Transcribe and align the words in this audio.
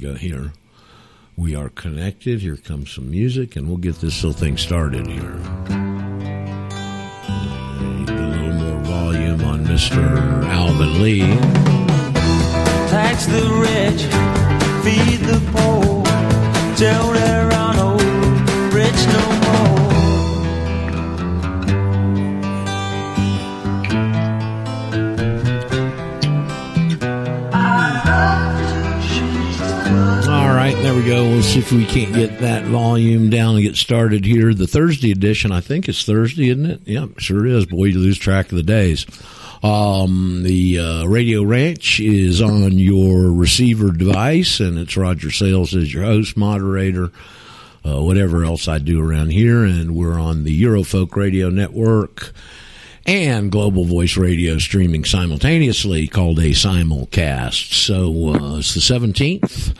go 0.00 0.14
here. 0.14 0.52
We 1.36 1.54
are 1.56 1.68
connected. 1.68 2.40
Here 2.40 2.56
comes 2.56 2.92
some 2.92 3.10
music, 3.10 3.56
and 3.56 3.66
we'll 3.68 3.78
get 3.78 3.96
this 4.00 4.22
little 4.22 4.38
thing 4.38 4.56
started 4.56 5.06
here. 5.06 5.38
A 8.06 8.12
little 8.12 8.52
more 8.52 8.80
volume 8.82 9.42
on 9.44 9.64
Mr. 9.64 10.44
Alvin 10.46 11.02
Lee. 11.02 11.20
Tax 12.88 13.26
the 13.26 13.48
rich, 13.60 14.02
feed 14.84 15.20
the 15.26 15.40
poor. 15.52 16.04
Tell 16.76 17.12
there 17.12 17.53
we 30.94 31.04
go. 31.04 31.24
We'll 31.24 31.42
see 31.42 31.58
if 31.58 31.72
we 31.72 31.86
can't 31.86 32.14
get 32.14 32.38
that 32.38 32.64
volume 32.64 33.28
down 33.28 33.56
and 33.56 33.64
get 33.64 33.76
started 33.76 34.24
here. 34.24 34.54
The 34.54 34.66
Thursday 34.66 35.10
edition, 35.10 35.50
I 35.50 35.60
think 35.60 35.88
it's 35.88 36.04
Thursday, 36.04 36.50
isn't 36.50 36.66
it? 36.66 36.80
Yep, 36.84 37.18
sure 37.18 37.46
is. 37.46 37.66
Boy, 37.66 37.86
you 37.86 37.98
lose 37.98 38.18
track 38.18 38.52
of 38.52 38.56
the 38.56 38.62
days. 38.62 39.04
Um, 39.62 40.42
the 40.44 40.78
uh, 40.78 41.04
Radio 41.06 41.42
Ranch 41.42 41.98
is 41.98 42.40
on 42.40 42.78
your 42.78 43.32
receiver 43.32 43.90
device, 43.90 44.60
and 44.60 44.78
it's 44.78 44.96
Roger 44.96 45.32
Sales 45.32 45.74
as 45.74 45.92
your 45.92 46.04
host, 46.04 46.36
moderator, 46.36 47.10
uh, 47.84 48.00
whatever 48.00 48.44
else 48.44 48.68
I 48.68 48.78
do 48.78 49.02
around 49.02 49.30
here. 49.30 49.64
And 49.64 49.96
we're 49.96 50.18
on 50.18 50.44
the 50.44 50.62
Eurofolk 50.62 51.16
Radio 51.16 51.50
Network 51.50 52.32
and 53.04 53.50
Global 53.50 53.84
Voice 53.84 54.16
Radio 54.16 54.58
streaming 54.58 55.04
simultaneously 55.04 56.06
called 56.06 56.38
a 56.38 56.50
simulcast. 56.50 57.72
So 57.72 58.34
uh, 58.34 58.58
it's 58.58 58.74
the 58.74 58.80
17th 58.80 59.74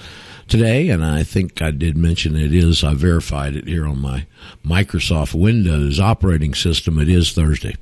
today, 0.49 0.89
and 0.89 1.05
I 1.05 1.23
think 1.23 1.61
I 1.63 1.71
did 1.71 1.97
mention 1.97 2.37
it 2.37 2.55
is, 2.55 2.85
I 2.85 2.95
verified 2.95 3.57
it 3.57 3.67
here 3.67 3.87
on 3.87 4.01
my 4.01 4.27
Microsoft 4.65 5.35
Windows 5.35 6.01
operating 6.01 6.55
system. 6.55 6.99
It 6.99 7.09
is 7.09 7.33
Thursday. 7.33 7.77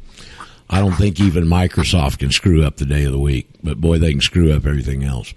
I 0.70 0.81
don't 0.81 0.95
think 0.95 1.20
even 1.20 1.45
Microsoft 1.45 2.19
can 2.19 2.31
screw 2.31 2.64
up 2.64 2.77
the 2.77 2.86
day 2.86 3.05
of 3.05 3.12
the 3.12 3.19
week, 3.19 3.48
but 3.62 3.81
boy, 3.81 3.98
they 3.98 4.12
can 4.12 4.20
screw 4.20 4.53
up 4.53 4.67
everything 4.67 5.05
else. 5.05 5.34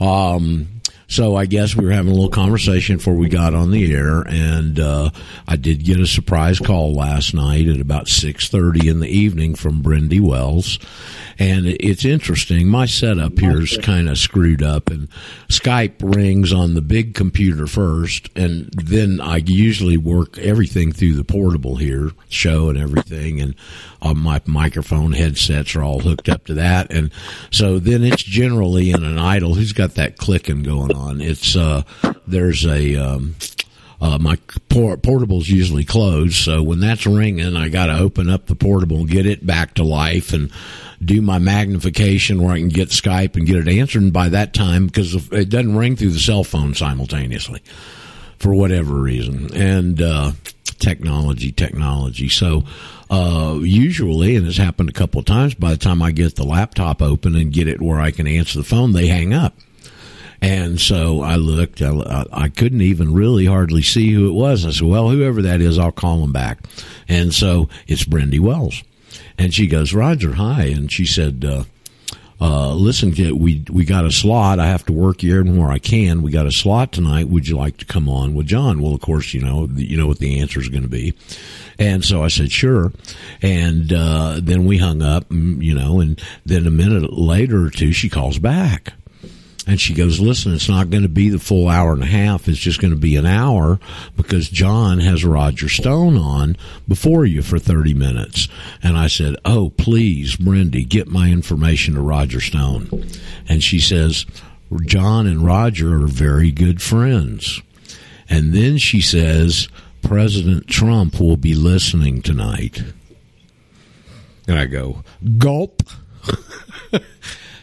Um, 0.00 0.79
so 1.10 1.34
I 1.34 1.46
guess 1.46 1.74
we 1.74 1.84
were 1.84 1.90
having 1.90 2.12
a 2.12 2.14
little 2.14 2.30
conversation 2.30 2.96
before 2.96 3.16
we 3.16 3.28
got 3.28 3.52
on 3.52 3.72
the 3.72 3.92
air, 3.92 4.22
and 4.22 4.78
uh, 4.78 5.10
I 5.46 5.56
did 5.56 5.84
get 5.84 5.98
a 5.98 6.06
surprise 6.06 6.60
call 6.60 6.94
last 6.94 7.34
night 7.34 7.66
at 7.66 7.80
about 7.80 8.08
six 8.08 8.48
thirty 8.48 8.88
in 8.88 9.00
the 9.00 9.08
evening 9.08 9.56
from 9.56 9.82
Brendy 9.82 10.20
Wells, 10.20 10.78
and 11.36 11.66
it's 11.66 12.04
interesting. 12.04 12.68
My 12.68 12.86
setup 12.86 13.38
here 13.40 13.60
is 13.60 13.76
kind 13.82 14.08
of 14.08 14.18
screwed 14.18 14.62
up, 14.62 14.88
and 14.88 15.08
Skype 15.48 15.96
rings 16.00 16.52
on 16.52 16.74
the 16.74 16.80
big 16.80 17.14
computer 17.14 17.66
first, 17.66 18.30
and 18.36 18.70
then 18.72 19.20
I 19.20 19.38
usually 19.38 19.96
work 19.96 20.38
everything 20.38 20.92
through 20.92 21.14
the 21.14 21.24
portable 21.24 21.76
here, 21.76 22.12
show 22.28 22.68
and 22.68 22.78
everything, 22.78 23.40
and 23.40 23.56
uh, 24.00 24.14
my 24.14 24.40
microphone 24.46 25.12
headsets 25.12 25.74
are 25.74 25.82
all 25.82 25.98
hooked 25.98 26.28
up 26.28 26.44
to 26.44 26.54
that, 26.54 26.92
and 26.92 27.10
so 27.50 27.80
then 27.80 28.04
it's 28.04 28.22
generally 28.22 28.90
in 28.90 29.02
an 29.02 29.18
idle. 29.18 29.54
Who's 29.54 29.72
got 29.72 29.96
that 29.96 30.16
clicking 30.16 30.62
going 30.62 30.94
on? 30.94 30.99
It's 31.20 31.56
uh, 31.56 31.82
there's 32.26 32.64
a 32.64 32.96
um, 32.96 33.36
uh, 34.00 34.18
my 34.18 34.36
por- 34.68 34.96
portable's 34.96 35.48
usually 35.48 35.84
closed, 35.84 36.34
so 36.34 36.62
when 36.62 36.80
that's 36.80 37.06
ringing, 37.06 37.56
I 37.56 37.68
got 37.68 37.86
to 37.86 37.98
open 37.98 38.30
up 38.30 38.46
the 38.46 38.54
portable 38.54 38.98
and 38.98 39.08
get 39.08 39.26
it 39.26 39.46
back 39.46 39.74
to 39.74 39.84
life 39.84 40.32
and 40.32 40.50
do 41.04 41.20
my 41.20 41.38
magnification 41.38 42.42
where 42.42 42.52
I 42.52 42.58
can 42.58 42.68
get 42.68 42.88
Skype 42.88 43.36
and 43.36 43.46
get 43.46 43.56
it 43.56 43.68
answered. 43.68 44.02
And 44.02 44.12
by 44.12 44.30
that 44.30 44.54
time, 44.54 44.86
because 44.86 45.14
it 45.32 45.48
doesn't 45.48 45.76
ring 45.76 45.96
through 45.96 46.10
the 46.10 46.18
cell 46.18 46.44
phone 46.44 46.74
simultaneously 46.74 47.62
for 48.38 48.54
whatever 48.54 48.94
reason, 48.94 49.54
and 49.54 50.00
uh, 50.00 50.32
technology, 50.78 51.52
technology. 51.52 52.28
So 52.28 52.64
uh, 53.10 53.58
usually, 53.60 54.36
and 54.36 54.46
it's 54.46 54.56
happened 54.56 54.88
a 54.88 54.94
couple 54.94 55.20
of 55.20 55.26
times, 55.26 55.54
by 55.54 55.72
the 55.72 55.76
time 55.76 56.00
I 56.00 56.10
get 56.12 56.36
the 56.36 56.44
laptop 56.44 57.02
open 57.02 57.36
and 57.36 57.52
get 57.52 57.68
it 57.68 57.82
where 57.82 58.00
I 58.00 58.10
can 58.12 58.26
answer 58.26 58.58
the 58.58 58.64
phone, 58.64 58.92
they 58.92 59.08
hang 59.08 59.34
up. 59.34 59.54
And 60.42 60.80
so 60.80 61.22
I 61.22 61.36
looked, 61.36 61.82
I, 61.82 62.24
I 62.32 62.48
couldn't 62.48 62.80
even 62.80 63.12
really 63.12 63.44
hardly 63.44 63.82
see 63.82 64.10
who 64.12 64.28
it 64.28 64.32
was. 64.32 64.64
I 64.64 64.70
said, 64.70 64.88
well, 64.88 65.10
whoever 65.10 65.42
that 65.42 65.60
is, 65.60 65.78
I'll 65.78 65.92
call 65.92 66.24
him 66.24 66.32
back. 66.32 66.60
And 67.08 67.34
so 67.34 67.68
it's 67.86 68.04
Brendy 68.04 68.40
Wells. 68.40 68.82
And 69.36 69.52
she 69.52 69.66
goes, 69.66 69.92
Roger, 69.92 70.34
hi. 70.34 70.64
And 70.64 70.90
she 70.90 71.04
said, 71.04 71.44
uh, 71.44 71.64
uh, 72.40 72.72
listen, 72.72 73.10
we 73.38 73.62
we 73.70 73.84
got 73.84 74.06
a 74.06 74.10
slot. 74.10 74.58
I 74.58 74.66
have 74.66 74.86
to 74.86 74.94
work 74.94 75.20
here 75.20 75.40
and 75.40 75.58
where 75.58 75.70
I 75.70 75.78
can. 75.78 76.22
We 76.22 76.30
got 76.30 76.46
a 76.46 76.52
slot 76.52 76.90
tonight. 76.90 77.28
Would 77.28 77.46
you 77.46 77.56
like 77.56 77.76
to 77.78 77.84
come 77.84 78.08
on 78.08 78.34
with 78.34 78.46
John? 78.46 78.80
Well, 78.80 78.94
of 78.94 79.02
course, 79.02 79.34
you 79.34 79.42
know 79.42 79.68
you 79.74 79.98
know 79.98 80.06
what 80.06 80.20
the 80.20 80.40
answer 80.40 80.58
is 80.58 80.70
going 80.70 80.82
to 80.82 80.88
be, 80.88 81.12
and 81.78 82.02
so 82.02 82.24
I 82.24 82.28
said 82.28 82.50
sure. 82.50 82.92
And 83.42 83.92
uh, 83.92 84.40
then 84.42 84.64
we 84.64 84.78
hung 84.78 85.02
up, 85.02 85.28
mm, 85.28 85.62
you 85.62 85.74
know, 85.74 86.00
and 86.00 86.18
then 86.46 86.66
a 86.66 86.70
minute 86.70 87.12
later 87.12 87.66
or 87.66 87.70
two, 87.70 87.92
she 87.92 88.08
calls 88.08 88.38
back. 88.38 88.94
And 89.70 89.80
she 89.80 89.94
goes, 89.94 90.18
listen, 90.18 90.52
it's 90.52 90.68
not 90.68 90.90
going 90.90 91.04
to 91.04 91.08
be 91.08 91.28
the 91.28 91.38
full 91.38 91.68
hour 91.68 91.92
and 91.92 92.02
a 92.02 92.06
half. 92.06 92.48
It's 92.48 92.58
just 92.58 92.80
going 92.80 92.90
to 92.90 92.98
be 92.98 93.14
an 93.14 93.24
hour 93.24 93.78
because 94.16 94.48
John 94.48 94.98
has 94.98 95.24
Roger 95.24 95.68
Stone 95.68 96.16
on 96.16 96.56
before 96.88 97.24
you 97.24 97.40
for 97.40 97.60
30 97.60 97.94
minutes. 97.94 98.48
And 98.82 98.98
I 98.98 99.06
said, 99.06 99.36
oh, 99.44 99.70
please, 99.70 100.34
Brendy, 100.34 100.88
get 100.88 101.06
my 101.06 101.30
information 101.30 101.94
to 101.94 102.00
Roger 102.00 102.40
Stone. 102.40 103.06
And 103.48 103.62
she 103.62 103.78
says, 103.78 104.26
John 104.86 105.28
and 105.28 105.46
Roger 105.46 106.02
are 106.02 106.08
very 106.08 106.50
good 106.50 106.82
friends. 106.82 107.62
And 108.28 108.52
then 108.52 108.76
she 108.76 109.00
says, 109.00 109.68
President 110.02 110.66
Trump 110.66 111.20
will 111.20 111.36
be 111.36 111.54
listening 111.54 112.22
tonight. 112.22 112.82
And 114.48 114.58
I 114.58 114.66
go, 114.66 115.04
gulp. 115.38 115.84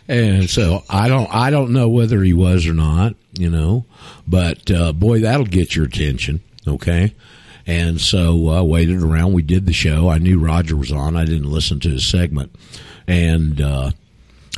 And 0.08 0.50
so 0.50 0.84
I 0.90 1.10
don't 1.10 1.34
I 1.34 1.50
don't 1.50 1.72
know 1.72 1.90
whether 1.90 2.22
he 2.24 2.34
was 2.34 2.66
or 2.66 2.74
not, 2.74 3.16
you 3.34 3.50
know, 3.50 3.86
but 4.28 4.72
uh, 4.72 4.94
boy, 4.94 5.22
that'll 5.22 5.46
get 5.46 5.76
your 5.76 5.86
attention, 5.86 6.42
okay? 6.66 7.14
And 7.66 8.00
so 8.00 8.48
I 8.48 8.60
uh, 8.60 8.64
waited 8.64 9.02
around. 9.02 9.34
We 9.34 9.42
did 9.42 9.66
the 9.66 9.74
show. 9.74 10.10
I 10.10 10.20
knew 10.20 10.40
Roger 10.40 10.78
was 10.78 10.92
on. 10.92 11.18
I 11.18 11.26
didn't 11.26 11.52
listen 11.52 11.82
to 11.82 11.90
his 11.90 12.06
segment, 12.06 12.56
and 13.06 13.60
uh, 13.60 13.92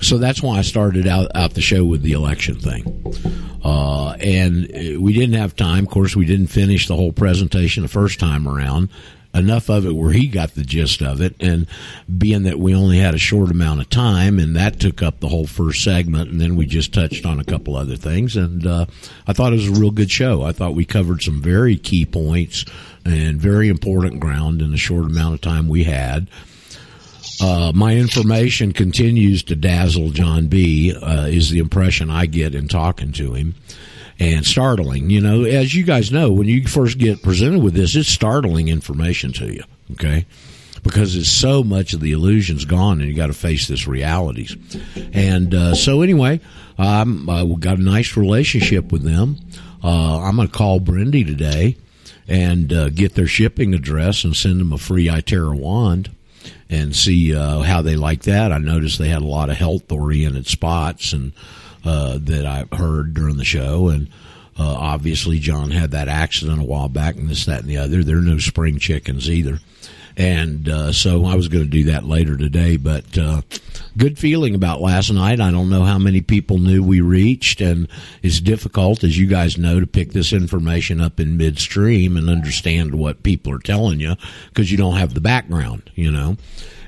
so 0.01 0.19
that's 0.19 0.43
why 0.43 0.59
I 0.59 0.61
started 0.61 1.07
out 1.07 1.35
out 1.35 1.55
the 1.55 1.61
show 1.61 1.83
with 1.83 2.03
the 2.03 2.11
election 2.11 2.59
thing. 2.59 3.15
Uh, 3.63 4.11
and 4.11 4.67
we 5.01 5.13
didn't 5.13 5.35
have 5.35 5.55
time. 5.55 5.85
Of 5.85 5.89
course, 5.89 6.15
we 6.15 6.25
didn't 6.25 6.47
finish 6.47 6.87
the 6.87 6.95
whole 6.95 7.11
presentation 7.11 7.81
the 7.81 7.89
first 7.89 8.19
time 8.19 8.47
around 8.47 8.89
enough 9.33 9.69
of 9.69 9.85
it 9.85 9.95
where 9.95 10.11
he 10.11 10.27
got 10.27 10.55
the 10.55 10.63
gist 10.63 11.01
of 11.01 11.21
it. 11.21 11.35
And 11.39 11.67
being 12.17 12.43
that 12.43 12.59
we 12.59 12.73
only 12.73 12.97
had 12.97 13.13
a 13.13 13.19
short 13.19 13.51
amount 13.51 13.81
of 13.81 13.89
time, 13.89 14.39
and 14.39 14.55
that 14.55 14.79
took 14.79 15.01
up 15.01 15.19
the 15.19 15.29
whole 15.29 15.47
first 15.47 15.83
segment, 15.83 16.29
and 16.29 16.41
then 16.41 16.55
we 16.55 16.65
just 16.65 16.93
touched 16.93 17.25
on 17.25 17.39
a 17.39 17.45
couple 17.45 17.75
other 17.75 17.95
things. 17.95 18.35
And 18.35 18.65
uh, 18.65 18.85
I 19.27 19.33
thought 19.33 19.53
it 19.53 19.57
was 19.57 19.69
a 19.69 19.79
real 19.79 19.91
good 19.91 20.11
show. 20.11 20.43
I 20.43 20.51
thought 20.51 20.75
we 20.75 20.85
covered 20.85 21.21
some 21.21 21.41
very 21.41 21.77
key 21.77 22.05
points 22.05 22.65
and 23.05 23.39
very 23.39 23.69
important 23.69 24.19
ground 24.19 24.61
in 24.61 24.71
the 24.71 24.77
short 24.77 25.05
amount 25.05 25.35
of 25.35 25.41
time 25.41 25.69
we 25.69 25.83
had. 25.83 26.27
Uh, 27.41 27.71
my 27.73 27.95
information 27.95 28.73
continues 28.73 29.43
to 29.43 29.55
dazzle 29.55 30.09
John 30.09 30.47
B. 30.47 30.93
Uh, 30.93 31.27
is 31.27 31.49
the 31.49 31.59
impression 31.59 32.09
I 32.09 32.25
get 32.25 32.53
in 32.53 32.67
talking 32.67 33.13
to 33.13 33.33
him 33.33 33.55
and 34.19 34.45
startling. 34.45 35.09
You 35.09 35.21
know, 35.21 35.43
as 35.43 35.73
you 35.73 35.83
guys 35.83 36.11
know, 36.11 36.31
when 36.31 36.47
you 36.47 36.67
first 36.67 36.97
get 36.97 37.23
presented 37.23 37.63
with 37.63 37.73
this, 37.73 37.95
it's 37.95 38.09
startling 38.09 38.67
information 38.67 39.31
to 39.33 39.53
you. 39.53 39.63
Okay. 39.93 40.25
Because 40.83 41.15
it's 41.15 41.29
so 41.29 41.63
much 41.63 41.93
of 41.93 41.99
the 41.99 42.13
illusion's 42.13 42.63
gone, 42.63 43.01
and 43.01 43.09
you 43.09 43.15
got 43.15 43.27
to 43.27 43.33
face 43.33 43.67
this 43.67 43.85
realities. 43.85 44.55
And 45.13 45.53
uh, 45.53 45.75
so, 45.75 46.01
anyway, 46.01 46.39
um, 46.77 47.27
uh, 47.27 47.43
we 47.43 47.55
got 47.57 47.79
a 47.79 47.83
nice 47.83 48.15
relationship 48.15 48.91
with 48.91 49.03
them. 49.03 49.37
Uh, 49.83 50.21
I'm 50.21 50.37
going 50.37 50.47
to 50.47 50.53
call 50.53 50.79
Brendy 50.79 51.25
today 51.25 51.75
and 52.29 52.71
uh, 52.71 52.89
get 52.89 53.15
their 53.15 53.27
shipping 53.27 53.73
address 53.73 54.23
and 54.23 54.35
send 54.35 54.61
them 54.61 54.71
a 54.71 54.77
free 54.77 55.07
Itera 55.07 55.53
wand 55.53 56.11
and 56.69 56.95
see 56.95 57.35
uh, 57.35 57.59
how 57.59 57.81
they 57.81 57.95
like 57.95 58.23
that. 58.23 58.53
I 58.53 58.57
noticed 58.57 58.99
they 58.99 59.09
had 59.09 59.21
a 59.21 59.27
lot 59.27 59.49
of 59.49 59.57
health 59.57 59.91
oriented 59.91 60.47
spots 60.47 61.11
and 61.11 61.33
uh, 61.85 62.17
that 62.21 62.45
I 62.45 62.65
heard 62.75 63.13
during 63.13 63.37
the 63.37 63.45
show, 63.45 63.89
and 63.89 64.09
uh, 64.57 64.73
obviously 64.73 65.39
John 65.39 65.71
had 65.71 65.91
that 65.91 66.07
accident 66.07 66.61
a 66.61 66.65
while 66.65 66.89
back, 66.89 67.15
and 67.15 67.29
this, 67.29 67.45
that, 67.45 67.61
and 67.61 67.69
the 67.69 67.77
other. 67.77 68.03
There 68.03 68.17
are 68.17 68.21
no 68.21 68.37
spring 68.39 68.79
chickens 68.79 69.29
either, 69.29 69.59
and 70.17 70.67
uh, 70.67 70.91
so 70.91 71.25
I 71.25 71.35
was 71.35 71.47
going 71.47 71.63
to 71.63 71.69
do 71.69 71.85
that 71.85 72.03
later 72.03 72.35
today. 72.35 72.77
But 72.77 73.17
uh, 73.17 73.41
good 73.97 74.19
feeling 74.19 74.55
about 74.55 74.81
last 74.81 75.11
night. 75.11 75.39
I 75.39 75.51
don't 75.51 75.69
know 75.69 75.83
how 75.83 75.97
many 75.97 76.21
people 76.21 76.57
knew 76.57 76.83
we 76.83 77.01
reached, 77.01 77.61
and 77.61 77.87
it's 78.21 78.41
difficult, 78.41 79.03
as 79.03 79.17
you 79.17 79.27
guys 79.27 79.57
know, 79.57 79.79
to 79.79 79.87
pick 79.87 80.11
this 80.11 80.33
information 80.33 80.99
up 80.99 81.19
in 81.19 81.37
midstream 81.37 82.17
and 82.17 82.29
understand 82.29 82.95
what 82.95 83.23
people 83.23 83.53
are 83.53 83.59
telling 83.59 83.99
you 83.99 84.15
because 84.49 84.71
you 84.71 84.77
don't 84.77 84.97
have 84.97 85.13
the 85.13 85.21
background, 85.21 85.89
you 85.95 86.11
know 86.11 86.37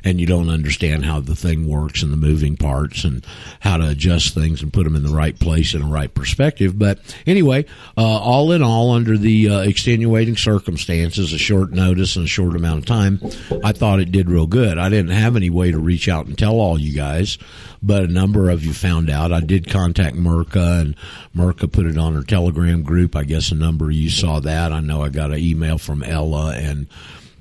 and 0.04 0.20
you 0.20 0.26
don't 0.26 0.50
understand 0.50 1.06
how 1.06 1.20
the 1.20 1.36
thing 1.36 1.68
works 1.68 2.04
and 2.04 2.12
the 2.12 2.18
moving 2.18 2.58
parts 2.58 3.04
and 3.04 3.26
how 3.60 3.78
to 3.78 3.90
adjust 3.90 4.34
things 4.34 4.62
and 4.62 4.74
put 4.74 4.84
them 4.84 4.96
in 4.96 5.04
the 5.04 5.10
right 5.10 5.38
place 5.40 5.74
in 5.74 5.82
the 5.82 5.88
right 5.88 6.14
perspective. 6.14 6.78
But 6.78 7.00
anyway, 7.26 7.66
uh, 7.98 8.02
all 8.02 8.52
in 8.52 8.64
all, 8.64 8.92
under 8.92 9.18
the 9.18 9.50
uh, 9.50 9.60
extenuating 9.60 10.38
circumstances, 10.38 11.34
a 11.34 11.38
short 11.38 11.72
notice 11.72 12.16
and 12.16 12.26
a 12.26 12.30
short 12.30 12.56
amount 12.56 12.80
of 12.80 12.86
time, 12.86 13.20
I 13.64 13.72
thought 13.72 14.00
it 14.00 14.12
did 14.12 14.30
real 14.30 14.48
good. 14.48 14.78
I 14.78 14.90
didn't 14.90 15.12
have 15.12 15.36
any 15.36 15.50
way 15.50 15.72
to 15.72 15.80
reach 15.80 16.08
out 16.08 16.26
and 16.26 16.38
tell 16.38 16.56
all 16.56 16.80
you 16.80 16.94
guys, 16.94 17.38
but 17.82 18.04
a 18.04 18.08
number 18.08 18.50
of 18.50 18.66
you 18.66 18.74
found 18.74 19.10
out. 19.10 19.32
I 19.32 19.42
did 19.42 19.70
contact 19.70 20.16
Merca, 20.16 20.82
and 20.82 20.96
Merca 21.36 21.72
put 21.72 21.86
it 21.86 21.98
on 21.98 22.16
her 22.16 22.24
Telegram 22.24 22.84
group. 22.84 23.16
I 23.16 23.24
guess 23.24 23.52
a 23.52 23.56
number 23.56 23.86
of 23.86 23.94
you 23.94 24.10
saw 24.10 24.40
that. 24.40 24.72
I 24.72 24.80
know 24.80 25.04
I 25.04 25.10
got 25.10 25.32
an 25.32 25.40
email 25.40 25.78
from 25.78 26.04
Ella 26.04 26.56
and 26.56 26.88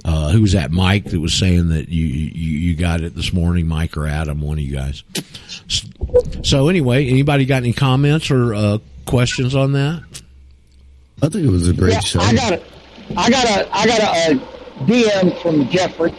uh, 0.04 0.30
who 0.30 0.40
was 0.42 0.52
that? 0.52 0.70
Mike 0.70 1.04
that 1.06 1.20
was 1.20 1.34
saying 1.34 1.68
that 1.68 1.88
you, 1.88 2.06
you 2.06 2.58
you 2.58 2.76
got 2.76 3.00
it 3.02 3.14
this 3.14 3.32
morning. 3.32 3.66
Mike 3.66 3.96
or 3.96 4.06
Adam, 4.06 4.40
one 4.40 4.58
of 4.58 4.64
you 4.64 4.74
guys. 4.74 5.02
So 6.42 6.68
anyway, 6.68 7.08
anybody 7.08 7.44
got 7.44 7.58
any 7.58 7.72
comments 7.72 8.30
or 8.30 8.54
uh, 8.54 8.78
questions 9.06 9.54
on 9.54 9.72
that? 9.72 10.02
I 11.22 11.28
think 11.28 11.44
it 11.46 11.50
was 11.50 11.68
a 11.68 11.72
great 11.74 11.92
Yeah, 11.92 12.00
show. 12.00 12.20
I 12.20 12.34
got 12.34 12.52
a, 12.52 12.62
I 13.16 13.30
got 13.30 13.44
a, 13.44 13.76
I 13.76 13.86
got 13.86 14.00
a, 14.00 14.32
a 14.32 14.84
DM 14.86 15.42
from 15.42 15.68
Jeffrey, 15.68 16.14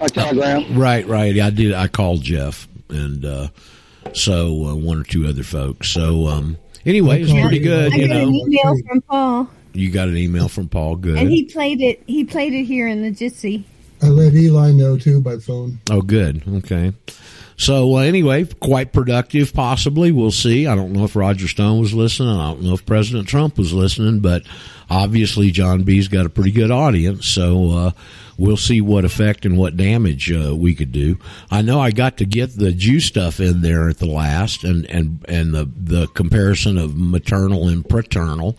a 0.00 0.08
telegram. 0.08 0.76
Right, 0.76 1.06
right. 1.06 1.38
I 1.38 1.50
did. 1.50 1.72
I 1.72 1.86
called 1.86 2.22
Jeff 2.22 2.66
and 2.90 3.24
uh, 3.24 3.48
so 4.14 4.66
uh, 4.66 4.74
one 4.74 4.98
or 5.00 5.04
two 5.04 5.26
other 5.28 5.44
folks. 5.44 5.90
So 5.90 6.26
um, 6.26 6.56
anyway, 6.84 7.22
it's 7.22 7.30
pretty 7.32 7.60
good. 7.60 7.92
I 7.92 7.96
You 7.96 8.08
got 8.08 8.16
an 8.16 8.34
email 8.34 8.74
from 8.88 9.00
Paul, 9.02 9.50
you 9.78 9.90
got 9.90 10.08
an 10.08 10.16
email 10.16 10.48
from 10.48 10.68
Paul. 10.68 10.96
Good. 10.96 11.18
and 11.18 11.30
he 11.30 11.44
played 11.44 11.80
it. 11.80 12.02
He 12.06 12.24
played 12.24 12.52
it 12.52 12.64
here 12.64 12.88
in 12.88 13.02
the 13.02 13.10
Jitsi. 13.10 13.64
I 14.02 14.06
let 14.06 14.34
Eli 14.34 14.72
know 14.72 14.96
too 14.96 15.20
by 15.20 15.38
phone. 15.38 15.80
Oh, 15.90 16.02
good. 16.02 16.42
Okay. 16.46 16.92
So 17.56 17.96
uh, 17.96 18.00
anyway, 18.00 18.44
quite 18.44 18.92
productive. 18.92 19.52
Possibly, 19.52 20.12
we'll 20.12 20.30
see. 20.30 20.66
I 20.66 20.76
don't 20.76 20.92
know 20.92 21.04
if 21.04 21.16
Roger 21.16 21.48
Stone 21.48 21.80
was 21.80 21.92
listening. 21.92 22.36
I 22.36 22.52
don't 22.52 22.62
know 22.62 22.74
if 22.74 22.86
President 22.86 23.26
Trump 23.26 23.58
was 23.58 23.72
listening, 23.72 24.20
but 24.20 24.44
obviously 24.90 25.50
John 25.50 25.82
B's 25.82 26.08
got 26.08 26.26
a 26.26 26.30
pretty 26.30 26.52
good 26.52 26.70
audience. 26.70 27.26
So 27.26 27.70
uh, 27.72 27.90
we'll 28.38 28.56
see 28.56 28.80
what 28.80 29.04
effect 29.04 29.44
and 29.44 29.58
what 29.58 29.76
damage 29.76 30.30
uh, 30.32 30.54
we 30.56 30.74
could 30.74 30.92
do. 30.92 31.18
I 31.50 31.62
know 31.62 31.80
I 31.80 31.90
got 31.90 32.18
to 32.18 32.24
get 32.24 32.56
the 32.56 32.72
Jew 32.72 33.00
stuff 33.00 33.40
in 33.40 33.60
there 33.60 33.88
at 33.88 33.98
the 33.98 34.06
last, 34.06 34.64
and 34.64 34.86
and 34.86 35.24
and 35.28 35.52
the 35.52 35.64
the 35.76 36.06
comparison 36.08 36.78
of 36.78 36.96
maternal 36.96 37.68
and 37.68 37.86
paternal, 37.86 38.56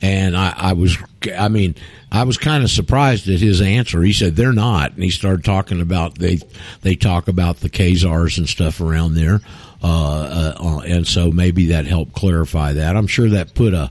and 0.00 0.36
I, 0.36 0.54
I 0.56 0.72
was, 0.74 0.96
I 1.36 1.48
mean, 1.48 1.74
I 2.12 2.24
was 2.24 2.36
kind 2.36 2.62
of 2.62 2.70
surprised 2.70 3.28
at 3.28 3.40
his 3.40 3.60
answer. 3.60 4.02
He 4.02 4.12
said 4.12 4.36
they're 4.36 4.52
not, 4.52 4.92
and 4.92 5.02
he 5.02 5.10
started 5.10 5.44
talking 5.44 5.80
about 5.80 6.18
they 6.18 6.38
they 6.82 6.94
talk 6.94 7.26
about 7.28 7.58
the 7.58 7.70
Khazars 7.70 8.38
and 8.38 8.48
stuff 8.48 8.80
around 8.80 9.14
there, 9.14 9.40
uh, 9.82 10.54
uh, 10.60 10.82
and 10.86 11.06
so 11.06 11.30
maybe 11.30 11.66
that 11.66 11.86
helped 11.86 12.12
clarify 12.12 12.74
that. 12.74 12.96
I'm 12.96 13.06
sure 13.06 13.30
that 13.30 13.54
put 13.54 13.74
a 13.74 13.90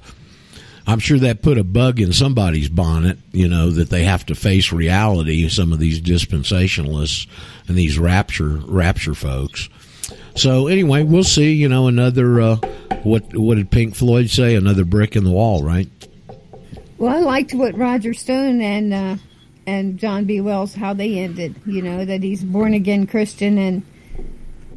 I'm 0.87 0.99
sure 0.99 1.19
that 1.19 1.41
put 1.41 1.57
a 1.57 1.63
bug 1.63 1.99
in 1.99 2.11
somebody's 2.11 2.69
bonnet, 2.69 3.17
you 3.31 3.47
know, 3.47 3.69
that 3.69 3.89
they 3.89 4.03
have 4.03 4.25
to 4.27 4.35
face 4.35 4.71
reality, 4.71 5.47
some 5.49 5.71
of 5.73 5.79
these 5.79 6.01
dispensationalists 6.01 7.27
and 7.67 7.77
these 7.77 7.99
rapture 7.99 8.59
rapture 8.65 9.13
folks. 9.13 9.69
So 10.35 10.67
anyway, 10.67 11.03
we'll 11.03 11.23
see, 11.23 11.53
you 11.53 11.69
know, 11.69 11.87
another 11.87 12.41
uh 12.41 12.55
what 13.03 13.35
what 13.35 13.55
did 13.55 13.69
Pink 13.71 13.95
Floyd 13.95 14.29
say? 14.29 14.55
Another 14.55 14.85
brick 14.85 15.15
in 15.15 15.23
the 15.23 15.31
wall, 15.31 15.63
right? 15.63 15.87
Well, 16.97 17.15
I 17.15 17.19
liked 17.19 17.53
what 17.53 17.75
Roger 17.77 18.13
Stone 18.13 18.61
and 18.61 18.93
uh, 18.93 19.15
and 19.65 19.97
John 19.97 20.25
B. 20.25 20.41
Wells 20.41 20.73
how 20.73 20.93
they 20.93 21.17
ended. 21.19 21.55
You 21.65 21.81
know 21.81 22.05
that 22.05 22.21
he's 22.21 22.43
born 22.43 22.73
again 22.73 23.07
Christian, 23.07 23.57
and 23.57 23.83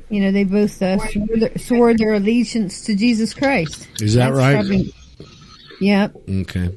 you 0.09 0.21
know 0.21 0.33
they 0.33 0.45
both 0.45 0.81
uh, 0.81 0.99
swore, 0.99 1.37
their, 1.37 1.59
swore 1.59 1.95
their 1.95 2.15
allegiance 2.15 2.83
to 2.87 2.95
Jesus 2.95 3.35
Christ. 3.35 3.89
Is 4.01 4.15
that 4.15 4.31
That's 4.31 4.39
right? 4.39 4.55
probably- 4.55 4.95
yep. 5.81 6.17
Okay. 6.29 6.77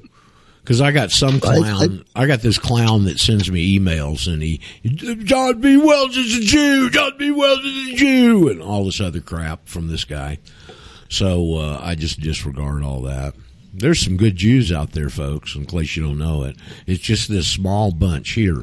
Because 0.68 0.82
I 0.82 0.92
got 0.92 1.12
some 1.12 1.40
clown, 1.40 2.04
I, 2.14 2.26
got 2.26 2.42
this 2.42 2.58
clown 2.58 3.06
that 3.06 3.20
sends 3.20 3.50
me 3.50 3.80
emails, 3.80 4.28
and 4.28 4.42
he, 4.44 4.60
John 5.24 5.62
B. 5.62 5.78
Wells 5.78 6.18
is 6.18 6.40
a 6.40 6.42
Jew, 6.42 6.90
John 6.90 7.14
B. 7.18 7.32
Wells 7.32 7.64
is 7.64 7.94
a 7.94 7.96
Jew, 7.96 8.50
and 8.50 8.62
all 8.62 8.84
this 8.84 9.00
other 9.00 9.22
crap 9.22 9.70
from 9.70 9.88
this 9.88 10.04
guy. 10.04 10.40
So 11.08 11.56
uh, 11.56 11.80
I 11.82 11.96
just 11.96 12.20
disregard 12.20 12.84
all 12.84 13.04
that. 13.04 13.34
There's 13.74 14.02
some 14.02 14.18
good 14.18 14.36
Jews 14.36 14.70
out 14.74 14.92
there, 14.92 15.10
folks. 15.10 15.56
In 15.56 15.66
case 15.66 15.96
you 15.96 16.04
don't 16.04 16.18
know 16.18 16.44
it, 16.44 16.58
it's 16.86 17.02
just 17.02 17.30
this 17.30 17.48
small 17.48 17.94
bunch 17.94 18.32
here 18.32 18.62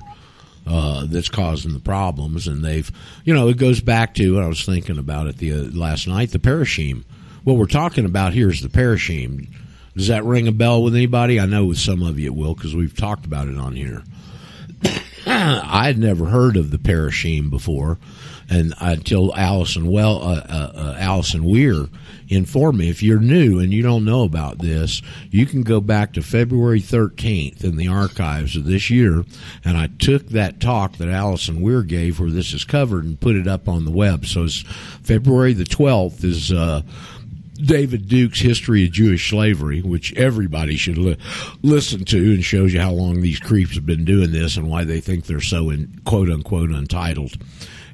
uh, 0.67 1.07
that's 1.07 1.31
causing 1.31 1.73
the 1.73 1.81
problems, 1.81 2.47
and 2.47 2.63
they've, 2.63 2.91
you 3.25 3.33
know, 3.33 3.49
it 3.49 3.57
goes 3.57 3.81
back 3.81 4.15
to. 4.17 4.41
I 4.41 4.47
was 4.47 4.67
thinking 4.67 4.99
about 4.99 5.27
it 5.27 5.39
the 5.39 5.53
uh, 5.53 5.57
last 5.73 6.07
night. 6.07 6.33
The 6.33 6.39
parashim. 6.39 7.05
What 7.45 7.57
we're 7.57 7.67
talking 7.67 8.05
about 8.05 8.33
here 8.35 8.51
is 8.51 8.61
the 8.61 8.69
parashim. 8.69 9.49
Does 9.97 10.09
that 10.09 10.25
ring 10.25 10.49
a 10.49 10.53
bell 10.53 10.83
with 10.83 10.95
anybody? 10.95 11.39
I 11.39 11.47
know 11.47 11.67
with 11.67 11.79
some 11.79 12.03
of 12.03 12.19
you 12.19 12.27
it 12.27 12.35
will 12.35 12.55
because 12.55 12.75
we've 12.75 12.97
talked 12.97 13.27
about 13.27 13.49
it 13.49 13.57
on 13.57 13.77
here. 13.77 14.03
I 15.27 15.87
had 15.87 15.99
never 15.99 16.27
heard 16.27 16.57
of 16.57 16.71
the 16.71 16.79
parashim 16.79 17.49
before, 17.49 17.99
and 18.51 18.75
until 18.81 19.35
Allison 19.35 19.91
well, 19.91 20.23
uh, 20.23 20.45
uh, 20.49 20.73
uh, 20.75 20.97
Alison 20.99 21.45
Weir 21.45 21.87
informed 22.29 22.79
me. 22.79 22.91
If 22.91 23.03
you're 23.03 23.21
new 23.21 23.59
and 23.61 23.73
you 23.73 23.83
don't 23.83 24.05
know 24.05 24.23
about 24.23 24.59
this, 24.59 25.01
you 25.31 25.47
can 25.47 25.63
go 25.63 25.81
back 25.81 26.13
to 26.15 26.23
February 26.23 26.81
13th 26.81 27.63
in 27.63 27.77
the 27.77 27.89
archives 27.89 28.57
of 28.57 28.65
this 28.65 28.91
year, 28.91 29.25
and 29.65 29.77
I 29.77 29.87
took 29.99 30.29
that 30.31 30.61
talk 30.61 30.97
that 30.97 31.09
Alison 31.09 31.61
Weir 31.61 31.83
gave, 31.83 32.19
where 32.19 32.31
this 32.31 32.53
is 32.53 32.65
covered, 32.65 33.05
and 33.05 33.21
put 33.21 33.37
it 33.37 33.47
up 33.47 33.69
on 33.69 33.85
the 33.85 33.91
web. 33.91 34.27
So 34.27 34.45
it's 34.45 34.63
February 35.03 35.53
the 35.53 35.65
12th 35.65 36.25
is. 36.25 36.53
David 37.55 38.09
Duke's 38.09 38.41
History 38.41 38.85
of 38.85 38.93
Jewish 38.93 39.31
Slavery, 39.31 39.81
which 39.81 40.13
everybody 40.15 40.77
should 40.77 40.99
li- 40.99 41.17
listen 41.63 42.05
to, 42.07 42.35
and 42.35 42.45
shows 42.45 42.73
you 42.73 42.81
how 42.81 42.93
long 42.93 43.21
these 43.21 43.39
creeps 43.39 43.75
have 43.75 43.87
been 43.87 44.05
doing 44.05 44.33
this 44.33 44.57
and 44.57 44.69
why 44.69 44.85
they 44.85 45.01
think 45.01 45.27
they're 45.27 45.41
so 45.41 45.71
in 45.71 46.01
quote 46.05 46.31
unquote 46.31 46.71
untitled. 46.71 47.37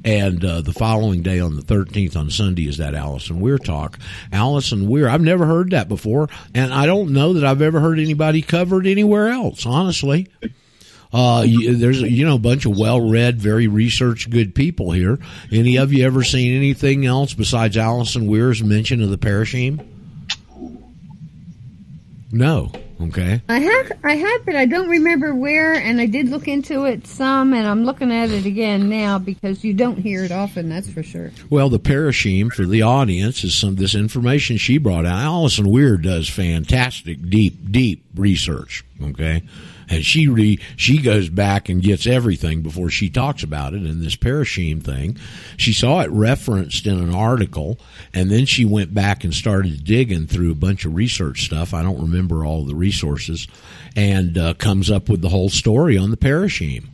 And 0.03 0.43
uh, 0.45 0.63
the 0.63 0.73
following 0.73 1.23
day 1.23 1.41
on 1.41 1.57
the 1.57 1.63
13th 1.63 2.17
on 2.17 2.31
Sunday 2.31 2.67
is 2.67 2.79
that 2.79 2.95
Alison 2.95 3.41
Weir 3.41 3.59
talk. 3.59 3.99
Alison 4.33 4.89
Weir, 4.89 5.09
I've 5.11 5.21
never 5.21 5.45
heard 5.45 5.73
that 5.73 5.89
before, 5.89 6.29
and 6.55 6.73
I 6.73 6.87
don't 6.87 7.13
know 7.13 7.35
that 7.35 7.45
I've 7.45 7.61
ever 7.61 7.81
heard 7.81 7.99
anybody 7.99 8.41
covered 8.41 8.87
anywhere 8.87 9.29
else, 9.29 9.67
honestly. 9.67 10.29
Uh, 11.13 11.45
you, 11.47 11.75
there's 11.75 12.01
you 12.01 12.25
know 12.25 12.37
a 12.37 12.39
bunch 12.39 12.67
of 12.67 12.79
well-read, 12.79 13.41
very 13.41 13.67
researched, 13.67 14.31
good 14.31 14.55
people 14.55 14.93
here. 14.93 15.19
Any 15.51 15.77
of 15.77 15.93
you 15.93 16.07
ever 16.07 16.23
seen 16.23 16.57
anything 16.57 17.05
else 17.05 17.35
besides 17.35 17.77
Alison 17.77 18.27
Weir's 18.27 18.63
mention 18.63 19.03
of 19.03 19.11
the 19.11 19.19
parashim? 19.19 19.85
No. 22.33 22.71
Okay. 23.01 23.41
I 23.49 23.59
have, 23.59 23.93
I 24.05 24.15
have, 24.17 24.45
but 24.45 24.57
I 24.57 24.67
don't 24.67 24.89
remember 24.89 25.35
where. 25.35 25.73
And 25.73 26.01
I 26.01 26.07
did 26.07 26.29
look 26.29 26.47
into 26.47 26.85
it 26.85 27.07
some, 27.07 27.55
and 27.55 27.67
I'm 27.67 27.85
looking 27.85 28.13
at 28.13 28.31
it 28.31 28.45
again 28.45 28.91
now 28.91 29.19
because 29.19 29.65
you 29.65 29.73
don't 29.73 29.97
hear 29.97 30.23
it 30.23 30.31
often. 30.31 30.69
That's 30.69 30.89
for 30.89 31.03
sure. 31.03 31.31
Well, 31.49 31.71
the 31.71 31.81
parashim 31.81 32.53
for 32.53 32.67
the 32.67 32.83
audience 32.83 33.43
is 33.43 33.55
some 33.55 33.77
this 33.77 33.95
information 33.95 34.59
she 34.59 34.77
brought 34.77 35.07
out. 35.07 35.19
Alison 35.19 35.71
Weir 35.71 35.97
does 35.97 36.29
fantastic, 36.29 37.27
deep, 37.31 37.73
deep 37.73 38.05
research. 38.15 38.85
Okay, 39.03 39.45
and 39.91 40.05
she 40.05 40.29
re, 40.29 40.59
she 40.77 41.03
goes 41.03 41.29
back 41.29 41.69
and 41.69 41.83
gets 41.83 42.07
everything 42.07 42.63
before 42.63 42.89
she 42.89 43.11
talks 43.11 43.43
about 43.43 43.75
it. 43.75 43.83
And 43.83 44.01
this 44.01 44.17
parashim 44.17 44.83
thing, 44.83 45.19
she 45.57 45.73
saw 45.73 46.01
it 46.01 46.11
referenced 46.11 46.87
in 46.87 46.99
an 47.01 47.13
article, 47.13 47.79
and 48.15 48.31
then 48.31 48.47
she 48.47 48.65
went 48.65 48.95
back 48.95 49.25
and 49.25 49.35
started 49.35 49.85
digging 49.85 50.29
through 50.29 50.53
a 50.53 50.55
bunch 50.55 50.85
of 50.85 50.95
research 50.95 51.45
stuff. 51.45 51.75
I 51.75 51.83
don't 51.83 52.01
remember 52.01 52.45
all 52.45 52.65
the 52.65 52.75
resources, 52.77 53.49
and 53.97 54.39
uh, 54.39 54.55
comes 54.55 54.91
up 54.91 55.09
with 55.09 55.21
the 55.21 55.29
whole 55.29 55.51
story 55.51 55.99
on 55.99 56.11
the 56.11 56.17
parashim. 56.17 56.87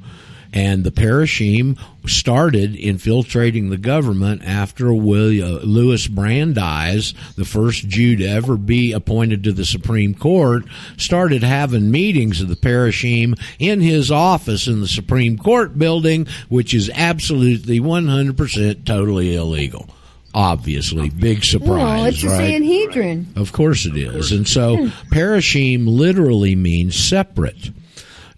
And 0.56 0.84
the 0.84 0.90
parashim 0.90 1.78
started 2.06 2.75
infiltrating 2.76 3.68
the 3.68 3.76
government 3.76 4.42
after 4.42 4.90
William, 4.90 5.56
Louis 5.56 6.06
Brandeis, 6.08 7.12
the 7.36 7.44
first 7.44 7.86
Jew 7.88 8.16
to 8.16 8.25
ever 8.25 8.56
be 8.56 8.94
appointed 8.94 9.44
to 9.44 9.52
the 9.52 9.66
Supreme 9.66 10.14
Court, 10.14 10.64
started 10.96 11.42
having 11.42 11.90
meetings 11.90 12.40
of 12.40 12.48
the 12.48 12.56
parashim 12.56 13.38
in 13.58 13.82
his 13.82 14.10
office 14.10 14.66
in 14.66 14.80
the 14.80 14.88
Supreme 14.88 15.36
Court 15.36 15.78
building, 15.78 16.26
which 16.48 16.72
is 16.72 16.90
absolutely 16.94 17.78
100% 17.78 18.86
totally 18.86 19.34
illegal. 19.36 19.90
Obviously, 20.32 21.10
big 21.10 21.44
surprise, 21.44 21.68
well, 21.68 22.04
it's 22.06 22.22
a 22.22 22.28
right? 22.28 22.52
Sanhedrin. 22.52 23.26
Of 23.36 23.52
course 23.52 23.84
it 23.84 23.96
is. 23.98 24.32
And 24.32 24.48
so 24.48 24.86
parashim 25.12 25.86
literally 25.86 26.54
means 26.54 26.96
separate. 26.96 27.72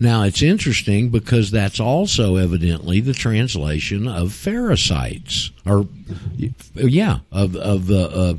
Now 0.00 0.22
it's 0.22 0.42
interesting 0.42 1.10
because 1.10 1.50
that's 1.50 1.80
also 1.80 2.36
evidently 2.36 3.00
the 3.00 3.12
translation 3.12 4.06
of 4.06 4.32
Pharisees, 4.32 5.50
or 5.66 5.86
yeah, 6.74 7.18
of 7.32 7.56
of 7.56 7.86
the 7.86 8.38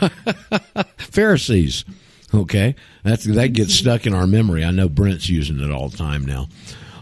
uh, 0.00 0.82
Pharisees. 0.98 1.84
Okay, 2.32 2.74
that's 3.02 3.24
that 3.24 3.52
gets 3.52 3.74
stuck 3.74 4.06
in 4.06 4.14
our 4.14 4.26
memory. 4.26 4.64
I 4.64 4.70
know 4.70 4.88
Brent's 4.88 5.28
using 5.28 5.60
it 5.60 5.70
all 5.70 5.88
the 5.88 5.98
time 5.98 6.24
now. 6.24 6.48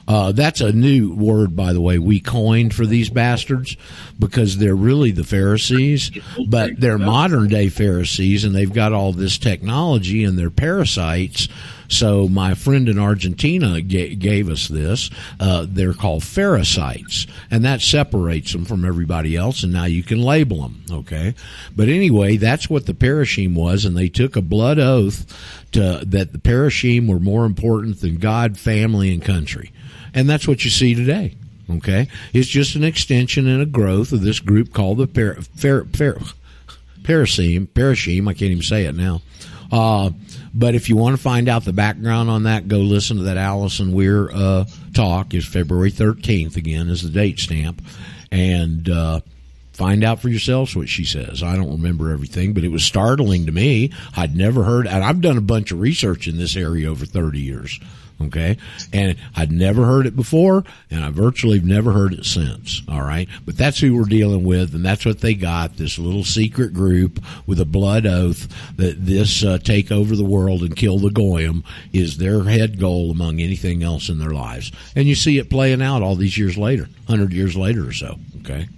Uh, 0.09 0.33
that's 0.33 0.61
a 0.61 0.73
new 0.73 1.15
word, 1.15 1.55
by 1.55 1.73
the 1.73 1.81
way, 1.81 1.99
we 1.99 2.19
coined 2.21 2.75
for 2.75 2.87
these 2.87 3.09
bastards 3.09 3.77
because 4.19 4.59
they're 4.59 4.75
really 4.75 5.13
the 5.13 5.25
Pharisees, 5.25 6.11
but 6.49 6.79
they're 6.79 6.99
modern 6.99 7.49
day 7.49 7.69
Pharisees 7.69 8.45
and 8.45 8.55
they've 8.55 8.73
got 8.73 8.93
all 8.93 9.13
this 9.13 9.39
technology 9.39 10.25
and 10.25 10.39
they're 10.39 10.51
parasites. 10.51 11.49
So 11.89 12.29
my 12.29 12.55
friend 12.55 12.89
in 12.89 12.99
Argentina 12.99 13.81
ga- 13.81 14.15
gave 14.15 14.49
us 14.49 14.69
this. 14.69 15.11
Uh, 15.39 15.67
they're 15.69 15.95
called 15.95 16.23
Pharisees, 16.25 17.27
and 17.51 17.65
that 17.65 17.81
separates 17.81 18.53
them 18.53 18.65
from 18.65 18.85
everybody 18.85 19.37
else. 19.37 19.63
And 19.63 19.73
now 19.73 19.85
you 19.85 20.03
can 20.03 20.23
label 20.23 20.63
them. 20.63 20.83
Okay, 20.91 21.35
but 21.75 21.89
anyway, 21.89 22.37
that's 22.37 22.69
what 22.71 22.87
the 22.87 22.95
parashim 22.95 23.55
was, 23.55 23.85
and 23.85 23.97
they 23.97 24.09
took 24.09 24.37
a 24.37 24.43
blood 24.43 24.79
oath 24.79 25.27
to 25.73 26.03
that 26.07 26.33
the 26.33 26.39
parashim 26.39 27.09
were 27.09 27.21
more 27.21 27.45
important 27.45 28.01
than 28.01 28.17
God, 28.17 28.59
family, 28.59 29.13
and 29.13 29.23
country, 29.23 29.73
and 30.15 30.29
that's 30.29 30.47
what 30.49 30.65
you 30.65 30.71
see 30.71 30.95
today. 30.95 31.37
Okay, 31.71 32.09
it's 32.33 32.49
just 32.49 32.75
an 32.75 32.85
extension 32.85 33.47
and 33.47 33.63
a 33.63 33.67
growth 33.67 34.13
of 34.13 34.21
this 34.23 34.41
group 34.41 34.73
called 34.73 34.99
the 34.99 35.07
par- 35.07 35.39
Phar- 35.57 35.85
Parashim. 37.03 37.69
Parashim. 37.69 38.29
I 38.29 38.35
can't 38.35 38.51
even 38.51 38.63
say 38.63 38.85
it 38.85 38.95
now. 38.95 39.23
Uh, 39.71 40.11
but 40.55 40.75
if 40.75 40.89
you 40.89 40.97
want 40.97 41.17
to 41.17 41.23
find 41.23 41.49
out 41.49 41.65
the 41.65 41.73
background 41.73 42.31
on 42.31 42.45
that, 42.45 42.69
go 42.69 42.79
listen 42.79 43.17
to 43.19 43.23
that 43.25 43.37
Alison 43.37 43.93
Weir 43.93 44.31
uh, 44.33 44.65
talk. 44.95 45.35
Is 45.35 45.47
February 45.47 45.91
thirteenth 45.91 46.57
again 46.57 46.89
is 46.89 47.03
the 47.03 47.11
date 47.11 47.39
stamp, 47.39 47.83
and 48.31 48.89
uh, 48.89 49.21
find 49.73 50.05
out 50.05 50.21
for 50.21 50.29
yourselves 50.29 50.77
what 50.77 50.89
she 50.89 51.05
says. 51.05 51.43
I 51.43 51.57
don't 51.57 51.73
remember 51.73 52.13
everything, 52.13 52.53
but 52.53 52.65
it 52.65 52.69
was 52.69 52.85
startling 52.85 53.47
to 53.47 53.53
me. 53.53 53.93
I'd 54.17 54.37
never 54.37 54.65
heard, 54.65 54.87
and 54.87 55.03
I've 55.03 55.21
done 55.21 55.39
a 55.39 55.43
bunch 55.43 55.73
of 55.73 55.81
research 55.81 56.29
in 56.29 56.37
this 56.37 56.57
area 56.57 56.91
over 56.91 57.07
thirty 57.07 57.41
years. 57.41 57.81
Okay. 58.27 58.57
And 58.93 59.17
I'd 59.37 59.53
never 59.53 59.85
heard 59.87 60.07
it 60.07 60.17
before 60.17 60.65
and 60.91 61.05
I 61.05 61.11
virtually 61.11 61.59
have 61.59 61.67
never 61.67 61.93
heard 61.93 62.13
it 62.13 62.25
since. 62.25 62.83
All 62.89 63.03
right. 63.03 63.29
But 63.45 63.57
that's 63.57 63.81
who 63.81 63.97
we're 63.97 64.05
dealing 64.05 64.45
with. 64.45 64.75
And 64.75 64.85
that's 64.85 65.05
what 65.05 65.21
they 65.21 65.35
got. 65.35 65.77
This 65.77 65.99
little 65.99 66.25
secret 66.25 66.75
group 66.75 67.23
with 67.47 67.61
a 67.61 67.65
blood 67.65 68.07
oath 68.07 68.49
that 68.77 69.05
this 69.05 69.45
uh, 69.45 69.59
take 69.59 69.91
over 69.91 70.17
the 70.17 70.25
world 70.25 70.63
and 70.63 70.77
kill 70.77 70.99
the 70.99 71.11
Goyim 71.11 71.65
is 71.93 72.19
their 72.19 72.45
head 72.45 72.79
goal 72.79 73.11
among 73.11 73.41
anything 73.41 73.83
else 73.83 74.09
in 74.09 74.19
their 74.19 74.31
lives. 74.31 74.73
And 74.95 75.07
you 75.07 75.15
see 75.15 75.39
it 75.39 75.51
playing 75.51 75.83
out 75.83 76.03
all 76.03 76.15
these 76.15 76.37
years 76.39 76.57
later, 76.57 76.89
hundred 77.07 77.33
years 77.33 77.57
later 77.57 77.89
or 77.89 77.93
so. 77.93 78.19
Okay. 78.41 78.69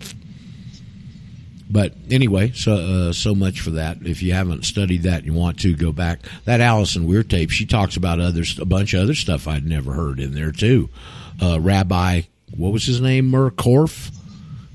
But 1.74 1.92
anyway, 2.08 2.52
so 2.52 2.74
uh, 2.74 3.12
so 3.12 3.34
much 3.34 3.58
for 3.58 3.70
that. 3.70 3.96
If 4.02 4.22
you 4.22 4.32
haven't 4.32 4.64
studied 4.64 5.02
that 5.02 5.24
and 5.24 5.26
you 5.26 5.32
want 5.32 5.58
to 5.62 5.74
go 5.74 5.90
back, 5.90 6.20
that 6.44 6.60
Alison 6.60 7.04
Weir 7.04 7.24
tape, 7.24 7.50
she 7.50 7.66
talks 7.66 7.96
about 7.96 8.20
others, 8.20 8.56
a 8.60 8.64
bunch 8.64 8.94
of 8.94 9.02
other 9.02 9.14
stuff 9.14 9.48
I'd 9.48 9.66
never 9.66 9.92
heard 9.92 10.20
in 10.20 10.36
there 10.36 10.52
too. 10.52 10.88
Uh, 11.42 11.58
Rabbi, 11.60 12.22
what 12.56 12.72
was 12.72 12.86
his 12.86 13.00
name? 13.00 13.28
Murkorf, 13.28 14.14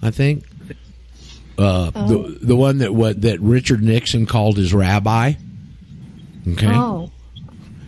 I 0.02 0.12
think. 0.12 0.44
Uh, 1.58 1.90
the 1.92 2.38
the 2.42 2.56
one 2.58 2.80
that 2.80 2.94
what 2.94 3.22
that 3.22 3.40
Richard 3.40 3.82
Nixon 3.82 4.26
called 4.26 4.58
his 4.58 4.74
rabbi. 4.74 5.36
Okay 6.50 6.68
Oh, 6.68 7.12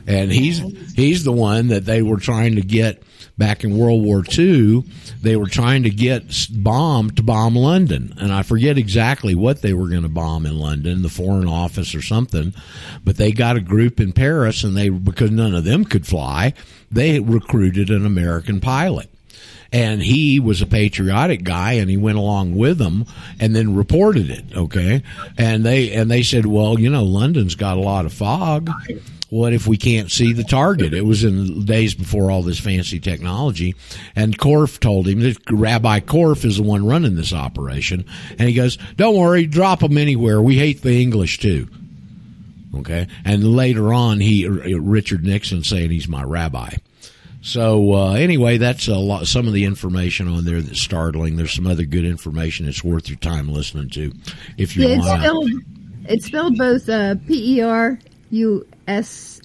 and 0.07 0.31
he's 0.31 0.59
he's 0.95 1.25
the 1.25 1.33
one 1.33 1.67
that 1.67 1.83
they 1.83 2.01
were 2.01 2.17
trying 2.17 2.55
to 2.55 2.61
get 2.61 3.03
back 3.37 3.63
in 3.63 3.77
World 3.77 4.03
War 4.03 4.23
II. 4.37 4.83
They 5.21 5.35
were 5.35 5.47
trying 5.47 5.83
to 5.83 5.89
get 5.89 6.47
bomb 6.51 7.11
to 7.11 7.23
bomb 7.23 7.55
London, 7.55 8.13
and 8.19 8.31
I 8.31 8.43
forget 8.43 8.77
exactly 8.77 9.35
what 9.35 9.61
they 9.61 9.73
were 9.73 9.87
going 9.87 10.03
to 10.03 10.09
bomb 10.09 10.45
in 10.45 10.57
London, 10.57 11.01
the 11.01 11.09
Foreign 11.09 11.47
Office 11.47 11.95
or 11.95 12.01
something. 12.01 12.53
But 13.03 13.17
they 13.17 13.31
got 13.31 13.57
a 13.57 13.61
group 13.61 13.99
in 13.99 14.13
Paris, 14.13 14.63
and 14.63 14.75
they 14.75 14.89
because 14.89 15.31
none 15.31 15.55
of 15.55 15.63
them 15.63 15.85
could 15.85 16.07
fly, 16.07 16.53
they 16.91 17.19
recruited 17.19 17.89
an 17.89 18.05
American 18.05 18.59
pilot 18.59 19.09
and 19.73 20.01
he 20.01 20.39
was 20.39 20.61
a 20.61 20.65
patriotic 20.65 21.43
guy 21.43 21.73
and 21.73 21.89
he 21.89 21.97
went 21.97 22.17
along 22.17 22.55
with 22.55 22.77
them 22.77 23.05
and 23.39 23.55
then 23.55 23.75
reported 23.75 24.29
it 24.29 24.43
okay 24.55 25.01
and 25.37 25.65
they 25.65 25.91
and 25.93 26.11
they 26.11 26.21
said 26.23 26.45
well 26.45 26.79
you 26.79 26.89
know 26.89 27.03
london's 27.03 27.55
got 27.55 27.77
a 27.77 27.81
lot 27.81 28.05
of 28.05 28.13
fog 28.13 28.69
what 29.31 29.53
if 29.53 29.65
we 29.65 29.77
can't 29.77 30.11
see 30.11 30.33
the 30.33 30.43
target 30.43 30.93
it 30.93 31.05
was 31.05 31.23
in 31.23 31.59
the 31.59 31.65
days 31.65 31.95
before 31.95 32.29
all 32.29 32.43
this 32.43 32.59
fancy 32.59 32.99
technology 32.99 33.73
and 34.13 34.37
Korff 34.37 34.79
told 34.79 35.07
him 35.07 35.21
that 35.21 35.37
rabbi 35.49 36.01
Korff 36.01 36.43
is 36.43 36.57
the 36.57 36.63
one 36.63 36.85
running 36.85 37.15
this 37.15 37.33
operation 37.33 38.05
and 38.31 38.41
he 38.41 38.53
goes 38.53 38.77
don't 38.97 39.17
worry 39.17 39.47
drop 39.47 39.79
them 39.79 39.97
anywhere 39.97 40.41
we 40.41 40.57
hate 40.57 40.81
the 40.81 41.01
english 41.01 41.39
too 41.39 41.67
okay 42.75 43.07
and 43.23 43.55
later 43.55 43.93
on 43.93 44.19
he 44.19 44.45
richard 44.47 45.23
nixon 45.23 45.63
saying 45.63 45.89
he's 45.89 46.09
my 46.09 46.23
rabbi 46.23 46.69
so 47.43 47.93
uh, 47.93 48.13
anyway, 48.13 48.59
that's 48.59 48.87
a 48.87 48.95
lot. 48.95 49.25
Some 49.25 49.47
of 49.47 49.53
the 49.53 49.65
information 49.65 50.27
on 50.27 50.45
there 50.45 50.61
that's 50.61 50.79
startling. 50.79 51.37
There's 51.37 51.53
some 51.53 51.65
other 51.65 51.85
good 51.85 52.05
information 52.05 52.67
that's 52.67 52.83
worth 52.83 53.09
your 53.09 53.17
time 53.17 53.49
listening 53.49 53.89
to, 53.89 54.13
if 54.59 54.77
you 54.77 54.87
yeah, 54.87 54.97
it's 54.97 55.07
want. 55.07 55.21
spelled 55.23 55.49
it's 56.05 56.25
spelled 56.27 56.57
both 56.57 56.87
uh, 56.87 57.15
P 57.27 57.57
E 57.57 57.61
R 57.61 57.97
U 58.31 58.65
S 58.87 59.41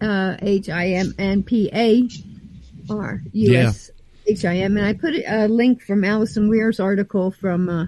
uh, 0.00 0.36
H 0.40 0.68
I 0.68 0.88
M 0.88 1.14
and 1.18 1.44
P 1.44 1.70
A 1.72 2.08
R 2.92 3.22
U 3.32 3.54
S 3.56 3.90
H 4.26 4.44
I 4.44 4.56
M, 4.58 4.76
and 4.76 4.86
I 4.86 4.92
put 4.94 5.14
a 5.14 5.48
link 5.48 5.82
from 5.82 6.04
Alison 6.04 6.48
Weir's 6.48 6.80
article 6.80 7.30
from. 7.30 7.68
Uh, 7.68 7.86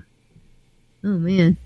oh 1.05 1.19
man, 1.19 1.57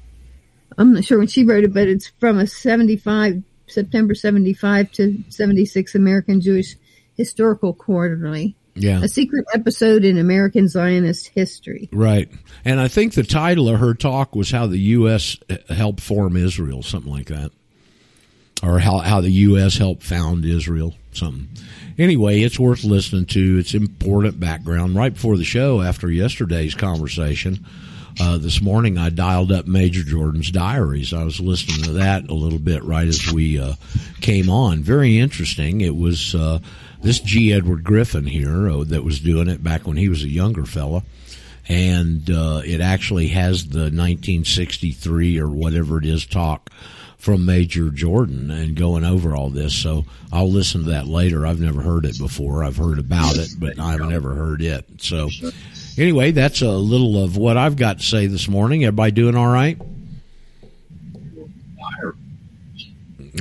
I'm 0.79 0.93
not 0.95 1.05
sure 1.05 1.19
when 1.19 1.27
she 1.27 1.45
wrote 1.45 1.65
it, 1.65 1.75
but 1.75 1.89
it's 1.89 2.09
from 2.21 2.39
a 2.39 2.47
75 2.47 3.43
September 3.67 4.15
75 4.15 4.93
to 4.93 5.25
76 5.29 5.95
American 5.95 6.41
Jewish 6.41 6.77
Historical 7.17 7.73
Quarterly, 7.73 8.55
Yeah, 8.75 9.03
a 9.03 9.09
secret 9.09 9.47
episode 9.55 10.05
in 10.05 10.19
American 10.19 10.69
Zionist 10.69 11.29
history. 11.29 11.89
right. 11.93 12.31
And 12.65 12.79
I 12.81 12.89
think 12.89 13.15
the 13.15 13.23
title 13.23 13.69
of 13.69 13.81
her 13.81 13.95
talk 13.95 14.37
was 14.37 14.51
"How 14.51 14.67
the 14.67 14.79
U.S. 14.79 15.39
Helped 15.69 16.01
Form 16.01 16.37
Israel," 16.37 16.83
something 16.83 17.11
like 17.11 17.27
that, 17.29 17.53
or 18.63 18.79
how 18.79 18.99
how 18.99 19.21
the 19.21 19.31
U.S. 19.31 19.77
helped 19.77 20.03
found 20.03 20.45
Israel, 20.45 20.95
something. 21.13 21.49
Anyway, 21.99 22.41
it's 22.41 22.59
worth 22.59 22.85
listening 22.85 23.27
to. 23.27 23.59
It's 23.59 23.75
important 23.75 24.39
background. 24.39 24.95
Right 24.97 25.15
before 25.15 25.37
the 25.37 25.45
show, 25.45 25.81
after 25.81 26.11
yesterday's 26.11 26.75
conversation, 26.75 27.65
uh, 28.21 28.39
this 28.39 28.63
morning 28.63 28.99
I 28.99 29.11
dialed 29.11 29.53
up 29.53 29.67
Major 29.67 30.03
Jordan's 30.03 30.51
diaries. 30.51 31.13
I 31.13 31.25
was 31.25 31.41
listening 31.41 31.85
to 31.85 31.93
that 31.93 32.29
a 32.29 32.35
little 32.35 32.59
bit 32.59 32.83
right 32.83 33.07
as 33.07 33.33
we 33.33 33.61
uh, 33.61 33.75
came 34.21 34.49
on. 34.49 34.83
Very 34.83 35.19
interesting. 35.19 35.81
It 35.81 35.97
was 35.97 36.35
uh, 36.35 36.61
this 37.03 37.21
G. 37.21 37.53
Edward 37.53 37.85
Griffin 37.85 38.27
here 38.27 38.71
uh, 38.71 38.85
that 38.85 39.05
was 39.05 39.21
doing 39.21 39.49
it 39.49 39.63
back 39.63 39.87
when 39.87 39.97
he 39.97 40.09
was 40.09 40.23
a 40.23 40.29
younger 40.29 40.65
fella. 40.65 41.03
And 41.69 42.31
uh, 42.31 42.63
it 42.65 42.81
actually 42.81 43.29
has 43.29 43.67
the 43.67 43.91
1963 43.91 45.39
or 45.39 45.49
whatever 45.49 45.99
it 45.99 46.07
is 46.07 46.25
talk 46.25 46.71
from 47.27 47.45
Major 47.45 47.91
Jordan 47.91 48.53
and 48.53 48.77
going 48.77 49.03
over 49.05 49.35
all 49.35 49.51
this. 49.51 49.75
So 49.75 50.05
I'll 50.33 50.49
listen 50.49 50.85
to 50.85 50.91
that 50.91 51.09
later. 51.09 51.45
I've 51.45 51.59
never 51.59 51.83
heard 51.83 52.05
it 52.05 52.17
before. 52.17 52.63
I've 52.63 52.77
heard 52.77 53.01
about 53.01 53.37
it, 53.37 53.49
but 53.59 53.81
I've 53.81 53.99
never 53.99 54.37
heard 54.37 54.63
it. 54.63 54.85
So 55.03 55.29
anyway, 55.99 56.31
that's 56.31 56.63
a 56.63 56.71
little 56.71 57.25
of 57.25 57.37
what 57.37 57.57
I've 57.57 57.75
got 57.75 57.99
to 57.99 58.05
say 58.05 58.29
this 58.29 58.47
morning. 58.47 58.85
Everybody 58.85 59.11
doing 59.11 59.35
all 59.35 59.49
right? 59.49 59.77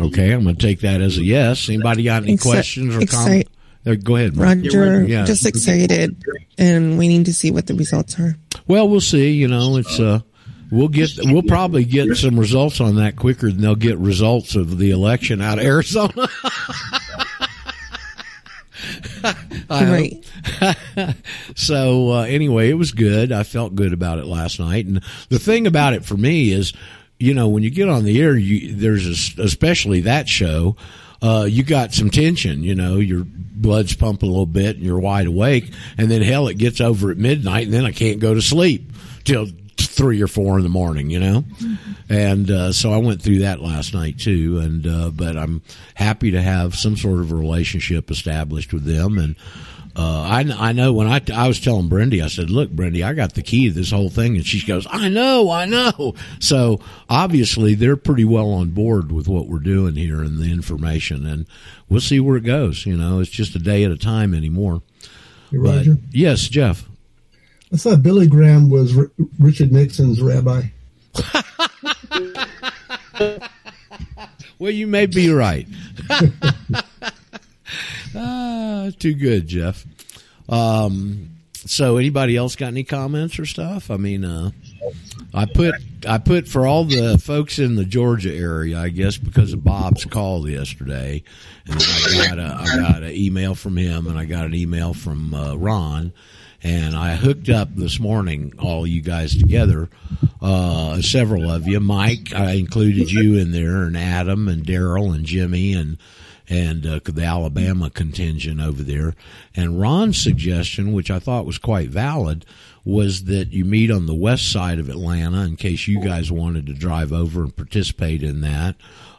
Okay, 0.01 0.31
I'm 0.31 0.43
going 0.43 0.55
to 0.55 0.61
take 0.67 0.79
that 0.79 0.99
as 1.01 1.19
a 1.19 1.23
yes. 1.23 1.69
Anybody 1.69 2.01
got 2.05 2.23
any 2.23 2.37
Exci- 2.37 2.41
questions 2.41 2.95
or 2.95 3.05
comments? 3.05 3.51
Uh, 3.85 3.93
go 4.03 4.15
ahead, 4.15 4.35
Mark. 4.35 4.47
Roger, 4.47 5.05
Yeah. 5.05 5.25
just 5.25 5.45
excited 5.45 6.17
and 6.57 6.97
waiting 6.97 7.23
to 7.25 7.33
see 7.35 7.51
what 7.51 7.67
the 7.67 7.75
results 7.75 8.19
are. 8.19 8.35
Well, 8.67 8.89
we'll 8.89 8.99
see. 8.99 9.33
You 9.33 9.47
know, 9.47 9.77
it's 9.77 9.99
uh, 9.99 10.21
we'll 10.71 10.87
get 10.87 11.11
we'll 11.23 11.43
probably 11.43 11.85
get 11.85 12.15
some 12.15 12.39
results 12.39 12.81
on 12.81 12.95
that 12.95 13.15
quicker 13.15 13.47
than 13.47 13.61
they'll 13.61 13.75
get 13.75 13.97
results 13.97 14.55
of 14.55 14.77
the 14.77 14.91
election 14.91 15.41
out 15.41 15.59
of 15.59 15.65
Arizona. 15.65 16.27
I 19.69 19.85
right. 19.85 21.15
so 21.55 22.11
uh, 22.11 22.21
anyway, 22.23 22.69
it 22.69 22.75
was 22.75 22.91
good. 22.91 23.31
I 23.31 23.43
felt 23.43 23.75
good 23.75 23.93
about 23.93 24.19
it 24.19 24.25
last 24.25 24.59
night, 24.59 24.85
and 24.85 25.01
the 25.29 25.39
thing 25.39 25.65
about 25.67 25.93
it 25.93 26.05
for 26.05 26.15
me 26.15 26.51
is, 26.51 26.73
you 27.19 27.33
know, 27.33 27.47
when 27.47 27.63
you 27.63 27.71
get 27.71 27.89
on 27.89 28.03
the 28.03 28.21
air, 28.21 28.35
you 28.35 28.75
there's 28.75 29.07
a 29.07 29.11
s 29.11 29.37
especially 29.37 30.01
that 30.01 30.27
show. 30.27 30.75
Uh, 31.21 31.45
you 31.49 31.63
got 31.63 31.93
some 31.93 32.11
tension, 32.11 32.61
you 32.61 32.75
know, 32.75 32.97
your 32.97 33.23
blood's 33.25 33.95
pumping 33.95 34.29
a 34.29 34.31
little 34.31 34.45
bit 34.45 34.75
and 34.75 34.85
you're 34.85 34.99
wide 34.99 35.25
awake. 35.25 35.71
And 35.97 36.11
then 36.11 36.21
hell, 36.21 36.49
it 36.49 36.57
gets 36.57 36.81
over 36.81 37.09
at 37.09 37.17
midnight 37.17 37.65
and 37.65 37.73
then 37.73 37.85
I 37.85 37.91
can't 37.91 38.19
go 38.19 38.33
to 38.33 38.41
sleep 38.41 38.91
till 39.23 39.47
three 39.95 40.21
or 40.21 40.27
four 40.27 40.57
in 40.57 40.63
the 40.63 40.69
morning, 40.69 41.09
you 41.09 41.19
know? 41.19 41.43
And, 42.09 42.51
uh, 42.51 42.71
so 42.73 42.91
I 42.91 42.97
went 42.97 43.21
through 43.21 43.39
that 43.39 43.61
last 43.61 43.93
night 43.93 44.19
too. 44.19 44.59
And, 44.59 44.85
uh, 44.85 45.09
but 45.11 45.37
I'm 45.37 45.61
happy 45.95 46.31
to 46.31 46.41
have 46.41 46.75
some 46.75 46.97
sort 46.97 47.19
of 47.21 47.31
a 47.31 47.35
relationship 47.35 48.11
established 48.11 48.73
with 48.73 48.83
them. 48.83 49.17
And, 49.17 49.35
uh, 49.97 50.23
I, 50.23 50.69
I 50.69 50.71
know 50.73 50.91
when 50.91 51.07
I, 51.07 51.21
I 51.33 51.47
was 51.47 51.61
telling 51.61 51.87
Brendy, 51.87 52.21
I 52.21 52.27
said, 52.27 52.49
look, 52.49 52.69
Brendy, 52.69 53.01
I 53.05 53.13
got 53.13 53.33
the 53.33 53.41
key 53.41 53.69
to 53.69 53.73
this 53.73 53.91
whole 53.91 54.09
thing. 54.09 54.35
And 54.35 54.45
she 54.45 54.65
goes, 54.67 54.85
I 54.91 55.07
know, 55.07 55.49
I 55.49 55.63
know. 55.65 56.15
So 56.39 56.81
obviously 57.09 57.75
they're 57.75 57.95
pretty 57.95 58.25
well 58.25 58.51
on 58.51 58.71
board 58.71 59.11
with 59.13 59.29
what 59.29 59.47
we're 59.47 59.59
doing 59.59 59.95
here 59.95 60.19
and 60.21 60.37
the 60.37 60.51
information 60.51 61.25
and 61.25 61.45
we'll 61.87 62.01
see 62.01 62.19
where 62.19 62.35
it 62.35 62.43
goes. 62.43 62.85
You 62.85 62.97
know, 62.97 63.19
it's 63.21 63.29
just 63.31 63.55
a 63.55 63.59
day 63.59 63.85
at 63.85 63.91
a 63.91 63.97
time 63.97 64.33
anymore. 64.33 64.81
Hey, 65.51 65.57
But 65.57 65.77
Roger. 65.77 65.97
yes, 66.11 66.41
Jeff. 66.49 66.85
I 67.75 67.77
thought 67.77 68.01
Billy 68.01 68.25
Graham 68.25 68.69
was 68.69 68.97
R- 68.97 69.11
Richard 69.37 69.73
Nixon's 69.73 70.21
rabbi. 70.21 70.61
Well, 74.57 74.71
you 74.71 74.87
may 74.87 75.05
be 75.05 75.29
right. 75.29 75.67
ah, 78.15 78.89
too 78.97 79.13
good, 79.13 79.47
Jeff. 79.47 79.85
Um, 80.47 81.31
so, 81.53 81.97
anybody 81.97 82.37
else 82.37 82.55
got 82.55 82.67
any 82.67 82.85
comments 82.85 83.37
or 83.37 83.45
stuff? 83.45 83.91
I 83.91 83.97
mean, 83.97 84.23
uh, 84.23 84.51
I 85.33 85.45
put 85.45 85.75
I 86.07 86.19
put 86.19 86.47
for 86.47 86.65
all 86.65 86.85
the 86.85 87.17
folks 87.17 87.59
in 87.59 87.75
the 87.75 87.83
Georgia 87.83 88.33
area, 88.33 88.79
I 88.79 88.89
guess, 88.89 89.17
because 89.17 89.51
of 89.51 89.63
Bob's 89.63 90.05
call 90.05 90.49
yesterday, 90.49 91.21
and 91.67 91.75
I 91.75 92.27
got 92.27 92.39
a 92.39 92.55
I 92.57 92.65
got 92.77 93.03
an 93.03 93.11
email 93.11 93.55
from 93.55 93.75
him, 93.75 94.07
and 94.07 94.17
I 94.17 94.23
got 94.23 94.45
an 94.45 94.55
email 94.55 94.93
from 94.93 95.33
uh, 95.33 95.55
Ron, 95.55 96.13
and 96.65 96.95
I 96.95 97.15
hooked 97.15 97.47
up 97.47 97.75
this 97.75 97.99
morning 97.99 98.51
all 98.57 98.87
you 98.87 98.99
guys 98.99 99.37
together, 99.37 99.87
uh, 100.41 100.99
several 100.99 101.51
of 101.51 101.67
you. 101.67 101.79
Mike, 101.79 102.33
I 102.33 102.53
included 102.53 103.11
you 103.11 103.37
in 103.37 103.51
there, 103.51 103.83
and 103.83 103.95
Adam, 103.95 104.47
and 104.47 104.65
Daryl, 104.65 105.13
and 105.13 105.25
Jimmy, 105.25 105.73
and 105.73 105.99
and 106.49 106.85
uh, 106.87 106.99
the 107.03 107.23
Alabama 107.23 107.91
contingent 107.91 108.61
over 108.61 108.81
there. 108.81 109.13
And 109.55 109.79
Ron's 109.79 110.19
suggestion, 110.19 110.91
which 110.91 111.11
I 111.11 111.19
thought 111.19 111.45
was 111.45 111.59
quite 111.59 111.89
valid, 111.89 112.45
was 112.83 113.25
that 113.25 113.51
you 113.51 113.63
meet 113.63 113.91
on 113.91 114.07
the 114.07 114.15
west 114.15 114.51
side 114.51 114.79
of 114.79 114.89
Atlanta 114.89 115.43
in 115.43 115.57
case 115.57 115.87
you 115.87 116.01
guys 116.03 116.31
wanted 116.31 116.65
to 116.65 116.73
drive 116.73 117.13
over 117.13 117.43
and 117.43 117.55
participate 117.55 118.23
in 118.23 118.41
that. 118.41 118.75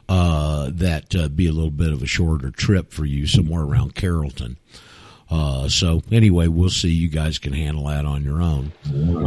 Uh, 0.08 0.70
that 0.72 1.14
uh, 1.16 1.28
be 1.28 1.48
a 1.48 1.52
little 1.52 1.70
bit 1.70 1.92
of 1.92 2.00
a 2.00 2.06
shorter 2.06 2.50
trip 2.50 2.92
for 2.92 3.04
you 3.04 3.26
somewhere 3.26 3.62
around 3.62 3.94
Carrollton. 3.96 4.56
Uh, 5.28 5.68
so 5.68 6.02
anyway, 6.12 6.46
we'll 6.46 6.70
see. 6.70 6.90
You 6.90 7.08
guys 7.08 7.38
can 7.38 7.52
handle 7.52 7.86
that 7.86 8.04
on 8.04 8.22
your 8.22 8.40
own. 8.40 8.72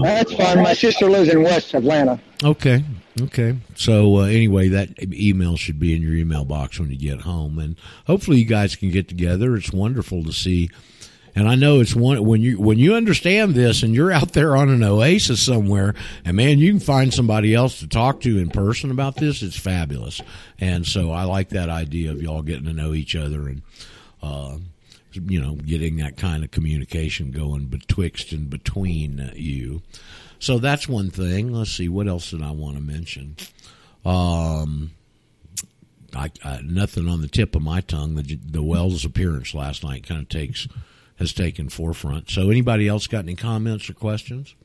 That's 0.01 0.34
fine. 0.34 0.62
My 0.62 0.74
sister 0.74 1.10
lives 1.10 1.29
in 1.29 1.44
West 1.44 1.74
Atlanta. 1.74 2.20
Okay. 2.44 2.84
Okay. 3.22 3.58
So 3.75 4.18
uh, 4.18 4.24
anyway, 4.24 4.70
that 4.70 5.01
email 5.13 5.58
should 5.58 5.79
be 5.79 5.94
in 5.94 6.01
your 6.01 6.13
email 6.13 6.46
box 6.46 6.79
when 6.79 6.89
you 6.89 6.98
get 6.98 7.22
home, 7.22 7.60
and 7.60 7.75
hopefully 8.08 8.38
you 8.38 8.46
guys 8.46 8.75
can 8.75 8.91
get 8.91 9.10
together. 9.10 9.56
It's 9.56 9.74
wonderful 9.74 10.24
to 10.24 10.32
see, 10.32 10.70
and 11.36 11.50
I 11.50 11.56
know 11.56 11.82
it's 11.82 11.96
one 11.96 12.24
when 12.24 12.41
you 12.41 12.62
when 12.62 12.79
you 12.79 12.96
understand 12.96 13.56
this, 13.56 13.84
and 13.84 13.94
you're 13.94 14.12
out 14.12 14.32
there 14.32 14.56
on 14.56 14.70
an 14.70 14.84
oasis 14.84 15.41
somewhere, 15.41 15.96
and 16.24 16.38
man, 16.38 16.60
you 16.60 16.72
can 16.72 16.79
find 16.79 17.13
somebody 17.13 17.53
else 17.53 17.79
to 17.79 17.88
talk 17.88 18.22
to 18.22 18.38
in 18.38 18.50
person 18.50 18.89
about 18.89 19.18
this. 19.18 19.44
It's 19.44 19.60
fabulous, 19.60 20.22
and 20.60 20.86
so 20.88 21.12
I 21.12 21.24
like 21.24 21.50
that 21.50 21.68
idea 21.68 22.12
of 22.12 22.22
y'all 22.22 22.41
getting 22.41 22.65
to 22.65 22.74
know 22.74 22.94
each 22.94 23.18
other 23.18 23.50
and. 23.50 23.63
Uh, 24.22 24.58
you 25.13 25.42
know, 25.42 25.56
getting 25.56 25.98
that 25.98 26.18
kind 26.18 26.44
of 26.44 26.51
communication 26.51 27.32
going 27.32 27.66
betwixt 27.66 28.32
and 28.32 28.50
between 28.50 29.32
you. 29.36 29.82
So 30.39 30.58
that's 30.58 30.88
one 30.88 31.10
thing. 31.10 31.51
Let's 31.51 31.72
see, 31.72 31.89
what 31.89 32.08
else 32.08 32.32
did 32.32 32.42
I 32.42 32.51
want 32.51 32.75
to 32.75 32.82
mention? 32.82 33.36
Um, 34.06 34.92
I, 36.16 36.32
I, 36.44 36.62
nothing 36.63 37.08
on 37.08 37.22
the 37.22 37.28
tip 37.28 37.56
of 37.56 37.62
my 37.62 37.82
tongue. 37.82 38.16
The, 38.16 38.36
the 38.36 38.63
Wells 38.63 39.06
appearance 39.06 39.54
last 39.54 39.84
night 39.84 40.08
kind 40.08 40.22
of 40.22 40.30
takes 40.30 40.68
has 41.18 41.34
taken 41.34 41.70
forefront. 41.70 42.30
So, 42.30 42.50
anybody 42.50 42.88
else 42.88 43.08
got 43.08 43.25
any 43.25 43.36
comments 43.36 43.89
or 43.89 43.94
questions? 43.94 44.56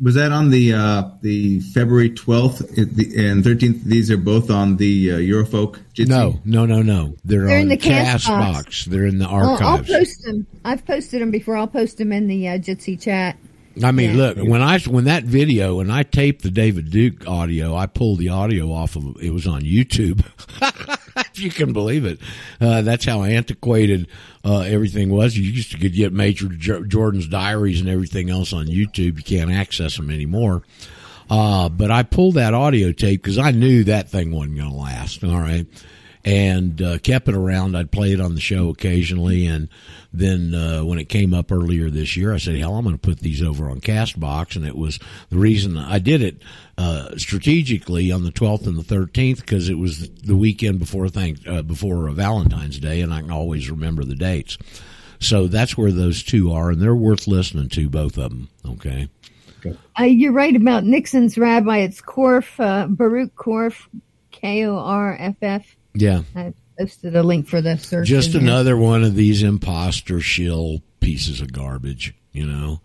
Was 0.00 0.14
that 0.16 0.32
on 0.32 0.50
the 0.50 0.72
uh, 0.72 1.10
the 1.20 1.60
February 1.60 2.10
twelfth 2.10 2.60
and 2.76 3.44
thirteenth? 3.44 3.84
These 3.84 4.10
are 4.10 4.16
both 4.16 4.50
on 4.50 4.76
the 4.76 5.12
uh, 5.12 5.16
Eurofolk. 5.18 5.78
Jitsi? 5.94 6.08
No, 6.08 6.40
no, 6.44 6.66
no, 6.66 6.82
no. 6.82 7.14
They're, 7.24 7.46
They're 7.46 7.56
on 7.56 7.62
in 7.62 7.68
the 7.68 7.76
Cast 7.76 8.24
Cast 8.24 8.26
box. 8.26 8.56
box. 8.64 8.84
They're 8.86 9.06
in 9.06 9.18
the 9.18 9.26
Well, 9.28 9.50
I'll 9.60 9.66
archives. 9.76 9.88
post 9.90 10.22
them. 10.24 10.46
I've 10.64 10.84
posted 10.86 11.22
them 11.22 11.30
before. 11.30 11.56
I'll 11.56 11.68
post 11.68 11.98
them 11.98 12.10
in 12.12 12.26
the 12.26 12.48
uh, 12.48 12.58
Jitsi 12.58 13.00
chat. 13.00 13.36
I 13.82 13.90
mean, 13.92 14.10
Yeah. 14.10 14.16
look 14.16 14.36
when 14.38 14.60
I 14.60 14.80
when 14.80 15.04
that 15.04 15.24
video 15.24 15.76
when 15.76 15.90
I 15.90 16.02
taped 16.02 16.42
the 16.42 16.50
David 16.50 16.90
Duke 16.90 17.26
audio, 17.28 17.74
I 17.76 17.86
pulled 17.86 18.18
the 18.18 18.28
audio 18.30 18.72
off 18.72 18.96
of 18.96 19.16
it 19.22 19.30
was 19.30 19.46
on 19.46 19.62
YouTube. 19.62 20.24
if 21.16 21.38
you 21.40 21.50
can 21.50 21.72
believe 21.72 22.04
it, 22.04 22.18
uh, 22.60 22.82
that's 22.82 23.04
how 23.04 23.22
antiquated 23.22 24.08
uh, 24.44 24.60
everything 24.60 25.10
was. 25.10 25.36
You 25.36 25.44
used 25.44 25.72
to 25.72 25.78
get 25.88 26.12
Major 26.12 26.48
Jo- 26.48 26.84
Jordan's 26.84 27.28
diaries 27.28 27.80
and 27.80 27.88
everything 27.88 28.30
else 28.30 28.52
on 28.52 28.66
YouTube. 28.66 29.16
You 29.16 29.22
can't 29.24 29.50
access 29.50 29.96
them 29.96 30.10
anymore. 30.10 30.62
Uh, 31.30 31.68
but 31.68 31.90
I 31.90 32.02
pulled 32.02 32.34
that 32.34 32.52
audio 32.52 32.92
tape 32.92 33.22
because 33.22 33.38
I 33.38 33.52
knew 33.52 33.84
that 33.84 34.10
thing 34.10 34.32
wasn't 34.32 34.58
going 34.58 34.70
to 34.70 34.76
last. 34.76 35.24
All 35.24 35.38
right. 35.38 35.66
And 36.24 36.80
uh, 36.80 36.98
kept 36.98 37.26
it 37.26 37.34
around. 37.34 37.76
I'd 37.76 37.90
play 37.90 38.12
it 38.12 38.20
on 38.20 38.36
the 38.36 38.40
show 38.40 38.68
occasionally, 38.68 39.44
and 39.46 39.68
then 40.12 40.54
uh, 40.54 40.84
when 40.84 41.00
it 41.00 41.08
came 41.08 41.34
up 41.34 41.50
earlier 41.50 41.90
this 41.90 42.16
year, 42.16 42.32
I 42.32 42.36
said, 42.36 42.54
"Hell, 42.54 42.76
I'm 42.76 42.84
going 42.84 42.94
to 42.94 43.00
put 43.00 43.18
these 43.18 43.42
over 43.42 43.68
on 43.68 43.80
Castbox." 43.80 44.54
And 44.54 44.64
it 44.64 44.76
was 44.76 45.00
the 45.30 45.38
reason 45.38 45.76
I 45.76 45.98
did 45.98 46.22
it 46.22 46.40
uh, 46.78 47.16
strategically 47.16 48.12
on 48.12 48.22
the 48.22 48.30
12th 48.30 48.68
and 48.68 48.78
the 48.78 48.82
13th 48.82 49.40
because 49.40 49.68
it 49.68 49.78
was 49.78 50.08
the 50.10 50.36
weekend 50.36 50.78
before 50.78 51.08
thank 51.08 51.44
uh, 51.48 51.62
before 51.62 52.08
Valentine's 52.10 52.78
Day, 52.78 53.00
and 53.00 53.12
I 53.12 53.20
can 53.20 53.32
always 53.32 53.68
remember 53.68 54.04
the 54.04 54.14
dates. 54.14 54.58
So 55.18 55.46
that's 55.46 55.76
where 55.76 55.92
those 55.92 56.22
two 56.22 56.52
are, 56.52 56.70
and 56.70 56.80
they're 56.80 56.94
worth 56.94 57.26
listening 57.28 57.68
to, 57.70 57.88
both 57.88 58.18
of 58.18 58.30
them. 58.30 58.48
Okay. 58.66 59.08
Uh, 59.98 60.04
you're 60.04 60.32
right 60.32 60.56
about 60.56 60.84
Nixon's 60.84 61.38
rabbi. 61.38 61.78
It's 61.78 62.00
Korff, 62.00 62.58
uh, 62.58 62.88
Baruch 62.88 63.34
Korff, 63.36 63.86
K 64.32 64.64
O 64.66 64.76
R 64.76 65.16
F 65.18 65.36
F. 65.40 65.76
Yeah. 65.94 66.22
I 66.34 66.54
posted 66.78 67.16
a 67.16 67.22
link 67.22 67.48
for 67.48 67.60
the 67.60 67.76
search. 67.76 68.08
Just 68.08 68.34
another 68.34 68.76
one 68.76 69.04
of 69.04 69.14
these 69.14 69.42
imposter 69.42 70.20
shill 70.20 70.82
pieces 71.00 71.40
of 71.40 71.52
garbage, 71.52 72.14
you 72.32 72.46
know. 72.46 72.80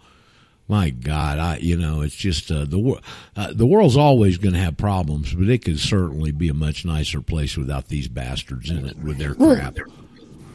My 0.70 0.90
God, 0.90 1.40
I 1.40 1.58
you 1.58 1.78
know 1.78 2.02
it's 2.02 2.16
just 2.16 2.52
uh, 2.52 2.66
the 2.66 3.00
uh, 3.38 3.54
the 3.54 3.66
world's 3.66 3.96
always 3.96 4.38
going 4.38 4.54
to 4.54 4.60
have 4.60 4.76
problems, 4.76 5.34
but 5.34 5.48
it 5.48 5.64
could 5.64 5.80
certainly 5.80 6.32
be 6.32 6.50
a 6.50 6.54
much 6.54 6.84
nicer 6.84 7.22
place 7.22 7.56
without 7.56 7.88
these 7.88 8.10
bastards 8.10 8.70
in 8.70 8.86
it 8.86 8.98
with 8.98 9.18
their 9.18 9.34
Well, 9.34 9.56
crap. 9.56 9.78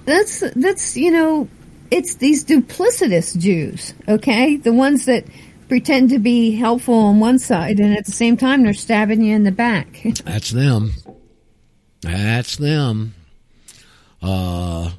That's 0.04 0.40
that's 0.54 0.98
you 0.98 1.12
know, 1.12 1.48
it's 1.90 2.16
these 2.16 2.44
duplicitous 2.44 3.38
Jews. 3.38 3.94
Okay, 4.06 4.56
the 4.56 4.74
ones 4.74 5.06
that 5.06 5.24
pretend 5.68 6.10
to 6.10 6.18
be 6.18 6.54
helpful 6.56 6.92
on 6.94 7.18
one 7.18 7.38
side, 7.38 7.80
and 7.80 7.96
at 7.96 8.04
the 8.04 8.12
same 8.12 8.36
time 8.36 8.64
they're 8.64 8.74
stabbing 8.74 9.22
you 9.22 9.34
in 9.34 9.44
the 9.44 9.52
back. 9.52 10.02
That's 10.26 10.50
them. 10.50 10.92
That's 12.02 12.56
them. 12.56 13.14
Uh, 14.20 14.90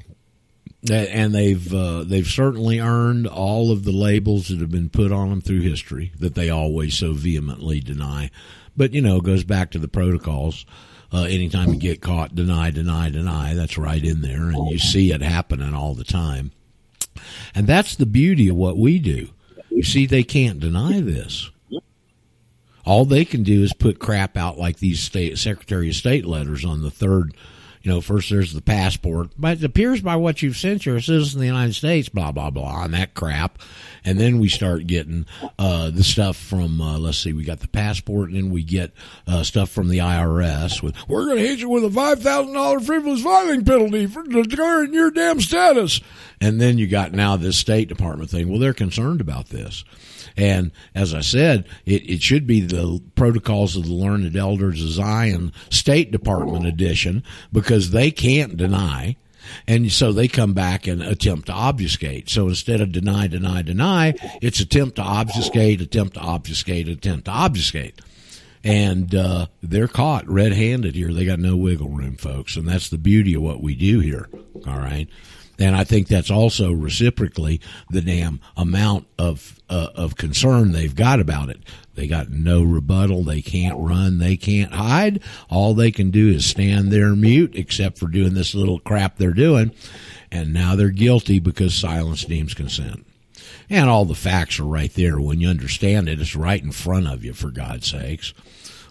and 0.90 1.34
they've 1.34 1.72
uh, 1.72 2.04
they've 2.04 2.26
certainly 2.26 2.80
earned 2.80 3.26
all 3.26 3.70
of 3.70 3.84
the 3.84 3.92
labels 3.92 4.48
that 4.48 4.60
have 4.60 4.70
been 4.70 4.90
put 4.90 5.12
on 5.12 5.30
them 5.30 5.40
through 5.40 5.60
history 5.60 6.12
that 6.18 6.34
they 6.34 6.50
always 6.50 6.96
so 6.96 7.12
vehemently 7.12 7.80
deny. 7.80 8.30
But 8.76 8.92
you 8.92 9.00
know, 9.00 9.16
it 9.16 9.24
goes 9.24 9.44
back 9.44 9.70
to 9.70 9.78
the 9.78 9.88
protocols. 9.88 10.66
Uh, 11.12 11.24
anytime 11.24 11.72
you 11.72 11.78
get 11.78 12.00
caught, 12.00 12.34
deny, 12.34 12.70
deny, 12.70 13.08
deny. 13.08 13.54
That's 13.54 13.78
right 13.78 14.02
in 14.02 14.20
there, 14.20 14.48
and 14.48 14.68
you 14.68 14.78
see 14.78 15.12
it 15.12 15.22
happening 15.22 15.72
all 15.72 15.94
the 15.94 16.04
time. 16.04 16.50
And 17.54 17.66
that's 17.68 17.94
the 17.94 18.06
beauty 18.06 18.48
of 18.48 18.56
what 18.56 18.76
we 18.76 18.98
do. 18.98 19.28
You 19.70 19.84
see, 19.84 20.06
they 20.06 20.24
can't 20.24 20.58
deny 20.58 21.00
this. 21.00 21.50
All 22.84 23.04
they 23.04 23.24
can 23.24 23.42
do 23.42 23.62
is 23.62 23.72
put 23.72 23.98
crap 23.98 24.36
out 24.36 24.58
like 24.58 24.78
these 24.78 25.00
state 25.00 25.38
Secretary 25.38 25.88
of 25.88 25.94
State 25.96 26.26
letters 26.26 26.64
on 26.64 26.82
the 26.82 26.90
third. 26.90 27.34
You 27.82 27.90
know, 27.90 28.00
first 28.00 28.30
there's 28.30 28.54
the 28.54 28.62
passport, 28.62 29.28
but 29.36 29.58
it 29.58 29.64
appears 29.64 30.00
by 30.00 30.16
what 30.16 30.40
you've 30.40 30.56
sent 30.56 30.86
you're 30.86 30.96
a 30.96 31.02
citizen 31.02 31.36
of 31.36 31.40
the 31.40 31.46
United 31.46 31.74
States, 31.74 32.08
blah 32.08 32.32
blah 32.32 32.48
blah, 32.48 32.84
and 32.84 32.94
that 32.94 33.12
crap. 33.12 33.58
And 34.06 34.18
then 34.18 34.38
we 34.38 34.48
start 34.48 34.86
getting 34.86 35.26
uh, 35.58 35.90
the 35.90 36.02
stuff 36.02 36.34
from. 36.34 36.80
Uh, 36.80 36.96
let's 36.98 37.18
see, 37.18 37.34
we 37.34 37.44
got 37.44 37.60
the 37.60 37.68
passport, 37.68 38.30
and 38.30 38.38
then 38.38 38.50
we 38.50 38.62
get 38.62 38.92
uh, 39.26 39.42
stuff 39.42 39.68
from 39.68 39.90
the 39.90 39.98
IRS. 39.98 40.82
With 40.82 40.96
we're 41.08 41.26
going 41.26 41.36
to 41.36 41.46
hit 41.46 41.58
you 41.58 41.68
with 41.68 41.84
a 41.84 41.90
five 41.90 42.22
thousand 42.22 42.54
dollar 42.54 42.80
frivolous 42.80 43.22
filing 43.22 43.66
penalty 43.66 44.06
for 44.06 44.22
declaring 44.22 44.94
your 44.94 45.10
damn 45.10 45.42
status. 45.42 46.00
And 46.40 46.62
then 46.62 46.78
you 46.78 46.86
got 46.86 47.12
now 47.12 47.36
this 47.36 47.58
State 47.58 47.88
Department 47.88 48.30
thing. 48.30 48.48
Well, 48.48 48.58
they're 48.60 48.72
concerned 48.72 49.20
about 49.20 49.50
this. 49.50 49.84
And 50.36 50.70
as 50.94 51.14
I 51.14 51.20
said, 51.20 51.66
it, 51.86 52.08
it 52.08 52.22
should 52.22 52.46
be 52.46 52.60
the 52.60 53.00
protocols 53.14 53.76
of 53.76 53.84
the 53.84 53.92
learned 53.92 54.36
elders 54.36 54.82
of 54.82 54.90
Zion 54.90 55.52
State 55.70 56.10
Department 56.10 56.66
edition 56.66 57.22
because 57.52 57.90
they 57.90 58.10
can't 58.10 58.56
deny. 58.56 59.16
And 59.66 59.92
so 59.92 60.12
they 60.12 60.28
come 60.28 60.54
back 60.54 60.86
and 60.86 61.02
attempt 61.02 61.46
to 61.46 61.52
obfuscate. 61.52 62.30
So 62.30 62.48
instead 62.48 62.80
of 62.80 62.92
deny, 62.92 63.26
deny, 63.26 63.62
deny, 63.62 64.14
it's 64.40 64.60
attempt 64.60 64.96
to 64.96 65.02
obfuscate, 65.02 65.80
attempt 65.80 66.14
to 66.14 66.20
obfuscate, 66.20 66.88
attempt 66.88 67.26
to 67.26 67.30
obfuscate. 67.30 68.00
And 68.62 69.14
uh, 69.14 69.46
they're 69.62 69.88
caught 69.88 70.26
red 70.26 70.54
handed 70.54 70.94
here. 70.94 71.12
They 71.12 71.26
got 71.26 71.38
no 71.38 71.56
wiggle 71.56 71.90
room, 71.90 72.16
folks. 72.16 72.56
And 72.56 72.66
that's 72.66 72.88
the 72.88 72.96
beauty 72.96 73.34
of 73.34 73.42
what 73.42 73.62
we 73.62 73.74
do 73.74 74.00
here. 74.00 74.28
All 74.66 74.78
right. 74.78 75.08
And 75.58 75.76
I 75.76 75.84
think 75.84 76.08
that's 76.08 76.30
also 76.30 76.72
reciprocally 76.72 77.60
the 77.88 78.00
damn 78.00 78.40
amount 78.56 79.06
of 79.18 79.60
uh, 79.70 79.88
of 79.94 80.16
concern 80.16 80.72
they've 80.72 80.94
got 80.94 81.20
about 81.20 81.48
it. 81.48 81.60
They 81.94 82.08
got 82.08 82.30
no 82.30 82.62
rebuttal. 82.62 83.22
They 83.22 83.40
can't 83.40 83.78
run. 83.78 84.18
They 84.18 84.36
can't 84.36 84.72
hide. 84.72 85.22
All 85.48 85.74
they 85.74 85.92
can 85.92 86.10
do 86.10 86.28
is 86.28 86.44
stand 86.44 86.90
there 86.90 87.14
mute, 87.14 87.54
except 87.54 87.98
for 87.98 88.08
doing 88.08 88.34
this 88.34 88.54
little 88.54 88.80
crap 88.80 89.16
they're 89.16 89.32
doing. 89.32 89.72
And 90.30 90.52
now 90.52 90.74
they're 90.74 90.90
guilty 90.90 91.38
because 91.38 91.74
silence 91.74 92.24
deems 92.24 92.54
consent. 92.54 93.06
And 93.70 93.88
all 93.88 94.04
the 94.04 94.14
facts 94.14 94.58
are 94.58 94.64
right 94.64 94.92
there. 94.92 95.20
When 95.20 95.40
you 95.40 95.48
understand 95.48 96.08
it, 96.08 96.20
it's 96.20 96.34
right 96.36 96.62
in 96.62 96.72
front 96.72 97.06
of 97.06 97.24
you, 97.24 97.32
for 97.32 97.50
God's 97.50 97.90
sakes. 97.90 98.34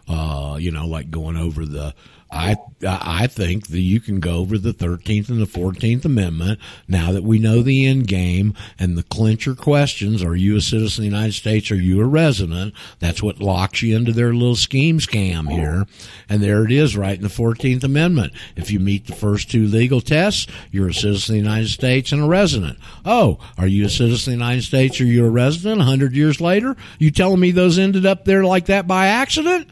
Uh, 0.08 0.58
you 0.60 0.72
know, 0.72 0.88
like 0.88 1.12
going 1.12 1.38
over 1.38 1.66
the, 1.66 1.94
I, 2.34 2.58
I 2.86 3.28
think 3.28 3.68
that 3.68 3.80
you 3.80 4.00
can 4.00 4.20
go 4.20 4.38
over 4.38 4.58
the 4.58 4.74
13th 4.74 5.30
and 5.30 5.40
the 5.40 5.46
14th 5.46 6.04
Amendment 6.04 6.60
now 6.88 7.12
that 7.12 7.24
we 7.24 7.38
know 7.38 7.62
the 7.62 7.86
end 7.86 8.08
game 8.08 8.56
and 8.80 8.98
the 8.98 9.04
clincher 9.04 9.54
questions. 9.54 10.24
Are 10.24 10.36
you 10.36 10.58
a 10.58 10.62
citizen 10.62 11.06
of 11.06 11.12
the 11.12 11.16
United 11.16 11.34
States? 11.34 11.70
Are 11.70 11.76
you 11.76 12.02
a 12.02 12.06
resident? 12.06 12.74
That's 13.00 13.22
what 13.22 13.40
locks 13.40 13.84
you 13.84 13.96
into 13.96 14.12
their 14.12 14.34
little 14.34 14.56
scheme 14.56 14.98
scam 14.98 15.50
here. 15.50 15.86
And 16.28 16.42
there 16.42 16.66
it 16.66 16.72
is 16.72 16.98
right 16.98 17.16
in 17.16 17.22
the 17.24 17.30
14th 17.30 17.84
Amendment. 17.84 18.34
If 18.56 18.72
you 18.72 18.80
meet 18.80 19.06
the 19.06 19.16
first 19.16 19.52
two 19.52 19.68
legal 19.68 20.02
tests, 20.02 20.48
you're 20.72 20.90
a 20.90 20.94
citizen 20.94 21.36
of 21.36 21.42
the 21.42 21.50
United 21.50 21.70
States 21.70 22.12
and 22.12 22.24
a 22.24 22.28
resident. 22.28 22.80
Oh, 23.06 23.38
are 23.60 23.68
you 23.68 23.86
a 23.86 23.90
citizen 23.90 24.34
of 24.34 24.40
the 24.40 24.46
United 24.46 24.64
States? 24.64 25.00
Are 25.00 25.06
you 25.06 25.26
a 25.26 25.30
resident 25.30 25.82
hundred 25.82 26.16
years 26.16 26.42
later? 26.42 26.76
You 26.98 27.12
telling 27.12 27.40
me 27.40 27.52
those 27.52 27.78
ended 27.78 28.08
up 28.08 28.26
there 28.26 28.44
like 28.44 28.66
that 28.66 28.88
by 28.88 29.08
accident? 29.08 29.70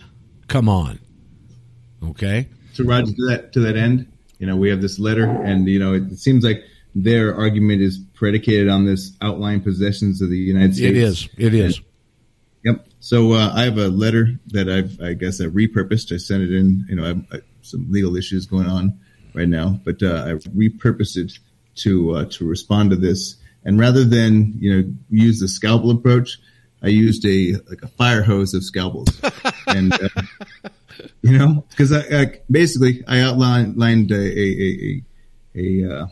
Come 0.48 0.70
on. 0.70 1.00
Okay. 2.04 2.48
So 2.74 2.84
Roger, 2.84 3.12
to 3.12 3.26
that 3.28 3.54
to 3.54 3.60
that 3.62 3.76
end, 3.76 4.12
you 4.40 4.48
know, 4.48 4.56
we 4.56 4.70
have 4.70 4.82
this 4.82 5.00
letter, 5.00 5.26
and 5.26 5.68
you 5.68 5.80
know, 5.80 5.94
it, 5.94 6.18
seems 6.18 6.44
like 6.44 6.64
their 6.96 7.36
argument 7.36 7.82
is 7.82 8.00
predicated 8.14 8.70
on 8.70 8.86
this 8.86 9.16
outlying 9.22 9.62
possessions 9.62 10.22
of 10.22 10.30
the 10.30 10.38
United 10.38 10.76
States. 10.76 10.90
It 10.90 10.98
is. 10.98 11.30
It 11.38 11.54
is. 11.54 11.78
And, 12.64 12.78
yep. 12.78 12.88
So 13.00 13.34
uh, 13.34 13.52
I 13.54 13.64
have 13.64 13.78
a 13.78 13.88
letter 13.88 14.40
that 14.48 14.70
I've, 14.70 15.00
I 15.02 15.14
guess, 15.14 15.42
I 15.42 15.46
repurposed. 15.46 16.14
I 16.14 16.18
sent 16.18 16.44
it 16.44 16.54
in. 16.54 16.86
You 16.90 16.96
know, 16.96 17.06
I 17.06 17.36
I, 17.36 17.42
some 17.62 17.92
legal 17.92 18.16
issues 18.16 18.46
going 18.46 18.68
on 18.68 19.00
right 19.34 19.48
now, 19.48 19.80
but 19.84 20.02
uh, 20.02 20.24
I 20.26 20.32
repurposed 20.50 21.18
it 21.18 21.34
to 21.76 22.16
uh, 22.16 22.26
to 22.32 22.48
respond 22.48 22.92
to 22.92 22.96
this. 22.96 23.36
And 23.64 23.80
rather 23.80 24.04
than 24.04 24.56
you 24.60 24.76
know 24.76 24.94
use 25.10 25.40
the 25.40 25.48
scalpel 25.48 25.92
approach, 25.92 26.40
I 26.84 26.88
used 26.88 27.26
a 27.26 27.56
like 27.70 27.82
a 27.84 27.88
fire 27.88 28.24
hose 28.24 28.54
of 28.54 28.64
scalpels, 28.64 29.10
and 29.68 29.94
uh, 29.94 30.10
you 31.22 31.38
know, 31.38 31.66
because 31.70 31.92
I, 31.92 32.00
I, 32.00 32.40
basically 32.50 33.04
I 33.08 33.20
outlined 33.22 34.12
a 34.12 34.16
a 34.16 35.04
a, 35.56 35.84
a, 35.86 35.94
uh, 35.94 36.08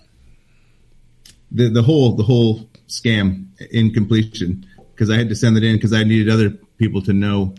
the 1.51 1.69
the 1.69 1.81
whole 1.81 2.15
the 2.15 2.23
whole 2.23 2.69
scam 2.87 3.47
in 3.71 3.91
completion 3.93 4.65
because 4.91 5.09
I 5.09 5.17
had 5.17 5.29
to 5.29 5.35
send 5.35 5.57
it 5.57 5.63
in 5.63 5.75
because 5.75 5.93
I 5.93 6.03
needed 6.03 6.29
other 6.29 6.51
people 6.77 7.01
to 7.03 7.13
know 7.13 7.55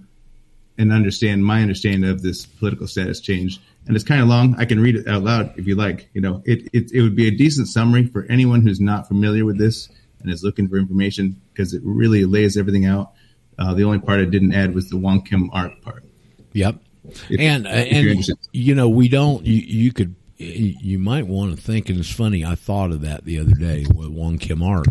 and 0.78 0.92
understand 0.92 1.44
my 1.44 1.62
understanding 1.62 2.08
of 2.08 2.22
this 2.22 2.46
political 2.46 2.86
status 2.86 3.20
change. 3.20 3.60
And 3.86 3.96
it's 3.96 4.04
kind 4.04 4.22
of 4.22 4.28
long. 4.28 4.54
I 4.58 4.64
can 4.64 4.80
read 4.80 4.96
it 4.96 5.08
out 5.08 5.22
loud 5.22 5.52
if 5.58 5.66
you 5.66 5.74
like. 5.74 6.08
You 6.14 6.20
know, 6.20 6.42
it, 6.44 6.68
it, 6.72 6.92
it 6.92 7.02
would 7.02 7.16
be 7.16 7.28
a 7.28 7.30
decent 7.30 7.68
summary 7.68 8.06
for 8.06 8.24
anyone 8.30 8.62
who's 8.62 8.80
not 8.80 9.08
familiar 9.08 9.44
with 9.44 9.58
this 9.58 9.88
and 10.22 10.30
is 10.32 10.42
looking 10.42 10.68
for 10.68 10.76
information 10.76 11.40
because 11.52 11.74
it 11.74 11.82
really 11.84 12.24
lays 12.24 12.56
everything 12.56 12.86
out. 12.86 13.12
Uh, 13.58 13.74
the 13.74 13.84
only 13.84 13.98
part 13.98 14.20
I 14.20 14.24
didn't 14.24 14.54
add 14.54 14.74
was 14.74 14.88
the 14.88 14.96
Wong 14.96 15.22
Kim 15.22 15.50
Ark 15.52 15.72
part. 15.82 16.04
Yep. 16.52 16.76
If- 17.04 17.40
and 17.40 17.66
if 17.66 17.72
and 17.72 18.04
you're 18.04 18.10
interested. 18.10 18.38
you 18.52 18.74
know 18.74 18.88
we 18.88 19.08
don't 19.08 19.44
you, 19.46 19.54
you 19.54 19.92
could 19.92 20.14
you 20.36 20.98
might 20.98 21.26
want 21.26 21.56
to 21.56 21.60
think 21.60 21.88
and 21.88 21.98
it's 21.98 22.10
funny 22.12 22.44
I 22.44 22.54
thought 22.54 22.90
of 22.92 23.00
that 23.02 23.24
the 23.24 23.38
other 23.38 23.54
day 23.54 23.86
with 23.94 24.08
Wong 24.08 24.38
Kim 24.38 24.62
Ark 24.62 24.86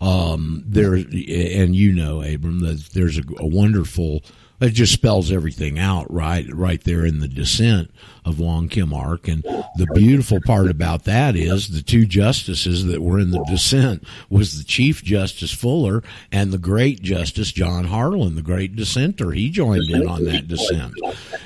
um 0.00 0.64
there 0.66 0.94
and 0.94 1.76
you 1.76 1.92
know 1.92 2.22
Abram 2.22 2.60
that 2.60 2.88
there's 2.94 3.18
a, 3.18 3.22
a 3.38 3.46
wonderful 3.46 4.22
it 4.60 4.70
just 4.70 4.92
spells 4.92 5.32
everything 5.32 5.78
out 5.78 6.12
right 6.12 6.46
right 6.52 6.82
there 6.84 7.04
in 7.04 7.20
the 7.20 7.28
dissent 7.28 7.90
of 8.24 8.38
Wong 8.40 8.68
Kim 8.68 8.92
Ark. 8.94 9.28
And 9.28 9.42
the 9.42 9.86
beautiful 9.94 10.40
part 10.44 10.70
about 10.70 11.04
that 11.04 11.36
is 11.36 11.68
the 11.68 11.82
two 11.82 12.06
justices 12.06 12.86
that 12.86 13.02
were 13.02 13.18
in 13.18 13.30
the 13.30 13.44
dissent 13.48 14.04
was 14.30 14.56
the 14.56 14.64
Chief 14.64 15.02
Justice 15.02 15.52
Fuller 15.52 16.02
and 16.32 16.52
the 16.52 16.58
great 16.58 17.02
Justice 17.02 17.52
John 17.52 17.84
Harlan 17.84 18.34
the 18.34 18.42
great 18.42 18.76
dissenter. 18.76 19.32
He 19.32 19.50
joined 19.50 19.90
in 19.90 20.08
on 20.08 20.24
that 20.24 20.48
dissent 20.48 20.94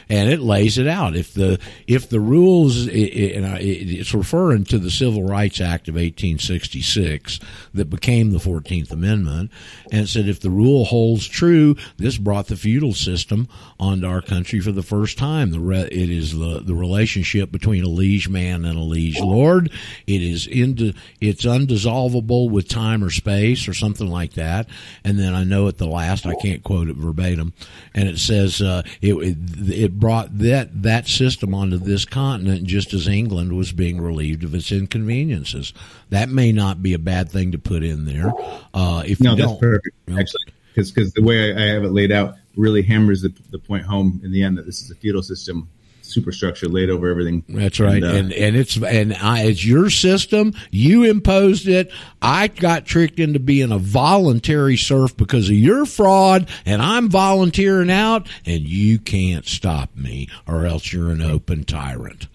and 0.08 0.30
it 0.30 0.40
lays 0.40 0.78
it 0.78 0.86
out. 0.86 1.16
If 1.16 1.34
the 1.34 1.58
if 1.86 2.08
the 2.08 2.20
rules 2.20 2.86
it, 2.86 2.92
it, 2.92 3.44
it's 3.62 4.14
referring 4.14 4.64
to 4.66 4.78
the 4.78 4.90
Civil 4.90 5.24
Rights 5.24 5.60
Act 5.60 5.88
of 5.88 5.94
1866 5.94 7.40
that 7.74 7.86
became 7.86 8.30
the 8.30 8.38
14th 8.38 8.90
Amendment 8.90 9.50
and 9.90 10.02
it 10.02 10.08
said 10.08 10.28
if 10.28 10.40
the 10.40 10.50
rule 10.50 10.84
holds 10.84 11.26
true 11.26 11.76
this 11.96 12.16
brought 12.16 12.46
the 12.46 12.56
feudal 12.56 12.94
system 12.94 13.48
onto 13.78 14.06
our 14.06 14.22
country 14.22 14.60
for 14.60 14.72
the 14.72 14.82
first 14.82 15.18
time. 15.18 15.50
The 15.50 15.60
re, 15.60 15.80
it 15.80 16.10
is 16.10 16.36
the 16.36 16.60
the 16.60 16.74
relationship 16.74 17.50
between 17.50 17.84
a 17.84 17.88
liege 17.88 18.28
man 18.28 18.64
and 18.64 18.78
a 18.78 18.82
liege 18.82 19.20
lord. 19.20 19.70
It 20.06 20.22
is 20.22 20.46
into 20.46 20.94
it's 21.20 21.44
undissolvable 21.44 22.50
with 22.50 22.68
time 22.68 23.04
or 23.04 23.10
space 23.10 23.68
or 23.68 23.74
something 23.74 24.08
like 24.08 24.34
that. 24.34 24.68
And 25.04 25.18
then 25.18 25.34
I 25.34 25.44
know 25.44 25.68
at 25.68 25.78
the 25.78 25.86
last 25.86 26.26
I 26.26 26.34
can't 26.34 26.62
quote 26.62 26.88
it 26.88 26.96
verbatim 26.96 27.52
and 27.94 28.08
it 28.08 28.18
says 28.18 28.62
uh, 28.62 28.82
it, 29.00 29.14
it 29.14 29.36
it 29.70 29.97
brought 29.98 30.38
that 30.38 30.82
that 30.82 31.08
system 31.08 31.54
onto 31.54 31.76
this 31.78 32.04
continent 32.04 32.64
just 32.64 32.94
as 32.94 33.08
England 33.08 33.56
was 33.56 33.72
being 33.72 34.00
relieved 34.00 34.44
of 34.44 34.54
its 34.54 34.70
inconveniences. 34.70 35.72
That 36.10 36.28
may 36.28 36.52
not 36.52 36.82
be 36.82 36.94
a 36.94 36.98
bad 36.98 37.30
thing 37.30 37.52
to 37.52 37.58
put 37.58 37.82
in 37.82 38.04
there. 38.04 38.32
Uh, 38.72 39.02
if 39.06 39.20
No, 39.20 39.30
you 39.30 39.36
that's 39.36 39.48
don't, 39.50 39.60
perfect, 39.60 39.96
actually, 40.08 40.52
because 40.74 41.12
the 41.12 41.22
way 41.22 41.52
I, 41.52 41.64
I 41.64 41.66
have 41.68 41.84
it 41.84 41.90
laid 41.90 42.12
out 42.12 42.34
really 42.56 42.82
hammers 42.82 43.22
the, 43.22 43.32
the 43.50 43.58
point 43.58 43.84
home 43.84 44.20
in 44.24 44.32
the 44.32 44.42
end 44.42 44.58
that 44.58 44.66
this 44.66 44.82
is 44.82 44.90
a 44.90 44.94
feudal 44.94 45.22
system 45.22 45.68
superstructure 46.08 46.66
laid 46.68 46.90
over 46.90 47.08
everything. 47.08 47.44
That's 47.48 47.78
right, 47.80 48.02
And, 48.02 48.04
uh, 48.04 48.08
and 48.08 48.32
and 48.32 48.56
it's 48.56 48.76
and 48.76 49.14
I, 49.14 49.42
it's 49.44 49.64
your 49.64 49.90
system. 49.90 50.54
You 50.70 51.04
imposed 51.04 51.68
it. 51.68 51.92
I 52.20 52.48
got 52.48 52.86
tricked 52.86 53.18
into 53.18 53.38
being 53.38 53.70
a 53.72 53.78
voluntary 53.78 54.76
serf 54.76 55.16
because 55.16 55.48
of 55.48 55.56
your 55.56 55.86
fraud, 55.86 56.48
and 56.66 56.82
I'm 56.82 57.08
volunteering 57.08 57.90
out, 57.90 58.28
and 58.46 58.62
you 58.66 58.98
can't 58.98 59.46
stop 59.46 59.94
me, 59.96 60.28
or 60.46 60.66
else 60.66 60.92
you're 60.92 61.10
an 61.10 61.22
open 61.22 61.64
tyrant. 61.64 62.20
do 62.20 62.28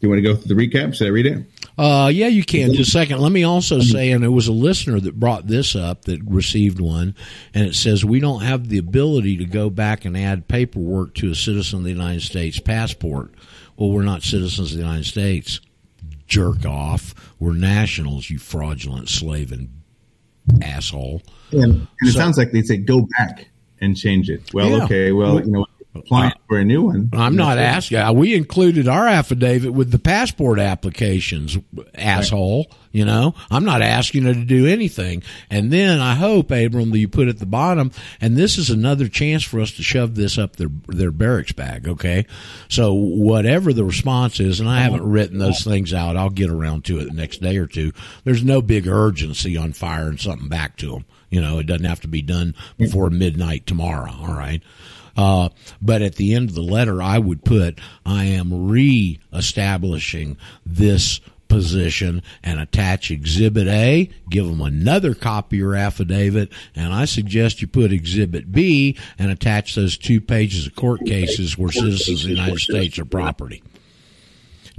you 0.00 0.08
want 0.08 0.18
to 0.18 0.22
go 0.22 0.34
through 0.36 0.54
the 0.54 0.66
recap? 0.66 0.94
Should 0.94 1.06
I 1.06 1.10
read 1.10 1.26
it? 1.26 1.44
Uh, 1.80 2.08
yeah, 2.08 2.26
you 2.26 2.44
can. 2.44 2.74
Just 2.74 2.88
a 2.90 2.92
second. 2.92 3.20
Let 3.20 3.32
me 3.32 3.42
also 3.42 3.80
say, 3.80 4.10
and 4.10 4.22
it 4.22 4.28
was 4.28 4.48
a 4.48 4.52
listener 4.52 5.00
that 5.00 5.18
brought 5.18 5.46
this 5.46 5.74
up 5.74 6.04
that 6.04 6.20
received 6.26 6.78
one, 6.78 7.14
and 7.54 7.64
it 7.66 7.74
says 7.74 8.04
we 8.04 8.20
don't 8.20 8.42
have 8.42 8.68
the 8.68 8.76
ability 8.76 9.38
to 9.38 9.46
go 9.46 9.70
back 9.70 10.04
and 10.04 10.14
add 10.14 10.46
paperwork 10.46 11.14
to 11.14 11.30
a 11.30 11.34
citizen 11.34 11.78
of 11.78 11.84
the 11.84 11.90
United 11.90 12.20
States 12.20 12.60
passport. 12.60 13.32
Well, 13.78 13.90
we're 13.90 14.02
not 14.02 14.22
citizens 14.22 14.72
of 14.72 14.76
the 14.76 14.84
United 14.84 15.06
States. 15.06 15.60
Jerk 16.26 16.66
off. 16.66 17.14
We're 17.38 17.54
nationals, 17.54 18.28
you 18.28 18.38
fraudulent 18.38 19.08
slaving 19.08 19.70
asshole. 20.62 21.22
And, 21.50 21.62
and 21.62 21.88
it 22.02 22.12
So- 22.12 22.18
sounds 22.18 22.36
like 22.36 22.52
they 22.52 22.60
say 22.62 22.76
go 22.76 23.08
back 23.16 23.48
and 23.80 23.96
change 23.96 24.28
it. 24.28 24.52
Well, 24.52 24.68
Yeah. 24.68 24.84
okay, 24.84 25.12
well, 25.12 25.40
you 25.40 25.50
know, 25.50 25.64
applying 25.94 26.32
for 26.48 26.58
a 26.58 26.64
new 26.64 26.82
one. 26.82 27.10
I'm 27.12 27.36
not 27.36 27.58
asking. 27.58 27.98
uh, 27.98 28.12
We 28.12 28.34
included 28.34 28.86
our 28.88 29.06
affidavit 29.06 29.72
with 29.72 29.90
the 29.90 29.98
passport 29.98 30.58
applications, 30.58 31.58
asshole. 31.94 32.70
You 32.92 33.04
know, 33.04 33.34
I'm 33.52 33.64
not 33.64 33.82
asking 33.82 34.24
her 34.24 34.34
to 34.34 34.44
do 34.44 34.66
anything. 34.66 35.22
And 35.48 35.70
then 35.72 36.00
I 36.00 36.14
hope, 36.16 36.50
Abram, 36.50 36.90
that 36.90 36.98
you 36.98 37.06
put 37.06 37.28
at 37.28 37.38
the 37.38 37.46
bottom, 37.46 37.92
and 38.20 38.36
this 38.36 38.58
is 38.58 38.68
another 38.68 39.06
chance 39.06 39.44
for 39.44 39.60
us 39.60 39.70
to 39.72 39.82
shove 39.84 40.16
this 40.16 40.38
up 40.38 40.56
their 40.56 40.70
their 40.88 41.12
barracks 41.12 41.52
bag. 41.52 41.86
Okay, 41.86 42.26
so 42.68 42.92
whatever 42.92 43.72
the 43.72 43.84
response 43.84 44.40
is, 44.40 44.58
and 44.58 44.68
I 44.68 44.80
haven't 44.80 45.08
written 45.08 45.38
those 45.38 45.62
things 45.62 45.94
out. 45.94 46.16
I'll 46.16 46.30
get 46.30 46.50
around 46.50 46.84
to 46.86 46.98
it 46.98 47.04
the 47.04 47.12
next 47.14 47.40
day 47.40 47.56
or 47.58 47.66
two. 47.66 47.92
There's 48.24 48.42
no 48.42 48.60
big 48.60 48.88
urgency 48.88 49.56
on 49.56 49.72
firing 49.72 50.18
something 50.18 50.48
back 50.48 50.76
to 50.78 50.90
them. 50.90 51.04
You 51.30 51.40
know, 51.40 51.60
it 51.60 51.66
doesn't 51.66 51.84
have 51.86 52.00
to 52.00 52.08
be 52.08 52.22
done 52.22 52.56
before 52.76 53.08
midnight 53.08 53.66
tomorrow. 53.66 54.10
All 54.20 54.34
right. 54.34 54.62
Uh, 55.16 55.48
but 55.80 56.02
at 56.02 56.16
the 56.16 56.34
end 56.34 56.48
of 56.48 56.54
the 56.54 56.62
letter, 56.62 57.02
I 57.02 57.18
would 57.18 57.44
put, 57.44 57.78
I 58.04 58.24
am 58.24 58.68
re-establishing 58.68 60.36
this 60.64 61.20
position 61.50 62.22
and 62.42 62.58
attach 62.58 63.10
exhibit 63.10 63.66
A, 63.66 64.08
give 64.30 64.46
them 64.46 64.62
another 64.62 65.14
copy 65.14 65.58
your 65.58 65.74
affidavit, 65.74 66.50
and 66.74 66.94
I 66.94 67.04
suggest 67.04 67.60
you 67.60 67.66
put 67.66 67.92
exhibit 67.92 68.50
B 68.50 68.96
and 69.18 69.30
attach 69.30 69.74
those 69.74 69.98
two 69.98 70.20
pages 70.22 70.66
of 70.66 70.74
court 70.74 71.04
cases 71.04 71.58
where 71.58 71.70
citizens 71.70 72.22
of 72.22 72.30
the 72.30 72.36
United 72.36 72.60
States 72.60 72.98
are 72.98 73.04
property. 73.04 73.62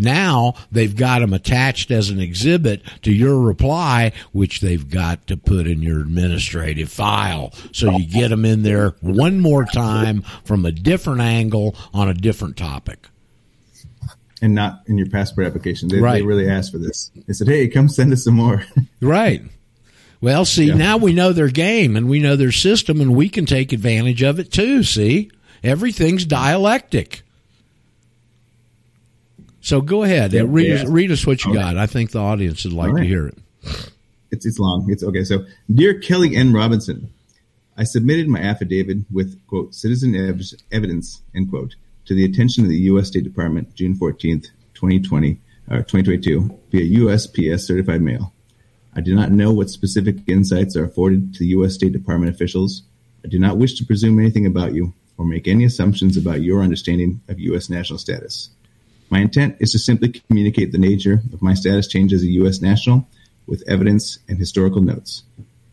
Now 0.01 0.55
they've 0.71 0.95
got 0.95 1.19
them 1.19 1.33
attached 1.33 1.91
as 1.91 2.09
an 2.09 2.19
exhibit 2.19 2.81
to 3.03 3.11
your 3.13 3.39
reply, 3.39 4.11
which 4.33 4.59
they've 4.59 4.89
got 4.89 5.27
to 5.27 5.37
put 5.37 5.67
in 5.67 5.81
your 5.81 6.01
administrative 6.01 6.91
file. 6.91 7.53
So 7.71 7.91
you 7.97 8.07
get 8.07 8.29
them 8.29 8.43
in 8.43 8.63
there 8.63 8.95
one 9.01 9.39
more 9.39 9.63
time 9.65 10.23
from 10.43 10.65
a 10.65 10.71
different 10.71 11.21
angle 11.21 11.75
on 11.93 12.09
a 12.09 12.13
different 12.13 12.57
topic. 12.57 13.07
and 14.43 14.55
not 14.55 14.81
in 14.87 14.97
your 14.97 15.07
passport 15.07 15.45
application. 15.45 15.87
They, 15.87 15.99
Right. 15.99 16.15
they 16.15 16.21
really 16.23 16.49
asked 16.49 16.71
for 16.71 16.79
this. 16.79 17.11
They 17.27 17.33
said, 17.33 17.47
"Hey, 17.47 17.67
come 17.67 17.87
send 17.87 18.11
us 18.11 18.23
some 18.23 18.33
more." 18.33 18.65
Right. 18.99 19.43
Well, 20.19 20.45
see, 20.45 20.65
Yeah. 20.65 20.73
now 20.75 20.97
we 20.97 21.13
know 21.13 21.31
their 21.31 21.49
game 21.49 21.95
and 21.95 22.09
we 22.09 22.19
know 22.19 22.35
their 22.35 22.51
system 22.51 23.01
and 23.01 23.15
we 23.15 23.29
can 23.29 23.45
take 23.45 23.71
advantage 23.71 24.23
of 24.23 24.39
it 24.39 24.51
too. 24.51 24.81
See, 24.83 25.29
everything's 25.63 26.25
dialectic. 26.25 27.21
So 29.61 29.79
go 29.81 30.03
ahead, 30.03 30.33
Yeah, 30.33 30.43
read, 30.47 30.67
yeah. 30.67 30.73
us, 30.81 30.85
read 30.85 31.11
us 31.11 31.25
what 31.25 31.45
you 31.45 31.53
got. 31.53 31.77
I 31.77 31.85
think 31.85 32.11
the 32.11 32.19
audience 32.19 32.63
would 32.63 32.73
like 32.73 32.89
All 32.89 32.97
to 32.97 33.03
hear 33.03 33.27
it. 33.27 33.37
it 33.63 33.91
it's 34.31 34.45
it's 34.45 34.57
long. 34.59 34.87
It's 34.89 35.03
okay. 35.03 35.23
So, 35.23 35.45
dear 35.73 35.99
Kelly 35.99 36.35
N. 36.35 36.51
Robinson, 36.53 37.09
I 37.77 37.83
submitted 37.83 38.27
my 38.27 38.39
affidavit 38.39 38.97
with 39.11 39.39
quote 39.47 39.73
citizen 39.75 40.15
ev- 40.15 40.41
evidence 40.71 41.21
end 41.35 41.49
quote 41.49 41.75
to 42.05 42.15
the 42.15 42.25
attention 42.25 42.63
of 42.63 42.69
the 42.69 42.77
U.S. 42.91 43.07
State 43.07 43.23
Department 43.23 43.75
June 43.75 43.95
fourteenth, 43.95 44.47
twenty 44.73 44.99
twenty 44.99 45.39
or 45.69 45.83
twenty 45.83 46.03
twenty 46.03 46.19
two 46.19 46.57
via 46.71 46.99
USPS 46.99 47.59
certified 47.61 48.01
mail. 48.01 48.33
I 48.95 49.01
do 49.01 49.13
not 49.15 49.31
know 49.31 49.53
what 49.53 49.69
specific 49.69 50.17
insights 50.27 50.75
are 50.75 50.83
afforded 50.85 51.33
to 51.35 51.39
the 51.39 51.47
U.S. 51.47 51.75
State 51.75 51.93
Department 51.93 52.33
officials. 52.33 52.81
I 53.23 53.27
do 53.27 53.37
not 53.37 53.57
wish 53.57 53.75
to 53.75 53.85
presume 53.85 54.19
anything 54.19 54.45
about 54.47 54.73
you 54.73 54.93
or 55.17 55.25
make 55.25 55.47
any 55.47 55.65
assumptions 55.65 56.17
about 56.17 56.41
your 56.41 56.61
understanding 56.63 57.21
of 57.29 57.39
U.S. 57.39 57.69
national 57.69 57.99
status. 57.99 58.49
My 59.11 59.19
intent 59.19 59.57
is 59.59 59.73
to 59.73 59.79
simply 59.79 60.09
communicate 60.09 60.71
the 60.71 60.77
nature 60.77 61.21
of 61.33 61.41
my 61.41 61.53
status 61.53 61.85
change 61.85 62.13
as 62.13 62.23
a 62.23 62.31
U.S. 62.39 62.61
national 62.61 63.07
with 63.45 63.61
evidence 63.67 64.19
and 64.29 64.39
historical 64.39 64.81
notes. 64.81 65.23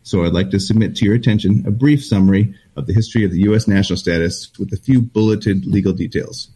So 0.03 0.25
I'd 0.25 0.33
like 0.33 0.51
to 0.51 0.59
submit 0.59 0.97
to 0.97 1.05
your 1.05 1.15
attention 1.15 1.63
a 1.65 1.71
brief 1.71 2.03
summary 2.03 2.53
of 2.75 2.85
the 2.85 2.93
history 2.93 3.23
of 3.23 3.31
the 3.31 3.39
U.S. 3.43 3.65
national 3.65 3.95
status 3.95 4.51
with 4.59 4.73
a 4.73 4.77
few 4.77 5.01
bulleted 5.01 5.65
legal 5.65 5.93
details. 5.93 6.49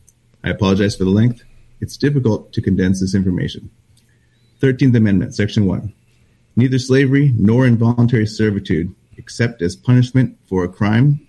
I 0.44 0.50
apologize 0.50 0.98
for 0.98 1.06
the 1.06 1.10
length. 1.10 1.44
It's 1.80 1.96
difficult 1.96 2.52
to 2.52 2.62
condense 2.62 3.00
this 3.00 3.16
information. 3.16 3.70
13th 4.60 4.98
Amendment, 4.98 5.36
Section 5.36 5.66
1. 5.66 5.94
Neither 6.58 6.80
slavery 6.80 7.32
nor 7.38 7.66
involuntary 7.66 8.28
servitude, 8.28 8.94
except 9.16 9.62
as 9.62 9.78
punishment 9.78 10.38
for 10.50 10.66
a 10.66 10.70
crime 10.70 11.26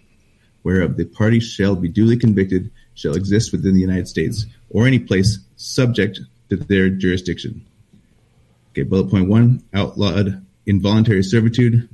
whereof 0.65 0.97
the 0.97 1.05
party 1.05 1.39
shall 1.39 1.77
be 1.77 1.89
duly 1.89 2.17
convicted, 2.17 2.73
shall 2.95 3.17
exist 3.17 3.53
within 3.53 3.75
the 3.75 3.81
United 3.81 4.09
States 4.09 4.47
or 4.71 4.87
any 4.87 4.99
place 4.99 5.39
subject 5.57 6.21
to 6.51 6.57
their 6.57 6.89
jurisdiction. 6.89 7.65
Okay, 8.71 8.83
bullet 8.83 9.11
point 9.11 9.29
one 9.29 9.63
outlawed 9.73 10.45
involuntary 10.67 11.23
servitude 11.23 11.89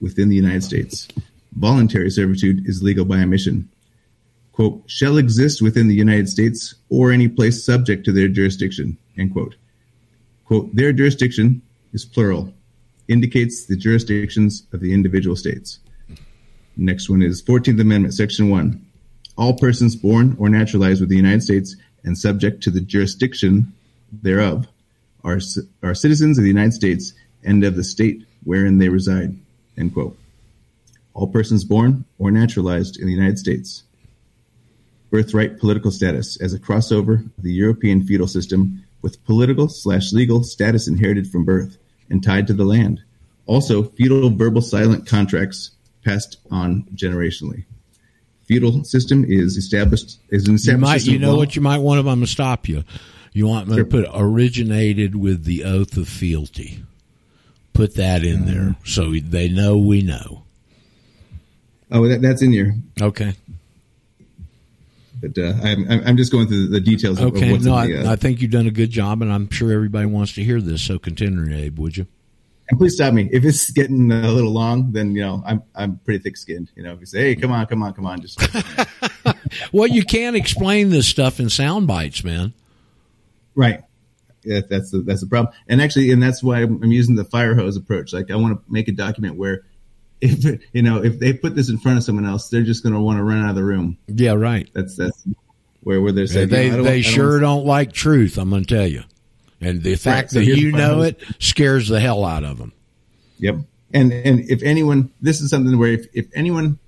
within 0.00 0.28
the 0.28 0.36
United 0.36 0.62
States. 0.62 1.08
Voluntary 1.52 2.10
servitude 2.10 2.68
is 2.68 2.82
legal 2.82 3.04
by 3.04 3.20
omission. 3.20 3.68
Quote, 4.52 4.82
shall 4.86 5.18
exist 5.18 5.62
within 5.62 5.88
the 5.88 5.94
United 5.94 6.28
States 6.28 6.74
or 6.88 7.12
any 7.12 7.28
place 7.28 7.64
subject 7.64 8.04
to 8.04 8.12
their 8.12 8.28
jurisdiction, 8.28 8.98
end 9.16 9.32
quote. 9.32 9.56
Quote, 10.44 10.74
their 10.74 10.92
jurisdiction 10.92 11.62
is 11.92 12.04
plural, 12.04 12.52
indicates 13.06 13.66
the 13.66 13.76
jurisdictions 13.76 14.66
of 14.72 14.80
the 14.80 14.92
individual 14.92 15.36
states. 15.36 15.78
Next 16.76 17.08
one 17.08 17.22
is 17.22 17.42
14th 17.42 17.80
Amendment, 17.80 18.14
Section 18.14 18.50
1. 18.50 18.87
All 19.38 19.54
persons 19.54 19.94
born 19.94 20.36
or 20.40 20.48
naturalized 20.48 21.00
with 21.00 21.10
the 21.10 21.16
United 21.16 21.44
States 21.44 21.76
and 22.02 22.18
subject 22.18 22.60
to 22.64 22.70
the 22.70 22.80
jurisdiction 22.80 23.72
thereof 24.12 24.66
are, 25.22 25.38
are 25.80 25.94
citizens 25.94 26.38
of 26.38 26.42
the 26.42 26.50
United 26.50 26.72
States 26.74 27.12
and 27.44 27.62
of 27.62 27.76
the 27.76 27.84
state 27.84 28.26
wherein 28.42 28.78
they 28.78 28.88
reside. 28.88 29.38
End 29.76 29.94
quote. 29.94 30.18
All 31.14 31.28
persons 31.28 31.62
born 31.64 32.04
or 32.18 32.32
naturalized 32.32 32.98
in 32.98 33.06
the 33.06 33.12
United 33.12 33.38
States. 33.38 33.84
Birthright 35.10 35.60
political 35.60 35.92
status 35.92 36.36
as 36.40 36.52
a 36.52 36.58
crossover 36.58 37.24
of 37.24 37.44
the 37.44 37.52
European 37.52 38.02
feudal 38.04 38.26
system 38.26 38.84
with 39.02 39.24
political 39.24 39.68
slash 39.68 40.12
legal 40.12 40.42
status 40.42 40.88
inherited 40.88 41.28
from 41.28 41.44
birth 41.44 41.78
and 42.10 42.24
tied 42.24 42.48
to 42.48 42.54
the 42.54 42.64
land. 42.64 43.02
Also, 43.46 43.84
feudal 43.84 44.30
verbal 44.30 44.62
silent 44.62 45.06
contracts 45.06 45.70
passed 46.04 46.38
on 46.50 46.82
generationally. 46.94 47.64
Feudal 48.48 48.82
system 48.84 49.24
is 49.28 49.56
established 49.56 50.18
is 50.30 50.44
an 50.46 50.52
You 50.52 50.54
established 50.56 50.80
might, 50.80 50.96
system 50.98 51.12
you 51.14 51.18
know 51.20 51.32
law. 51.32 51.38
what 51.38 51.54
you 51.54 51.62
might 51.62 51.78
want. 51.78 51.98
I'm 52.00 52.06
going 52.06 52.20
to 52.20 52.26
stop 52.26 52.66
you. 52.68 52.82
You 53.32 53.46
want 53.46 53.68
me 53.68 53.74
Sure. 53.76 53.84
to 53.84 53.90
put 53.90 54.06
originated 54.12 55.14
with 55.14 55.44
the 55.44 55.64
oath 55.64 55.96
of 55.96 56.08
fealty. 56.08 56.82
Put 57.74 57.94
that 57.96 58.24
in 58.24 58.46
there 58.46 58.74
so 58.84 59.12
they 59.12 59.48
know 59.48 59.76
we 59.76 60.02
know. 60.02 60.42
Oh, 61.92 62.08
that, 62.08 62.20
that's 62.22 62.42
in 62.42 62.52
here. 62.52 62.74
Okay. 63.00 63.34
But 65.20 65.36
uh, 65.36 65.52
I'm 65.62 65.90
I'm 65.90 66.16
just 66.16 66.30
going 66.32 66.46
through 66.46 66.68
the 66.68 66.80
details 66.80 67.18
of, 67.20 67.28
of 67.28 67.36
Okay. 67.36 67.50
what's 67.52 67.64
No, 67.64 67.84
the. 67.86 68.02
Uh, 68.06 68.10
I, 68.10 68.12
I 68.12 68.16
think 68.16 68.40
you've 68.40 68.50
done 68.52 68.66
a 68.66 68.70
good 68.72 68.90
job, 68.90 69.20
and 69.20 69.32
I'm 69.32 69.50
sure 69.50 69.72
everybody 69.72 70.06
wants 70.06 70.32
to 70.34 70.44
hear 70.44 70.60
this. 70.60 70.80
So 70.82 70.98
continue, 70.98 71.52
Abe, 71.54 71.78
would 71.78 71.96
you? 71.96 72.06
And 72.68 72.78
please 72.78 72.94
stop 72.94 73.14
me 73.14 73.28
if 73.32 73.44
it's 73.44 73.70
getting 73.70 74.10
a 74.10 74.30
little 74.32 74.52
long. 74.52 74.92
Then 74.92 75.14
you 75.14 75.22
know 75.22 75.42
I'm 75.46 75.62
I'm 75.74 75.98
pretty 75.98 76.22
thick 76.22 76.36
skinned. 76.36 76.70
You 76.76 76.82
know, 76.82 76.92
if 76.92 77.00
you 77.00 77.06
say, 77.06 77.20
"Hey, 77.20 77.36
come 77.36 77.52
on, 77.52 77.66
come 77.66 77.82
on, 77.82 77.92
come 77.94 78.06
on," 78.06 78.20
just 78.20 78.40
Well, 79.72 79.86
you 79.86 80.04
can't 80.04 80.36
explain 80.36 80.90
this 80.90 81.06
stuff 81.06 81.40
in 81.40 81.48
sound 81.50 81.86
bites, 81.86 82.24
man. 82.24 82.52
right. 83.54 83.82
Yeah, 84.44 84.60
that's 84.68 84.92
the 84.92 85.00
that's 85.00 85.20
the 85.20 85.26
problem. 85.26 85.52
And 85.66 85.82
actually, 85.82 86.10
and 86.12 86.22
that's 86.22 86.42
why 86.42 86.62
I'm, 86.62 86.82
using 86.84 87.16
the 87.16 87.24
fire 87.24 87.54
hose 87.54 87.76
approach. 87.76 88.12
Like 88.12 88.30
I 88.30 88.36
want 88.36 88.56
to 88.56 88.72
make 88.72 88.88
a 88.88 88.92
document 88.92 89.36
where, 89.36 89.62
if 90.20 90.44
you 90.72 90.80
know, 90.80 91.02
if 91.02 91.18
they 91.18 91.32
put 91.32 91.54
this 91.56 91.68
in 91.68 91.76
front 91.78 91.98
of 91.98 92.04
someone 92.04 92.24
else, 92.24 92.48
they're 92.48 92.62
just 92.62 92.82
going 92.82 92.94
to 92.94 93.00
want 93.00 93.18
to 93.18 93.24
run 93.24 93.42
out 93.42 93.50
of 93.50 93.56
the 93.56 93.64
room. 93.64 93.98
Yeah, 94.06 94.32
right. 94.34 94.70
That's 94.74 94.96
that's 94.96 95.24
where 95.80 96.00
where 96.00 96.12
they're 96.12 96.28
saying 96.28 96.48
they 96.48 96.66
you 96.66 96.70
know, 96.70 96.74
I 96.74 96.76
don't 96.78 96.86
they 96.86 97.02
don't 97.02 97.12
sure 97.12 97.30
want- 97.32 97.40
don't 97.42 97.66
like 97.66 97.92
truth. 97.92 98.38
I'm 98.38 98.48
going 98.48 98.64
to 98.64 98.74
tell 98.74 98.86
you, 98.86 99.02
and 99.60 99.82
the 99.82 99.96
fact 99.96 100.30
so 100.30 100.38
that 100.38 100.46
you 100.46 100.72
know 100.72 101.02
it 101.02 101.20
scares 101.38 101.88
the 101.88 102.00
hell 102.00 102.24
out 102.24 102.44
of 102.44 102.58
them. 102.58 102.72
Yep. 103.38 103.56
And 103.92 104.12
and 104.12 104.40
if 104.50 104.62
anyone, 104.62 105.12
this 105.20 105.40
is 105.40 105.50
something 105.50 105.78
where 105.78 105.92
if, 105.92 106.06
if 106.12 106.26
anyone 106.34 106.78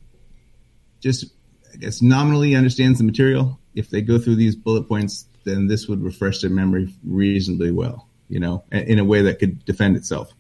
just 1.00 1.26
I 1.72 1.76
guess 1.76 2.02
nominally 2.02 2.54
understands 2.54 2.98
the 2.98 3.04
material, 3.04 3.59
if 3.74 3.90
they 3.90 4.02
go 4.02 4.18
through 4.18 4.37
these 4.37 4.56
bullet 4.56 4.88
points, 4.88 5.26
then 5.44 5.66
this 5.66 5.88
would 5.88 6.02
refresh 6.02 6.40
their 6.40 6.50
memory 6.50 6.92
reasonably 7.04 7.70
well. 7.70 8.09
You 8.28 8.40
know, 8.40 8.64
in 8.70 8.98
a 8.98 9.04
way 9.04 9.22
that 9.22 9.40
could 9.40 9.64
defend 9.64 9.96
itself. 9.96 10.33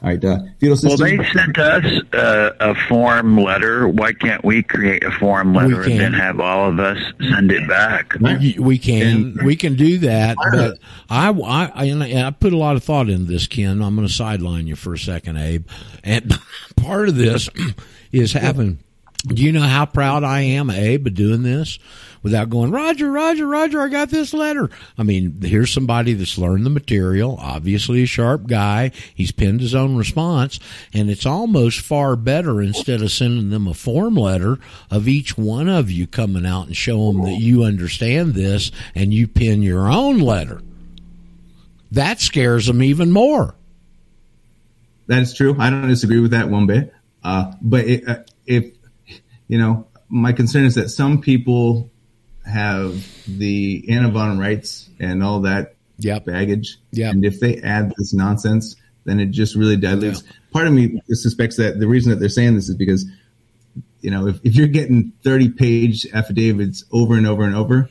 All 0.00 0.10
right, 0.10 0.24
uh, 0.24 0.38
feudal 0.60 0.78
Well, 0.84 0.96
they 0.96 1.16
sent 1.32 1.58
us 1.58 1.84
uh, 2.12 2.50
a 2.60 2.74
form 2.88 3.36
letter. 3.36 3.88
Why 3.88 4.12
can't 4.12 4.44
we 4.44 4.62
create 4.62 5.02
a 5.02 5.10
form 5.10 5.54
letter 5.54 5.82
and 5.82 5.98
then 5.98 6.12
have 6.12 6.38
all 6.38 6.68
of 6.68 6.78
us 6.78 6.98
send 7.32 7.50
it 7.50 7.68
back? 7.68 8.14
We, 8.20 8.56
we 8.60 8.78
can 8.78 9.02
And- 9.06 9.42
we 9.42 9.56
can 9.56 9.74
do 9.74 9.98
that, 9.98 10.36
but 10.52 10.78
I 11.10 11.30
I 11.30 11.70
I, 11.74 12.26
I 12.26 12.30
put 12.30 12.52
a 12.52 12.56
lot 12.56 12.76
of 12.76 12.84
thought 12.84 13.08
into 13.08 13.24
this, 13.24 13.48
Ken. 13.48 13.82
I'm 13.82 13.96
going 13.96 14.06
to 14.06 14.12
sideline 14.12 14.68
you 14.68 14.76
for 14.76 14.94
a 14.94 14.98
second, 14.98 15.36
Abe. 15.36 15.66
And 16.04 16.38
part 16.76 17.08
of 17.08 17.16
this 17.16 17.50
is 18.12 18.32
having. 18.34 18.78
Do 19.26 19.42
you 19.42 19.52
know 19.52 19.62
how 19.62 19.84
proud 19.84 20.22
I 20.22 20.40
am, 20.42 20.70
Abe, 20.70 21.08
of 21.08 21.14
doing 21.14 21.42
this 21.42 21.78
without 22.22 22.50
going, 22.50 22.70
Roger, 22.70 23.10
Roger, 23.10 23.46
Roger, 23.46 23.80
I 23.80 23.88
got 23.88 24.10
this 24.10 24.32
letter. 24.32 24.70
I 24.96 25.02
mean, 25.02 25.40
here's 25.42 25.72
somebody 25.72 26.14
that's 26.14 26.38
learned 26.38 26.64
the 26.64 26.70
material, 26.70 27.36
obviously 27.40 28.02
a 28.02 28.06
sharp 28.06 28.46
guy. 28.46 28.92
He's 29.14 29.32
penned 29.32 29.60
his 29.60 29.74
own 29.74 29.96
response, 29.96 30.60
and 30.92 31.10
it's 31.10 31.26
almost 31.26 31.80
far 31.80 32.16
better 32.16 32.62
instead 32.62 33.02
of 33.02 33.10
sending 33.10 33.50
them 33.50 33.66
a 33.66 33.74
form 33.74 34.14
letter 34.14 34.58
of 34.90 35.08
each 35.08 35.36
one 35.36 35.68
of 35.68 35.90
you 35.90 36.06
coming 36.06 36.46
out 36.46 36.66
and 36.66 36.76
show 36.76 37.12
them 37.12 37.22
that 37.22 37.40
you 37.40 37.64
understand 37.64 38.34
this 38.34 38.70
and 38.94 39.12
you 39.12 39.26
pen 39.26 39.62
your 39.62 39.90
own 39.90 40.18
letter. 40.20 40.62
That 41.90 42.20
scares 42.20 42.66
them 42.66 42.82
even 42.82 43.10
more. 43.10 43.54
That 45.06 45.22
is 45.22 45.32
true. 45.34 45.56
I 45.58 45.70
don't 45.70 45.88
disagree 45.88 46.20
with 46.20 46.32
that 46.32 46.50
one 46.50 46.66
bit. 46.66 46.92
Uh, 47.24 47.52
but 47.60 47.86
it, 47.86 48.06
uh, 48.06 48.18
if 48.46 48.77
you 49.48 49.58
know, 49.58 49.86
my 50.08 50.32
concern 50.32 50.64
is 50.64 50.74
that 50.76 50.88
some 50.90 51.20
people 51.20 51.90
have 52.46 53.04
the 53.26 53.84
Anna 53.90 54.10
von 54.10 54.38
Reitz 54.38 54.88
and 55.00 55.22
all 55.22 55.40
that 55.40 55.74
Yep. 55.98 56.26
baggage. 56.26 56.78
Yep. 56.92 57.12
And 57.12 57.24
if 57.24 57.40
they 57.40 57.56
add 57.60 57.92
this 57.98 58.14
nonsense, 58.14 58.76
then 59.04 59.18
it 59.20 59.30
just 59.32 59.56
really 59.56 59.76
dilutes. 59.76 60.22
Part 60.52 60.66
of 60.68 60.72
me 60.72 61.00
suspects 61.08 61.56
that 61.56 61.80
the 61.80 61.88
reason 61.88 62.10
that 62.10 62.20
they're 62.20 62.28
saying 62.28 62.54
this 62.54 62.68
is 62.68 62.76
because, 62.76 63.04
you 64.00 64.10
know, 64.10 64.28
if, 64.28 64.38
if 64.44 64.54
you're 64.54 64.68
getting 64.68 65.12
30 65.24 65.50
page 65.50 66.06
affidavits 66.14 66.84
over 66.92 67.16
and 67.16 67.26
over 67.26 67.42
and 67.42 67.54
over, 67.56 67.88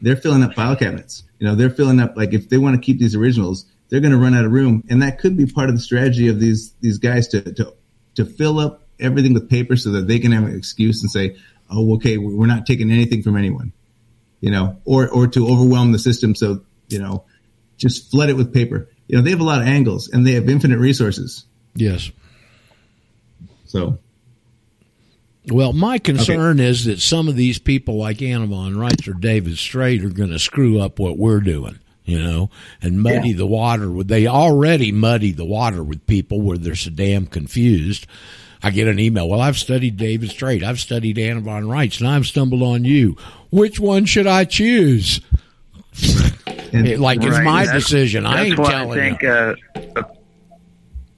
they're 0.00 0.16
filling 0.16 0.42
up 0.42 0.54
file 0.54 0.74
cabinets. 0.74 1.22
You 1.38 1.46
know, 1.46 1.54
they're 1.54 1.70
filling 1.70 2.00
up, 2.00 2.16
like, 2.16 2.32
if 2.32 2.48
they 2.48 2.56
want 2.56 2.76
to 2.76 2.80
keep 2.80 2.98
these 2.98 3.14
originals, 3.14 3.66
they're 3.90 4.00
going 4.00 4.12
to 4.12 4.18
run 4.18 4.34
out 4.34 4.44
of 4.46 4.52
room. 4.52 4.82
And 4.88 5.02
that 5.02 5.18
could 5.18 5.36
be 5.36 5.44
part 5.46 5.68
of 5.68 5.74
the 5.74 5.80
strategy 5.82 6.28
of 6.28 6.40
these, 6.40 6.72
these 6.80 6.96
guys 6.98 7.28
to, 7.28 7.42
to, 7.54 7.74
to 8.14 8.24
fill 8.24 8.58
up 8.58 8.86
everything 9.00 9.34
with 9.34 9.48
paper 9.48 9.76
so 9.76 9.90
that 9.92 10.06
they 10.08 10.18
can 10.18 10.32
have 10.32 10.44
an 10.44 10.56
excuse 10.56 11.02
and 11.02 11.10
say, 11.10 11.36
oh, 11.70 11.94
okay, 11.94 12.18
we're 12.18 12.46
not 12.46 12.66
taking 12.66 12.90
anything 12.90 13.22
from 13.22 13.36
anyone, 13.36 13.72
you 14.40 14.50
know, 14.50 14.76
or, 14.84 15.08
or 15.08 15.26
to 15.28 15.48
overwhelm 15.48 15.92
the 15.92 15.98
system. 15.98 16.34
So, 16.34 16.62
you 16.88 16.98
know, 16.98 17.24
just 17.76 18.10
flood 18.10 18.28
it 18.28 18.36
with 18.36 18.52
paper. 18.52 18.88
You 19.08 19.16
know, 19.16 19.22
they 19.22 19.30
have 19.30 19.40
a 19.40 19.44
lot 19.44 19.62
of 19.62 19.68
angles 19.68 20.08
and 20.12 20.26
they 20.26 20.32
have 20.32 20.48
infinite 20.48 20.78
resources. 20.78 21.44
Yes. 21.74 22.10
So, 23.66 23.98
Well, 25.46 25.72
my 25.72 25.98
concern 25.98 26.60
is 26.60 26.84
that 26.84 27.00
some 27.00 27.28
of 27.28 27.36
these 27.36 27.58
people 27.58 27.96
like 27.96 28.20
Anna 28.20 28.46
von 28.46 28.74
Reitz 28.74 29.08
or 29.08 29.14
David 29.14 29.56
Straight 29.58 30.04
are 30.04 30.10
going 30.10 30.30
to 30.30 30.38
screw 30.38 30.80
up 30.80 30.98
what 30.98 31.16
we're 31.16 31.40
doing, 31.40 31.78
you 32.04 32.20
know, 32.22 32.50
and 32.82 33.00
muddy 33.00 33.32
the 33.32 33.46
water. 33.46 34.02
They 34.02 34.26
already 34.26 34.92
muddy 34.92 35.32
the 35.32 35.44
water 35.44 35.82
with 35.82 36.06
people 36.06 36.40
where 36.40 36.58
they're 36.58 36.74
so 36.74 36.90
damn 36.90 37.26
confused. 37.26 38.06
I 38.62 38.70
get 38.70 38.88
an 38.88 38.98
email. 38.98 39.28
Well, 39.28 39.40
I've 39.40 39.56
studied 39.58 39.96
David 39.96 40.30
Straight. 40.30 40.62
I've 40.62 40.80
studied 40.80 41.18
Anna 41.18 41.40
von 41.40 41.64
Reitz, 41.64 41.98
and 42.00 42.08
I've 42.08 42.26
stumbled 42.26 42.62
on 42.62 42.84
you. 42.84 43.16
Which 43.50 43.80
one 43.80 44.04
should 44.04 44.26
I 44.26 44.44
choose? 44.44 45.20
It- 46.72 47.00
like 47.00 47.22
it's 47.22 47.38
my 47.38 47.64
that's- 47.64 47.84
decision. 47.84 48.26
I 48.26 48.48
That's 48.48 48.58
ain't 48.60 48.68
telling 48.70 49.00
I 49.00 49.02
think 49.08 49.22
you. 49.22 49.28
uh, 49.96 50.02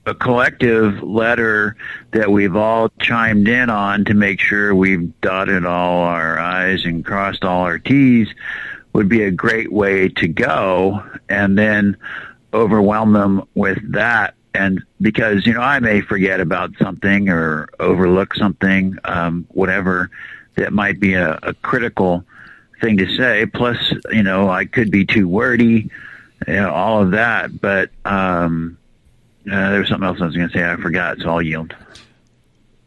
a 0.06 0.14
collective 0.14 1.02
letter 1.02 1.76
that 2.12 2.30
we've 2.30 2.56
all 2.56 2.88
chimed 3.00 3.46
in 3.48 3.70
on 3.70 4.04
to 4.06 4.14
make 4.14 4.40
sure 4.40 4.74
we've 4.74 5.12
dotted 5.20 5.64
all 5.64 6.00
our 6.02 6.38
I's 6.40 6.84
and 6.84 7.04
crossed 7.04 7.44
all 7.44 7.62
our 7.62 7.78
T's 7.78 8.28
would 8.94 9.08
be 9.08 9.22
a 9.22 9.30
great 9.30 9.70
way 9.72 10.08
to 10.08 10.26
go 10.26 11.02
and 11.28 11.56
then 11.56 11.96
overwhelm 12.52 13.12
them 13.12 13.42
with 13.54 13.78
that. 13.92 14.34
And 14.54 14.82
because, 15.00 15.46
you 15.46 15.54
know, 15.54 15.60
I 15.60 15.80
may 15.80 16.00
forget 16.00 16.40
about 16.40 16.72
something 16.78 17.28
or 17.28 17.68
overlook 17.80 18.34
something, 18.34 18.98
um, 19.04 19.46
whatever 19.50 20.10
that 20.56 20.72
might 20.72 21.00
be 21.00 21.14
a, 21.14 21.38
a 21.42 21.54
critical 21.54 22.24
thing 22.80 22.98
to 22.98 23.16
say. 23.16 23.46
Plus, 23.46 23.78
you 24.10 24.22
know, 24.22 24.50
I 24.50 24.66
could 24.66 24.90
be 24.90 25.06
too 25.06 25.26
wordy, 25.26 25.90
you 26.46 26.54
know, 26.54 26.70
all 26.70 27.02
of 27.02 27.12
that. 27.12 27.60
But, 27.60 27.90
um, 28.04 28.76
uh, 29.50 29.70
there 29.70 29.80
was 29.80 29.88
something 29.88 30.06
else 30.06 30.20
I 30.20 30.26
was 30.26 30.36
going 30.36 30.48
to 30.50 30.54
say. 30.56 30.70
I 30.70 30.76
forgot, 30.76 31.18
so 31.18 31.30
I'll 31.30 31.42
yield. 31.42 31.74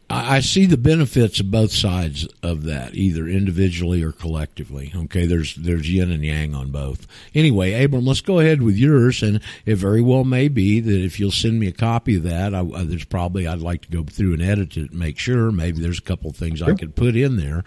I 0.08 0.38
see 0.38 0.66
the 0.66 0.76
benefits 0.76 1.40
of 1.40 1.50
both 1.50 1.72
sides 1.72 2.28
of 2.40 2.62
that, 2.62 2.94
either 2.94 3.26
individually 3.26 4.04
or 4.04 4.12
collectively. 4.12 4.92
Okay, 4.94 5.26
there's 5.26 5.56
there's 5.56 5.90
yin 5.90 6.12
and 6.12 6.24
yang 6.24 6.54
on 6.54 6.70
both. 6.70 7.08
Anyway, 7.34 7.72
Abram, 7.82 8.04
let's 8.06 8.20
go 8.20 8.38
ahead 8.38 8.62
with 8.62 8.76
yours, 8.76 9.20
and 9.20 9.40
it 9.64 9.74
very 9.74 10.00
well 10.00 10.22
may 10.22 10.46
be 10.46 10.78
that 10.78 11.04
if 11.04 11.18
you'll 11.18 11.32
send 11.32 11.58
me 11.58 11.66
a 11.66 11.72
copy 11.72 12.16
of 12.18 12.22
that, 12.22 12.54
I, 12.54 12.60
I- 12.60 12.84
there's 12.84 13.04
probably 13.04 13.48
I'd 13.48 13.58
like 13.58 13.82
to 13.82 13.90
go 13.90 14.04
through 14.04 14.34
and 14.34 14.42
edit 14.42 14.76
it 14.76 14.90
and 14.92 14.98
make 15.00 15.18
sure. 15.18 15.50
Maybe 15.50 15.80
there's 15.80 15.98
a 15.98 16.02
couple 16.02 16.30
of 16.30 16.36
things 16.36 16.62
I 16.62 16.74
could 16.74 16.94
put 16.94 17.16
in 17.16 17.36
there, 17.36 17.64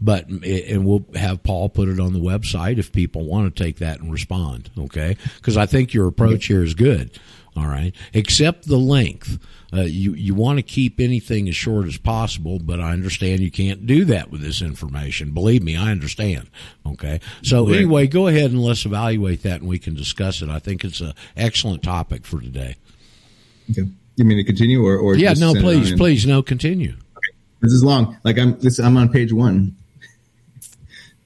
but 0.00 0.28
and 0.28 0.86
we'll 0.86 1.04
have 1.16 1.42
Paul 1.42 1.68
put 1.70 1.88
it 1.88 1.98
on 1.98 2.12
the 2.12 2.20
website 2.20 2.78
if 2.78 2.92
people 2.92 3.24
want 3.26 3.54
to 3.56 3.64
take 3.64 3.78
that 3.78 3.98
and 4.00 4.12
respond. 4.12 4.70
Okay, 4.78 5.16
because 5.38 5.56
I 5.56 5.66
think 5.66 5.92
your 5.92 6.06
approach 6.06 6.46
here 6.46 6.62
is 6.62 6.74
good. 6.74 7.18
All 7.56 7.66
right, 7.66 7.92
except 8.14 8.68
the 8.68 8.78
length. 8.78 9.40
Uh, 9.72 9.82
you 9.82 10.14
you 10.14 10.34
want 10.34 10.58
to 10.58 10.62
keep 10.62 10.98
anything 10.98 11.48
as 11.48 11.54
short 11.54 11.86
as 11.86 11.96
possible, 11.96 12.58
but 12.58 12.80
I 12.80 12.90
understand 12.92 13.40
you 13.40 13.50
can't 13.52 13.86
do 13.86 14.04
that 14.06 14.30
with 14.30 14.40
this 14.40 14.60
information. 14.62 15.30
Believe 15.32 15.62
me, 15.62 15.76
I 15.76 15.90
understand. 15.92 16.48
Okay, 16.86 17.20
so 17.42 17.66
Right. 17.68 17.76
anyway, 17.76 18.06
go 18.08 18.26
ahead 18.26 18.50
and 18.50 18.60
let's 18.60 18.84
evaluate 18.84 19.42
that, 19.44 19.60
and 19.60 19.68
we 19.68 19.78
can 19.78 19.94
discuss 19.94 20.42
it. 20.42 20.48
I 20.48 20.58
think 20.58 20.84
it's 20.84 21.00
an 21.00 21.12
excellent 21.36 21.82
topic 21.84 22.24
for 22.26 22.40
today. 22.40 22.76
Okay. 23.70 23.88
You 24.16 24.24
mean 24.24 24.38
to 24.38 24.44
continue 24.44 24.84
or, 24.84 24.98
or 24.98 25.14
Yeah, 25.16 25.30
no, 25.34 25.52
send 25.52 25.56
it 25.56 25.58
on 25.58 25.62
please, 25.62 25.92
please, 25.94 26.26
no, 26.26 26.42
continue. 26.42 26.94
This 27.62 27.72
is 27.72 27.84
long. 27.84 28.16
Like 28.24 28.38
I'm 28.38 28.58
this 28.58 28.78
I'm 28.80 28.96
on 28.96 29.08
page 29.10 29.32
one. 29.32 29.76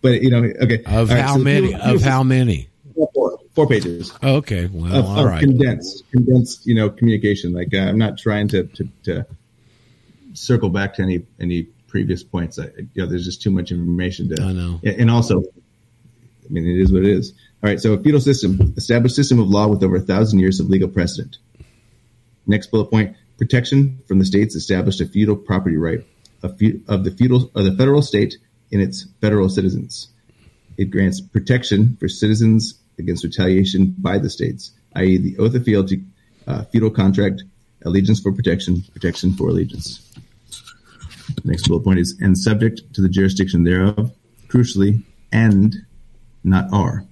But 0.02 0.20
you 0.22 0.28
know, 0.30 0.44
okay. 0.44 0.82
Of 0.84 1.10
All 1.10 1.16
right, 1.16 1.24
how 1.24 1.36
so 1.36 1.42
many? 1.42 1.72
fetal- 1.72 1.94
Of 1.94 2.02
how 2.02 2.22
many? 2.22 2.68
four, 3.14 3.38
four 3.54 3.66
pages. 3.66 4.12
Okay, 4.22 4.66
well, 4.66 4.94
of, 4.94 5.06
all 5.06 5.18
of 5.20 5.26
right. 5.26 5.40
condensed, 5.40 6.04
condensed, 6.10 6.66
you 6.66 6.74
know, 6.74 6.90
communication. 6.90 7.52
Like 7.52 7.72
uh, 7.72 7.78
I'm 7.78 7.98
not 7.98 8.18
trying 8.18 8.48
to, 8.48 8.64
to 8.64 8.88
to 9.04 9.26
circle 10.34 10.68
back 10.68 10.94
to 10.94 11.02
any 11.02 11.24
any 11.40 11.64
previous 11.88 12.22
points. 12.22 12.58
I, 12.58 12.70
you 12.94 13.02
know, 13.02 13.06
there's 13.06 13.24
just 13.24 13.42
too 13.42 13.50
much 13.50 13.70
information 13.70 14.28
to. 14.34 14.42
I 14.42 14.52
know. 14.52 14.80
And 14.84 15.10
also, 15.10 15.40
I 15.40 16.48
mean, 16.50 16.66
it 16.66 16.80
is 16.80 16.92
what 16.92 17.04
it 17.04 17.10
is. 17.10 17.32
All 17.62 17.70
right. 17.70 17.80
So, 17.80 17.92
a 17.94 18.02
feudal 18.02 18.20
system, 18.20 18.74
established 18.76 19.16
system 19.16 19.38
of 19.38 19.48
law 19.48 19.68
with 19.68 19.82
over 19.82 19.96
a 19.96 20.00
thousand 20.00 20.40
years 20.40 20.60
of 20.60 20.68
legal 20.68 20.88
precedent. 20.88 21.38
Next 22.46 22.70
bullet 22.70 22.90
point: 22.90 23.16
protection 23.38 24.02
from 24.06 24.18
the 24.18 24.24
states 24.24 24.54
established 24.54 25.00
a 25.00 25.06
feudal 25.06 25.36
property 25.36 25.76
right 25.76 26.04
of, 26.42 26.60
of 26.88 27.04
the 27.04 27.14
feudal 27.16 27.50
of 27.54 27.64
the 27.64 27.74
federal 27.76 28.02
state 28.02 28.36
in 28.70 28.80
its 28.80 29.06
federal 29.20 29.48
citizens. 29.48 30.08
It 30.76 30.90
grants 30.90 31.20
protection 31.20 31.96
for 32.00 32.08
citizens 32.08 32.74
against 32.98 33.24
retaliation 33.24 33.94
by 33.98 34.18
the 34.18 34.30
states, 34.30 34.72
i.e., 34.96 35.16
the 35.18 35.36
oath 35.38 35.54
of 35.54 35.64
fealty, 35.64 36.02
uh, 36.46 36.64
feudal 36.64 36.90
contract, 36.90 37.42
allegiance 37.84 38.20
for 38.20 38.32
protection, 38.32 38.82
protection 38.92 39.32
for 39.34 39.48
allegiance. 39.48 40.00
Next 41.44 41.68
bullet 41.68 41.84
point 41.84 41.98
is, 41.98 42.18
and 42.20 42.36
subject 42.36 42.82
to 42.94 43.00
the 43.00 43.08
jurisdiction 43.08 43.64
thereof, 43.64 44.12
crucially, 44.48 45.02
and 45.32 45.74
not 46.42 46.72
are. 46.72 47.04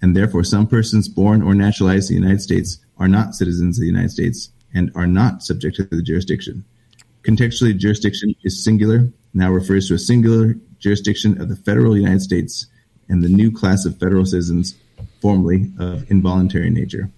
And 0.00 0.16
therefore, 0.16 0.44
some 0.44 0.66
persons 0.66 1.08
born 1.08 1.42
or 1.42 1.54
naturalized 1.54 2.10
in 2.10 2.16
the 2.16 2.22
United 2.22 2.42
States 2.42 2.78
are 2.98 3.08
not 3.08 3.34
citizens 3.34 3.78
of 3.78 3.82
the 3.82 3.88
United 3.88 4.10
States 4.10 4.50
and 4.72 4.92
are 4.94 5.06
not 5.06 5.42
subject 5.42 5.76
to 5.76 5.84
the 5.84 6.02
jurisdiction. 6.02 6.64
Contextually, 7.22 7.76
jurisdiction 7.76 8.34
is 8.44 8.62
singular, 8.62 9.08
now 9.34 9.50
refers 9.50 9.88
to 9.88 9.94
a 9.94 9.98
singular 9.98 10.54
jurisdiction 10.78 11.40
of 11.40 11.48
the 11.48 11.56
federal 11.56 11.96
United 11.96 12.22
States 12.22 12.66
and 13.08 13.22
the 13.22 13.28
new 13.28 13.50
class 13.50 13.84
of 13.84 13.98
federal 13.98 14.24
citizens, 14.26 14.74
formerly 15.20 15.70
of 15.78 16.10
involuntary 16.10 16.70
nature. 16.70 17.10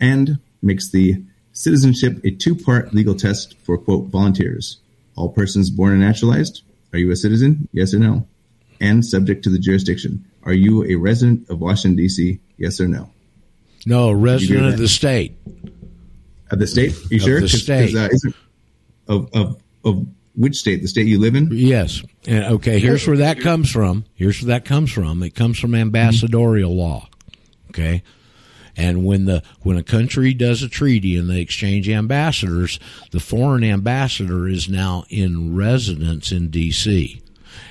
And 0.00 0.38
makes 0.62 0.90
the 0.90 1.22
citizenship 1.52 2.20
a 2.24 2.30
two 2.30 2.54
part 2.54 2.94
legal 2.94 3.14
test 3.14 3.56
for, 3.58 3.76
quote, 3.78 4.06
volunteers. 4.06 4.78
All 5.16 5.28
persons 5.28 5.70
born 5.70 5.92
and 5.92 6.00
naturalized, 6.00 6.62
are 6.92 6.98
you 6.98 7.10
a 7.10 7.16
citizen? 7.16 7.68
Yes 7.72 7.92
or 7.94 7.98
no? 7.98 8.26
And 8.80 9.04
subject 9.04 9.44
to 9.44 9.50
the 9.50 9.58
jurisdiction. 9.58 10.24
Are 10.44 10.54
you 10.54 10.84
a 10.84 10.94
resident 10.94 11.48
of 11.50 11.60
Washington, 11.60 11.96
D.C.? 11.96 12.40
Yes 12.56 12.80
or 12.80 12.88
no? 12.88 13.10
No, 13.86 14.10
resident 14.12 14.66
of 14.66 14.78
the 14.78 14.88
state. 14.88 15.36
Of 16.50 16.58
the 16.58 16.66
state? 16.66 16.92
Are 16.92 17.14
you 17.14 17.16
Of 17.16 17.22
sure? 17.22 17.40
the 17.40 17.48
state. 17.48 17.94
uh, 17.94 18.08
of, 19.06 19.30
of, 19.34 19.62
of 19.84 20.06
which 20.34 20.56
state? 20.56 20.82
The 20.82 20.88
state 20.88 21.06
you 21.06 21.18
live 21.18 21.34
in? 21.34 21.48
Yes. 21.52 22.02
Okay, 22.28 22.78
here's 22.78 23.06
where 23.06 23.16
that 23.18 23.40
comes 23.40 23.70
from. 23.70 24.04
Here's 24.14 24.40
where 24.40 24.48
that 24.48 24.64
comes 24.64 24.92
from. 24.92 25.22
It 25.22 25.34
comes 25.34 25.58
from 25.58 25.74
ambassadorial 25.74 26.74
law. 26.74 27.08
Okay. 27.70 28.02
And 28.76 29.04
when 29.04 29.24
the 29.24 29.42
when 29.60 29.76
a 29.76 29.82
country 29.82 30.32
does 30.32 30.62
a 30.62 30.68
treaty 30.68 31.16
and 31.16 31.28
they 31.28 31.40
exchange 31.40 31.88
ambassadors, 31.88 32.78
the 33.10 33.20
foreign 33.20 33.64
ambassador 33.64 34.48
is 34.48 34.68
now 34.68 35.04
in 35.08 35.54
residence 35.54 36.32
in 36.32 36.50
DC. 36.50 37.20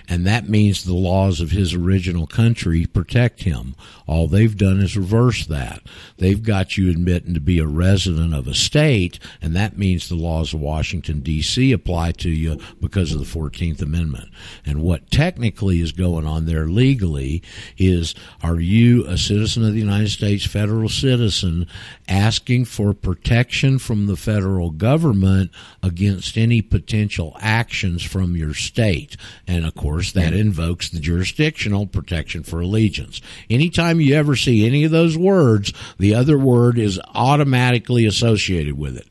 And 0.08 0.25
that 0.25 0.49
means 0.49 0.84
the 0.84 0.93
laws 0.93 1.39
of 1.41 1.52
his 1.52 1.73
original 1.73 2.28
country 2.28 2.86
protect 2.86 3.43
him. 3.43 3.75
All 4.08 4.28
they've 4.28 4.58
done 4.58 4.80
is 4.80 4.97
reverse 4.97 5.45
that. 5.45 5.82
They've 6.17 6.41
got 6.41 6.78
you 6.78 6.89
admitting 6.89 7.36
to 7.36 7.39
be 7.39 7.60
a 7.60 7.67
resident 7.67 8.34
of 8.34 8.47
a 8.47 8.56
state, 8.56 9.19
and 9.41 9.56
that 9.56 9.78
means 9.78 10.10
the 10.10 10.15
laws 10.15 10.54
of 10.54 10.62
Washington, 10.62 11.19
D.C. 11.19 11.71
apply 11.71 12.13
to 12.13 12.30
you 12.30 12.60
because 12.82 13.13
of 13.13 13.19
the 13.19 13.39
14th 13.39 13.82
Amendment. 13.82 14.30
And 14.65 14.82
what 14.82 15.12
technically 15.12 15.80
is 15.80 15.91
going 15.91 16.25
on 16.25 16.45
there 16.45 16.67
legally 16.67 17.43
is 17.78 18.15
are 18.41 18.60
you 18.60 19.06
a 19.06 19.17
citizen 19.17 19.63
of 19.63 19.73
the 19.73 19.80
United 19.80 20.10
States, 20.10 20.45
federal 20.45 20.89
citizen, 20.89 21.67
asking 22.08 22.65
for 22.65 22.93
protection 22.93 23.78
from 23.78 24.08
the 24.08 24.17
federal 24.17 24.71
government 24.71 25.52
against 25.84 26.38
any 26.38 26.62
potential 26.62 27.38
actions 27.39 28.04
from 28.04 28.36
your 28.36 28.54
state? 28.54 29.15
And 29.47 29.65
of 29.65 29.75
course, 29.79 30.11
that 30.11 30.33
invokes 30.33 30.89
the 30.89 30.99
jurisdictional 30.99 31.87
protection 31.87 32.43
for 32.43 32.59
allegiance. 32.59 33.21
Anytime 33.49 34.01
you 34.01 34.13
ever 34.13 34.35
see 34.35 34.67
any 34.67 34.83
of 34.83 34.91
those 34.91 35.17
words, 35.17 35.71
the 35.97 36.15
other 36.15 36.37
word 36.37 36.77
is 36.77 36.99
automatically 37.15 38.05
associated 38.05 38.77
with 38.77 38.97
it. 38.97 39.07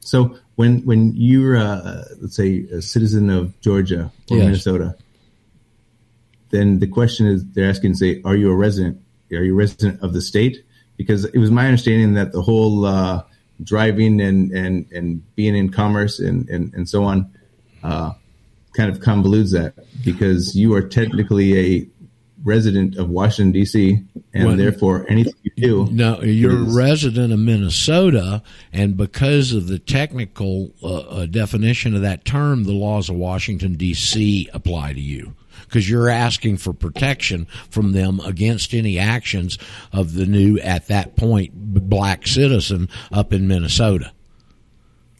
So 0.00 0.36
when 0.56 0.80
when 0.80 1.12
you're, 1.14 1.56
uh, 1.56 2.02
let's 2.20 2.34
say, 2.34 2.66
a 2.72 2.82
citizen 2.82 3.30
of 3.30 3.58
Georgia 3.60 4.10
or 4.28 4.38
Yes. 4.38 4.46
Minnesota, 4.46 4.96
then 6.50 6.80
the 6.80 6.88
question 6.88 7.26
is 7.28 7.44
they're 7.52 7.70
asking, 7.70 7.94
say, 7.94 8.20
are 8.24 8.34
you 8.34 8.50
a 8.50 8.56
resident? 8.56 9.00
Are 9.30 9.44
you 9.44 9.52
a 9.52 9.56
resident 9.56 10.02
of 10.02 10.12
the 10.12 10.20
state? 10.20 10.64
Because 10.96 11.24
it 11.26 11.38
was 11.38 11.52
my 11.52 11.66
understanding 11.66 12.14
that 12.14 12.32
the 12.32 12.42
whole 12.42 12.84
uh, 12.84 13.22
driving 13.62 14.20
and, 14.20 14.50
and, 14.50 14.90
and 14.90 15.34
being 15.36 15.54
in 15.56 15.70
commerce 15.70 16.18
and, 16.18 16.48
and, 16.48 16.74
and 16.74 16.88
so 16.88 17.04
on 17.04 17.30
uh, 17.84 18.12
kind 18.74 18.90
of 18.90 19.00
convolutes 19.00 19.52
that 19.52 19.74
because 20.04 20.54
you 20.54 20.74
are 20.74 20.82
technically 20.82 21.58
a 21.58 21.88
resident 22.44 22.96
of 22.96 23.08
Washington 23.08 23.52
D.C. 23.52 23.98
and 24.34 24.46
Well- 24.46 24.56
therefore 24.56 25.06
anything 25.08 25.32
you 25.42 25.52
do. 25.56 25.88
No, 25.90 26.20
you're 26.22 26.58
a 26.58 26.74
resident 26.74 27.32
of 27.32 27.38
Minnesota, 27.38 28.42
and 28.72 28.96
because 28.96 29.52
of 29.52 29.66
the 29.66 29.78
technical 29.78 30.72
uh, 30.82 30.96
uh, 30.96 31.26
definition 31.26 31.94
of 31.94 32.02
that 32.02 32.24
term, 32.24 32.64
the 32.64 32.72
laws 32.72 33.08
of 33.08 33.16
Washington 33.16 33.74
D.C. 33.74 34.48
apply 34.52 34.92
to 34.92 35.00
you 35.00 35.34
because 35.62 35.88
you're 35.88 36.10
asking 36.10 36.58
for 36.58 36.72
protection 36.72 37.46
from 37.70 37.92
them 37.92 38.20
against 38.20 38.74
any 38.74 38.98
actions 38.98 39.58
of 39.92 40.14
the 40.14 40.26
new, 40.26 40.58
at 40.58 40.88
that 40.88 41.16
point, 41.16 41.52
black 41.54 42.26
citizen 42.26 42.88
up 43.10 43.32
in 43.32 43.48
Minnesota. 43.48 44.12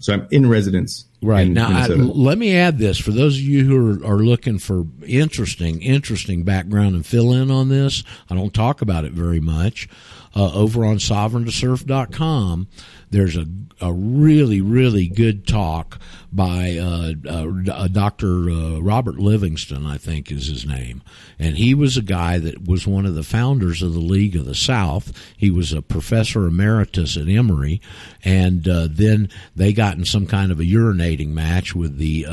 So 0.00 0.12
I'm 0.12 0.28
in 0.30 0.48
residence 0.48 1.06
Right 1.24 1.46
in 1.46 1.54
now, 1.54 1.68
I, 1.68 1.86
let 1.86 2.38
me 2.38 2.56
add 2.56 2.78
this 2.78 2.98
for 2.98 3.10
those 3.10 3.36
of 3.36 3.42
you 3.42 3.64
who 3.64 4.04
are, 4.04 4.14
are 4.14 4.18
looking 4.18 4.58
for 4.58 4.84
interesting, 5.06 5.82
interesting 5.82 6.44
background 6.44 6.94
and 6.94 7.04
fill 7.04 7.32
in 7.32 7.50
on 7.50 7.68
this. 7.68 8.04
I 8.28 8.34
don't 8.34 8.52
talk 8.52 8.82
about 8.82 9.04
it 9.04 9.12
very 9.12 9.40
much. 9.40 9.88
Uh, 10.36 10.52
over 10.52 10.84
on 10.84 10.96
sovereigntosurf.com, 10.96 12.66
there's 13.10 13.36
a, 13.36 13.46
a 13.80 13.92
really, 13.92 14.60
really 14.60 15.06
good 15.06 15.46
talk 15.46 16.00
by 16.34 16.76
uh, 16.78 17.12
uh, 17.28 17.88
Dr. 17.88 18.50
Uh, 18.50 18.78
Robert 18.80 19.16
Livingston, 19.16 19.86
I 19.86 19.98
think 19.98 20.30
is 20.30 20.48
his 20.48 20.66
name. 20.66 21.02
And 21.38 21.56
he 21.56 21.74
was 21.74 21.96
a 21.96 22.02
guy 22.02 22.38
that 22.38 22.66
was 22.66 22.86
one 22.86 23.06
of 23.06 23.14
the 23.14 23.22
founders 23.22 23.82
of 23.82 23.92
the 23.92 24.00
League 24.00 24.36
of 24.36 24.44
the 24.46 24.54
South. 24.54 25.12
He 25.36 25.50
was 25.50 25.72
a 25.72 25.82
professor 25.82 26.46
emeritus 26.46 27.16
at 27.16 27.28
Emory. 27.28 27.80
And 28.24 28.66
uh, 28.68 28.88
then 28.90 29.28
they 29.54 29.72
got 29.72 29.96
in 29.96 30.04
some 30.04 30.26
kind 30.26 30.50
of 30.50 30.60
a 30.60 30.64
urinating 30.64 31.28
match 31.28 31.74
with 31.74 31.98
the 31.98 32.26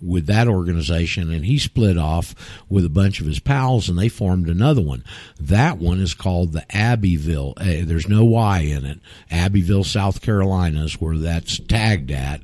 with 0.00 0.26
that 0.26 0.48
organization, 0.48 1.30
and 1.30 1.44
he 1.44 1.58
split 1.58 1.98
off 1.98 2.34
with 2.68 2.84
a 2.84 2.90
bunch 2.90 3.20
of 3.20 3.26
his 3.26 3.40
pals, 3.40 3.88
and 3.88 3.98
they 3.98 4.08
formed 4.08 4.48
another 4.48 4.82
one. 4.82 5.04
That 5.38 5.78
one 5.78 6.00
is 6.00 6.14
called 6.14 6.52
the 6.52 6.64
Abbeville. 6.74 7.54
There's 7.58 8.08
no 8.08 8.24
Y 8.24 8.60
in 8.60 8.84
it. 8.84 9.00
Abbeville, 9.30 9.84
South 9.84 10.20
Carolina 10.22 10.84
is 10.84 11.00
where 11.00 11.18
that's 11.18 11.58
tagged 11.58 12.10
at, 12.10 12.42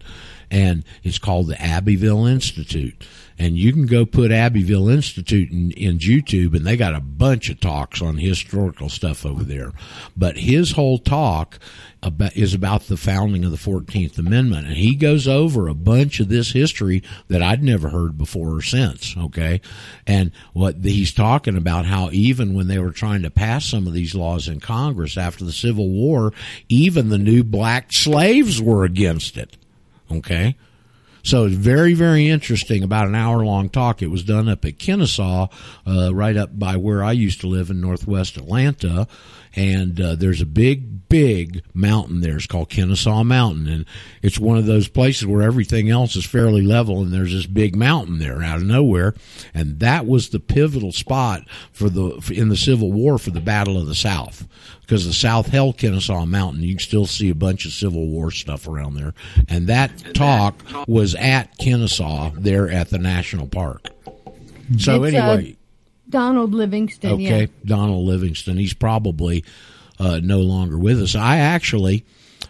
and 0.51 0.85
it's 1.03 1.19
called 1.19 1.49
the 1.49 1.61
Abbeville 1.61 2.27
Institute. 2.27 3.07
And 3.39 3.57
you 3.57 3.73
can 3.73 3.87
go 3.87 4.05
put 4.05 4.33
Abbeville 4.33 4.91
Institute 4.91 5.51
in, 5.51 5.71
in 5.71 5.99
YouTube, 5.99 6.55
and 6.55 6.67
they 6.67 6.77
got 6.77 6.95
a 6.95 7.01
bunch 7.01 7.49
of 7.49 7.59
talks 7.59 8.03
on 8.03 8.19
historical 8.19 8.91
stuff 8.91 9.25
over 9.25 9.43
there. 9.43 9.73
But 10.15 10.37
his 10.37 10.73
whole 10.73 10.99
talk 10.99 11.59
about, 12.03 12.37
is 12.37 12.53
about 12.53 12.83
the 12.83 12.99
founding 12.99 13.45
of 13.47 13.51
the 13.51 13.57
14th 13.57 14.19
Amendment. 14.19 14.67
And 14.67 14.77
he 14.77 14.95
goes 14.95 15.27
over 15.27 15.69
a 15.69 15.75
bunch 15.75 16.21
of 16.21 16.29
this 16.29 16.53
history 16.53 17.03
that 17.29 17.43
I'd 17.43 17.63
never 17.63 17.89
heard 17.89 18.19
before 18.19 18.57
or 18.57 18.63
since. 18.63 19.17
Okay. 19.17 19.63
And 20.07 20.33
what 20.53 20.77
he's 20.85 21.15
talking 21.15 21.57
about 21.57 21.87
how 21.87 22.11
even 22.13 22.53
when 22.53 22.69
they 22.69 22.79
were 22.79 22.93
trying 22.93 23.23
to 23.23 23.31
pass 23.31 23.65
some 23.65 23.87
of 23.87 23.95
these 23.95 24.15
laws 24.15 24.49
in 24.49 24.61
Congress 24.61 25.17
after 25.17 25.47
the 25.47 25.53
Civil 25.53 25.89
War, 25.89 26.35
even 26.69 27.09
the 27.09 27.17
new 27.17 27.43
black 27.43 27.91
slaves 27.91 28.61
were 28.61 28.85
against 28.85 29.39
it. 29.39 29.57
Okay. 30.11 30.57
So 31.23 31.45
it's 31.45 31.55
very, 31.55 31.95
very 31.95 32.29
interesting. 32.29 32.83
About 32.83 33.07
an 33.07 33.15
hour 33.15 33.45
long 33.45 33.69
talk. 33.69 34.03
It 34.03 34.09
was 34.09 34.25
done 34.25 34.49
up 34.49 34.65
at 34.65 34.79
Kennesaw, 34.79 35.49
uh, 35.87 36.15
right 36.15 36.37
up 36.37 36.59
by 36.59 36.77
where 36.77 37.05
I 37.05 37.13
used 37.13 37.41
to 37.43 37.47
live 37.47 37.71
in 37.71 37.81
northwest 37.81 38.37
Atlanta. 38.37 39.07
And 39.57 40.01
uh, 40.01 40.15
there's 40.15 40.41
a 40.41 40.47
big, 40.47 41.09
big 41.09 41.65
mountain 41.75 42.21
there. 42.21 42.37
It's 42.37 42.47
called 42.47 42.71
Kennesaw 42.71 43.25
Mountain, 43.25 43.67
and 43.67 43.85
it's 44.23 44.39
one 44.39 44.59
of 44.59 44.67
those 44.67 44.87
places 44.87 45.27
where 45.27 45.43
everything 45.43 45.91
else 45.91 46.15
is 46.15 46.25
fairly 46.25 46.63
level, 46.63 47.03
and 47.03 47.13
there's 47.13 47.33
this 47.33 47.47
big 47.47 47.75
mountain 47.75 48.21
there 48.21 48.43
out 48.43 48.59
of 48.59 48.65
nowhere. 48.65 49.15
And 49.53 49.81
that 49.81 50.07
was 50.07 50.29
the 50.29 50.39
pivotal 50.39 50.93
spot 50.93 51.43
for 51.73 51.91
the 51.91 52.33
in 52.33 52.49
the 52.49 52.57
Civil 52.57 52.93
War 52.93 53.19
for 53.19 53.31
the 53.31 53.41
Battle 53.41 53.77
of 53.77 53.89
the 53.89 53.95
South, 53.97 54.47
because 54.83 55.05
the 55.05 55.13
South 55.13 55.49
held 55.49 55.79
Kennesaw 55.79 56.27
Mountain. 56.27 56.63
You 56.63 56.75
can 56.75 56.79
still 56.79 57.07
see 57.07 57.29
a 57.29 57.35
bunch 57.35 57.67
of 57.67 57.73
Civil 57.73 58.07
War 58.07 58.31
stuff 58.31 58.69
around 58.69 58.95
there, 58.95 59.15
and 59.49 59.67
that 59.67 60.15
talk 60.15 60.63
was 60.87 61.17
at 61.17 61.59
Kennesaw 61.59 62.31
there 62.37 62.71
at 62.71 62.91
the 62.91 62.99
national 62.99 63.49
park. 63.49 63.89
So 64.79 65.03
It's, 65.03 65.17
uh, 65.17 65.19
anyway. 65.19 65.57
Donald 66.11 66.53
Livingston. 66.53 67.13
Okay, 67.13 67.41
Yeah. 67.43 67.47
Donald 67.65 68.07
Livingston. 68.07 68.57
He's 68.57 68.75
probably 68.75 69.45
uh, 69.99 70.21
no 70.23 70.41
longer 70.41 70.79
with 70.79 71.01
us. 71.01 71.15
I 71.15 71.39
actually 71.39 72.05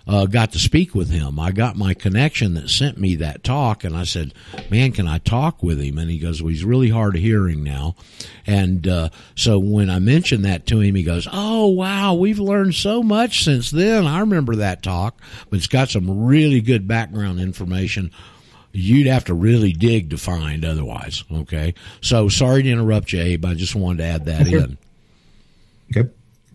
uh, 0.07 0.27
got 0.27 0.53
to 0.53 0.59
speak 0.59 0.95
with 0.95 1.11
him. 1.11 1.39
I 1.39 1.53
got 1.53 1.77
my 1.77 1.95
connection 1.95 2.55
that 2.55 2.69
sent 2.71 2.99
me 2.99 3.17
that 3.17 3.45
talk, 3.45 3.85
and 3.85 3.97
I 3.97 4.05
said, 4.05 4.33
"Man, 4.71 4.93
can 4.93 5.07
I 5.07 5.19
talk 5.19 5.63
with 5.63 5.81
him?" 5.81 5.99
And 5.99 6.11
he 6.11 6.19
goes, 6.19 6.43
"Well, 6.43 6.49
he's 6.51 6.65
really 6.65 6.89
hard 6.89 7.17
of 7.17 7.21
hearing 7.21 7.63
now." 7.63 7.97
And 8.47 8.87
uh, 8.89 9.11
so 9.37 9.59
when 9.59 9.91
I 9.91 9.99
mentioned 9.99 10.45
that 10.45 10.67
to 10.67 10.81
him, 10.81 10.95
he 10.95 11.03
goes, 11.03 11.29
"Oh 11.31 11.69
wow, 11.69 12.15
we've 12.15 12.39
learned 12.41 12.75
so 12.75 13.03
much 13.03 13.45
since 13.45 13.71
then. 13.71 14.07
I 14.07 14.21
remember 14.21 14.57
that 14.57 14.83
talk, 14.83 15.21
but 15.49 15.59
it's 15.59 15.67
got 15.67 15.91
some 15.91 16.25
really 16.25 16.61
good 16.61 16.89
background 16.89 17.39
information." 17.41 18.11
You'd 18.73 19.07
have 19.09 19.25
to 19.25 19.35
really 19.35 19.73
dig 19.73 20.11
to 20.11 20.19
find 20.19 20.65
otherwise. 20.65 21.25
Okay. 21.31 21.75
So 22.01 22.29
sorry 22.29 22.63
to 22.63 22.71
interrupt 22.71 23.13
you, 23.13 23.21
Abe. 23.21 23.45
I 23.45 23.55
just 23.55 23.75
wanted 23.75 23.99
to 23.99 24.05
add 24.05 24.25
that 24.27 24.47
in. 24.47 24.79
Okay. 25.97 26.09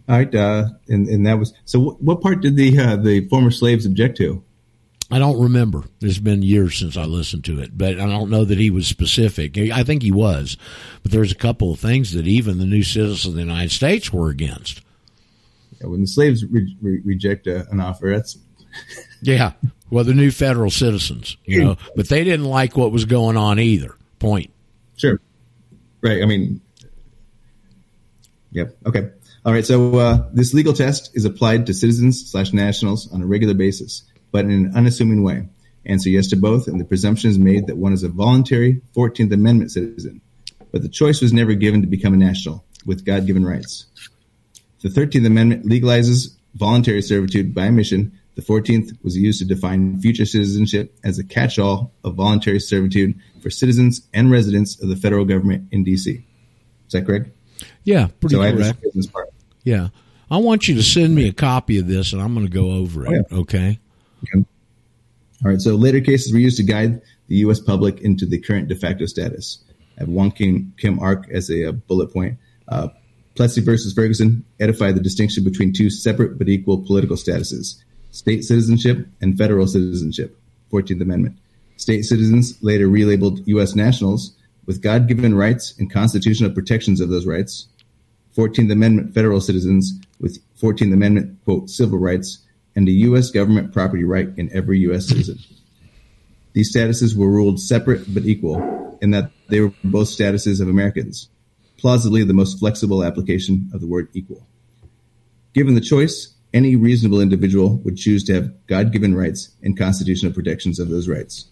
All 0.08 0.18
right. 0.18 0.34
Uh, 0.34 0.70
and, 0.88 1.08
and 1.08 1.28
that 1.28 1.38
was 1.38 1.54
so. 1.66 1.80
What, 1.80 2.02
what 2.02 2.22
part 2.22 2.42
did 2.42 2.56
the 2.56 2.78
uh, 2.80 2.96
the 2.96 3.28
former 3.28 3.52
slaves 3.52 3.86
object 3.86 4.18
to? 4.18 4.44
I 5.12 5.20
don't 5.20 5.40
remember. 5.40 5.84
It's 6.02 6.18
been 6.18 6.42
years 6.42 6.80
since 6.80 6.98
I 6.98 7.04
listened 7.04 7.44
to 7.46 7.60
it, 7.60 7.78
but 7.78 8.00
I 8.00 8.08
don't 8.08 8.32
know 8.32 8.44
that 8.44 8.58
he 8.58 8.72
was 8.72 8.88
specific. 8.88 9.56
I 9.58 9.84
think 9.84 10.02
he 10.02 10.12
was, 10.12 10.58
but 11.04 11.12
there's 11.12 11.32
a 11.32 11.36
couple 11.36 11.72
of 11.72 11.80
things 11.80 12.14
that 12.14 12.26
even 12.26 12.58
the 12.58 12.66
new 12.66 12.82
citizens 12.82 13.26
of 13.26 13.34
the 13.34 13.42
United 13.42 13.72
States 13.72 14.12
were 14.12 14.30
against. 14.30 14.82
Yeah, 15.80 15.88
when 15.88 16.02
the 16.02 16.08
slaves 16.08 16.44
re- 16.46 16.76
re- 16.82 17.02
reject 17.06 17.46
a, 17.46 17.70
an 17.70 17.80
offer, 17.80 18.12
that's 18.16 18.38
Yeah. 19.26 19.54
Well, 19.90 20.04
the 20.04 20.14
new 20.14 20.32
federal 20.32 20.72
citizens, 20.72 21.38
you 21.46 21.64
know, 21.64 21.78
but 21.96 22.10
they 22.10 22.24
didn't 22.24 22.46
like 22.46 22.76
what 22.76 22.92
was 22.92 23.06
going 23.06 23.38
on 23.38 23.60
either. 23.60 23.96
Point. 24.20 24.52
Sure. 24.98 25.20
Right. 26.02 26.22
I 26.22 26.26
mean, 26.26 26.62
yep. 28.52 28.78
Okay. 28.86 29.10
All 29.46 29.54
right. 29.54 29.66
So 29.66 29.98
uh, 29.98 30.30
this 30.34 30.54
legal 30.54 30.74
test 30.74 31.16
is 31.16 31.26
applied 31.26 31.68
to 31.68 31.74
citizens 31.74 32.32
slash 32.32 32.54
nationals 32.54 33.12
on 33.12 33.22
a 33.22 33.26
regular 33.26 33.54
basis, 33.54 34.04
but 34.32 34.46
in 34.46 34.52
an 34.52 34.76
unassuming 34.76 35.24
way. 35.24 35.48
Answer 35.88 36.10
yes 36.10 36.28
to 36.30 36.36
both, 36.36 36.68
and 36.68 36.80
the 36.80 36.86
presumption 36.86 37.30
is 37.30 37.38
made 37.38 37.68
that 37.68 37.78
one 37.78 37.94
is 37.94 38.02
a 38.02 38.10
voluntary 38.10 38.82
14th 38.96 39.32
Amendment 39.32 39.72
citizen. 39.72 40.20
But 40.72 40.82
the 40.82 40.90
choice 40.90 41.22
was 41.22 41.32
never 41.32 41.54
given 41.54 41.82
to 41.82 41.88
become 41.88 42.16
a 42.16 42.18
national 42.18 42.66
with 42.88 43.06
God 43.06 43.28
given 43.28 43.46
rights. 43.46 43.86
The 44.82 44.90
13th 44.90 45.28
Amendment 45.28 45.66
legalizes 45.66 46.36
voluntary 46.56 47.04
servitude 47.04 47.54
by 47.54 47.68
omission. 47.68 48.20
The 48.36 48.42
14th 48.42 49.02
was 49.02 49.18
used 49.18 49.40
to 49.40 49.46
define 49.46 50.00
future 50.02 50.26
citizenship 50.26 50.98
as 51.04 51.18
a 51.18 51.24
catch 51.24 51.58
all 51.58 51.94
of 52.04 52.16
voluntary 52.16 52.60
servitude 52.60 53.18
for 53.42 53.50
citizens 53.50 54.02
and 54.14 54.30
residents 54.30 54.82
of 54.82 54.90
the 54.90 54.98
federal 54.98 55.24
government 55.24 55.70
in 55.72 55.86
D.C. 55.86 56.12
Is 56.88 56.92
that 56.92 57.06
correct? 57.06 57.30
Yeah, 57.86 58.08
pretty 58.20 58.36
so 58.36 58.42
I 58.42 58.52
correct. 58.52 58.84
Yeah. 59.64 59.90
I 60.30 60.38
want 60.38 60.68
you 60.68 60.76
to 60.76 60.84
send 60.84 61.16
me 61.16 61.30
a 61.30 61.34
copy 61.34 61.80
of 61.80 61.88
this 61.88 62.12
and 62.12 62.22
I'm 62.22 62.34
going 62.34 62.46
to 62.46 62.52
go 62.52 62.72
over 62.72 63.06
it. 63.06 63.26
Oh, 63.32 63.40
Okay. 63.40 63.80
Okay. 64.24 64.46
All 65.44 65.52
right. 65.52 65.62
So 65.62 65.76
later 65.76 66.02
cases 66.02 66.34
were 66.34 66.40
used 66.40 66.58
to 66.58 66.64
guide 66.64 67.02
the 67.28 67.36
U.S. 67.38 67.60
public 67.60 68.02
into 68.02 68.26
the 68.26 68.40
current 68.40 68.68
de 68.68 68.76
facto 68.76 69.06
status. 69.06 69.64
I 69.98 70.02
have 70.02 70.10
one 70.10 70.32
Kim, 70.32 70.74
Kim 70.78 71.00
Ark 71.00 71.28
as 71.32 71.50
a, 71.50 71.70
uh 71.70 71.72
bullet 71.72 72.12
point. 72.12 72.38
Uh, 72.68 72.90
Plessy 73.36 73.62
versus 73.62 73.94
Ferguson 73.94 74.44
edified 74.60 74.96
the 74.96 75.02
distinction 75.02 75.44
between 75.44 75.74
two 75.74 75.90
separate 75.90 76.38
but 76.38 76.50
equal 76.50 76.84
political 76.86 77.18
statuses 77.18 77.84
state 78.16 78.46
citizenship 78.46 79.06
and 79.20 79.38
federal 79.38 79.68
citizenship. 79.68 80.40
14th 80.72 81.02
Amendment. 81.02 81.38
State 81.76 82.04
citizens, 82.04 82.58
later 82.64 82.88
relabeled 82.88 83.46
U.S. 83.48 83.76
nationals, 83.76 84.34
with 84.66 84.82
God 84.82 85.10
given 85.10 85.36
rights 85.36 85.76
and 85.78 85.92
constitutional 85.92 86.50
protections 86.52 87.02
of 87.02 87.10
those 87.10 87.26
rights. 87.26 87.68
14th 88.38 88.72
Amendment 88.72 89.14
federal 89.14 89.42
citizens 89.42 90.00
with 90.22 90.40
14th 90.58 90.94
Amendment, 90.94 91.38
quote, 91.44 91.70
civil 91.70 92.00
rights 92.00 92.40
and 92.74 92.88
a 92.88 92.92
U.S. 92.92 93.32
government 93.32 93.74
property 93.74 94.06
right 94.06 94.30
in 94.38 94.50
every 94.56 94.80
U.S. 94.80 95.08
citizen. 95.10 95.38
These 96.54 96.74
statuses 96.74 97.18
were 97.18 97.30
ruled 97.30 97.60
separate 97.60 98.14
but 98.14 98.24
equal 98.24 98.98
in 99.02 99.12
that 99.12 99.32
they 99.50 99.60
were 99.60 99.74
both 99.84 100.08
statuses 100.08 100.62
of 100.62 100.70
Americans, 100.70 101.28
plausibly 101.78 102.24
the 102.24 102.34
most 102.34 102.60
flexible 102.60 103.04
application 103.04 103.70
of 103.74 103.82
the 103.82 103.88
word 103.88 104.08
equal. 104.14 104.48
Given 105.54 105.76
the 105.76 105.82
choice, 105.82 106.35
any 106.56 106.76
reasonable 106.78 107.20
individual 107.20 107.78
would 107.80 107.98
choose 107.98 108.24
to 108.24 108.34
have 108.34 108.66
God 108.66 108.94
given 108.94 109.14
rights 109.14 109.50
and 109.62 109.78
constitutional 109.78 110.32
protections 110.32 110.80
of 110.80 110.90
those 110.90 111.10
rights. 111.10 111.50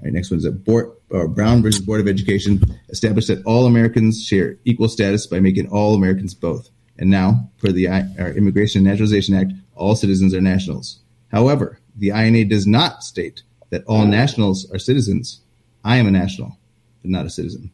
All 0.00 0.06
right, 0.06 0.14
next 0.14 0.30
one 0.30 0.38
is 0.38 0.44
that 0.44 0.64
Board, 0.64 0.90
or 1.10 1.28
Brown 1.28 1.62
versus 1.62 1.84
Board 1.84 2.00
of 2.00 2.08
Education 2.08 2.80
established 2.88 3.28
that 3.28 3.44
all 3.44 3.66
Americans 3.66 4.24
share 4.24 4.56
equal 4.64 4.88
status 4.88 5.26
by 5.26 5.38
making 5.38 5.68
all 5.68 5.94
Americans 5.94 6.32
both. 6.32 6.70
And 6.98 7.10
now, 7.10 7.50
per 7.58 7.70
the 7.72 7.88
our 7.88 8.04
uh, 8.18 8.32
Immigration 8.32 8.80
and 8.80 8.86
Naturalization 8.86 9.34
Act, 9.34 9.52
all 9.74 9.94
citizens 9.94 10.34
are 10.34 10.40
nationals. 10.40 11.00
However, 11.30 11.78
the 11.94 12.08
INA 12.08 12.46
does 12.46 12.66
not 12.66 13.02
state 13.02 13.42
that 13.70 13.84
all 13.84 14.06
nationals 14.06 14.70
are 14.72 14.78
citizens. 14.78 15.40
I 15.84 15.96
am 15.96 16.06
a 16.06 16.10
national, 16.10 16.58
but 17.02 17.10
not 17.10 17.26
a 17.26 17.30
citizen. 17.30 17.70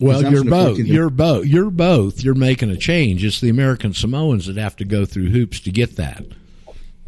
A 0.00 0.04
Well, 0.04 0.22
you're 0.22 0.42
presumption 0.42 0.52
of 0.52 0.76
both. 0.76 0.86
You're 0.86 1.10
both. 1.10 1.46
You're 1.46 1.70
both. 1.70 2.22
You're 2.22 2.34
making 2.34 2.70
a 2.70 2.76
change. 2.76 3.24
It's 3.24 3.40
the 3.40 3.48
American 3.48 3.94
Samoans 3.94 4.46
that 4.46 4.56
have 4.56 4.76
to 4.76 4.84
go 4.84 5.04
through 5.04 5.30
hoops 5.30 5.60
to 5.60 5.70
get 5.70 5.96
that. 5.96 6.24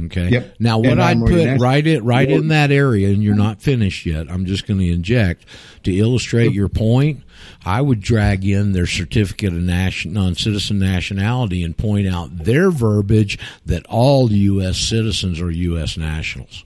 Okay. 0.06 0.28
Yep. 0.30 0.56
Now, 0.58 0.78
what 0.78 0.92
And 0.92 1.02
I'd 1.02 1.16
I'm 1.16 1.20
put 1.24 1.60
right 1.60 1.86
in 1.86 2.04
right 2.04 2.28
in 2.28 2.48
that 2.48 2.70
area, 2.70 3.08
and 3.08 3.22
you're 3.22 3.34
not 3.34 3.60
finished 3.60 4.06
yet. 4.06 4.30
I'm 4.30 4.46
just 4.46 4.66
going 4.66 4.80
to 4.80 4.90
inject 4.90 5.44
to 5.84 5.94
illustrate 5.94 6.52
your 6.52 6.68
point. 6.68 7.22
I 7.64 7.80
would 7.80 8.00
drag 8.00 8.44
in 8.44 8.72
their 8.72 8.86
certificate 8.86 9.52
of 9.52 9.60
nation, 9.60 10.12
non-citizen 10.12 10.78
nationality 10.78 11.62
and 11.62 11.76
point 11.76 12.06
out 12.06 12.44
their 12.44 12.70
verbiage 12.70 13.38
that 13.66 13.84
all 13.86 14.30
U.S. 14.30 14.78
citizens 14.78 15.40
are 15.40 15.50
U.S. 15.50 15.96
nationals. 15.96 16.64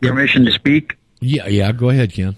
permission 0.00 0.44
to 0.46 0.52
speak? 0.52 0.96
Yeah, 1.20 1.46
yeah. 1.48 1.72
Go 1.72 1.90
ahead, 1.90 2.12
Ken. 2.12 2.36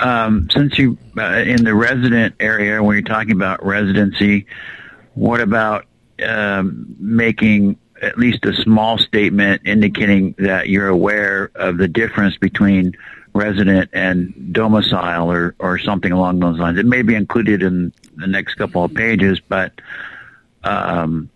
Um, 0.00 0.48
since 0.50 0.78
you 0.78 0.96
uh, 1.18 1.42
in 1.46 1.64
the 1.64 1.74
resident 1.74 2.34
area, 2.40 2.82
when 2.82 2.96
you're 2.96 3.02
talking 3.02 3.32
about 3.32 3.64
residency, 3.64 4.46
what 5.14 5.40
about 5.40 5.86
um, 6.26 6.96
making 6.98 7.78
at 8.02 8.18
least 8.18 8.44
a 8.46 8.54
small 8.54 8.98
statement 8.98 9.62
indicating 9.66 10.34
that 10.38 10.68
you're 10.68 10.88
aware 10.88 11.50
of 11.54 11.76
the 11.76 11.88
difference 11.88 12.36
between 12.38 12.96
resident 13.34 13.90
and 13.92 14.52
domicile 14.52 15.30
or, 15.30 15.54
or 15.58 15.78
something 15.78 16.10
along 16.10 16.40
those 16.40 16.58
lines. 16.58 16.78
It 16.78 16.86
may 16.86 17.02
be 17.02 17.14
included 17.14 17.62
in 17.62 17.92
the 18.16 18.26
next 18.26 18.54
couple 18.54 18.82
of 18.84 18.94
pages, 18.94 19.40
but 19.48 19.72
um, 20.64 21.30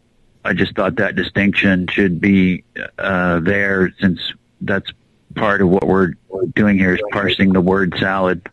I 0.45 0.55
just 0.55 0.75
thought 0.75 0.97
that 0.97 1.15
distinction 1.15 1.87
should 1.89 2.21
be 2.21 2.65
uh, 2.99 3.41
there 3.41 3.93
since 4.01 4.21
that's 4.61 4.91
part 5.35 5.61
of 5.61 5.69
what 5.69 5.87
we're 5.87 6.13
doing 6.55 6.79
here 6.79 6.95
is 6.95 7.01
parsing 7.13 7.53
the 7.53 7.61
word 7.61 7.95
salad. 7.99 8.49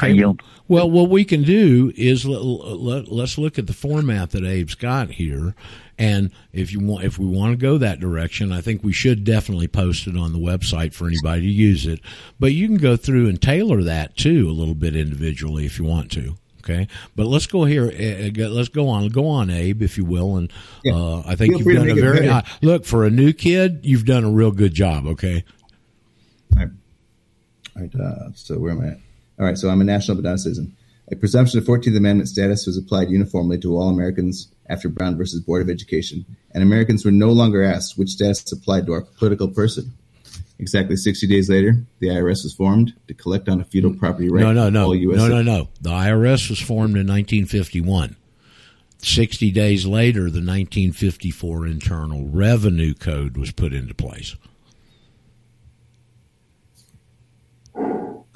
I 0.00 0.08
yield. 0.08 0.42
Well, 0.66 0.90
what 0.90 1.08
we 1.08 1.24
can 1.24 1.44
do 1.44 1.92
is 1.96 2.26
let, 2.26 2.42
let, 2.42 3.08
let's 3.12 3.38
look 3.38 3.58
at 3.58 3.68
the 3.68 3.72
format 3.72 4.30
that 4.32 4.44
Abe's 4.44 4.74
got 4.74 5.12
here, 5.12 5.54
and 5.96 6.30
if 6.52 6.72
you 6.72 6.80
want, 6.80 7.04
if 7.04 7.16
we 7.18 7.26
want 7.26 7.52
to 7.52 7.56
go 7.56 7.78
that 7.78 8.00
direction, 8.00 8.50
I 8.52 8.60
think 8.60 8.82
we 8.82 8.92
should 8.92 9.22
definitely 9.24 9.68
post 9.68 10.06
it 10.08 10.16
on 10.16 10.32
the 10.32 10.38
website 10.38 10.94
for 10.94 11.06
anybody 11.06 11.42
to 11.42 11.48
use 11.48 11.86
it. 11.86 12.00
But 12.40 12.52
you 12.54 12.66
can 12.66 12.76
go 12.76 12.96
through 12.96 13.28
and 13.28 13.40
tailor 13.40 13.82
that 13.84 14.16
too 14.16 14.48
a 14.48 14.52
little 14.52 14.74
bit 14.74 14.96
individually 14.96 15.64
if 15.64 15.78
you 15.78 15.84
want 15.84 16.10
to. 16.12 16.34
Okay, 16.58 16.86
but 17.16 17.26
let's 17.26 17.46
go 17.46 17.64
here. 17.64 17.84
Uh, 17.86 18.28
go- 18.30 18.48
let's 18.48 18.68
go 18.68 18.88
on. 18.88 19.08
Go 19.08 19.26
on, 19.28 19.48
Abe, 19.48 19.80
if 19.80 19.96
you 19.96 20.04
will. 20.04 20.36
And 20.36 20.52
uh, 20.86 21.20
I 21.20 21.34
think 21.36 21.56
Feel 21.56 21.66
you've 21.72 21.76
done 21.86 21.90
a 21.90 21.94
very 21.94 22.26
better. 22.26 22.46
look 22.62 22.84
for 22.84 23.04
a 23.06 23.10
new 23.10 23.32
kid. 23.32 23.80
You've 23.84 24.04
done 24.04 24.24
a 24.24 24.30
real 24.30 24.50
good 24.50 24.74
job. 24.74 25.06
Okay. 25.06 25.44
All 26.56 26.64
right. 26.64 26.72
All 27.76 27.82
right. 27.82 27.94
Uh, 27.94 28.32
so 28.34 28.58
where 28.58 28.72
am 28.72 28.80
I 28.80 28.88
at? 28.88 29.00
All 29.38 29.46
right. 29.46 29.58
So 29.58 29.68
I'm 29.68 29.80
a 29.80 29.84
national 29.84 30.16
but 30.16 30.24
not 30.24 30.34
a 30.34 30.38
citizen. 30.38 30.76
A 31.10 31.16
presumption 31.16 31.58
of 31.58 31.64
14th 31.64 31.96
Amendment 31.96 32.28
status 32.28 32.66
was 32.66 32.76
applied 32.76 33.08
uniformly 33.08 33.58
to 33.60 33.76
all 33.76 33.88
Americans 33.88 34.52
after 34.68 34.90
Brown 34.90 35.16
versus 35.16 35.40
Board 35.40 35.62
of 35.62 35.70
Education, 35.70 36.26
and 36.52 36.62
Americans 36.62 37.02
were 37.04 37.10
no 37.10 37.28
longer 37.30 37.62
asked 37.62 37.96
which 37.96 38.10
status 38.10 38.52
applied 38.52 38.84
to 38.86 38.92
our 38.92 39.00
political 39.00 39.48
person. 39.48 39.92
Exactly 40.58 40.96
60 40.96 41.26
days 41.26 41.48
later, 41.48 41.86
the 42.00 42.08
IRS 42.08 42.42
was 42.42 42.52
formed 42.52 42.92
to 43.06 43.14
collect 43.14 43.48
on 43.48 43.60
a 43.60 43.64
feudal 43.64 43.94
property 43.94 44.28
right. 44.28 44.42
No, 44.42 44.52
no, 44.52 44.68
no, 44.68 44.92
no, 44.92 45.28
no, 45.28 45.42
no. 45.42 45.68
The 45.80 45.90
IRS 45.90 46.50
was 46.50 46.60
formed 46.60 46.96
in 46.96 47.06
1951. 47.06 48.16
Sixty 49.00 49.52
days 49.52 49.86
later, 49.86 50.22
the 50.22 50.42
1954 50.42 51.68
Internal 51.68 52.26
Revenue 52.26 52.94
Code 52.94 53.36
was 53.36 53.52
put 53.52 53.72
into 53.72 53.94
place. 53.94 54.34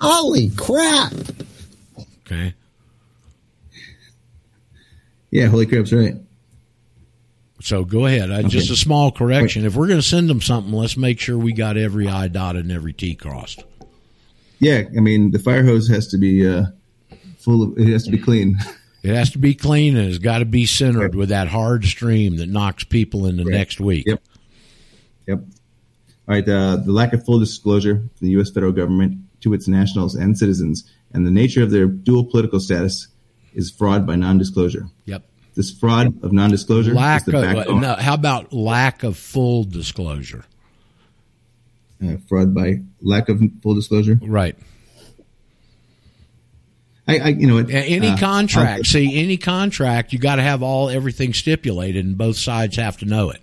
Holy 0.02 0.50
crap! 0.50 1.12
Okay. 2.26 2.54
Yeah, 5.30 5.46
holy 5.46 5.64
crap's 5.64 5.92
right. 5.92 6.16
So 7.60 7.84
go 7.84 8.06
ahead. 8.06 8.32
I, 8.32 8.42
Just 8.42 8.70
a 8.70 8.76
small 8.76 9.12
correction. 9.12 9.64
If 9.64 9.76
we're 9.76 9.86
going 9.86 10.00
to 10.00 10.06
send 10.06 10.28
them 10.28 10.40
something, 10.40 10.72
let's 10.72 10.96
make 10.96 11.20
sure 11.20 11.38
we 11.38 11.52
got 11.52 11.76
every 11.76 12.08
I 12.08 12.26
dotted 12.26 12.64
and 12.64 12.72
every 12.72 12.92
T 12.92 13.14
crossed. 13.14 13.62
Yeah, 14.58 14.82
I 14.96 15.00
mean 15.00 15.30
the 15.30 15.38
fire 15.38 15.64
hose 15.64 15.88
has 15.88 16.08
to 16.08 16.18
be 16.18 16.48
uh, 16.48 16.64
full 17.38 17.62
of. 17.62 17.78
It 17.78 17.86
has 17.88 18.02
to 18.04 18.10
be 18.10 18.18
clean. 18.18 18.56
It 19.04 19.14
has 19.14 19.30
to 19.30 19.38
be 19.38 19.54
clean 19.54 19.96
and 19.96 20.08
it's 20.08 20.18
got 20.18 20.38
to 20.38 20.44
be 20.44 20.66
centered 20.66 21.14
with 21.14 21.30
that 21.30 21.48
hard 21.48 21.84
stream 21.84 22.36
that 22.36 22.48
knocks 22.48 22.84
people 22.84 23.26
into 23.26 23.44
next 23.44 23.80
week. 23.80 24.06
Yep. 24.06 24.22
Yep. 25.26 25.38
All 25.38 25.46
right. 26.26 26.48
Uh, 26.48 26.76
the 26.76 26.92
lack 26.92 27.12
of 27.12 27.24
full 27.24 27.38
disclosure 27.40 27.96
from 27.96 28.26
the 28.26 28.30
U.S. 28.32 28.50
federal 28.50 28.72
government 28.72 29.18
to 29.42 29.54
its 29.54 29.68
nationals 29.68 30.14
and 30.14 30.36
citizens, 30.38 30.90
and 31.12 31.26
the 31.26 31.30
nature 31.30 31.62
of 31.62 31.70
their 31.70 31.86
dual 31.86 32.24
political 32.24 32.58
status, 32.60 33.08
is 33.54 33.70
fraud 33.70 34.06
by 34.06 34.16
non-disclosure. 34.16 34.86
Yep. 35.04 35.24
This 35.54 35.70
fraud 35.70 36.24
of 36.24 36.32
non-disclosure 36.32 36.94
Lack 36.94 37.20
is 37.20 37.26
the 37.26 37.36
of, 37.38 37.42
backbone. 37.44 37.80
no, 37.82 37.94
how 37.94 38.14
about 38.14 38.52
lack 38.52 39.02
of 39.02 39.16
full 39.18 39.64
disclosure? 39.64 40.44
uh, 42.02 42.16
fraud 42.28 42.54
by 42.54 42.80
lack 43.02 43.28
of 43.28 43.40
full 43.62 43.74
disclosure. 43.74 44.18
Right. 44.22 44.56
I, 47.06 47.18
I 47.18 47.28
you 47.28 47.46
know? 47.46 47.58
A- 47.58 47.70
Any 47.70 48.08
uh, 48.08 48.16
contract, 48.16 48.78
I'll- 48.78 48.84
see, 48.84 49.18
any 49.20 49.36
contract, 49.36 50.12
you 50.12 50.18
got 50.18 50.36
to 50.36 50.42
have 50.42 50.62
all 50.62 50.88
everything 50.88 51.34
stipulated, 51.34 52.04
and 52.06 52.16
both 52.16 52.36
sides 52.38 52.76
have 52.76 52.96
to 52.98 53.04
know 53.04 53.30
it. 53.30 53.41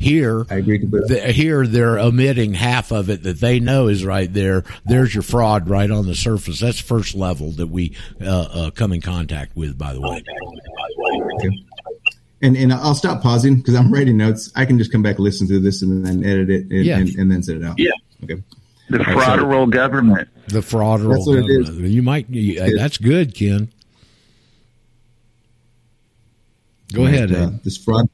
Here, 0.00 0.46
I 0.48 0.56
agree 0.56 0.78
completely. 0.78 1.08
the, 1.20 1.32
here 1.32 1.66
they're 1.66 1.98
omitting 1.98 2.54
half 2.54 2.92
of 2.92 3.10
it 3.10 3.24
that 3.24 3.40
they 3.40 3.58
know 3.58 3.88
is 3.88 4.04
right 4.04 4.32
there. 4.32 4.62
There's 4.84 5.12
your 5.12 5.22
fraud 5.22 5.68
right 5.68 5.90
on 5.90 6.06
the 6.06 6.14
surface. 6.14 6.60
That's 6.60 6.78
first 6.78 7.16
level 7.16 7.50
that 7.52 7.66
we 7.66 7.96
uh, 8.20 8.26
uh, 8.52 8.70
come 8.70 8.92
in 8.92 9.00
contact 9.00 9.56
with. 9.56 9.76
By 9.76 9.94
the 9.94 10.00
way, 10.00 10.22
And 12.40 12.56
and 12.56 12.72
I'll 12.72 12.94
stop 12.94 13.22
pausing 13.22 13.56
because 13.56 13.74
I'm 13.74 13.92
writing 13.92 14.16
notes. 14.16 14.52
I 14.54 14.64
can 14.66 14.78
just 14.78 14.92
come 14.92 15.02
back 15.02 15.16
and 15.16 15.24
listen 15.24 15.48
to 15.48 15.58
this 15.58 15.82
and 15.82 16.06
then 16.06 16.24
edit 16.24 16.48
it 16.50 16.62
and, 16.70 16.84
Yeah. 16.84 16.98
and, 16.98 17.08
and 17.16 17.30
then 17.32 17.42
send 17.42 17.64
it 17.64 17.66
out. 17.66 17.78
Yeah. 17.78 17.90
Okay. 18.22 18.40
The 18.90 18.98
All 19.00 19.04
right, 19.16 19.24
so- 19.26 19.44
frauderal 19.44 19.68
government. 19.70 20.28
the 20.46 20.62
fraud 20.62 21.00
That's 21.00 21.26
what 21.26 21.38
it 21.38 21.50
is. 21.50 21.70
You 21.70 22.02
might. 22.02 22.30
You, 22.30 22.62
uh, 22.62 22.68
that's 22.76 22.98
good, 22.98 23.34
Ken. 23.34 23.68
Go 26.92 27.00
All 27.02 27.06
right, 27.06 27.14
ahead. 27.16 27.32
uh, 27.34 27.38
Ed. 27.48 27.64
this 27.64 27.76
fraud 27.76 28.08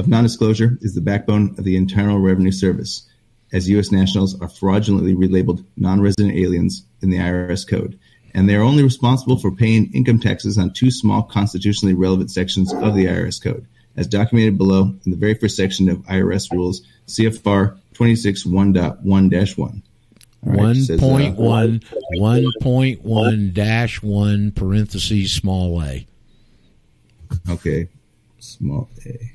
of 0.00 0.08
non-disclosure 0.08 0.78
is 0.80 0.94
the 0.94 1.00
backbone 1.00 1.54
of 1.58 1.64
the 1.64 1.76
Internal 1.76 2.18
Revenue 2.18 2.50
Service, 2.50 3.06
as 3.52 3.68
U.S. 3.68 3.92
nationals 3.92 4.40
are 4.40 4.48
fraudulently 4.48 5.14
relabeled 5.14 5.64
non-resident 5.76 6.34
aliens 6.34 6.84
in 7.02 7.10
the 7.10 7.18
IRS 7.18 7.68
code, 7.68 7.98
and 8.34 8.48
they 8.48 8.56
are 8.56 8.62
only 8.62 8.82
responsible 8.82 9.38
for 9.38 9.50
paying 9.50 9.92
income 9.92 10.18
taxes 10.18 10.58
on 10.58 10.72
two 10.72 10.90
small 10.90 11.22
constitutionally 11.22 11.94
relevant 11.94 12.30
sections 12.30 12.72
of 12.72 12.94
the 12.94 13.04
IRS 13.04 13.42
code, 13.42 13.66
as 13.96 14.06
documented 14.06 14.56
below 14.56 14.94
in 15.04 15.12
the 15.12 15.16
very 15.16 15.34
first 15.34 15.56
section 15.56 15.88
of 15.88 15.98
IRS 15.98 16.50
rules, 16.50 16.82
CFR 17.06 17.78
26.1.1-1. 17.94 19.82
All 20.42 20.52
right, 20.52 20.58
One 20.58 20.70
it 20.70 20.84
says, 20.84 21.02
uh, 21.02 21.06
point 21.06 21.36
one, 21.36 21.82
one 22.14 22.46
point 22.62 23.02
one 23.02 23.52
dash 23.52 24.02
one 24.02 24.52
parentheses 24.52 25.32
small 25.32 25.82
a. 25.82 26.06
Okay, 27.50 27.88
small 28.38 28.88
a. 29.04 29.32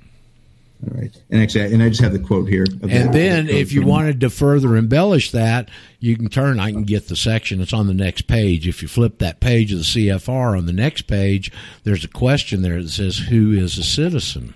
All 0.84 1.00
right, 1.00 1.16
and 1.30 1.42
actually, 1.42 1.74
and 1.74 1.82
I 1.82 1.90
just 1.90 2.02
have 2.02 2.12
the 2.14 2.20
quote 2.20 2.50
here. 2.50 2.66
And 2.84 3.14
then, 3.14 3.50
if 3.50 3.72
you 3.72 3.84
wanted 3.84 4.20
to 4.20 4.30
further 4.30 4.76
embellish 4.76 5.32
that, 5.32 5.70
you 6.00 6.16
can 6.16 6.28
turn. 6.28 6.60
I 6.60 6.72
can 6.72 6.84
get 6.84 7.08
the 7.08 7.16
section. 7.16 7.62
It's 7.62 7.74
on 7.74 7.88
the 7.88 7.94
next 7.94 8.28
page. 8.28 8.68
If 8.68 8.82
you 8.82 8.88
flip 8.88 9.20
that 9.20 9.40
page 9.40 9.72
of 9.72 9.80
the 9.80 9.86
CFR 9.86 10.58
on 10.58 10.66
the 10.66 10.74
next 10.74 11.04
page, 11.04 11.52
there's 11.84 12.04
a 12.04 12.10
question 12.10 12.62
there 12.62 12.84
that 12.84 12.90
says, 12.90 13.18
"Who 13.18 13.54
is 13.54 13.78
a 13.78 13.84
citizen?" 13.84 14.54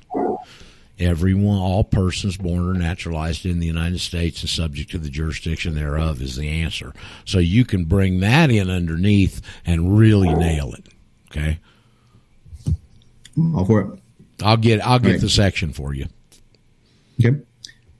Everyone, 0.99 1.57
all 1.57 1.85
persons 1.85 2.35
born 2.35 2.67
or 2.67 2.73
naturalized 2.73 3.45
in 3.45 3.59
the 3.59 3.65
United 3.65 4.01
States 4.01 4.41
and 4.41 4.49
subject 4.49 4.91
to 4.91 4.97
the 4.97 5.09
jurisdiction 5.09 5.73
thereof 5.73 6.21
is 6.21 6.35
the 6.35 6.49
answer. 6.49 6.93
So 7.23 7.39
you 7.39 7.63
can 7.63 7.85
bring 7.85 8.19
that 8.19 8.51
in 8.51 8.69
underneath 8.69 9.41
and 9.65 9.97
really 9.97 10.33
nail 10.33 10.73
it. 10.73 10.85
Okay, 11.31 11.59
all 13.55 13.65
for 13.65 13.81
it. 13.81 13.99
I'll 14.43 14.57
get 14.57 14.85
I'll 14.85 14.99
get 14.99 15.11
Right. 15.11 15.21
the 15.21 15.29
section 15.29 15.73
for 15.73 15.93
you. 15.93 16.05
Okay. 17.23 17.37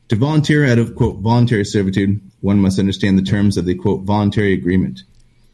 To 0.10 0.16
volunteer 0.16 0.66
out 0.66 0.80
of, 0.80 0.96
quote, 0.96 1.20
voluntary 1.20 1.66
servitude, 1.66 2.20
one 2.42 2.60
must 2.60 2.80
understand 2.80 3.20
the 3.20 3.24
terms 3.24 3.58
of 3.58 3.66
the, 3.66 3.76
quote, 3.76 4.04
voluntary 4.04 4.54
agreement, 4.54 5.04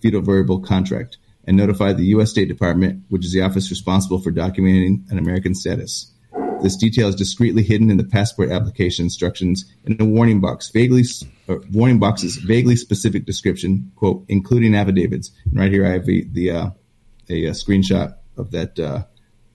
feudal 0.02 0.22
variable 0.22 0.60
contract, 0.60 1.18
and 1.46 1.58
notify 1.58 1.92
the 1.92 2.06
U.S. 2.06 2.30
State 2.30 2.48
Department, 2.48 3.04
which 3.10 3.26
is 3.26 3.34
the 3.34 3.42
office 3.42 3.70
responsible 3.70 4.20
for 4.20 4.32
documenting 4.32 5.10
an 5.12 5.18
American 5.18 5.56
status. 5.56 6.12
This 6.62 6.78
detail 6.78 7.10
is 7.10 7.16
discreetly 7.16 7.64
hidden 7.64 7.90
in 7.90 7.98
the 7.98 8.06
passport 8.06 8.50
application 8.50 9.04
instructions 9.06 9.66
in 9.84 9.98
a 10.00 10.06
warning 10.06 10.40
box, 10.40 10.70
vaguely, 10.70 11.04
or 11.48 11.62
warning 11.74 12.00
box's 12.00 12.38
vaguely 12.38 12.78
specific 12.78 13.26
description, 13.26 13.92
quote, 13.98 14.24
including 14.30 14.74
affidavits. 14.74 15.32
And 15.44 15.60
right 15.60 15.72
here 15.72 15.86
I 15.86 15.90
have 15.90 16.06
the, 16.06 16.26
the 16.32 16.52
uh, 16.52 16.70
a, 17.30 17.48
uh 17.48 17.52
screenshot 17.52 18.16
of 18.38 18.52
that 18.52 18.80
uh, 18.80 19.04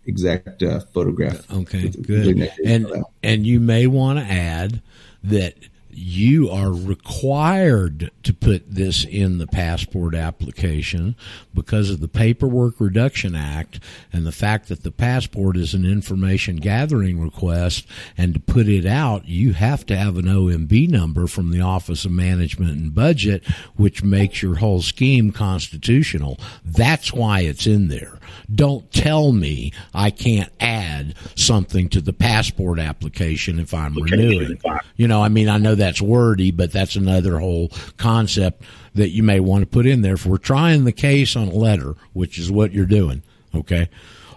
exact 0.07 0.62
uh, 0.62 0.80
photograph. 0.80 1.51
Okay, 1.53 1.88
good. 1.88 2.51
And 2.64 3.05
and 3.22 3.46
you 3.46 3.61
may 3.61 3.86
want 3.86 4.18
to 4.18 4.24
add 4.24 4.80
that 5.24 5.55
you 6.01 6.48
are 6.48 6.72
required 6.72 8.11
to 8.22 8.32
put 8.32 8.62
this 8.74 9.05
in 9.05 9.36
the 9.36 9.46
passport 9.46 10.14
application 10.14 11.14
because 11.53 11.90
of 11.90 12.01
the 12.01 12.09
Paperwork 12.09 12.80
Reduction 12.80 13.34
Act 13.34 13.80
and 14.11 14.26
the 14.26 14.32
fact 14.32 14.68
that 14.68 14.82
the 14.82 14.90
passport 14.90 15.59
is 15.59 15.74
an 15.74 15.84
information 15.84 16.57
gathering 16.57 17.20
request 17.20 17.86
and 18.16 18.32
to 18.32 18.40
put 18.40 18.66
it 18.66 18.86
out 18.86 19.28
you 19.28 19.53
have 19.53 19.84
to 19.86 19.96
have 19.96 20.16
an 20.16 20.24
OMB 20.24 20.88
number 20.88 21.26
from 21.26 21.51
the 21.51 21.61
Office 21.61 22.07
of 22.07 22.12
Management 22.12 22.70
and 22.70 22.94
Budget 22.94 23.46
which 23.76 24.03
makes 24.03 24.40
your 24.42 24.57
whole 24.57 24.80
scheme 24.80 25.32
constitutional. 25.32 26.38
That's 26.64 27.12
why 27.12 27.40
it's 27.40 27.66
in 27.66 27.88
there. 27.88 28.18
Don't 28.53 28.90
tell 28.92 29.32
me 29.32 29.72
I 29.94 30.11
can't 30.11 30.53
add 30.61 31.14
something 31.34 31.88
to 31.90 32.01
the 32.01 32.12
passport 32.12 32.78
application 32.78 33.61
if 33.61 33.74
I'm 33.74 33.94
renewing. 33.94 34.61
You 34.96 35.09
know, 35.09 35.22
I 35.22 35.28
mean, 35.28 35.48
I 35.48 35.59
know 35.59 35.74
that's 35.91 36.01
wordy, 36.01 36.53
but 36.53 36.70
that's 36.70 36.95
another 36.95 37.41
whole 37.41 37.72
concept 37.97 38.62
that 38.95 39.09
you 39.09 39.24
may 39.24 39.41
want 39.41 39.62
to 39.62 39.66
put 39.66 39.86
in 39.86 40.03
there. 40.03 40.14
If 40.14 40.24
we're 40.24 40.38
trying 40.38 40.84
the 40.84 40.93
case 40.93 41.34
on 41.34 41.49
a 41.49 41.55
letter, 41.55 41.97
which 42.12 42.38
is 42.38 42.49
what 42.49 42.72
you're 42.72 42.86
doing, 42.86 43.24
okay, 43.53 43.88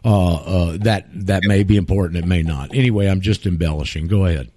uh, 0.04 0.34
uh, 0.34 0.78
that 0.82 1.06
that 1.28 1.44
may 1.46 1.62
be 1.62 1.78
important. 1.78 2.18
It 2.18 2.28
may 2.28 2.42
not. 2.42 2.74
Anyway, 2.74 3.06
I'm 3.06 3.22
just 3.22 3.46
embellishing. 3.46 4.08
Go 4.08 4.26
ahead. 4.26 4.52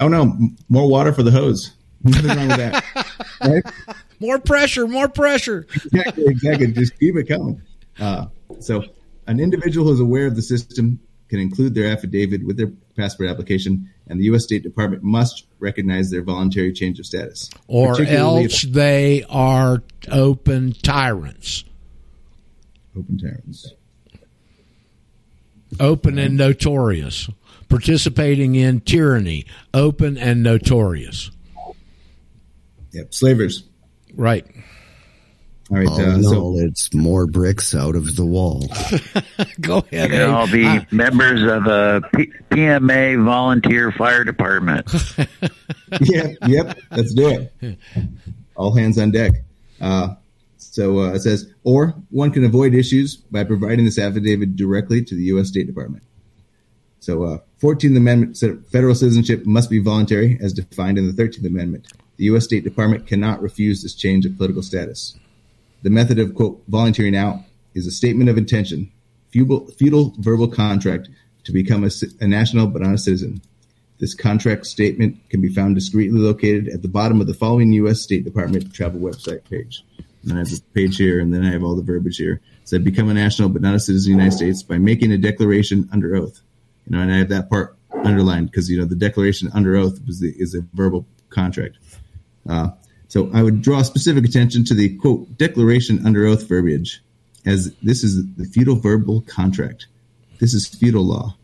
Oh 0.00 0.08
no, 0.08 0.38
more 0.70 0.88
water 0.88 1.12
for 1.12 1.22
the 1.22 1.30
hose. 1.30 1.72
Nothing 2.02 2.36
wrong 2.36 2.48
with 2.48 2.56
that. 2.56 2.84
Right? 3.38 3.62
More 4.18 4.38
pressure. 4.38 4.88
More 4.88 5.08
pressure. 5.08 5.66
exactly, 5.74 6.24
exactly. 6.26 6.72
Just 6.72 6.98
keep 6.98 7.16
it 7.16 7.24
coming. 7.24 7.60
Uh, 8.00 8.26
so, 8.60 8.82
an 9.26 9.40
individual 9.40 9.86
who 9.88 9.92
is 9.92 10.00
aware 10.00 10.26
of 10.26 10.36
the 10.36 10.42
system 10.42 10.98
can 11.28 11.38
include 11.38 11.74
their 11.74 11.92
affidavit 11.92 12.46
with 12.46 12.56
their 12.56 12.72
passport 12.96 13.28
application, 13.28 13.90
and 14.06 14.18
the 14.20 14.24
U.S. 14.24 14.44
State 14.44 14.62
Department 14.62 15.02
must 15.02 15.46
recognize 15.58 16.10
their 16.10 16.22
voluntary 16.22 16.72
change 16.72 16.98
of 16.98 17.06
status. 17.06 17.50
Or 17.66 18.00
else 18.00 18.62
they 18.62 19.24
are 19.28 19.82
open 20.10 20.72
tyrants. 20.72 21.64
open 22.96 23.18
tyrants. 23.18 23.72
Open 25.78 26.18
and 26.18 26.36
notorious. 26.36 27.28
Participating 27.68 28.54
in 28.54 28.80
tyranny. 28.80 29.44
Open 29.74 30.16
and 30.16 30.42
notorious. 30.42 31.30
Yep, 32.92 33.12
slavers. 33.12 33.64
Right. 34.14 34.46
All 35.70 35.78
right. 35.78 35.88
Oh, 35.90 35.94
uh, 35.94 36.16
no, 36.16 36.22
so, 36.22 36.58
it's 36.58 36.94
more 36.94 37.26
bricks 37.26 37.74
out 37.74 37.96
of 37.96 38.14
the 38.14 38.24
wall. 38.24 38.66
Go 39.60 39.78
ahead. 39.78 40.12
And 40.12 40.30
all 40.30 40.46
Abe. 40.46 40.52
be 40.52 40.66
I- 40.66 40.86
members 40.92 41.42
of 41.42 41.66
a 41.66 42.02
P- 42.14 42.32
PMA 42.50 43.24
volunteer 43.24 43.90
fire 43.90 44.22
department. 44.22 44.86
yep, 46.00 46.36
yep. 46.46 46.78
Let's 46.92 47.14
do 47.14 47.48
it. 47.60 47.78
All 48.54 48.76
hands 48.76 48.98
on 48.98 49.10
deck. 49.10 49.32
Uh, 49.80 50.14
so 50.56 51.00
uh, 51.00 51.14
it 51.14 51.20
says, 51.20 51.52
or 51.64 51.94
one 52.10 52.30
can 52.30 52.44
avoid 52.44 52.74
issues 52.74 53.16
by 53.16 53.42
providing 53.44 53.84
this 53.86 53.98
affidavit 53.98 54.54
directly 54.56 55.02
to 55.04 55.14
the 55.14 55.22
U.S. 55.24 55.48
State 55.48 55.66
Department. 55.66 56.04
So, 57.00 57.24
uh, 57.24 57.38
14th 57.60 57.96
Amendment 57.96 58.36
said 58.36 58.64
federal 58.66 58.94
citizenship 58.94 59.46
must 59.46 59.70
be 59.70 59.78
voluntary, 59.80 60.38
as 60.40 60.52
defined 60.52 60.98
in 60.98 61.06
the 61.06 61.12
13th 61.12 61.46
Amendment. 61.46 61.88
The 62.16 62.24
U.S. 62.24 62.44
State 62.44 62.64
Department 62.64 63.06
cannot 63.06 63.42
refuse 63.42 63.82
this 63.82 63.94
change 63.94 64.26
of 64.26 64.36
political 64.36 64.62
status. 64.62 65.16
The 65.86 65.90
method 65.90 66.18
of 66.18 66.34
quote 66.34 66.64
volunteering 66.66 67.14
out 67.14 67.38
is 67.72 67.86
a 67.86 67.92
statement 67.92 68.28
of 68.28 68.36
intention, 68.36 68.90
feudal, 69.30 69.68
feudal 69.78 70.14
verbal 70.18 70.48
contract 70.48 71.08
to 71.44 71.52
become 71.52 71.84
a, 71.84 71.90
a 72.20 72.26
national 72.26 72.66
but 72.66 72.82
not 72.82 72.94
a 72.94 72.98
citizen. 72.98 73.40
This 74.00 74.12
contract 74.12 74.66
statement 74.66 75.16
can 75.30 75.40
be 75.40 75.48
found 75.48 75.76
discreetly 75.76 76.18
located 76.18 76.66
at 76.66 76.82
the 76.82 76.88
bottom 76.88 77.20
of 77.20 77.28
the 77.28 77.34
following 77.34 77.72
U.S. 77.74 78.00
State 78.00 78.24
Department 78.24 78.74
travel 78.74 78.98
website 78.98 79.48
page. 79.48 79.84
And 80.24 80.32
I 80.32 80.38
have 80.38 80.50
the 80.50 80.60
page 80.74 80.96
here, 80.96 81.20
and 81.20 81.32
then 81.32 81.44
I 81.44 81.52
have 81.52 81.62
all 81.62 81.76
the 81.76 81.84
verbiage 81.84 82.16
here. 82.16 82.40
It 82.62 82.68
said, 82.68 82.82
become 82.82 83.08
a 83.08 83.14
national 83.14 83.50
but 83.50 83.62
not 83.62 83.76
a 83.76 83.78
citizen 83.78 84.14
of 84.14 84.16
the 84.16 84.22
United 84.24 84.36
States 84.36 84.64
by 84.64 84.78
making 84.78 85.12
a 85.12 85.18
declaration 85.18 85.88
under 85.92 86.16
oath. 86.16 86.40
You 86.86 86.96
know, 86.96 87.02
and 87.02 87.12
I 87.12 87.18
have 87.18 87.28
that 87.28 87.48
part 87.48 87.76
underlined 88.02 88.50
because 88.50 88.68
you 88.68 88.76
know 88.76 88.86
the 88.86 88.96
declaration 88.96 89.50
under 89.54 89.76
oath 89.76 90.00
is 90.08 90.18
the, 90.18 90.34
is 90.36 90.52
a 90.52 90.62
verbal 90.74 91.06
contract. 91.30 91.78
Uh, 92.48 92.70
so 93.08 93.30
I 93.32 93.42
would 93.42 93.62
draw 93.62 93.82
specific 93.82 94.24
attention 94.24 94.64
to 94.66 94.74
the 94.74 94.96
quote 94.98 95.36
declaration 95.38 96.04
under 96.06 96.26
oath 96.26 96.48
verbiage, 96.48 97.02
as 97.44 97.74
this 97.82 98.02
is 98.04 98.24
the 98.36 98.44
feudal 98.44 98.76
verbal 98.76 99.20
contract. 99.22 99.86
This 100.40 100.54
is 100.54 100.66
feudal 100.66 101.04
law. 101.04 101.36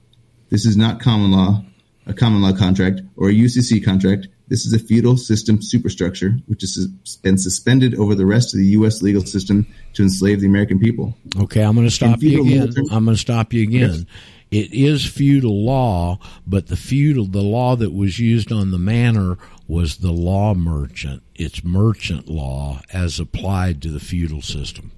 This 0.50 0.66
is 0.66 0.76
not 0.76 1.00
common 1.00 1.30
law, 1.32 1.64
a 2.06 2.12
common 2.12 2.42
law 2.42 2.52
contract, 2.52 3.00
or 3.16 3.28
a 3.30 3.32
UCC 3.32 3.82
contract. 3.84 4.28
This 4.48 4.66
is 4.66 4.74
a 4.74 4.78
feudal 4.78 5.16
system 5.16 5.62
superstructure 5.62 6.34
which 6.46 6.60
has 6.60 6.88
been 7.22 7.38
suspended 7.38 7.94
over 7.94 8.14
the 8.14 8.26
rest 8.26 8.52
of 8.52 8.58
the 8.58 8.66
U.S. 8.66 9.00
legal 9.00 9.24
system 9.24 9.66
to 9.94 10.02
enslave 10.02 10.40
the 10.40 10.46
American 10.46 10.78
people. 10.78 11.16
Okay, 11.40 11.62
I'm 11.62 11.74
going 11.74 11.86
to 11.86 11.90
stop 11.90 12.22
you 12.22 12.42
again. 12.42 12.58
military- 12.58 12.86
I'm 12.90 13.04
going 13.06 13.14
to 13.16 13.20
stop 13.20 13.52
you 13.54 13.62
again. 13.62 13.90
Yes. 13.90 14.04
It 14.50 14.74
is 14.74 15.06
feudal 15.06 15.64
law, 15.64 16.18
but 16.46 16.66
the 16.66 16.76
feudal 16.76 17.24
the 17.24 17.40
law 17.40 17.74
that 17.76 17.94
was 17.94 18.18
used 18.18 18.52
on 18.52 18.70
the 18.70 18.78
manor 18.78 19.38
was 19.72 19.96
the 19.96 20.12
law 20.12 20.52
merchant. 20.52 21.22
It's 21.34 21.64
merchant 21.64 22.28
law 22.28 22.82
as 22.92 23.18
applied 23.18 23.80
to 23.80 23.88
the 23.88 24.00
feudal 24.00 24.42
system. 24.42 24.92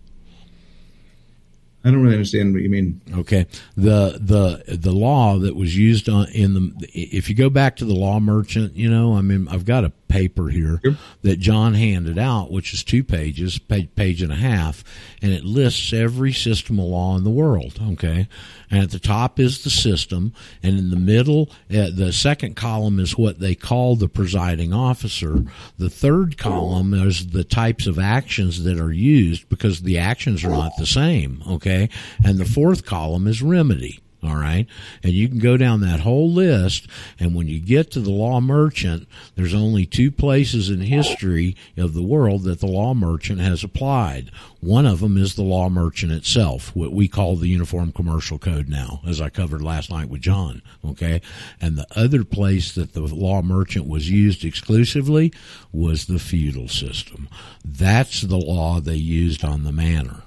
I 1.85 1.93
don't 1.93 2.03
really 2.03 2.15
understand 2.15 2.55
what 2.55 2.63
you 2.63 2.71
mean. 2.71 3.01
Okay, 3.19 3.47
the 3.77 4.19
the 4.21 4.77
the 4.77 4.91
law 4.91 5.39
that 5.39 5.55
was 5.55 5.77
used 5.77 6.09
on 6.09 6.27
in 6.31 6.55
the 6.55 6.89
if 6.93 7.29
you 7.29 7.37
go 7.37 7.51
back 7.51 7.77
to 7.77 7.85
the 7.85 7.95
law 7.95 8.19
merchant, 8.19 8.75
you 8.75 8.91
know, 8.91 9.15
I 9.15 9.21
mean, 9.21 9.47
I've 9.49 9.65
got 9.65 9.85
a 9.85 9.91
paper 10.15 10.49
here 10.49 10.79
Sure. 10.85 10.97
that 11.23 11.41
John 11.41 11.75
handed 11.75 12.19
out, 12.19 12.53
which 12.53 12.73
is 12.73 12.85
two 12.85 13.03
pages, 13.03 13.59
page, 13.59 13.89
page 13.97 14.23
and 14.23 14.31
a 14.31 14.37
half, 14.37 14.85
and 15.21 15.33
it 15.33 15.45
lists 15.45 15.93
every 15.93 16.33
system 16.33 16.79
of 16.79 16.85
law 16.85 17.17
in 17.17 17.25
the 17.25 17.31
world. 17.31 17.81
Okay, 17.95 18.29
and 18.71 18.81
at 18.85 18.93
the 18.93 19.01
top 19.01 19.41
is 19.41 19.65
the 19.65 19.71
system, 19.71 20.33
and 20.63 20.79
in 20.79 20.91
the 20.91 20.97
middle, 20.97 21.51
uh, 21.69 21.91
the 21.93 22.13
second 22.13 22.55
column 22.55 23.01
is 23.01 23.19
what 23.19 23.41
they 23.41 23.57
call 23.57 23.97
the 23.97 24.09
presiding 24.09 24.73
officer. 24.73 25.45
The 25.79 25.91
third 25.91 26.39
column 26.39 26.95
is 26.95 27.29
the 27.29 27.43
types 27.45 27.89
of 27.89 27.99
actions 27.99 28.63
that 28.63 28.79
are 28.79 28.93
used 28.93 29.49
because 29.49 29.83
the 29.83 29.99
actions 29.99 30.45
are 30.45 30.51
not 30.51 30.73
the 30.79 30.87
same. 30.87 31.43
Okay, 31.49 31.89
and 32.25 32.39
the 32.39 32.45
fourth 32.45 32.87
column 32.87 33.27
is 33.27 33.43
remedy. 33.43 33.99
All 34.25 34.37
right. 34.37 34.67
And 35.03 35.13
you 35.13 35.29
can 35.29 35.39
go 35.39 35.57
down 35.57 35.81
that 35.81 36.01
whole 36.01 36.33
list. 36.33 36.87
And 37.21 37.35
when 37.35 37.47
you 37.47 37.61
get 37.61 37.91
to 37.91 38.01
the 38.01 38.11
law 38.11 38.41
merchant, 38.41 39.07
there's 39.35 39.55
only 39.55 39.85
two 39.85 40.11
places 40.11 40.71
in 40.71 40.81
history 40.81 41.57
of 41.77 41.93
the 41.93 42.03
world 42.03 42.45
that 42.45 42.61
the 42.61 42.67
law 42.67 42.95
merchant 42.95 43.41
has 43.41 43.63
applied. 43.63 44.31
One 44.61 44.87
of 44.87 45.01
them 45.01 45.19
is 45.19 45.35
the 45.35 45.43
law 45.43 45.69
merchant 45.69 46.13
itself, 46.13 46.75
what 46.75 46.93
we 46.93 47.07
call 47.07 47.37
the 47.37 47.49
Uniform 47.49 47.93
Commercial 47.93 48.39
Code 48.39 48.69
now, 48.69 49.01
as 49.07 49.21
I 49.21 49.29
covered 49.29 49.61
last 49.61 49.91
night 49.91 50.09
with 50.09 50.23
John. 50.23 50.63
Okay. 50.83 51.21
And 51.61 51.77
the 51.77 51.87
other 51.95 52.25
place 52.25 52.73
that 52.75 52.95
the 52.95 53.03
law 53.03 53.43
merchant 53.43 53.87
was 53.87 54.11
used 54.11 54.43
exclusively 54.45 55.33
was 55.71 56.07
the 56.07 56.19
feudal 56.19 56.69
system. 56.69 57.29
That's 57.63 58.23
the 58.23 58.39
law 58.39 58.81
they 58.81 58.95
used 58.95 59.45
on 59.45 59.65
the 59.65 59.73
manor. 59.73 60.23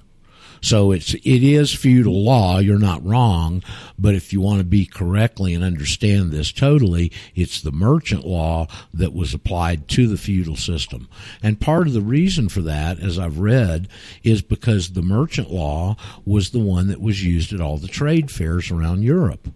So 0.62 0.91
it's 0.91 1.14
it 1.14 1.43
is 1.43 1.74
feudal 1.74 2.24
law. 2.24 2.60
You're 2.60 2.80
not 2.80 3.05
wrong, 3.05 3.64
but 3.97 4.16
if 4.16 4.34
you 4.34 4.41
want 4.41 4.60
to 4.60 4.66
be 4.66 4.86
correctly 4.86 5.53
and 5.53 5.64
understand 5.64 6.32
this 6.32 6.51
totally, 6.51 7.12
it's 7.36 7.62
the 7.62 7.72
merchant 7.72 8.26
law 8.26 8.68
that 8.93 9.14
was 9.14 9.34
applied 9.34 9.88
to 9.89 10.08
the 10.08 10.18
feudal 10.18 10.55
system. 10.55 11.08
And 11.41 11.60
part 11.60 11.88
of 11.88 11.93
the 11.93 12.01
reason 12.01 12.49
for 12.49 12.62
that, 12.62 12.99
as 12.99 13.18
I've 13.20 13.39
read, 13.39 13.88
is 14.24 14.41
because 14.41 14.91
the 14.91 15.01
merchant 15.01 15.51
law 15.51 15.95
was 16.26 16.49
the 16.49 16.60
one 16.60 16.88
that 16.88 17.01
was 17.01 17.24
used 17.24 17.53
at 17.53 17.62
all 17.62 17.78
the 17.78 17.88
trade 17.88 18.32
fairs 18.32 18.72
around 18.72 19.03
Europe. 19.03 19.47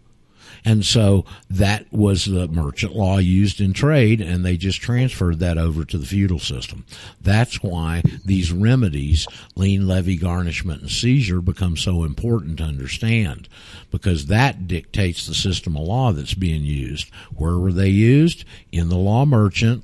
And 0.64 0.86
so 0.86 1.26
that 1.50 1.92
was 1.92 2.26
the 2.26 2.48
merchant 2.48 2.96
law 2.96 3.18
used 3.18 3.60
in 3.60 3.74
trade, 3.74 4.22
and 4.22 4.46
they 4.46 4.58
just 4.58 4.80
transferred 4.80 5.40
that 5.40 5.58
over 5.58 5.84
to 5.86 5.98
the 5.98 6.06
feudal 6.06 6.38
system. 6.40 6.86
That's 7.20 7.64
why 7.64 8.04
these 8.24 8.52
remedies, 8.52 9.28
lien, 9.56 9.88
levy, 9.88 10.18
garnishment, 10.18 10.82
and 10.82 10.92
seizure, 10.92 11.42
become 11.42 11.78
so 11.78 12.04
important 12.04 12.60
to 12.60 12.64
understand, 12.64 13.50
because 13.90 14.28
that 14.28 14.68
dictates 14.68 15.26
the 15.26 15.34
system 15.34 15.76
of 15.76 15.84
law 15.84 16.12
that's 16.12 16.36
being 16.36 16.64
used. 16.64 17.10
Where 17.36 17.58
were 17.58 17.74
they 17.74 17.90
used? 17.90 18.46
In 18.72 18.90
the 18.90 18.98
law 18.98 19.26
merchant 19.26 19.84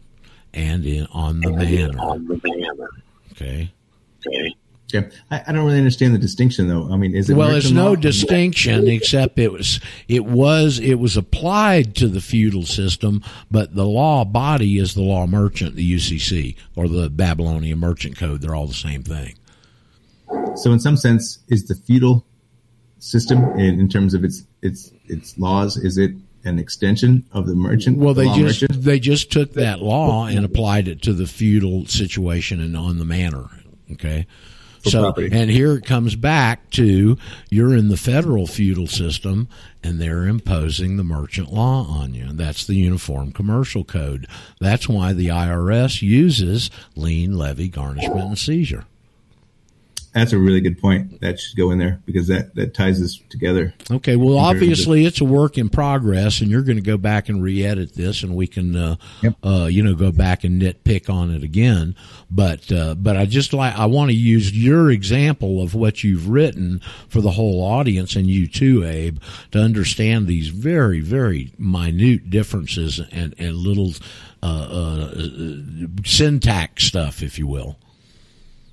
and 0.53 0.85
in 0.85 1.07
on 1.07 1.41
the 1.41 1.51
manor. 1.51 1.99
Okay. 3.31 3.71
Okay. 4.25 4.55
I, 4.93 5.43
I 5.47 5.51
don't 5.51 5.65
really 5.65 5.77
understand 5.77 6.13
the 6.13 6.19
distinction, 6.19 6.67
though. 6.67 6.91
I 6.91 6.95
mean, 6.97 7.15
is 7.15 7.29
it 7.29 7.35
well 7.35 7.49
there's 7.49 7.71
no 7.71 7.89
law? 7.89 7.95
distinction 7.95 8.87
except 8.87 9.37
it 9.37 9.51
was 9.51 9.79
it 10.07 10.25
was 10.25 10.79
it 10.79 10.95
was 10.95 11.17
applied 11.17 11.95
to 11.95 12.07
the 12.07 12.21
feudal 12.21 12.63
system 12.63 13.21
but 13.51 13.75
the 13.75 13.85
law 13.85 14.23
body 14.23 14.77
is 14.77 14.93
the 14.93 15.01
law 15.01 15.27
merchant 15.27 15.75
the 15.75 15.95
ucc 15.95 16.55
or 16.75 16.87
the 16.87 17.09
babylonian 17.09 17.79
merchant 17.79 18.17
code 18.17 18.41
they're 18.41 18.55
all 18.55 18.67
the 18.67 18.73
same 18.73 19.03
thing 19.03 19.35
So, 20.55 20.71
in 20.71 20.79
some 20.79 20.97
sense, 20.97 21.39
is 21.47 21.67
the 21.67 21.75
feudal 21.75 22.25
system, 22.99 23.43
in, 23.59 23.79
in 23.79 23.87
terms 23.89 24.13
of 24.13 24.23
its 24.23 24.43
its 24.61 24.91
its 25.07 25.37
laws, 25.37 25.77
is 25.77 25.97
it 25.97 26.11
an 26.45 26.59
extension 26.59 27.25
of 27.33 27.45
the 27.47 27.55
merchant? 27.55 27.97
well 27.97 28.13
the 28.13 28.23
they 28.23 28.27
just 28.37 28.61
merchant? 28.61 28.83
they 28.83 28.99
just 28.99 29.31
took 29.31 29.53
that 29.53 29.81
law 29.81 30.25
and 30.25 30.45
applied 30.45 30.87
it 30.87 31.01
to 31.01 31.13
the 31.13 31.27
feudal 31.27 31.85
situation 31.85 32.61
and 32.61 32.75
on 32.77 32.97
the 32.99 33.05
manor 33.05 33.49
okay 33.91 34.25
so 34.91 35.01
property. 35.01 35.29
and 35.31 35.49
here 35.49 35.73
it 35.73 35.85
comes 35.85 36.15
back 36.15 36.69
to 36.71 37.17
you're 37.49 37.75
in 37.75 37.89
the 37.89 37.97
federal 37.97 38.47
feudal 38.47 38.87
system 38.87 39.47
and 39.83 39.99
they're 39.99 40.25
imposing 40.27 40.97
the 40.97 41.03
merchant 41.03 41.51
law 41.51 41.85
on 41.87 42.13
you 42.13 42.27
that's 42.33 42.65
the 42.65 42.75
uniform 42.75 43.31
commercial 43.31 43.83
code 43.83 44.27
that's 44.59 44.87
why 44.89 45.13
the 45.13 45.27
irs 45.27 46.01
uses 46.01 46.69
lien 46.95 47.37
levy 47.37 47.69
garnishment 47.69 48.21
and 48.27 48.37
seizure 48.37 48.85
that's 50.17 50.33
a 50.33 50.37
really 50.37 50.61
good 50.61 50.79
point. 50.79 51.21
That 51.21 51.39
should 51.39 51.55
go 51.55 51.71
in 51.71 51.77
there 51.77 52.01
because 52.05 52.27
that 52.27 52.55
that 52.55 52.73
ties 52.73 53.01
us 53.01 53.21
together. 53.29 53.73
Okay, 53.91 54.15
well, 54.15 54.37
obviously 54.37 55.05
it's 55.05 55.21
a 55.21 55.25
work 55.25 55.57
in 55.57 55.69
progress, 55.69 56.41
and 56.41 56.49
you're 56.49 56.63
going 56.63 56.77
to 56.77 56.83
go 56.83 56.97
back 56.97 57.29
and 57.29 57.41
re-edit 57.41 57.93
this, 57.93 58.23
and 58.23 58.35
we 58.35 58.47
can, 58.47 58.75
uh, 58.75 58.95
Yep. 59.21 59.35
uh, 59.43 59.67
you 59.71 59.83
know, 59.83 59.93
go 59.93 60.11
back 60.11 60.43
and 60.43 60.61
nitpick 60.61 61.09
on 61.09 61.31
it 61.31 61.43
again. 61.43 61.95
But, 62.31 62.71
uh, 62.71 62.95
but 62.95 63.15
I 63.15 63.25
just 63.25 63.53
like 63.53 63.77
I 63.77 63.85
want 63.85 64.09
to 64.11 64.17
use 64.17 64.51
your 64.51 64.91
example 64.91 65.61
of 65.61 65.73
what 65.75 66.03
you've 66.03 66.27
written 66.29 66.81
for 67.07 67.21
the 67.21 67.31
whole 67.31 67.61
audience 67.63 68.15
and 68.15 68.27
you 68.27 68.47
too, 68.47 68.83
Abe, 68.83 69.19
to 69.51 69.59
understand 69.59 70.27
these 70.27 70.49
very, 70.49 70.99
very 70.99 71.51
minute 71.57 72.29
differences 72.29 72.99
and 73.11 73.33
and 73.37 73.55
little 73.55 73.93
uh, 74.43 74.45
uh, 74.45 75.23
syntax 76.05 76.83
stuff, 76.85 77.21
if 77.21 77.37
you 77.39 77.47
will. 77.47 77.77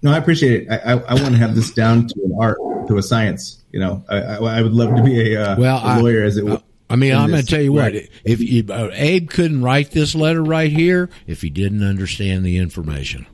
No, 0.04 0.12
I 0.12 0.18
appreciate 0.18 0.62
it. 0.62 0.70
I, 0.70 0.92
I, 0.92 0.98
I 0.98 1.14
want 1.14 1.30
to 1.32 1.38
have 1.38 1.54
this 1.56 1.72
down 1.72 2.06
to 2.06 2.14
an 2.24 2.36
art, 2.38 2.58
to 2.88 2.98
a 2.98 3.02
science. 3.02 3.64
You 3.72 3.80
know, 3.80 4.04
I, 4.08 4.16
I, 4.18 4.36
I 4.58 4.62
would 4.62 4.72
love 4.74 4.94
to 4.96 5.02
be 5.02 5.32
a, 5.34 5.42
uh, 5.42 5.56
Well, 5.58 5.78
a 5.78 5.80
I- 5.80 5.98
lawyer 6.00 6.22
as 6.22 6.36
it. 6.36 6.46
I, 6.46 6.62
I 6.90 6.96
mean, 6.96 7.14
I'm 7.14 7.30
going 7.30 7.40
to 7.42 7.46
tell 7.48 7.62
you 7.62 7.72
what. 7.72 7.92
Right. 7.94 8.10
If 8.24 8.40
you, 8.40 8.64
uh, 8.68 8.90
Abe 8.92 9.28
couldn't 9.30 9.62
write 9.62 9.90
this 9.90 10.14
letter 10.14 10.42
right 10.44 10.70
here 10.70 11.08
if 11.26 11.40
he 11.40 11.48
didn't 11.50 11.82
understand 11.82 12.44
the 12.44 12.58
information. 12.58 13.26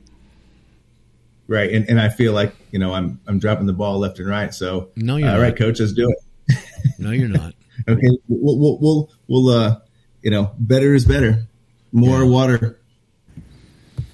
right, 1.47 1.69
and, 1.71 1.87
and 1.89 1.99
I 1.99 2.07
feel 2.09 2.31
like 2.33 2.55
you 2.71 2.79
know 2.79 2.93
I'm 2.93 3.19
I'm 3.27 3.37
dropping 3.39 3.65
the 3.67 3.73
ball 3.73 3.99
left 3.99 4.17
and 4.19 4.27
right. 4.29 4.53
So 4.53 4.89
No, 4.95 5.17
you're 5.17 5.27
all 5.27 5.35
not. 5.35 5.41
right, 5.41 5.55
coach, 5.55 5.79
let's 5.81 5.91
do 5.93 6.09
it. 6.47 6.57
No, 6.97 7.11
you're 7.11 7.27
not. 7.27 7.53
Okay, 7.89 8.07
we'll 8.29 8.57
we'll 8.59 8.77
we'll, 8.79 9.09
we'll 9.27 9.49
uh, 9.49 9.79
you 10.21 10.29
know, 10.31 10.51
better 10.59 10.93
is 10.93 11.03
better. 11.03 11.47
More 11.91 12.19
Yeah, 12.19 12.29
water. 12.29 12.79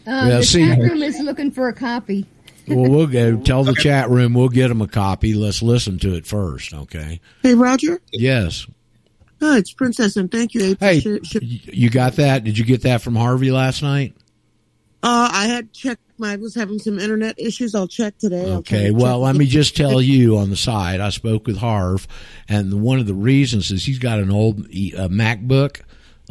Uh, 0.05 0.29
the 0.29 0.43
see- 0.43 0.65
chat 0.65 0.79
room 0.79 1.03
is 1.03 1.19
looking 1.19 1.51
for 1.51 1.67
a 1.67 1.73
copy. 1.73 2.25
Well, 2.67 2.89
we'll 2.89 3.07
go 3.07 3.37
tell 3.37 3.63
the 3.63 3.73
chat 3.75 4.09
room 4.09 4.33
we'll 4.33 4.49
get 4.49 4.67
them 4.69 4.81
a 4.81 4.87
copy. 4.87 5.33
Let's 5.33 5.61
listen 5.61 5.99
to 5.99 6.13
it 6.15 6.25
first, 6.25 6.73
okay? 6.73 7.19
Hey, 7.43 7.53
Roger. 7.53 8.01
Yes. 8.11 8.67
Hi, 9.41 9.57
it's 9.59 9.71
Princess, 9.71 10.15
and 10.17 10.31
thank 10.31 10.53
you, 10.55 10.75
Hey, 10.79 11.01
you 11.41 11.89
got 11.89 12.13
that? 12.13 12.43
Did 12.43 12.57
you 12.57 12.65
get 12.65 12.81
that 12.81 13.01
from 13.01 13.15
Harvey 13.15 13.51
last 13.51 13.83
night? 13.83 14.15
uh, 15.03 15.29
I 15.31 15.45
had 15.45 15.71
checked. 15.73 16.01
My, 16.19 16.33
I 16.33 16.35
was 16.37 16.55
having 16.55 16.79
some 16.79 16.97
internet 16.97 17.39
issues. 17.39 17.75
I'll 17.75 17.87
check 17.87 18.17
today. 18.17 18.45
Okay. 18.55 18.89
Well, 18.89 19.19
let 19.19 19.35
me 19.35 19.45
just 19.45 19.77
tell 19.77 20.01
you 20.01 20.37
on 20.37 20.49
the 20.49 20.55
side, 20.55 20.99
I 20.99 21.09
spoke 21.09 21.45
with 21.45 21.57
Harv, 21.57 22.07
and 22.49 22.81
one 22.81 22.97
of 22.97 23.05
the 23.05 23.13
reasons 23.13 23.69
is 23.69 23.85
he's 23.85 23.99
got 23.99 24.17
an 24.17 24.31
old 24.31 24.61
uh, 24.61 25.07
MacBook 25.09 25.81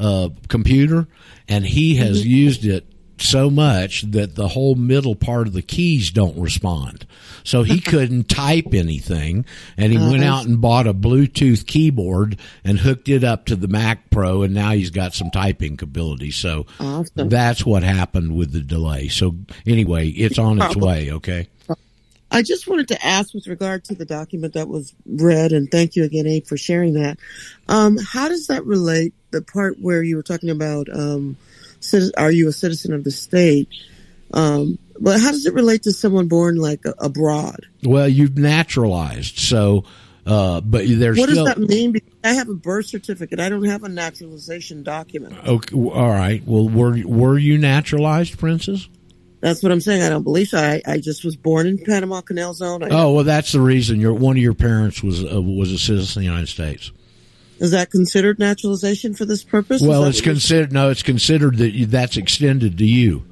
uh, 0.01 0.31
computer, 0.49 1.07
and 1.49 1.65
he 1.65 1.95
has 1.97 2.23
Mm-hmm. 2.23 2.29
used 2.31 2.65
it 2.67 2.85
so 3.19 3.49
much 3.51 4.03
that 4.11 4.35
the 4.35 4.49
whole 4.49 4.75
middle 4.75 5.15
part 5.17 5.47
of 5.47 5.53
the 5.53 5.63
keys 5.63 6.11
don't 6.11 6.39
respond. 6.39 7.07
So 7.45 7.63
he 7.63 7.81
couldn't 7.93 8.29
type 8.29 8.75
anything, 8.75 9.45
and 9.77 9.93
he 9.93 9.99
went 9.99 10.23
Uh-huh. 10.23 10.33
out 10.35 10.47
and 10.47 10.61
bought 10.61 10.87
a 10.87 10.95
Bluetooth 10.95 11.67
keyboard 11.67 12.39
and 12.65 12.79
hooked 12.81 13.09
it 13.09 13.23
up 13.25 13.47
to 13.47 13.57
the 13.57 13.69
Mac 13.69 14.11
Pro, 14.11 14.43
and 14.43 14.53
now 14.55 14.73
he's 14.73 14.91
got 14.91 15.15
some 15.15 15.31
typing 15.31 15.79
ability. 15.81 16.31
So 16.33 16.67
Awesome. 16.81 17.29
that's 17.29 17.65
what 17.65 17.83
happened 17.83 18.35
with 18.37 18.53
the 18.53 18.61
delay. 18.61 19.09
So 19.09 19.37
anyway, 19.67 20.09
it's 20.09 20.39
on 20.39 20.61
its 20.61 20.77
way. 20.77 21.13
Okay. 21.13 21.49
I 22.29 22.43
just 22.43 22.67
wanted 22.67 22.89
to 22.89 23.07
ask 23.07 23.33
with 23.35 23.47
regard 23.47 23.85
to 23.85 23.95
the 23.95 24.05
document 24.05 24.55
that 24.55 24.67
was 24.69 24.93
read, 25.07 25.53
and 25.53 25.71
thank 25.71 25.95
you 25.95 26.03
again, 26.03 26.27
Abe, 26.27 26.45
for 26.45 26.57
sharing 26.57 26.95
that. 26.95 27.19
Um, 27.69 27.97
how 27.99 28.29
does 28.29 28.49
that 28.49 28.67
relate? 28.67 29.15
The 29.31 29.43
part 29.43 29.79
where 29.81 30.03
you 30.03 30.17
were 30.17 30.23
talking 30.25 30.51
about, 30.51 30.89
um, 30.93 31.37
are 32.17 32.31
you 32.31 32.49
a 32.49 32.53
citizen 32.53 32.93
of 32.93 33.05
the 33.05 33.11
state? 33.11 33.69
Um, 34.33 34.79
but 34.99 35.21
how 35.21 35.31
does 35.31 35.47
it 35.47 35.55
relate 35.55 35.83
to 35.85 35.93
someone 35.93 36.29
born 36.29 36.57
like 36.57 36.83
abroad? 36.99 37.67
Well, 37.85 38.09
you've 38.09 38.37
naturalized, 38.37 39.39
so 39.39 39.85
uh, 40.27 40.61
but 40.61 40.85
there's 40.87 41.17
What 41.17 41.31
still 41.31 41.45
does 41.45 41.55
that 41.55 41.61
mean? 41.61 41.93
Because 41.93 42.13
I 42.25 42.33
have 42.33 42.49
a 42.49 42.55
birth 42.55 42.87
certificate. 42.87 43.39
I 43.39 43.49
don't 43.49 43.65
have 43.65 43.85
a 43.85 43.89
naturalization 43.89 44.83
document. 44.83 45.37
okay. 45.47 45.77
All 45.77 46.11
right. 46.11 46.43
Well, 46.45 46.69
were 46.69 46.99
were 47.05 47.39
you 47.39 47.59
naturalized, 47.59 48.37
princess? 48.37 48.89
That's 49.41 49.63
what 49.63 49.71
I'm 49.71 49.81
saying. 49.81 50.03
I 50.03 50.09
don't 50.09 50.25
believe 50.25 50.49
so. 50.49 50.59
I, 50.59 50.83
I 50.85 50.99
just 50.99 51.25
was 51.25 51.37
born 51.37 51.69
in 51.69 51.79
Panama 51.79 52.23
Canal 52.23 52.55
Zone. 52.55 52.83
I, 52.83 52.89
Oh, 52.91 53.13
well, 53.13 53.25
that's 53.25 53.53
the 53.53 53.61
reason. 53.61 54.01
Your 54.01 54.15
one 54.15 54.37
of 54.37 54.43
your 54.43 54.55
parents 54.55 55.01
was 55.01 55.23
uh, 55.23 55.41
was 55.41 55.71
a 55.71 55.79
citizen 55.79 56.23
of 56.23 56.25
the 56.25 56.31
United 56.31 56.49
States. 56.49 56.91
Is 57.59 57.71
that 57.71 57.91
considered 57.91 58.39
naturalization 58.39 59.15
for 59.15 59.25
this 59.25 59.43
purpose? 59.43 59.81
Well, 59.81 60.05
it's 60.05 60.21
considered. 60.21 60.73
No, 60.73 60.91
it's 60.91 61.03
considered 61.03 61.57
that 61.57 61.71
you, 61.71 61.87
that's 61.87 62.17
extended 62.17 62.79
to 62.79 62.85
you. 62.85 63.25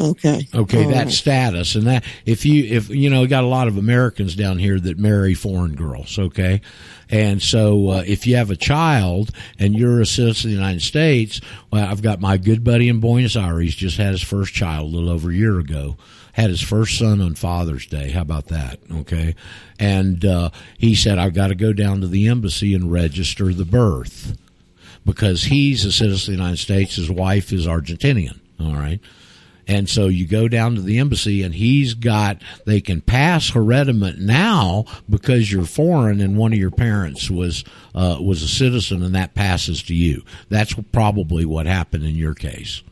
Okay. 0.00 0.46
Okay, 0.54 0.84
All 0.84 0.90
that 0.90 1.04
right. 1.04 1.12
status 1.12 1.74
and 1.74 1.86
that 1.86 2.04
if 2.24 2.46
you 2.46 2.64
if 2.64 2.88
you 2.88 3.10
know, 3.10 3.22
we 3.22 3.26
got 3.26 3.44
a 3.44 3.48
lot 3.48 3.68
of 3.68 3.76
Americans 3.76 4.34
down 4.34 4.58
here 4.58 4.78
that 4.80 4.98
marry 4.98 5.34
foreign 5.34 5.74
girls. 5.74 6.18
Okay, 6.18 6.62
and 7.10 7.42
so 7.42 7.88
uh, 7.88 8.04
if 8.06 8.26
you 8.26 8.36
have 8.36 8.50
a 8.50 8.56
child 8.56 9.30
and 9.58 9.74
you're 9.74 10.00
a 10.00 10.06
citizen 10.06 10.50
of 10.50 10.52
the 10.52 10.60
United 10.62 10.82
States, 10.82 11.40
well, 11.70 11.86
I've 11.86 12.02
got 12.02 12.20
my 12.20 12.36
good 12.36 12.64
buddy 12.64 12.88
in 12.88 13.00
Buenos 13.00 13.36
Aires 13.36 13.74
just 13.74 13.96
had 13.96 14.12
his 14.12 14.22
first 14.22 14.54
child 14.54 14.92
a 14.92 14.96
little 14.96 15.10
over 15.10 15.30
a 15.30 15.34
year 15.34 15.58
ago. 15.58 15.96
Had 16.32 16.50
his 16.50 16.60
first 16.60 16.98
son 16.98 17.20
on 17.20 17.34
Father's 17.34 17.86
Day. 17.86 18.10
How 18.10 18.22
about 18.22 18.46
that? 18.46 18.78
Okay, 18.90 19.34
and 19.78 20.24
uh, 20.24 20.50
he 20.78 20.94
said 20.94 21.18
I've 21.18 21.34
got 21.34 21.48
to 21.48 21.54
go 21.54 21.72
down 21.72 22.00
to 22.00 22.06
the 22.06 22.28
embassy 22.28 22.74
and 22.74 22.92
register 22.92 23.52
the 23.52 23.64
birth 23.64 24.36
because 25.04 25.44
he's 25.44 25.84
a 25.84 25.92
citizen 25.92 26.34
of 26.34 26.38
the 26.38 26.42
United 26.42 26.58
States. 26.58 26.96
His 26.96 27.10
wife 27.10 27.52
is 27.52 27.66
Argentinian. 27.66 28.40
All 28.60 28.74
right. 28.74 29.00
And 29.70 29.88
so 29.88 30.08
you 30.08 30.26
go 30.26 30.48
down 30.48 30.74
to 30.74 30.80
the 30.80 30.98
embassy 30.98 31.44
and 31.44 31.54
he's 31.54 31.94
got, 31.94 32.42
they 32.66 32.80
can 32.80 33.00
pass 33.00 33.52
hereditament 33.52 34.18
now 34.18 34.84
because 35.08 35.52
you're 35.52 35.64
foreign 35.64 36.20
and 36.20 36.36
one 36.36 36.52
of 36.52 36.58
your 36.58 36.72
parents 36.72 37.30
was, 37.30 37.62
uh, 37.94 38.16
was 38.20 38.42
a 38.42 38.48
citizen 38.48 39.04
and 39.04 39.14
that 39.14 39.34
passes 39.34 39.84
to 39.84 39.94
you. 39.94 40.24
That's 40.48 40.74
probably 40.90 41.44
what 41.44 41.66
happened 41.66 42.04
in 42.04 42.16
your 42.16 42.34
case. 42.34 42.82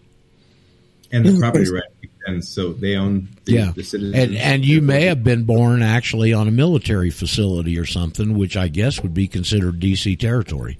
And 1.11 1.26
the 1.26 1.36
property 1.41 1.68
right, 1.68 1.82
and 2.29 2.45
so 2.45 2.72
they 2.72 2.95
own 2.97 3.29
the, 3.45 3.53
yeah. 3.53 3.72
the 3.74 3.83
citizens. 3.83 4.14
And, 4.14 4.37
and 4.37 4.64
you 4.64 4.81
may 4.81 5.07
have 5.07 5.24
been 5.24 5.45
born 5.45 5.83
actually 5.83 6.33
on 6.33 6.47
a 6.47 6.51
military 6.51 7.11
facility 7.11 7.79
or 7.79 7.87
something, 7.87 8.37
which 8.37 8.57
I 8.57 8.68
guess 8.68 9.03
would 9.03 9.14
be 9.14 9.26
considered 9.26 9.81
DC 9.81 10.18
territory. 10.18 10.79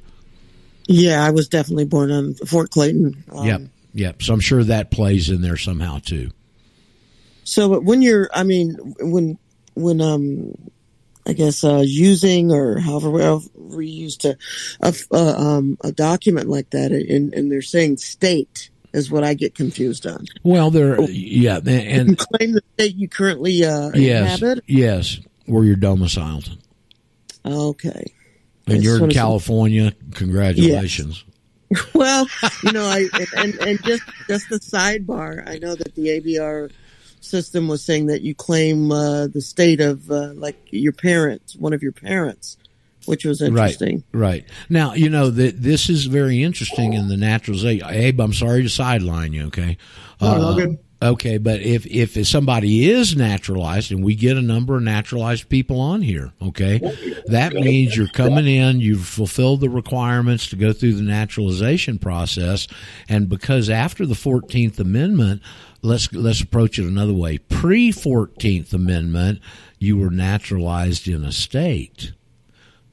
Yeah, 0.87 1.25
I 1.25 1.31
was 1.31 1.49
definitely 1.49 1.87
born 1.87 2.11
on 2.11 2.35
Fort 2.35 2.71
Clayton. 2.71 3.25
Um, 3.33 3.47
yep. 3.47 3.61
Yep. 3.95 4.23
So 4.23 4.35
I'm 4.35 4.41
sure 4.41 4.63
that 4.65 4.91
plays 4.91 5.31
in 5.31 5.41
there 5.41 5.57
somehow 5.57 5.99
too. 5.99 6.31
So, 7.45 7.81
when 7.81 8.03
you're, 8.03 8.29
I 8.33 8.43
mean, 8.43 8.75
when 9.01 9.39
when 9.75 10.03
um, 10.03 10.55
I 11.27 11.33
guess 11.33 11.65
uh, 11.65 11.83
using 11.85 12.53
or 12.53 12.79
however 12.79 13.39
we 13.55 13.87
used 13.87 14.21
to 14.23 14.37
a, 14.81 14.95
uh, 15.11 15.35
um, 15.37 15.79
a 15.83 15.93
document 15.93 16.49
like 16.49 16.71
that, 16.71 16.93
and, 16.93 17.33
and 17.33 17.51
they're 17.51 17.63
saying 17.63 17.97
state 17.99 18.71
is 18.99 19.11
what 19.11 19.25
I 19.25 19.35
get 19.35 19.55
confused 19.55 20.07
on. 20.07 20.27
Well, 20.43 20.71
there, 20.71 21.01
yeah, 21.03 21.59
and, 21.65 22.11
You 22.11 22.17
claim 22.17 22.53
the 22.53 22.63
state 22.75 22.97
you 22.97 23.09
currently 23.09 23.65
uh, 23.65 23.91
yes, 23.95 24.41
inhabit. 24.43 24.65
yes, 24.67 25.19
where 25.47 25.65
you're 25.65 25.77
domiciled. 25.77 26.57
Okay. 27.47 28.13
And 28.67 28.83
you're 28.83 29.03
in 29.03 29.11
California. 29.11 29.93
Congratulations. 30.15 31.25
Well, 31.95 32.27
you 32.63 32.73
know, 32.73 32.87
I 32.87 33.09
and 33.37 33.55
and 33.57 33.83
just 33.85 34.03
just 34.27 34.49
the 34.49 34.59
sidebar. 34.59 35.47
I 35.47 35.59
know 35.59 35.75
that 35.75 35.95
the 35.95 36.07
ABR 36.19 36.71
system 37.21 37.69
was 37.69 37.85
saying 37.85 38.07
that 38.07 38.23
you 38.23 38.35
claim 38.35 38.91
uh, 38.91 39.27
the 39.27 39.43
state 39.43 39.83
of 39.83 40.11
uh, 40.11 40.33
like 40.35 40.57
your 40.71 40.93
parents, 40.93 41.55
one 41.57 41.75
of 41.75 41.83
your 41.83 41.93
parents, 41.93 42.57
which 43.09 43.25
was 43.25 43.43
interesting. 43.43 44.05
Right. 44.13 44.45
Now, 44.69 44.95
you 44.95 45.09
know 45.09 45.31
that 45.31 45.63
this 45.63 45.89
is 45.89 46.07
very 46.07 46.43
interesting 46.43 46.93
in 46.93 47.09
the 47.09 47.17
naturalization. 47.17 47.89
Abe, 47.89 48.21
I'm 48.21 48.33
sorry 48.33 48.63
to 48.63 48.69
sideline 48.69 49.33
you. 49.33 49.47
Okay. 49.47 49.77
No, 50.21 50.29
all 50.29 50.45
uh, 50.45 50.55
good. 50.55 50.79
Okay, 51.01 51.39
but 51.39 51.61
if 51.61 51.87
if 51.87 52.27
somebody 52.27 52.91
is 52.91 53.15
naturalized, 53.15 53.93
and 53.93 54.03
we 54.03 54.17
get 54.17 54.37
a 54.37 54.43
number 54.43 54.77
of 54.77 54.83
naturalized 54.83 55.49
people 55.49 55.81
on 55.81 56.03
here, 56.03 56.33
okay, 56.43 56.79
that 57.27 57.53
means 57.53 57.97
you're 57.97 58.09
coming 58.09 58.49
in, 58.49 58.81
you've 58.81 59.07
fulfilled 59.07 59.61
the 59.61 59.71
requirements 59.71 60.49
to 60.49 60.57
go 60.57 60.73
through 60.73 60.95
the 60.95 61.03
naturalization 61.03 62.01
process, 62.01 62.67
and 63.09 63.29
because 63.29 63.71
after 63.71 64.07
the 64.07 64.17
Fourteenth 64.17 64.81
Amendment, 64.81 65.41
let's 65.83 66.13
let's 66.13 66.41
approach 66.41 66.81
it 66.81 66.87
another 66.87 67.15
way. 67.15 67.39
Pre 67.39 67.93
Fourteenth 67.93 68.73
Amendment, 68.73 69.39
you 69.79 69.97
were 69.97 70.11
naturalized 70.11 71.07
in 71.07 71.23
a 71.23 71.31
state. 71.31 72.13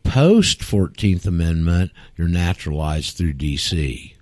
Post 0.05 0.63
Fourteenth 0.63 1.25
Amendment, 1.25 1.91
you're 2.15 2.27
naturalized 2.27 3.17
through 3.17 3.33
D.C. 3.33 4.15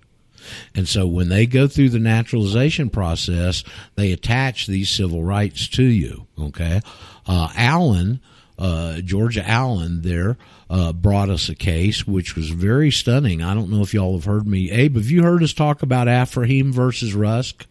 And 0.74 0.88
so 0.88 1.06
when 1.06 1.28
they 1.28 1.46
go 1.46 1.68
through 1.68 1.90
the 1.90 1.98
naturalization 1.98 2.90
process, 2.90 3.64
they 3.94 4.12
attach 4.12 4.66
these 4.66 4.90
civil 4.90 5.22
rights 5.22 5.68
to 5.68 5.84
you. 5.84 6.26
Okay. 6.38 6.80
Uh, 7.26 7.48
Allen, 7.56 8.20
uh, 8.58 9.00
Georgia 9.00 9.48
Allen 9.48 10.02
there, 10.02 10.36
uh, 10.68 10.92
brought 10.92 11.30
us 11.30 11.48
a 11.48 11.54
case 11.54 12.06
which 12.06 12.36
was 12.36 12.50
very 12.50 12.90
stunning. 12.90 13.42
I 13.42 13.54
don't 13.54 13.70
know 13.70 13.82
if 13.82 13.94
y'all 13.94 14.14
have 14.14 14.24
heard 14.24 14.46
me. 14.46 14.70
Abe, 14.70 14.96
have 14.96 15.10
you 15.10 15.22
heard 15.22 15.42
us 15.42 15.52
talk 15.52 15.82
about 15.82 16.08
Afroyim 16.08 16.72
versus 16.72 17.14
Rusk? 17.14 17.66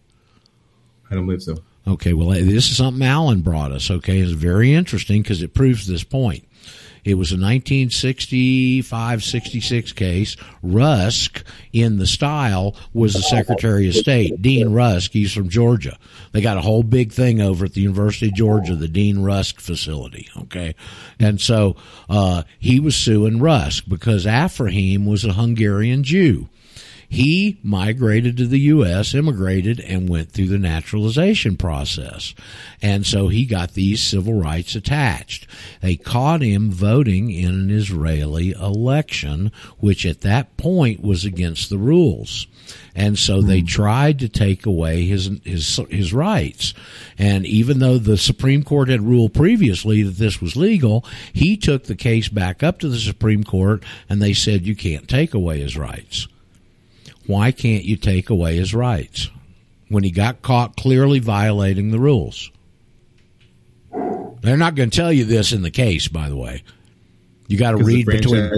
I 1.10 1.16
don't 1.16 1.26
believe 1.26 1.44
so. 1.44 1.58
Okay, 1.86 2.14
well, 2.14 2.30
this 2.30 2.72
is 2.72 2.78
something 2.78 3.06
Alan 3.06 3.42
brought 3.42 3.74
us. 3.74 3.92
Okay, 3.92 4.20
it's 4.20 4.32
very 4.32 4.74
interesting 4.74 5.22
because 5.22 5.42
it 5.42 5.54
proves 5.54 5.86
this 5.86 6.04
point. 6.04 6.48
It 7.04 7.16
was 7.16 7.32
a 7.32 7.36
1965 7.36 9.24
66 9.24 9.92
case. 9.94 10.38
Rusk, 10.62 11.44
in 11.72 11.98
the 11.98 12.08
style, 12.08 12.76
was 12.94 13.14
the 13.14 13.22
Secretary 13.22 13.88
of 13.88 13.96
State. 13.96 14.42
Dean 14.42 14.72
Rusk, 14.72 15.12
he's 15.12 15.34
from 15.34 15.50
Georgia. 15.50 15.98
They 16.32 16.42
got 16.42 16.58
a 16.58 16.62
whole 16.62 16.84
big 16.84 17.12
thing 17.12 17.42
over 17.42 17.66
at 17.66 17.74
the 17.74 17.82
University 17.82 18.28
of 18.28 18.36
Georgia, 18.36 18.76
the 18.76 18.88
Dean 18.88 19.20
Rusk 19.20 19.60
facility. 19.60 20.30
Okay. 20.44 20.76
And 21.20 21.42
so, 21.42 21.76
uh, 22.10 22.44
he 22.60 22.80
was 22.80 22.96
suing 22.96 23.40
Rusk 23.40 23.86
because 23.88 24.26
Afroyim 24.26 25.06
was 25.06 25.26
a 25.26 25.34
Hungarian 25.34 26.04
Jew. 26.04 26.48
He 27.14 27.60
migrated 27.62 28.38
to 28.38 28.48
the 28.48 28.60
U.S., 28.62 29.14
immigrated, 29.14 29.80
and 29.80 30.10
went 30.10 30.32
through 30.32 30.48
the 30.48 30.58
naturalization 30.58 31.58
process. 31.58 32.34
And 32.82 33.06
so 33.06 33.28
he 33.28 33.46
got 33.46 33.76
these 33.76 34.02
civil 34.02 34.34
rights 34.34 34.74
attached. 34.74 35.46
They 35.82 35.96
caught 35.96 36.42
him 36.42 36.72
voting 36.72 37.30
in 37.30 37.54
an 37.54 37.70
Israeli 37.70 38.54
election, 38.54 39.52
which 39.78 40.08
at 40.08 40.22
that 40.22 40.58
point 40.58 41.04
was 41.04 41.24
against 41.24 41.70
the 41.70 41.78
rules. 41.78 42.48
And 42.96 43.20
so 43.20 43.44
they 43.44 43.60
hmm. 43.60 43.68
tried 43.68 44.18
to 44.18 44.28
take 44.28 44.66
away 44.66 45.06
his, 45.06 45.30
his, 45.44 45.80
his 45.92 46.14
rights. 46.14 46.74
And 47.20 47.46
even 47.46 47.78
though 47.78 48.00
the 48.00 48.18
Supreme 48.18 48.64
Court 48.64 48.90
had 48.90 49.04
ruled 49.04 49.36
previously 49.36 50.02
that 50.02 50.18
this 50.18 50.42
was 50.42 50.56
legal, 50.56 51.06
he 51.32 51.58
took 51.58 51.84
the 51.84 51.94
case 51.94 52.28
back 52.28 52.64
up 52.64 52.80
to 52.80 52.90
the 52.90 52.98
Supreme 52.98 53.44
Court 53.44 53.84
and 54.10 54.20
they 54.20 54.34
said 54.34 54.66
you 54.66 54.76
can't 54.76 55.08
take 55.08 55.36
away 55.36 55.60
his 55.60 55.78
rights 55.78 56.28
why 57.26 57.52
can't 57.52 57.84
you 57.84 57.96
take 57.98 58.30
away 58.30 58.56
his 58.58 58.74
rights 58.74 59.30
when 59.90 60.04
he 60.04 60.12
got 60.12 60.42
caught 60.42 60.76
clearly 60.76 61.20
violating 61.20 61.92
the 61.92 62.00
rules? 62.00 62.52
They're 64.42 64.58
not 64.58 64.76
going 64.76 64.90
to 64.90 64.96
tell 64.96 65.14
you 65.14 65.24
this 65.24 65.54
in 65.54 65.62
the 65.62 65.72
case, 65.72 66.08
by 66.10 66.28
the 66.30 66.36
way. 66.36 66.64
You 67.48 67.58
got 67.58 67.72
to 67.72 67.78
read 67.78 68.06
between 68.06 68.52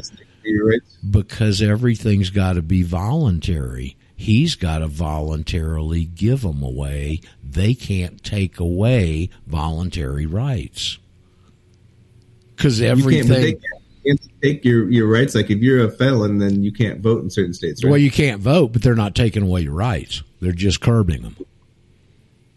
because 1.09 1.61
everything's 1.61 2.29
got 2.29 2.53
to 2.53 2.61
be 2.61 2.83
voluntary. 2.83 3.95
He's 4.15 4.55
got 4.55 4.79
to 4.79 4.87
voluntarily 4.87 6.05
give 6.05 6.41
them 6.41 6.63
away. 6.63 7.21
They 7.43 7.73
can't 7.73 8.23
take 8.23 8.59
away 8.59 9.29
voluntary 9.45 10.25
rights 10.25 10.97
because 12.55 12.81
everything 12.81 13.59
can't 14.05 14.21
take 14.41 14.65
your, 14.65 14.89
your 14.89 15.07
rights. 15.07 15.35
Like 15.35 15.49
if 15.49 15.59
you're 15.59 15.85
a 15.85 15.91
felon, 15.91 16.39
then 16.39 16.63
you 16.63 16.71
can't 16.71 16.99
vote 16.99 17.23
in 17.23 17.29
certain 17.29 17.53
states. 17.53 17.83
Right? 17.83 17.89
Well, 17.89 17.99
you 17.99 18.11
can't 18.11 18.41
vote, 18.41 18.73
but 18.73 18.81
they're 18.81 18.95
not 18.95 19.15
taking 19.15 19.43
away 19.43 19.61
your 19.61 19.73
rights. 19.73 20.23
They're 20.41 20.51
just 20.51 20.81
curbing 20.81 21.23
them. 21.23 21.35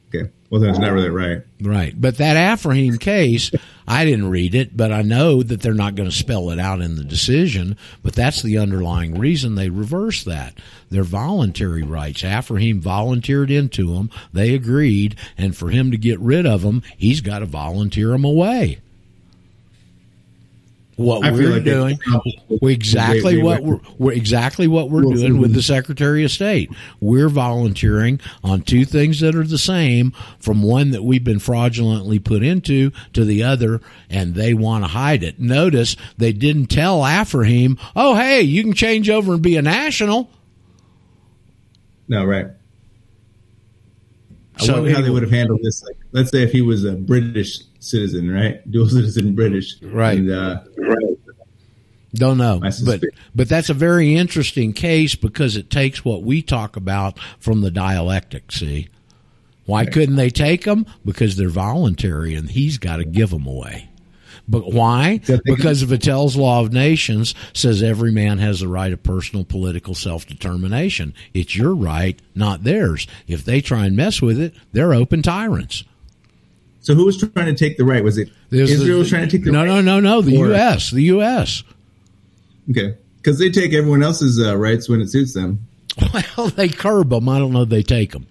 Okay. 0.09 0.31
Well, 0.51 0.63
that's 0.63 0.79
not 0.79 0.93
really 0.93 1.11
right. 1.11 1.43
Right. 1.61 1.99
But 1.99 2.17
that 2.17 2.37
Afroyim 2.37 2.99
case, 2.99 3.51
I 3.87 4.07
didn't 4.07 4.31
read 4.31 4.55
it, 4.55 4.75
but 4.75 4.91
I 4.91 5.03
know 5.03 5.43
that 5.43 5.61
they're 5.61 5.75
not 5.75 5.95
going 5.95 6.09
to 6.09 6.15
spell 6.15 6.49
it 6.49 6.59
out 6.59 6.81
in 6.81 6.97
the 6.97 7.05
decision. 7.05 7.77
But 8.03 8.15
that's 8.15 8.41
the 8.41 8.57
underlying 8.57 9.19
reason 9.19 9.55
they 9.55 9.69
reversed 9.69 10.25
that. 10.25 10.55
Their 10.89 11.05
voluntary 11.05 11.83
rights. 11.83 12.23
Afroyim 12.23 12.81
volunteered 12.81 13.51
into 13.51 13.95
them. 13.95 14.11
They 14.33 14.55
agreed. 14.55 15.17
And 15.37 15.55
for 15.55 15.69
him 15.69 15.91
to 15.91 15.99
get 15.99 16.19
rid 16.21 16.47
of 16.47 16.63
them, 16.63 16.83
he's 16.97 17.21
got 17.21 17.41
to 17.41 17.47
volunteer 17.47 18.09
them 18.09 18.25
away 18.25 18.79
what 20.99 21.25
I 21.25 21.31
we're 21.31 21.53
like 21.53 21.63
doing, 21.63 21.99
exactly 22.61 23.41
what 23.41 23.63
we're, 23.63 23.79
we're, 23.99 24.13
exactly 24.13 24.67
what 24.67 24.91
we're 24.91 25.03
doing 25.03 25.41
with 25.41 25.55
the 25.55 25.63
Secretary 25.63 26.25
of 26.25 26.33
State. 26.33 26.71
We're 26.99 27.29
volunteering 27.29 28.19
on 28.43 28.63
two 28.63 28.85
things 28.85 29.21
that 29.21 29.37
are 29.37 29.45
the 29.45 29.59
same, 29.59 30.11
from 30.41 30.61
one 30.65 30.91
that 30.91 31.05
we've 31.05 31.23
been 31.23 31.39
fraudulently 31.39 32.19
put 32.19 32.43
into 32.43 32.91
to 33.13 33.25
the 33.25 33.45
other, 33.45 33.81
and 34.11 34.35
they 34.35 34.55
want 34.55 34.83
to 34.83 34.89
hide 34.89 35.23
it. 35.23 35.39
Notice 35.39 35.95
they 36.17 36.33
didn't 36.33 36.67
tell 36.67 37.03
Afroyim, 37.03 37.79
"Oh, 37.95 38.17
hey, 38.17 38.43
you 38.43 38.65
can 38.65 38.73
change 38.73 39.09
over 39.09 39.35
and 39.35 39.43
be 39.43 39.57
a 39.57 39.63
national." 39.63 40.29
No, 42.09 42.25
right. 42.25 42.49
I 44.57 44.65
so 44.65 44.73
wonder 44.75 44.93
how 44.93 45.01
they 45.01 45.11
would 45.11 45.23
have 45.23 45.31
handled 45.31 45.61
this. 45.63 45.81
Like, 45.85 45.97
let's 46.11 46.33
say 46.33 46.43
if 46.43 46.51
he 46.51 46.61
was 46.61 46.85
a 46.85 46.95
British 46.95 47.61
citizen, 47.81 48.31
right? 48.31 48.69
Dual 48.71 48.89
citizen 48.89 49.35
British. 49.35 49.81
Right. 49.83 50.19
And, 50.19 50.31
uh, 50.31 50.61
Don't 52.15 52.39
know, 52.39 52.61
but 52.85 53.03
but 53.35 53.49
that's 53.49 53.69
a 53.69 53.75
very 53.75 54.17
interesting 54.17 54.73
case 54.73 55.15
because 55.15 55.57
it 55.57 55.71
takes 55.71 56.05
what 56.05 56.23
we 56.23 56.41
talk 56.41 56.77
about 56.77 57.19
from 57.39 57.61
the 57.61 57.71
dialectic. 57.71 58.51
See, 58.51 58.89
why 59.67 59.83
right. 59.83 59.93
couldn't 59.93 60.17
they 60.17 60.31
take 60.31 60.65
them? 60.65 60.87
Because 61.05 61.37
they're 61.37 61.51
voluntary, 61.51 62.35
and 62.35 62.51
he's 62.51 62.79
got 62.79 62.97
to 62.97 63.05
give 63.05 63.31
them 63.31 63.47
away. 63.47 63.91
But 64.49 64.73
why? 64.73 65.21
Because 65.45 65.85
Vattel's 65.85 66.35
Law 66.35 66.63
of 66.63 66.73
Nations 66.73 67.35
says 67.53 67.83
every 67.83 68.11
man 68.11 68.39
has 68.39 68.61
the 68.61 68.69
right 68.69 68.93
of 68.93 69.03
personal 69.03 69.45
political 69.45 69.95
self 69.95 70.27
determination. 70.27 71.13
It's 71.35 71.55
your 71.55 71.75
right, 71.75 72.19
not 72.35 72.65
theirs. 72.65 73.07
If 73.27 73.45
they 73.45 73.61
try 73.61 73.85
and 73.85 73.95
mess 73.95 74.23
with 74.23 74.41
it, 74.41 74.55
they're 74.73 74.95
open 74.95 75.21
tyrants. 75.21 75.85
So 76.89 76.95
who 76.95 77.05
was 77.05 77.19
trying 77.19 77.45
to 77.45 77.55
take 77.55 77.77
the 77.77 77.85
right? 77.85 78.03
Was 78.03 78.17
it 78.17 78.31
There's 78.49 78.71
Israel 78.71 78.95
the, 78.95 78.99
was 79.01 79.11
trying 79.11 79.29
to 79.29 79.31
take 79.31 79.45
the 79.45 79.53
no, 79.53 79.59
right? 79.59 79.67
No, 79.67 79.83
no, 79.83 80.01
no, 80.01 80.21
no. 80.21 80.23
The 80.23 80.39
or, 80.39 80.47
U.S. 80.47 80.91
The 80.91 81.03
U.S. 81.03 81.63
Okay, 82.71 82.97
because 83.19 83.39
they 83.39 83.51
take 83.51 83.75
everyone 83.75 84.03
else's 84.03 84.41
uh, 84.41 84.57
rights 84.57 84.89
when 84.89 85.03
it 85.03 85.11
suits 85.11 85.35
them. 85.35 85.67
Well, 86.39 86.49
they 86.49 86.71
curb 86.71 87.11
them. 87.11 87.29
I 87.29 87.39
don't 87.39 87.53
know. 87.53 87.67
They 87.67 87.83
take 87.83 88.13
them. 88.13 88.27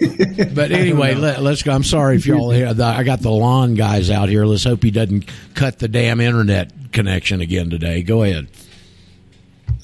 but 0.54 0.72
anyway, 0.72 1.14
let, 1.14 1.38
us 1.38 1.62
go. 1.62 1.72
I'm 1.72 1.84
sorry 1.84 2.16
if 2.16 2.24
y'all 2.24 2.50
here. 2.50 2.68
I 2.68 3.02
got 3.02 3.20
the 3.20 3.30
lawn 3.30 3.74
guys 3.74 4.08
out 4.08 4.30
here. 4.30 4.46
Let's 4.46 4.64
hope 4.64 4.82
he 4.82 4.90
doesn't 4.90 5.30
cut 5.54 5.78
the 5.78 5.88
damn 5.88 6.20
internet 6.20 6.92
connection 6.92 7.42
again 7.42 7.68
today. 7.68 8.02
Go 8.02 8.22
ahead. 8.22 8.48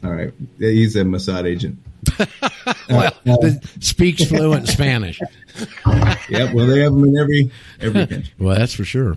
All 0.05 0.11
right. 0.11 0.33
He's 0.59 0.97
a 0.97 1.03
Mossad 1.03 1.45
agent. 1.47 1.79
well, 2.91 3.13
uh, 3.27 3.51
speaks 3.81 4.25
fluent 4.25 4.69
Spanish. 4.69 5.21
yep. 6.29 6.53
Well, 6.53 6.67
they 6.67 6.81
have 6.81 6.93
them 6.93 7.05
in 7.05 7.17
every 7.17 7.51
every 7.81 8.07
country. 8.07 8.33
well, 8.39 8.57
that's 8.57 8.75
for 8.75 8.85
sure. 8.85 9.17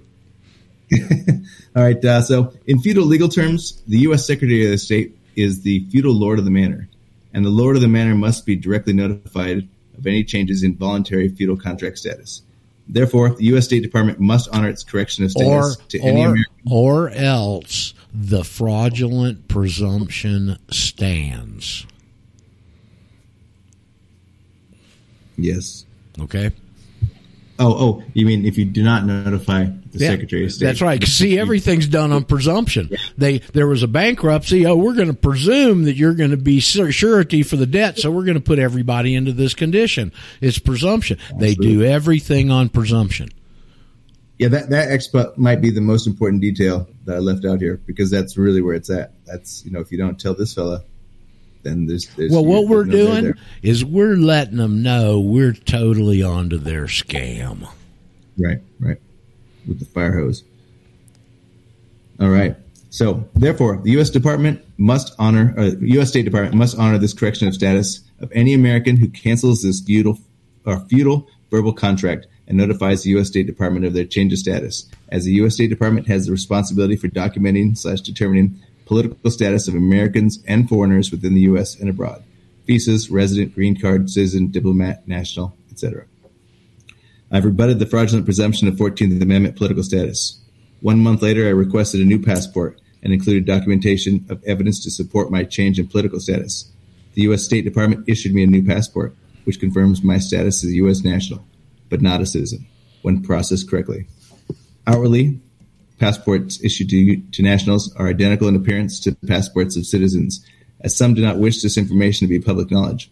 All 1.76 1.84
right. 1.84 2.04
Uh, 2.04 2.22
so, 2.22 2.54
in 2.68 2.80
feudal 2.80 3.06
legal 3.06 3.30
terms, 3.30 3.82
the 3.88 4.00
U.S. 4.00 4.28
Secretary 4.28 4.72
of 4.72 4.80
State 4.80 5.18
is 5.36 5.62
the 5.64 5.80
feudal 5.90 6.14
lord 6.14 6.38
of 6.38 6.46
the 6.46 6.52
manor, 6.52 6.88
and 7.34 7.44
the 7.44 7.50
lord 7.50 7.76
of 7.76 7.82
the 7.82 7.88
manor 7.88 8.14
must 8.14 8.46
be 8.46 8.56
directly 8.56 8.94
notified 8.94 9.68
of 9.98 10.06
any 10.06 10.24
changes 10.24 10.62
in 10.62 10.76
voluntary 10.76 11.30
feudal 11.30 11.58
contract 11.58 11.98
status. 11.98 12.44
Therefore, 12.88 13.32
the 13.32 13.46
U.S. 13.46 13.66
State 13.66 13.82
Department 13.82 14.20
must 14.20 14.48
honor 14.50 14.70
its 14.70 14.84
correction 14.84 15.26
of 15.26 15.32
status 15.32 15.76
or, 15.76 15.82
to 15.90 16.00
any 16.00 16.22
American. 16.22 16.46
Or 16.70 17.10
else 17.10 17.95
the 18.18 18.44
fraudulent 18.44 19.48
presumption 19.48 20.58
stands. 20.72 21.86
Yes. 25.38 25.86
Okay. 26.20 26.52
Oh, 27.58 27.74
oh, 27.74 28.04
you 28.14 28.26
mean 28.26 28.46
if 28.46 28.58
you 28.58 28.66
do 28.66 28.84
not 28.84 29.06
notify 29.06 29.66
the 29.66 30.00
yeah, 30.00 30.10
Secretary 30.10 30.44
of 30.44 30.52
State? 30.52 30.66
That's 30.66 30.82
right. 30.82 31.02
See, 31.04 31.40
everything's 31.40 31.88
done 31.88 32.12
on 32.12 32.26
presumption. 32.26 32.90
They 33.18 33.40
there 33.54 33.68
was 33.68 33.82
a 33.82 33.88
bankruptcy. 33.88 34.66
Oh, 34.66 34.76
we're 34.76 34.94
going 34.94 35.08
to 35.08 35.14
presume 35.14 35.84
that 35.84 35.96
you're 35.96 36.16
going 36.16 36.32
to 36.32 36.38
be 36.38 36.60
surety 36.60 37.44
for 37.44 37.56
the 37.56 37.66
debt, 37.66 37.98
so 37.98 38.12
we're 38.12 38.26
going 38.26 38.36
to 38.36 38.42
put 38.42 38.60
everybody 38.60 39.16
into 39.16 39.32
this 39.32 39.54
condition. 39.54 40.12
It's 40.42 40.60
presumption. 40.60 41.18
Absolutely. 41.22 41.48
They 41.48 41.56
do 41.56 41.84
everything 41.84 42.52
on 42.52 42.68
presumption. 42.68 43.30
Yeah, 44.38 44.50
that 44.50 44.70
that 44.70 44.90
expo 44.90 45.38
might 45.38 45.62
be 45.62 45.70
the 45.70 45.82
most 45.82 46.08
important 46.08 46.42
detail 46.42 46.88
that 47.06 47.16
I 47.16 47.20
left 47.20 47.46
out 47.46 47.62
here 47.62 47.80
because 47.86 48.12
that's 48.12 48.38
really 48.38 48.62
where 48.62 48.76
it's 48.76 48.90
at. 48.90 49.14
That's 49.26 49.64
you 49.66 49.72
know, 49.72 49.80
if 49.80 49.92
you 49.92 49.98
don't 49.98 50.20
tell 50.20 50.34
this 50.34 50.54
fella 50.54 50.84
then 51.66 51.88
there's, 51.88 52.06
there's 52.16 52.32
well, 52.32 52.46
what 52.46 52.68
we're 52.68 52.86
doing 52.86 53.34
is 53.62 53.84
we're 53.84 54.16
letting 54.16 54.58
them 54.58 54.84
know 54.84 55.20
we're 55.20 55.52
totally 55.52 56.22
onto 56.22 56.58
their 56.58 56.86
scam. 56.86 57.68
Right, 58.38 58.60
right, 58.80 59.02
with 59.68 59.80
the 59.80 59.86
fire 59.86 60.16
hose. 60.18 60.44
All 62.20 62.30
right. 62.30 62.56
So, 62.92 63.28
therefore, 63.34 63.82
the 63.84 63.92
U.S. 63.92 64.10
Department 64.10 64.64
must 64.78 65.14
honor, 65.20 65.54
uh, 65.58 65.72
or 65.72 65.86
U.S. 65.86 66.10
State 66.10 66.24
Department 66.24 66.56
must 66.56 66.78
honor 66.78 66.98
this 66.98 67.14
correction 67.14 67.48
of 67.48 67.54
status 67.54 68.02
of 68.20 68.32
any 68.32 68.54
American 68.54 68.96
who 68.96 69.10
cancels 69.10 69.64
this 69.64 69.82
feudal 69.86 70.20
or 70.66 70.80
feudal 70.82 71.28
verbal 71.52 71.74
contract 71.74 72.28
and 72.48 72.58
notifies 72.58 73.04
the 73.04 73.10
U.S. 73.12 73.28
State 73.28 73.48
Department 73.48 73.86
of 73.86 73.94
their 73.94 74.06
change 74.06 74.34
of 74.34 74.40
status, 74.40 74.90
as 75.10 75.26
the 75.26 75.34
U.S. 75.34 75.56
State 75.56 75.70
Department 75.70 76.08
has 76.08 76.26
the 76.26 76.32
responsibility 76.32 76.96
for 76.96 77.08
documenting 77.08 77.78
slash 77.78 78.02
determining 78.02 78.60
political 78.86 79.32
status 79.32 79.68
of 79.68 79.74
Americans 79.74 80.44
and 80.48 80.70
foreigners 80.70 81.12
within 81.12 81.34
the 81.34 81.42
U.S. 81.42 81.80
and 81.80 81.90
abroad, 81.90 82.24
visas, 82.66 83.10
resident, 83.10 83.56
green 83.56 83.80
card, 83.80 84.10
citizen, 84.10 84.48
diplomat, 84.48 85.08
national, 85.08 85.56
etc. 85.72 86.06
I've 87.32 87.46
rebutted 87.46 87.80
the 87.80 87.88
fraudulent 87.88 88.26
presumption 88.26 88.68
of 88.68 88.76
14th 88.76 89.22
Amendment 89.22 89.56
political 89.56 89.84
status. 89.84 90.40
One 90.82 91.00
month 91.00 91.22
later, 91.22 91.48
I 91.48 91.52
requested 91.52 92.02
a 92.02 92.06
new 92.06 92.22
passport 92.22 92.80
and 93.02 93.12
included 93.14 93.46
documentation 93.46 94.26
of 94.30 94.44
evidence 94.46 94.84
to 94.84 94.92
support 94.92 95.32
my 95.32 95.44
change 95.44 95.80
in 95.80 95.88
political 95.88 96.20
status. 96.20 96.72
The 97.14 97.24
U.S. 97.24 97.44
State 97.44 97.64
Department 97.64 98.08
issued 98.08 98.34
me 98.34 98.44
a 98.44 98.48
new 98.48 98.64
passport, 98.64 99.16
which 99.46 99.60
confirms 99.60 100.04
my 100.04 100.20
status 100.20 100.64
as 100.64 100.72
a 100.72 100.76
U.S. 100.76 101.04
national. 101.04 101.46
But 101.90 102.02
not 102.02 102.22
a 102.22 102.26
citizen 102.26 102.66
when 103.02 103.22
processed 103.22 103.70
correctly. 103.70 104.08
Outwardly, 104.88 105.40
passports 106.00 106.64
issued 106.64 106.90
to, 106.90 107.22
to 107.32 107.42
nationals 107.42 107.94
are 107.96 108.08
identical 108.08 108.48
in 108.48 108.56
appearance 108.56 109.00
to 109.02 109.16
passports 109.28 109.78
of 109.78 109.86
citizens, 109.86 110.46
as 110.82 110.96
some 110.96 111.14
do 111.14 111.22
not 111.22 111.40
wish 111.40 111.62
this 111.62 111.78
information 111.78 112.28
to 112.28 112.34
be 112.34 112.44
public 112.44 112.72
knowledge. 112.72 113.12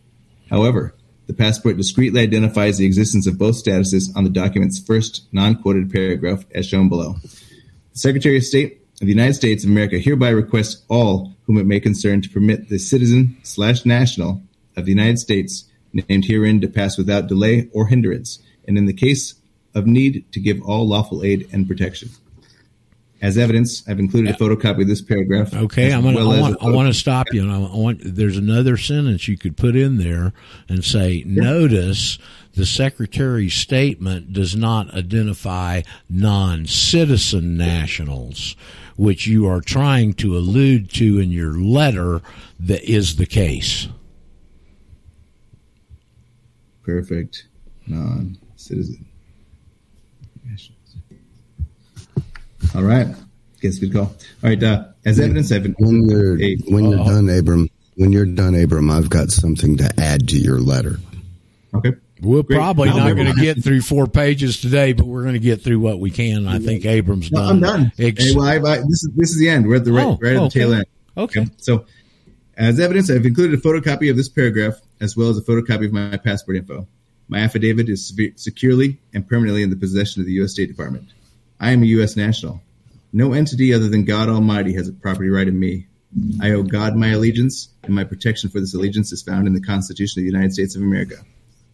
However, 0.49 0.95
the 1.25 1.33
passport 1.33 1.77
discreetly 1.77 2.21
identifies 2.21 2.77
the 2.77 2.85
existence 2.85 3.27
of 3.27 3.37
both 3.37 3.63
statuses 3.63 4.15
on 4.15 4.23
the 4.23 4.29
document's 4.29 4.79
first 4.79 5.27
non-quoted 5.31 5.91
paragraph 5.91 6.45
as 6.53 6.65
shown 6.65 6.89
below. 6.89 7.15
The 7.93 7.99
Secretary 7.99 8.37
of 8.37 8.43
State 8.43 8.81
of 9.01 9.07
the 9.07 9.13
United 9.13 9.33
States 9.33 9.63
of 9.63 9.69
America 9.69 9.99
hereby 9.99 10.29
requests 10.29 10.83
all 10.89 11.33
whom 11.45 11.57
it 11.57 11.65
may 11.65 11.79
concern 11.79 12.21
to 12.21 12.29
permit 12.29 12.69
the 12.69 12.77
citizen 12.77 13.37
slash 13.43 13.85
national 13.85 14.41
of 14.75 14.85
the 14.85 14.91
United 14.91 15.19
States 15.19 15.65
named 15.93 16.25
herein 16.25 16.59
to 16.61 16.67
pass 16.67 16.97
without 16.97 17.27
delay 17.27 17.69
or 17.73 17.87
hindrance, 17.87 18.39
and 18.67 18.77
in 18.77 18.85
the 18.85 18.93
case 18.93 19.35
of 19.75 19.87
need 19.87 20.31
to 20.31 20.39
give 20.39 20.61
all 20.61 20.87
lawful 20.87 21.23
aid 21.23 21.47
and 21.51 21.67
protection. 21.67 22.09
As 23.21 23.37
evidence, 23.37 23.87
I've 23.87 23.99
included 23.99 24.35
a 24.35 24.37
photocopy 24.37 24.81
of 24.81 24.89
this 24.89 25.01
paragraph. 25.01 25.53
Okay, 25.53 25.93
I'm 25.93 26.03
gonna, 26.03 26.17
well 26.17 26.33
I 26.33 26.41
want 26.41 26.61
I 26.61 26.69
want 26.69 26.89
to 26.89 26.93
stop 26.93 27.27
you, 27.31 27.41
and 27.41 27.53
I 27.53 27.57
want 27.57 28.01
there's 28.03 28.35
another 28.35 28.75
sentence 28.75 29.29
you 29.29 29.37
could 29.37 29.55
put 29.55 29.77
in 29.77 29.97
there 29.97 30.33
and 30.67 30.83
say, 30.83 31.23
notice 31.25 32.19
the 32.55 32.65
secretary's 32.65 33.53
statement 33.53 34.33
does 34.33 34.57
not 34.57 34.93
identify 34.93 35.83
non-citizen 36.09 37.55
nationals, 37.55 38.57
which 38.97 39.25
you 39.25 39.47
are 39.47 39.61
trying 39.61 40.13
to 40.15 40.35
allude 40.35 40.91
to 40.95 41.17
in 41.17 41.31
your 41.31 41.53
letter 41.53 42.21
that 42.59 42.83
is 42.83 43.15
the 43.15 43.25
case. 43.25 43.87
Perfect. 46.83 47.47
Non-citizen. 48.71 49.05
All 52.75 52.83
right. 52.83 53.07
Guess 53.61 53.77
good 53.79 53.93
call. 53.93 54.03
All 54.05 54.13
right. 54.43 54.61
Uh, 54.61 54.85
as 55.05 55.19
evidence, 55.19 55.51
I've 55.51 55.63
been, 55.63 55.75
When 55.79 56.07
you're 56.09 56.37
Hey, 56.37 56.57
when 56.67 56.85
you're 56.89 56.99
uh-oh. 56.99 57.05
done, 57.21 57.29
Abram. 57.29 57.69
When 57.95 58.11
you're 58.11 58.25
done, 58.25 58.55
Abram, 58.55 58.89
I've 58.89 59.09
got 59.09 59.29
something 59.29 59.77
to 59.77 59.91
add 59.99 60.27
to 60.29 60.37
your 60.37 60.59
letter. 60.59 60.97
okay. 61.73 61.93
We're 62.21 62.41
Great. 62.43 62.55
probably 62.55 62.87
I'll 62.89 62.97
not 62.97 63.15
going 63.17 63.33
to 63.35 63.41
get 63.41 63.61
through 63.61 63.81
four 63.81 64.07
pages 64.07 64.61
today, 64.61 64.93
but 64.93 65.05
we're 65.05 65.23
going 65.23 65.33
to 65.33 65.39
get 65.39 65.61
through 65.61 65.79
what 65.79 65.99
we 65.99 66.09
can. 66.09 66.47
I 66.47 66.57
think 66.59 66.85
Abrams 66.85 67.29
No, 67.33 67.39
done. 67.41 67.49
I'm 67.49 67.59
done. 67.59 67.91
Ex- 67.99 68.23
Hey, 68.23 68.33
well, 68.35 68.45
I, 68.47 68.55
I, 68.55 68.77
this 68.77 69.03
is 69.03 69.09
this 69.13 69.31
is 69.31 69.39
the 69.39 69.49
end. 69.49 69.67
We're 69.67 69.75
at 69.75 69.83
the 69.83 69.91
right, 69.91 70.05
Oh, 70.05 70.17
right 70.21 70.37
at 70.37 70.41
the 70.43 70.49
tail 70.49 70.73
end. 70.73 70.85
Okay. 71.17 71.47
So, 71.57 71.85
as 72.55 72.79
evidence, 72.79 73.11
I've 73.11 73.25
included 73.25 73.59
a 73.59 73.61
photocopy 73.61 74.09
of 74.09 74.15
this 74.15 74.29
paragraph 74.29 74.75
as 75.01 75.17
well 75.17 75.29
as 75.29 75.37
a 75.37 75.41
photocopy 75.41 75.87
of 75.87 75.91
my 75.91 76.15
passport 76.15 76.55
info. 76.55 76.87
My 77.33 77.39
affidavit 77.39 77.89
is 77.89 78.13
securely 78.35 78.99
and 79.11 79.27
permanently 79.27 79.63
in 79.63 79.71
the 79.71 79.75
possession 79.75 80.21
of 80.21 80.27
the 80.27 80.33
U.S. 80.33 80.51
State 80.51 80.67
Department. 80.67 81.13
I 81.59 81.71
am 81.71 81.81
a 81.81 81.87
U.S. 81.87 82.15
national. 82.15 82.61
No 83.11 83.33
entity 83.33 83.73
other 83.73 83.89
than 83.89 84.05
God 84.05 84.29
Almighty 84.29 84.71
has 84.75 84.87
a 84.87 84.93
property 84.93 85.29
right 85.29 85.47
in 85.47 85.59
me. 85.59 85.87
I 86.39 86.51
owe 86.51 86.61
God 86.61 86.95
my 86.95 87.07
allegiance, 87.07 87.69
and 87.81 87.95
my 87.95 88.03
protection 88.03 88.51
for 88.51 88.59
this 88.59 88.75
allegiance 88.75 89.11
is 89.11 89.23
found 89.23 89.47
in 89.47 89.55
the 89.55 89.61
Constitution 89.61 90.19
of 90.19 90.25
the 90.25 90.31
United 90.31 90.53
States 90.53 90.75
of 90.75 90.83
America. 90.83 91.15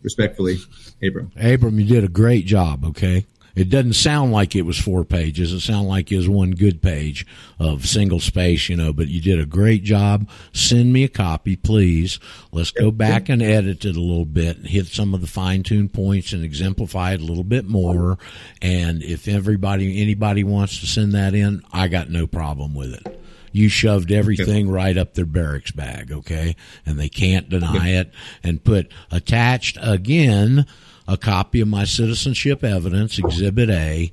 Respectfully, 0.01 0.59
Abram. 1.03 1.29
Abram, 1.35 1.77
you 1.77 1.85
did 1.85 2.05
a 2.05 2.07
great 2.07 2.45
job. 2.45 2.85
Okay, 2.85 3.25
it 3.55 3.69
doesn't 3.69 3.93
sound 3.93 4.31
like 4.31 4.55
it 4.55 4.63
was 4.63 4.77
four 4.77 5.03
pages. 5.03 5.51
It 5.53 5.61
sounded 5.61 5.87
like 5.89 6.11
it 6.11 6.17
was 6.17 6.29
one 6.29 6.51
good 6.51 6.81
page 6.81 7.25
of 7.59 7.85
single 7.85 8.19
space, 8.19 8.69
you 8.69 8.75
know. 8.75 8.93
But 8.93 9.07
you 9.07 9.21
did 9.21 9.39
a 9.39 9.45
great 9.45 9.83
job. 9.83 10.29
Send 10.53 10.93
me 10.93 11.03
a 11.03 11.09
copy, 11.09 11.55
please. 11.55 12.19
Let's 12.51 12.71
go 12.71 12.91
back 12.91 13.29
and 13.29 13.41
edit 13.41 13.85
it 13.85 13.95
a 13.95 13.99
little 13.99 14.25
bit, 14.25 14.57
and 14.57 14.67
hit 14.67 14.87
some 14.87 15.13
of 15.13 15.21
the 15.21 15.27
fine 15.27 15.63
tuned 15.63 15.93
points, 15.93 16.33
and 16.33 16.43
exemplify 16.43 17.13
it 17.13 17.21
a 17.21 17.25
little 17.25 17.43
bit 17.43 17.65
more. 17.65 18.17
And 18.61 19.03
if 19.03 19.27
everybody, 19.27 20.01
anybody 20.01 20.43
wants 20.43 20.79
to 20.79 20.87
send 20.87 21.13
that 21.13 21.33
in, 21.33 21.61
I 21.71 21.87
got 21.87 22.09
no 22.09 22.27
problem 22.27 22.75
with 22.75 22.93
it. 22.93 23.19
You 23.51 23.67
shoved 23.67 24.11
everything 24.11 24.69
right 24.69 24.95
up 24.97 25.15
their 25.15 25.25
barracks 25.25 25.71
bag, 25.71 26.11
okay? 26.11 26.55
And 26.85 26.99
they 26.99 27.09
can't 27.09 27.49
deny 27.49 27.89
it. 27.89 28.11
And 28.43 28.63
put 28.63 28.91
attached 29.11 29.77
again 29.81 30.67
a 31.09 31.17
copy 31.17 31.59
of 31.59 31.67
my 31.67 31.85
citizenship 31.85 32.63
evidence, 32.63 33.17
Exhibit 33.17 33.71
A, 33.71 34.11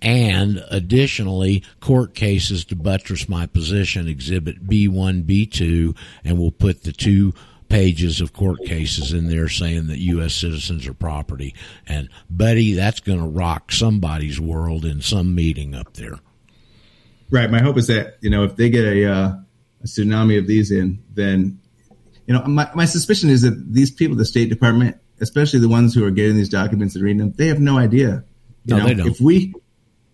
and 0.00 0.64
additionally 0.70 1.62
court 1.80 2.14
cases 2.14 2.64
to 2.64 2.74
buttress 2.74 3.28
my 3.28 3.44
position, 3.44 4.08
Exhibit 4.08 4.66
B1, 4.66 5.24
B2, 5.24 5.94
and 6.24 6.38
we'll 6.38 6.50
put 6.50 6.84
the 6.84 6.92
two 6.92 7.34
pages 7.68 8.22
of 8.22 8.32
court 8.32 8.60
cases 8.64 9.12
in 9.12 9.28
there 9.28 9.48
saying 9.48 9.88
that 9.88 9.98
U.S. 9.98 10.34
citizens 10.34 10.86
are 10.86 10.94
property. 10.94 11.54
And 11.86 12.08
buddy, 12.30 12.72
that's 12.72 13.00
going 13.00 13.20
to 13.20 13.28
rock 13.28 13.70
somebody's 13.70 14.40
world 14.40 14.86
in 14.86 15.02
some 15.02 15.34
meeting 15.34 15.74
up 15.74 15.92
there. 15.94 16.18
Right. 17.30 17.50
My 17.50 17.60
hope 17.60 17.76
is 17.76 17.88
that 17.88 18.16
you 18.22 18.30
know 18.30 18.44
if 18.44 18.56
they 18.56 18.70
get 18.70 18.86
a, 18.86 19.04
uh, 19.04 19.32
a 19.82 19.86
tsunami 19.86 20.38
of 20.38 20.46
these 20.46 20.70
in, 20.70 21.04
then 21.12 21.60
you 22.26 22.32
know 22.32 22.42
my 22.44 22.70
my 22.74 22.86
suspicion 22.86 23.28
is 23.28 23.42
that 23.42 23.70
these 23.70 23.90
people, 23.90 24.16
the 24.16 24.24
State 24.24 24.48
Department, 24.48 24.96
especially 25.20 25.60
the 25.60 25.68
ones 25.68 25.94
who 25.94 26.04
are 26.04 26.10
getting 26.10 26.36
these 26.36 26.48
documents 26.48 26.94
and 26.94 27.04
reading 27.04 27.18
them, 27.18 27.32
they 27.32 27.48
have 27.48 27.60
no 27.60 27.78
idea. 27.78 28.24
You 28.64 28.74
No, 28.74 28.78
know, 28.78 28.86
they 28.86 28.94
don't. 28.94 29.06
if 29.08 29.20
we, 29.20 29.54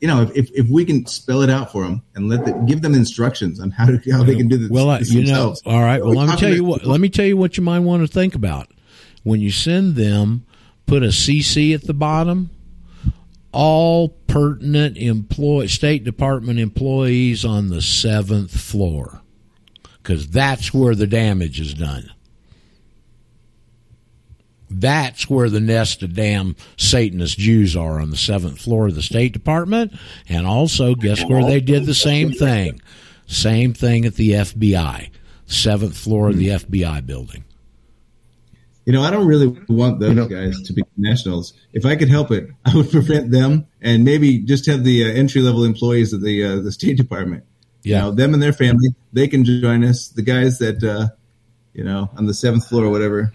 you 0.00 0.08
know, 0.08 0.22
if, 0.22 0.36
if 0.36 0.50
if 0.52 0.68
we 0.68 0.84
can 0.84 1.06
spell 1.06 1.42
it 1.42 1.50
out 1.50 1.72
for 1.72 1.82
them 1.84 2.02
and 2.14 2.28
let 2.28 2.66
give 2.66 2.82
them 2.82 2.94
instructions 2.94 3.58
on 3.60 3.70
how 3.70 3.86
to 3.86 4.00
how 4.12 4.22
they 4.22 4.36
can 4.36 4.48
do 4.48 4.56
this, 4.58 4.70
Well, 4.70 4.86
this 4.98 5.10
you 5.10 5.20
know, 5.22 5.26
themselves. 5.26 5.62
all 5.66 5.80
right. 5.82 6.02
Well, 6.04 6.14
let 6.14 6.28
me 6.28 6.36
tell 6.36 6.52
you 6.54 6.64
what. 6.64 6.84
Let 6.84 7.00
me 7.00 7.08
tell 7.08 7.26
you 7.26 7.36
what 7.36 7.56
you 7.56 7.62
might 7.62 7.80
want 7.80 8.02
to 8.02 8.06
think 8.12 8.34
about 8.34 8.70
when 9.22 9.40
you 9.40 9.50
send 9.50 9.96
them. 9.96 10.46
Put 10.86 11.02
a 11.02 11.06
CC 11.08 11.74
at 11.74 11.84
the 11.84 11.94
bottom. 11.94 12.50
All 13.52 14.08
pertinent 14.26 14.96
employee, 14.98 15.68
State 15.68 16.02
Department 16.02 16.58
employees 16.58 17.44
on 17.44 17.68
the 17.68 17.80
seventh 17.80 18.50
floor, 18.50 19.22
because 20.02 20.28
that's 20.28 20.74
where 20.74 20.96
the 20.96 21.06
damage 21.06 21.60
is 21.60 21.72
done. 21.72 22.10
That's 24.80 25.28
where 25.28 25.48
the 25.48 25.60
nest 25.60 26.02
of 26.02 26.14
damn 26.14 26.56
Satanist 26.76 27.38
Jews 27.38 27.76
are 27.76 28.00
on 28.00 28.10
the 28.10 28.16
seventh 28.16 28.60
floor 28.60 28.88
of 28.88 28.94
the 28.94 29.02
State 29.02 29.32
Department. 29.32 29.92
And 30.28 30.46
also, 30.46 30.94
guess 30.94 31.24
where 31.24 31.44
they 31.44 31.60
did 31.60 31.86
the 31.86 31.94
same 31.94 32.32
thing? 32.32 32.80
Same 33.26 33.72
thing 33.72 34.04
at 34.04 34.14
the 34.14 34.32
FBI, 34.32 35.10
seventh 35.46 35.96
floor 35.96 36.28
of 36.28 36.36
the 36.36 36.48
FBI 36.48 37.06
building. 37.06 37.44
You 38.84 38.92
know, 38.92 39.02
I 39.02 39.10
don't 39.10 39.26
really 39.26 39.46
want 39.68 40.00
those 40.00 40.28
guys 40.28 40.60
to 40.62 40.72
be 40.74 40.82
nationals. 40.98 41.54
If 41.72 41.86
I 41.86 41.96
could 41.96 42.10
help 42.10 42.30
it, 42.30 42.48
I 42.66 42.74
would 42.74 42.90
prevent 42.90 43.30
them 43.30 43.66
and 43.80 44.04
maybe 44.04 44.38
just 44.38 44.66
have 44.66 44.84
the 44.84 45.04
uh, 45.04 45.14
entry 45.14 45.40
level 45.40 45.64
employees 45.64 46.12
of 46.12 46.20
the 46.20 46.44
uh, 46.44 46.56
the 46.56 46.72
State 46.72 46.96
Department. 46.96 47.44
Yeah. 47.82 47.96
You 47.96 48.02
know, 48.02 48.10
them 48.12 48.34
and 48.34 48.42
their 48.42 48.52
family, 48.52 48.94
they 49.12 49.28
can 49.28 49.44
join 49.44 49.84
us. 49.84 50.08
The 50.08 50.22
guys 50.22 50.58
that 50.58 50.82
uh, 50.82 51.08
you 51.72 51.84
know 51.84 52.10
on 52.16 52.26
the 52.26 52.34
seventh 52.34 52.68
floor 52.68 52.84
or 52.84 52.90
whatever, 52.90 53.32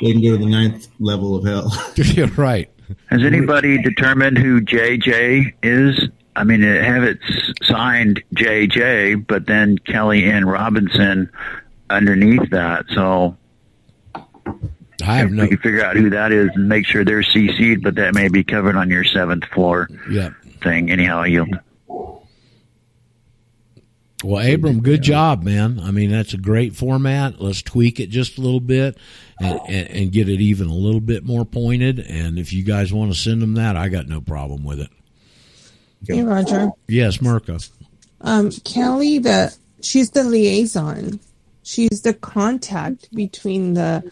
they 0.00 0.12
can 0.12 0.22
go 0.22 0.32
to 0.32 0.38
the 0.38 0.46
ninth 0.50 0.88
level 1.00 1.36
of 1.36 1.44
hell. 1.44 1.72
You're 1.96 2.26
right. 2.28 2.70
Has 3.06 3.22
anybody 3.22 3.80
determined 3.82 4.38
who 4.38 4.60
JJ 4.60 5.54
is? 5.62 6.08
I 6.36 6.44
mean, 6.44 6.62
it- 6.62 6.84
have 6.84 7.02
it 7.04 7.18
signed 7.62 8.22
JJ, 8.34 9.26
but 9.26 9.46
then 9.46 9.78
Kelly 9.78 10.24
Ann 10.24 10.44
Robinson 10.44 11.30
underneath 11.88 12.50
that. 12.50 12.86
So 12.90 13.36
I 14.14 15.16
have 15.18 15.26
if 15.28 15.32
no. 15.32 15.42
we 15.44 15.48
can 15.50 15.58
figure 15.58 15.84
out 15.84 15.96
who 15.96 16.10
that 16.10 16.32
is 16.32 16.50
and 16.54 16.68
make 16.68 16.86
sure 16.86 17.04
they're 17.04 17.22
CC'd, 17.22 17.82
but 17.82 17.94
that 17.96 18.14
may 18.14 18.28
be 18.28 18.44
covered 18.44 18.76
on 18.76 18.90
your 18.90 19.04
seventh 19.04 19.44
floor 19.46 19.88
Yeah. 20.10 20.30
thing. 20.62 20.90
Anyhow, 20.90 21.22
you 21.24 21.46
Well, 24.24 24.54
Abram, 24.54 24.80
good 24.80 25.02
job, 25.02 25.42
man. 25.42 25.78
I 25.78 25.90
mean, 25.90 26.10
that's 26.10 26.32
a 26.32 26.38
great 26.38 26.74
format. 26.74 27.42
Let's 27.42 27.60
tweak 27.60 28.00
it 28.00 28.08
just 28.08 28.38
a 28.38 28.40
little 28.40 28.60
bit 28.60 28.96
and, 29.38 29.60
and, 29.68 29.90
and 29.90 30.12
get 30.12 30.30
it 30.30 30.40
even 30.40 30.68
a 30.68 30.74
little 30.74 31.00
bit 31.00 31.24
more 31.24 31.44
pointed. 31.44 31.98
And 31.98 32.38
if 32.38 32.50
you 32.50 32.64
guys 32.64 32.90
want 32.90 33.12
to 33.12 33.18
send 33.18 33.42
them 33.42 33.54
that, 33.54 33.76
I 33.76 33.90
got 33.90 34.08
no 34.08 34.22
problem 34.22 34.64
with 34.64 34.80
it. 34.80 34.88
Hey, 36.06 36.22
Roger. 36.22 36.70
Yes, 36.88 37.18
Mirka. 37.18 37.70
Um, 38.22 38.50
Kelly, 38.64 39.18
the 39.18 39.54
she's 39.82 40.10
the 40.10 40.24
liaison. 40.24 41.20
She's 41.62 42.00
the 42.02 42.14
contact 42.14 43.14
between 43.14 43.74
the 43.74 44.10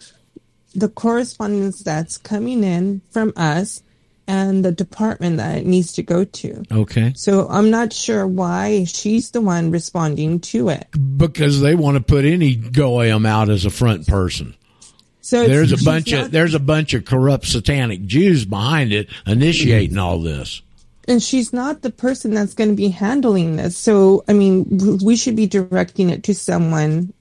the 0.75 0.89
correspondence 0.89 1.81
that's 1.81 2.17
coming 2.17 2.63
in 2.63 3.01
from 3.09 3.33
us 3.35 3.81
and 4.27 4.63
the 4.63 4.71
department 4.71 5.37
that 5.37 5.57
it 5.57 5.65
needs 5.65 5.93
to 5.93 6.03
go 6.03 6.23
to. 6.23 6.63
Okay. 6.71 7.13
So 7.15 7.47
I'm 7.49 7.69
not 7.69 7.91
sure 7.91 8.25
why 8.25 8.85
she's 8.85 9.31
the 9.31 9.41
one 9.41 9.71
responding 9.71 10.39
to 10.41 10.69
it. 10.69 10.87
Because 11.17 11.61
they 11.61 11.75
want 11.75 11.97
to 11.97 12.03
put 12.03 12.25
any 12.25 12.55
goyim 12.55 13.25
out 13.25 13.49
as 13.49 13.65
a 13.65 13.69
front 13.69 14.07
person. 14.07 14.55
So 15.21 15.47
there's 15.47 15.71
a 15.71 15.83
bunch 15.83 16.11
not- 16.11 16.25
of 16.25 16.31
there's 16.31 16.53
a 16.53 16.59
bunch 16.59 16.93
of 16.93 17.05
corrupt 17.05 17.45
satanic 17.47 18.05
Jews 18.05 18.45
behind 18.45 18.91
it 18.93 19.09
initiating 19.25 19.97
all 19.97 20.19
this. 20.19 20.61
and 21.07 21.21
she's 21.21 21.51
not 21.53 21.81
the 21.81 21.89
person 21.89 22.33
that's 22.33 22.53
going 22.53 22.69
to 22.69 22.75
be 22.75 22.89
handling 22.89 23.55
this. 23.55 23.77
So 23.77 24.23
I 24.27 24.33
mean, 24.33 24.99
we 25.03 25.15
should 25.15 25.35
be 25.35 25.47
directing 25.47 26.09
it 26.09 26.23
to 26.23 26.35
someone 26.35 27.13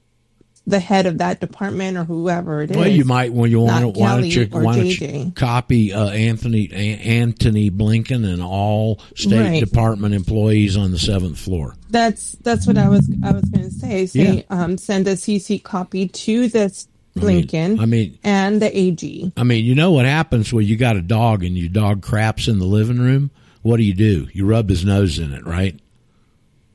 the 0.66 0.78
head 0.78 1.06
of 1.06 1.18
that 1.18 1.40
department 1.40 1.96
or 1.96 2.04
whoever 2.04 2.62
it 2.62 2.70
is. 2.70 2.76
Well, 2.76 2.86
you 2.88 3.04
might 3.04 3.32
when 3.32 3.50
you 3.50 3.60
want 3.60 3.94
to. 3.94 4.00
Why 4.00 4.16
don't 4.16 4.26
you? 4.26 4.46
Why 4.46 4.76
don't 4.76 5.00
you 5.00 5.32
copy 5.34 5.92
uh, 5.92 6.08
Anthony 6.10 6.68
A- 6.72 6.98
Anthony 6.98 7.70
Blinken 7.70 8.24
and 8.30 8.42
all 8.42 9.00
State 9.16 9.40
Right. 9.40 9.60
Department 9.64 10.14
employees 10.14 10.76
on 10.76 10.92
the 10.92 10.98
seventh 10.98 11.38
floor? 11.38 11.74
That's 11.90 12.32
that's 12.42 12.66
what 12.66 12.78
I 12.78 12.88
was 12.88 13.10
I 13.24 13.32
was 13.32 13.42
going 13.44 13.64
to 13.64 13.70
say. 13.74 14.06
Say 14.06 14.46
um, 14.50 14.78
send 14.78 15.08
a 15.08 15.14
CC 15.14 15.62
copy 15.62 16.08
to 16.08 16.48
this 16.48 16.86
Blinken 17.16 17.80
I 17.80 17.84
mean, 17.86 18.18
and 18.22 18.62
the 18.62 18.76
AG. 18.76 19.32
I 19.36 19.42
mean, 19.42 19.64
you 19.64 19.74
know 19.74 19.90
what 19.90 20.06
happens 20.06 20.52
when 20.52 20.64
you 20.64 20.76
got 20.76 20.96
a 20.96 21.02
dog 21.02 21.44
and 21.44 21.58
your 21.58 21.68
dog 21.68 22.02
craps 22.02 22.48
in 22.48 22.58
the 22.58 22.64
living 22.64 22.98
room? 23.00 23.30
What 23.62 23.76
do 23.76 23.82
you 23.82 23.94
do? 23.94 24.28
You 24.32 24.46
rub 24.46 24.68
his 24.70 24.84
nose 24.84 25.18
in 25.18 25.32
it, 25.32 25.44
right? 25.44 25.78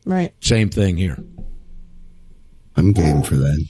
Right. 0.05 0.33
Same 0.41 0.69
thing 0.69 0.95
here. 0.97 1.17
I'm 2.77 2.93
game 2.93 3.21
for 3.23 3.35
that. 3.35 3.67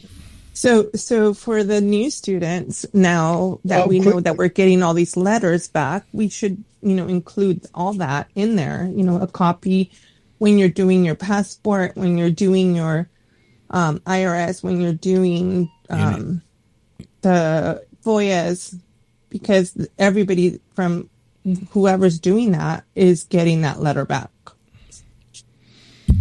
So, 0.54 0.90
so 0.96 1.34
for 1.34 1.64
the 1.64 1.82
new 1.82 2.10
students, 2.10 2.86
now 2.94 3.60
that 3.66 3.86
Oh, 3.86 3.88
we 3.88 4.00
quick- 4.02 4.14
know 4.16 4.20
that 4.22 4.38
we're 4.38 4.48
getting 4.50 4.82
all 4.84 4.94
these 4.94 5.16
letters 5.16 5.68
back, 5.68 6.06
we 6.14 6.30
should, 6.30 6.64
you 6.82 6.96
know, 6.96 7.08
include 7.08 7.66
all 7.74 7.94
that 7.94 8.28
in 8.36 8.56
there. 8.56 8.90
You 8.94 9.04
know, 9.04 9.20
a 9.22 9.28
copy 9.28 9.92
when 10.40 10.58
you're 10.58 10.70
doing 10.70 11.06
your 11.06 11.16
passport, 11.16 11.96
when 11.96 12.18
you're 12.18 12.32
doing 12.32 12.76
your 12.76 13.08
um, 13.70 14.00
IRS, 14.00 14.64
when 14.64 14.82
you're 14.82 14.94
doing 14.94 15.70
um, 15.90 16.42
the 17.22 17.84
FOIAs, 18.04 18.80
because 19.30 19.76
everybody 20.00 20.60
from 20.74 21.10
whoever's 21.72 22.20
doing 22.20 22.52
that 22.54 22.84
is 22.96 23.24
getting 23.26 23.62
that 23.62 23.80
letter 23.82 24.06
back. 24.06 24.30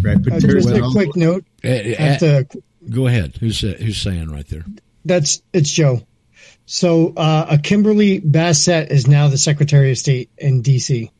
Right, 0.02 0.16
Uh, 0.18 0.40
just 0.40 0.46
there's 0.46 0.66
a 0.70 0.82
quick 0.90 1.16
note. 1.16 1.44
Eh, 1.64 1.94
At 1.98 2.22
eh, 2.22 2.42
the, 2.42 2.62
go 2.90 3.06
ahead. 3.06 3.36
Who's 3.40 3.58
sa- 3.60 3.76
who's 3.78 3.98
saying 4.00 4.30
right 4.30 4.46
there? 4.48 4.64
that's 5.04 5.42
it's 5.52 5.70
Joe. 5.70 6.02
So 6.66 7.12
uh, 7.16 7.46
a 7.50 7.58
Kimberly 7.58 8.18
Bassett 8.18 8.90
is 8.90 9.06
now 9.06 9.28
the 9.28 9.38
Secretary 9.38 9.92
of 9.92 9.98
State 9.98 10.30
in 10.36 10.62
D.C. 10.62 11.10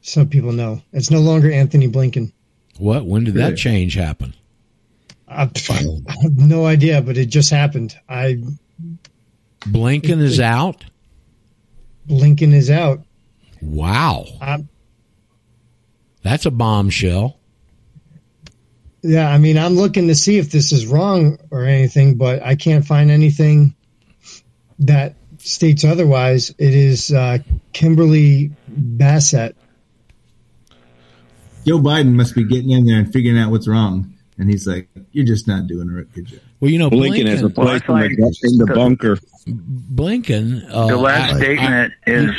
So 0.00 0.24
people 0.24 0.52
know 0.52 0.82
it's 0.92 1.10
no 1.10 1.20
longer 1.20 1.50
Anthony 1.52 1.88
Blinken. 1.88 2.32
What? 2.78 3.04
When 3.06 3.24
did 3.24 3.34
that 3.34 3.56
change 3.56 3.94
happen? 3.94 4.34
I, 5.28 5.42
I 5.70 6.14
have 6.22 6.36
no 6.36 6.66
idea, 6.66 7.00
but 7.02 7.16
it 7.16 7.26
just 7.26 7.50
happened. 7.50 7.94
I 8.08 8.42
Blinken 9.60 10.20
is 10.20 10.40
out. 10.40 10.84
Blinken 12.08 12.52
is 12.52 12.70
out. 12.70 13.02
Wow, 13.60 14.26
Um, 14.40 14.68
that's 16.22 16.46
a 16.46 16.50
bombshell. 16.50 17.38
Yeah, 19.02 19.28
I 19.28 19.38
mean, 19.38 19.58
I'm 19.58 19.74
looking 19.74 20.08
to 20.08 20.14
see 20.14 20.38
if 20.38 20.50
this 20.50 20.72
is 20.72 20.86
wrong 20.86 21.38
or 21.50 21.64
anything, 21.64 22.16
but 22.16 22.42
I 22.42 22.54
can't 22.54 22.84
find 22.84 23.10
anything 23.10 23.74
that 24.80 25.14
states 25.38 25.84
otherwise. 25.84 26.50
It 26.58 26.74
is 26.74 27.12
uh, 27.12 27.38
Kimberly 27.72 28.52
Bassett. 28.68 29.56
Joe 31.66 31.78
Biden 31.78 32.12
must 32.14 32.34
be 32.34 32.44
getting 32.44 32.70
in 32.70 32.84
there 32.86 32.98
and 32.98 33.12
figuring 33.12 33.38
out 33.38 33.50
what's 33.50 33.68
wrong, 33.68 34.14
and 34.38 34.48
he's 34.50 34.66
like, 34.66 34.88
"You're 35.12 35.24
just 35.24 35.46
not 35.46 35.66
doing 35.68 35.88
a 35.88 36.02
good 36.02 36.26
job." 36.26 36.40
Well, 36.60 36.70
you 36.70 36.78
know, 36.78 36.90
Blinken 36.90 37.26
has 37.28 37.42
Blinken, 37.42 37.44
replaced 37.44 37.84
him 37.84 37.94
Well, 37.94 38.04
it's 38.04 38.42
like- 38.42 38.52
in 38.52 38.58
the 38.58 38.72
bunker. 38.74 39.18
Blinken. 39.48 40.64
Uh, 40.70 40.86
the 40.88 40.96
last 40.96 41.34
I- 41.34 41.38
statement 41.38 41.92
is 42.06 42.30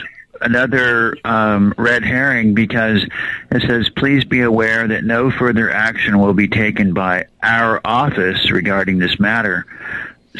another 0.44 1.18
um, 1.24 1.74
red 1.78 2.04
herring 2.04 2.54
because 2.54 3.04
it 3.52 3.62
says, 3.68 3.90
please 3.90 4.26
be 4.26 4.42
aware 4.42 4.88
that 4.88 5.04
no 5.04 5.32
further 5.32 5.72
action 5.72 6.20
will 6.20 6.34
be 6.34 6.48
taken 6.48 6.94
by 6.94 7.26
our 7.42 7.82
office 7.86 8.52
regarding 8.52 9.00
this 9.00 9.20
matter. 9.20 9.66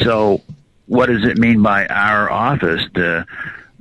So, 0.02 0.42
what 0.86 1.06
does 1.06 1.24
it 1.24 1.38
mean 1.38 1.62
by 1.62 1.86
our 1.86 2.30
office? 2.30 2.82
The 2.94 3.26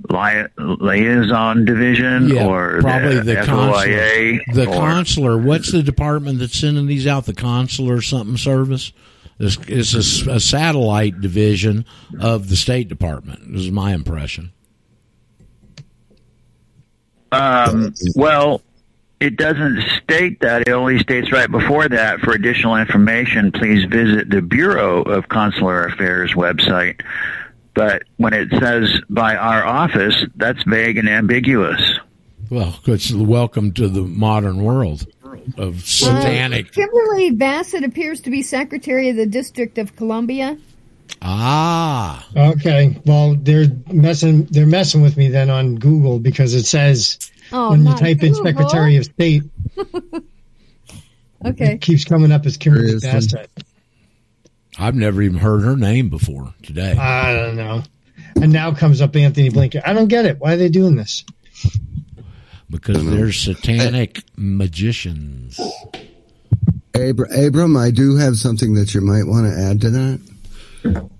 li- 0.09 0.45
liaison 0.57 1.65
division 1.65 2.29
yeah, 2.29 2.45
or 2.45 2.81
probably 2.81 3.17
the, 3.17 3.23
the, 3.23 3.35
consular. 3.35 4.39
The 4.53 4.67
or- 4.67 4.73
consular. 4.73 5.37
What's 5.37 5.71
the 5.71 5.83
department 5.83 6.39
that's 6.39 6.57
sending 6.57 6.87
these 6.87 7.07
out? 7.07 7.25
The 7.25 7.33
consular 7.33 8.01
something 8.01 8.37
service. 8.37 8.93
It's, 9.39 9.57
it's 9.67 10.27
a 10.27 10.31
a, 10.31 10.39
satellite 10.39 11.19
division 11.19 11.85
of 12.19 12.49
the 12.49 12.55
State 12.55 12.87
Department. 12.87 13.51
This 13.51 13.63
is 13.63 13.71
my 13.71 13.93
impression. 13.93 14.52
Um, 17.33 17.93
well, 18.15 18.61
it 19.19 19.37
doesn't 19.37 19.81
state 20.03 20.41
that. 20.41 20.67
It 20.67 20.69
only 20.69 20.99
states 20.99 21.31
right 21.31 21.49
before 21.49 21.87
that. 21.87 22.19
For 22.19 22.33
additional 22.33 22.75
information, 22.75 23.51
please 23.51 23.85
visit 23.85 24.29
the 24.29 24.41
Bureau 24.41 25.01
of 25.01 25.29
Consular 25.29 25.85
Affairs 25.85 26.33
website. 26.33 27.01
But 27.73 28.03
when 28.17 28.33
it 28.33 28.49
says 28.59 29.01
by 29.09 29.35
our 29.35 29.65
office, 29.65 30.25
that's 30.35 30.61
vague 30.63 30.97
and 30.97 31.09
ambiguous. 31.09 31.99
Well, 32.49 32.79
it's 32.85 33.11
welcome 33.11 33.71
to 33.73 33.87
the 33.87 34.01
modern 34.01 34.63
world 34.63 35.07
of 35.57 35.81
satanic. 35.81 36.71
Kimberly 36.71 37.31
Bassett 37.31 37.83
appears 37.83 38.21
to 38.21 38.29
be 38.29 38.41
Secretary 38.41 39.09
of 39.09 39.15
the 39.15 39.25
District 39.25 39.77
of 39.77 39.95
Columbia. 39.95 40.57
Ah, 41.21 42.27
Okay, 42.35 42.99
well 43.05 43.35
they're 43.35 43.67
messing 43.91 44.45
they're 44.45 44.65
messing 44.65 45.01
with 45.01 45.15
me 45.15 45.29
then 45.29 45.49
on 45.49 45.75
Google 45.75 46.19
because 46.19 46.53
it 46.53 46.65
says 46.65 47.17
Oh, 47.51 47.69
when 47.71 47.79
you 47.79 47.85
not 47.89 47.99
type 47.99 48.23
in 48.23 48.33
Secretary 48.35 48.97
of 48.97 49.05
State, 49.05 49.43
Okay. 51.45 51.73
it 51.73 51.81
keeps 51.81 52.03
coming 52.05 52.31
up 52.31 52.45
as 52.45 52.57
Kimberly 52.57 52.87
There 52.87 52.95
is. 52.95 53.03
Bassett. 53.03 53.49
I've 54.79 54.95
never 54.95 55.21
even 55.21 55.37
heard 55.37 55.61
her 55.63 55.75
name 55.75 56.09
before 56.09 56.53
today. 56.63 56.93
I 56.93 57.33
don't 57.35 57.55
know. 57.55 57.83
And 58.41 58.51
now 58.51 58.73
comes 58.73 59.01
up 59.01 59.15
Anthony 59.15 59.49
Blinken. 59.49 59.81
I 59.85 59.93
don't 59.93 60.07
get 60.07 60.25
it. 60.25 60.39
Why 60.39 60.53
are 60.53 60.57
they 60.57 60.69
doing 60.69 60.95
this? 60.95 61.23
because 62.69 63.05
they're 63.05 63.31
satanic 63.31 64.23
magicians. 64.35 65.59
Abra- 66.95 67.45
Abram, 67.45 67.77
I 67.77 67.91
do 67.91 68.15
have 68.15 68.35
something 68.37 68.73
that 68.75 68.93
you 68.95 69.01
might 69.01 69.27
want 69.27 69.45
to 69.45 69.55
add 69.61 69.81
to 69.81 69.89
that. 69.91 70.19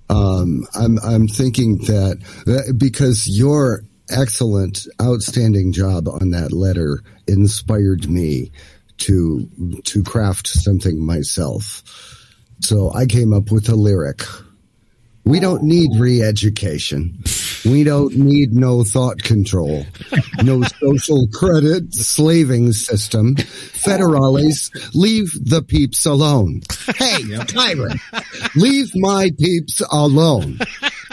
Um, 0.10 0.66
I'm 0.76 1.00
I'm 1.00 1.28
thinking 1.28 1.78
that, 1.80 2.20
that 2.46 2.76
because 2.78 3.28
your 3.28 3.84
excellent, 4.10 4.88
outstanding 5.02 5.72
job 5.72 6.08
on 6.08 6.32
that 6.32 6.52
letter 6.52 7.02
inspired 7.28 8.10
me 8.10 8.52
to 8.98 9.50
to 9.84 10.04
craft 10.04 10.48
something 10.48 11.04
myself. 11.04 11.84
So 12.62 12.94
I 12.94 13.06
came 13.06 13.34
up 13.34 13.52
with 13.52 13.68
a 13.70 13.76
lyric. 13.76 14.22
We 15.26 15.40
don't 15.40 15.64
need 15.64 15.92
re-education. 15.96 17.24
We 17.66 17.84
don't 17.84 18.16
need 18.16 18.54
no 18.54 18.84
thought 18.84 19.24
control, 19.24 19.86
no 20.44 20.64
social 20.82 21.28
credit 21.34 21.94
slaving 21.94 22.74
system. 22.74 23.36
Federales, 23.36 24.70
leave 24.94 25.32
the 25.42 25.62
peeps 25.62 26.06
alone. 26.06 26.62
Hey, 26.98 27.24
tyrant, 27.48 28.02
leave 28.56 28.92
my 28.96 29.32
peeps 29.40 29.82
alone. 29.92 30.60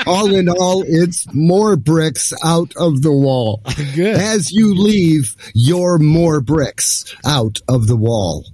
All 0.07 0.35
in 0.35 0.49
all, 0.49 0.83
it's 0.87 1.33
more 1.33 1.77
bricks 1.77 2.33
out 2.45 2.73
of 2.77 3.03
the 3.03 3.13
wall. 3.13 3.63
Good. 3.95 4.17
As 4.17 4.51
you 4.51 4.75
leave 4.75 5.37
your 5.55 5.99
more 5.99 6.41
bricks 6.41 7.15
out 7.25 7.61
of 7.69 7.87
the 7.87 7.97
wall. 7.97 8.45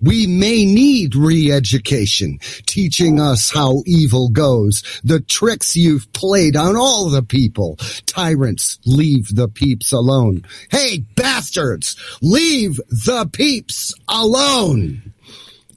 We 0.00 0.26
may 0.26 0.64
need 0.64 1.14
re-education, 1.14 2.38
teaching 2.66 3.20
us 3.20 3.50
how 3.50 3.82
evil 3.86 4.30
goes, 4.30 4.82
the 5.04 5.20
tricks 5.20 5.76
you've 5.76 6.10
played 6.12 6.56
on 6.56 6.76
all 6.76 7.10
the 7.10 7.22
people. 7.22 7.76
Tyrants, 8.06 8.78
leave 8.86 9.34
the 9.34 9.48
peeps 9.48 9.92
alone. 9.92 10.44
Hey, 10.70 11.04
bastards, 11.16 11.96
leave 12.22 12.80
the 12.88 13.28
peeps 13.32 13.92
alone. 14.08 15.12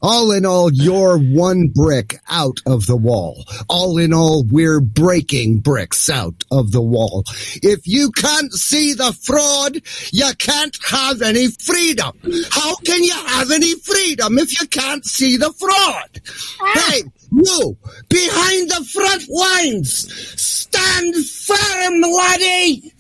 All 0.04 0.34
in 0.34 0.46
all, 0.46 0.70
you're 0.70 1.18
one 1.18 1.70
brick 1.74 2.20
out 2.30 2.60
of 2.66 2.88
the 2.88 2.98
wall. 2.98 3.46
All 3.70 3.98
in 3.98 4.14
all, 4.14 4.44
we're 4.44 4.82
breaking 4.82 5.60
bricks 5.60 6.10
out 6.10 6.44
of 6.52 6.74
the 6.74 6.82
wall. 6.82 7.24
If 7.64 7.88
you 7.88 8.12
can't 8.12 8.52
see 8.52 8.94
the 8.94 9.14
fraud, 9.14 9.78
you 10.12 10.30
can't 10.38 10.78
have 10.90 11.22
any 11.22 11.48
freedom. 11.48 12.20
How 12.52 12.76
can 12.76 13.02
you 13.02 13.14
have 13.14 13.50
any 13.50 13.76
freedom 13.76 14.38
if 14.40 14.60
you 14.60 14.68
can't 14.68 15.06
see 15.06 15.38
the 15.38 15.54
fraud? 15.54 16.22
Ah. 16.60 16.90
Hey, 16.92 17.04
you, 17.32 17.78
behind 18.10 18.72
the 18.72 18.86
front 18.92 19.30
lines, 19.30 20.12
stand 20.42 21.16
firm, 21.16 22.02
laddie! 22.02 22.94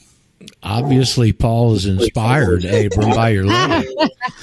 Obviously, 0.63 1.33
Paul 1.33 1.73
is 1.73 1.85
inspired, 1.85 2.63
Abram, 2.63 3.09
by 3.09 3.29
your 3.29 3.45
letter. 3.45 3.85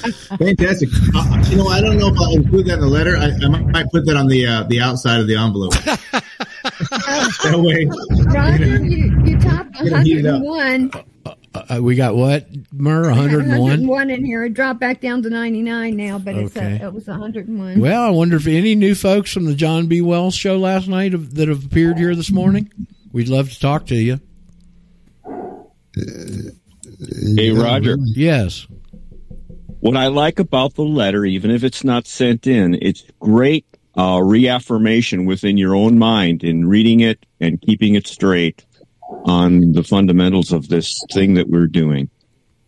Fantastic. 0.39 0.91
Uh, 1.15 1.45
you 1.49 1.57
know, 1.57 1.69
I 1.69 1.81
don't 1.81 1.97
know 1.99 2.09
if 2.09 2.19
I'll 2.21 2.35
include 2.35 2.67
that 2.67 2.75
in 2.75 2.81
the 2.81 2.87
letter. 2.87 3.17
I, 3.17 3.31
I 3.43 3.49
might, 3.49 3.67
might 3.69 3.87
put 3.91 4.05
that 4.07 4.17
on 4.17 4.27
the 4.27 4.47
uh, 4.47 4.63
the 4.65 4.81
outside 4.81 5.21
of 5.21 5.27
the 5.27 5.37
envelope. 5.37 5.73
that 5.85 7.59
way, 7.59 7.87
Roger, 8.27 8.85
you, 8.85 9.25
you 9.25 9.39
topped 9.41 9.73
Gonna 9.79 10.03
heat 10.03 10.19
it 10.19 10.27
up. 10.27 10.43
101. 10.43 11.05
Uh, 11.53 11.83
we 11.83 11.97
got 11.97 12.15
what, 12.15 12.47
Mur? 12.73 13.09
101? 13.09 13.59
101 13.59 14.11
in 14.11 14.25
here. 14.25 14.45
It 14.45 14.55
dropped 14.55 14.79
back 14.79 15.01
down 15.01 15.23
to 15.23 15.31
99 15.31 15.97
now, 15.97 16.19
but 16.19 16.37
it's 16.37 16.57
Okay. 16.57 16.79
a, 16.81 16.87
it 16.87 16.93
was 16.93 17.09
101. 17.09 17.81
Well, 17.81 18.03
I 18.03 18.11
wonder 18.11 18.37
if 18.37 18.47
any 18.47 18.75
new 18.75 18.95
folks 18.95 19.33
from 19.33 19.47
the 19.47 19.55
John 19.55 19.87
B. 19.87 20.01
Wells 20.01 20.35
show 20.35 20.59
last 20.59 20.87
night 20.87 21.13
have, 21.13 21.35
that 21.35 21.49
have 21.49 21.65
appeared 21.65 21.99
here 21.99 22.15
this 22.15 22.31
morning. 22.31 22.71
We'd 23.13 23.29
love 23.29 23.51
to 23.51 23.59
talk 23.59 23.87
to 23.87 23.97
you. 23.97 24.21
Hey, 27.37 27.51
Roger. 27.51 27.97
Yes. 28.01 28.67
What 29.81 29.97
I 29.97 30.09
like 30.09 30.39
about 30.39 30.75
the 30.75 30.83
letter, 30.83 31.25
even 31.25 31.51
if 31.51 31.65
it's 31.65 31.85
not 31.85 32.07
sent 32.07 32.47
in, 32.47 32.79
it's 32.83 33.05
great 33.19 33.65
uh, 33.97 34.21
reaffirmation 34.23 35.25
within 35.25 35.57
your 35.57 35.75
own 35.75 35.99
mind 35.99 36.45
in 36.45 36.69
reading 36.69 37.01
it 37.01 37.25
and 37.41 37.61
keeping 37.61 37.95
it 37.95 38.07
straight 38.07 38.65
on 39.25 39.73
the 39.73 39.83
fundamentals 39.83 40.53
of 40.53 40.69
this 40.69 41.03
thing 41.13 41.35
that 41.35 41.49
we're 41.49 41.67
doing. 41.67 42.11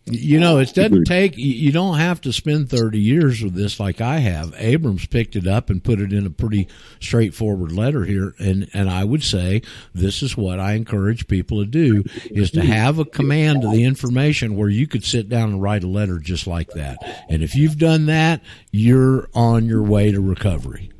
You 0.05 0.37
know, 0.41 0.57
it 0.57 0.73
doesn't 0.73 1.05
take, 1.05 1.37
you 1.37 1.53
you 1.53 1.71
don't 1.71 1.97
have 1.97 2.19
to 2.21 2.33
spend 2.33 2.69
30 2.69 2.99
years 2.99 3.41
with 3.41 3.53
this 3.53 3.79
like 3.79 4.01
I 4.01 4.17
have. 4.17 4.53
Abrams 4.57 5.05
picked 5.05 5.37
it 5.37 5.47
up 5.47 5.69
and 5.69 5.81
put 5.81 6.01
it 6.01 6.11
in 6.11 6.25
a 6.25 6.29
pretty 6.29 6.67
straightforward 6.99 7.71
letter 7.71 8.03
here. 8.03 8.35
And, 8.37 8.69
and 8.73 8.89
I 8.89 9.05
would 9.05 9.23
say 9.23 9.61
this 9.93 10.21
is 10.21 10.35
what 10.35 10.59
I 10.59 10.73
encourage 10.73 11.27
people 11.27 11.59
to 11.59 11.65
do 11.65 12.03
is 12.25 12.51
to 12.51 12.61
have 12.61 12.99
a 12.99 13.05
command 13.05 13.63
of 13.63 13.71
the 13.71 13.85
information 13.85 14.57
where 14.57 14.67
you 14.67 14.87
could 14.87 15.05
sit 15.05 15.29
down 15.29 15.51
and 15.51 15.61
write 15.61 15.85
a 15.85 15.87
letter 15.87 16.19
just 16.19 16.47
like 16.47 16.71
that. 16.71 16.97
And 17.29 17.41
if 17.41 17.55
you've 17.55 17.77
done 17.77 18.07
that, 18.07 18.41
you're 18.71 19.29
on 19.33 19.67
your 19.67 19.83
way 19.83 20.11
to 20.11 20.19
recovery. 20.19 20.91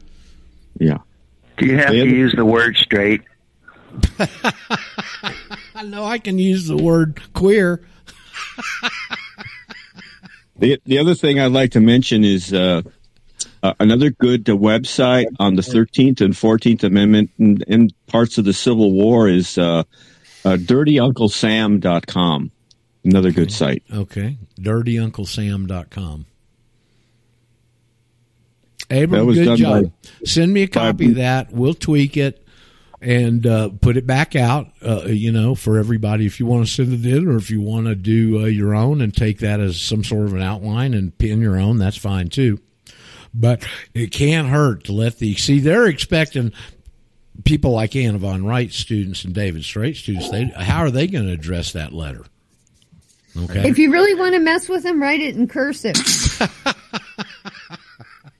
Yeah. 0.79 0.99
Do 1.57 1.65
you 1.65 1.77
have 1.77 1.89
to 1.89 1.97
use 1.97 2.33
the 2.33 2.45
word 2.45 2.77
straight? 2.77 3.21
I 5.75 5.83
know 5.83 6.05
I 6.05 6.19
can 6.19 6.39
use 6.39 6.67
the 6.67 6.77
word 6.77 7.21
queer. 7.33 7.85
The 10.59 10.79
the 10.85 10.99
other 10.99 11.15
thing 11.15 11.39
I'd 11.39 11.51
like 11.51 11.71
to 11.71 11.79
mention 11.79 12.23
is 12.23 12.53
uh, 12.53 12.83
uh, 13.63 13.73
another 13.79 14.11
good 14.11 14.47
uh, 14.49 14.53
website 14.53 15.25
on 15.39 15.55
the 15.55 15.61
13th 15.63 16.21
and 16.21 16.33
14th 16.35 16.83
Amendment 16.83 17.31
and, 17.39 17.63
and 17.67 17.93
parts 18.07 18.37
of 18.37 18.45
the 18.45 18.53
Civil 18.53 18.91
War 18.91 19.27
is 19.27 19.57
uh, 19.57 19.79
uh, 20.45 20.57
dirtyunclesam.com. 20.57 22.51
Another 23.03 23.31
good 23.31 23.51
site. 23.51 23.83
Okay. 23.91 24.37
DirtyUncleSam.com. 24.59 26.25
Abram, 28.91 29.33
good 29.33 29.57
job. 29.57 29.83
by- 29.85 29.91
Send 30.25 30.53
me 30.53 30.61
a 30.63 30.67
copy 30.67 31.07
of 31.09 31.15
that. 31.15 31.51
We'll 31.51 31.73
tweak 31.73 32.15
it 32.15 32.42
and 33.03 33.45
uh, 33.45 33.69
put 33.81 33.97
it 33.97 34.07
back 34.07 34.35
out, 34.35 34.67
uh, 34.85 35.03
you 35.05 35.31
know, 35.31 35.55
for 35.55 35.77
everybody 35.77 36.25
if 36.25 36.39
you 36.39 36.45
want 36.45 36.65
to 36.65 36.71
send 36.71 36.93
it 36.93 37.05
in 37.05 37.27
or 37.27 37.35
if 37.35 37.51
you 37.51 37.61
want 37.61 37.87
to 37.87 37.95
do 37.95 38.41
uh, 38.41 38.45
your 38.45 38.73
own 38.73 39.01
and 39.01 39.15
take 39.15 39.39
that 39.39 39.59
as 39.59 39.79
some 39.79 40.03
sort 40.03 40.25
of 40.25 40.33
an 40.33 40.41
outline 40.41 40.93
and 40.93 41.17
pin 41.17 41.41
your 41.41 41.57
own, 41.57 41.77
that's 41.77 41.97
fine 41.97 42.29
too. 42.29 42.59
But 43.33 43.65
it 43.93 44.11
can't 44.11 44.47
hurt 44.47 44.85
to 44.85 44.93
let 44.93 45.19
the, 45.19 45.35
see, 45.35 45.59
they're 45.59 45.87
expecting 45.87 46.53
people 47.43 47.71
like 47.71 47.95
Anna 47.95 48.19
von 48.19 48.43
Reitz 48.43 48.73
students 48.73 49.25
and 49.25 49.33
David 49.33 49.63
Straight 49.63 49.97
students, 49.97 50.29
they, 50.29 50.45
how 50.45 50.79
are 50.79 50.91
they 50.91 51.07
going 51.07 51.25
to 51.25 51.33
address 51.33 51.73
that 51.73 51.91
letter? 51.91 52.25
Okay. 53.35 53.67
If 53.67 53.79
you 53.79 53.91
really 53.91 54.13
want 54.13 54.33
to 54.35 54.39
mess 54.39 54.69
with 54.69 54.83
them, 54.83 55.01
write 55.01 55.19
it 55.19 55.35
in 55.35 55.47
cursive. 55.47 55.95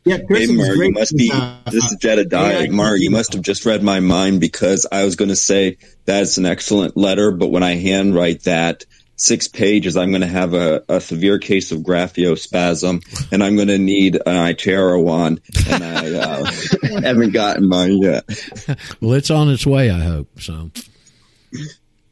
Yeah, 0.06 0.18
Hey, 0.28 0.48
Mar, 0.48 0.76
you 0.76 0.92
must 0.92 1.16
be. 1.16 1.32
This 1.72 1.86
is 1.92 1.98
Jedediah. 2.00 2.64
yeah, 2.64 2.72
Mar, 2.72 2.96
you 2.98 3.10
must 3.10 3.34
have 3.34 3.42
just 3.42 3.66
read 3.66 3.82
my 3.84 4.02
mind 4.02 4.42
because 4.42 4.86
I 4.92 5.06
was 5.06 5.16
going 5.16 5.30
to 5.30 5.36
say 5.36 5.78
that's 6.06 6.38
an 6.38 6.46
excellent 6.46 6.98
letter, 6.98 7.32
but 7.32 7.48
when 7.52 7.64
I 7.64 7.76
handwrite 7.76 8.44
that 8.44 8.86
six 9.16 9.48
pages, 9.48 9.96
I'm 9.96 10.10
going 10.10 10.22
to 10.22 10.28
have 10.28 10.54
a, 10.54 10.84
a 10.90 11.00
severe 11.00 11.40
case 11.40 11.72
of 11.72 11.80
graphospasm, 11.80 13.32
and 13.32 13.44
I'm 13.44 13.56
going 13.56 13.70
to 13.70 13.78
need 13.78 14.16
an 14.16 14.54
Iterawon, 14.56 15.40
and 15.72 15.84
I 15.84 16.20
uh, 16.20 17.02
haven't 17.02 17.32
gotten 17.32 17.70
mine 17.70 18.00
yet. 18.00 18.24
Well, 19.02 19.14
it's 19.14 19.32
on 19.32 19.50
its 19.50 19.66
way, 19.66 19.90
I 19.90 20.00
hope. 20.00 20.40
So, 20.42 20.72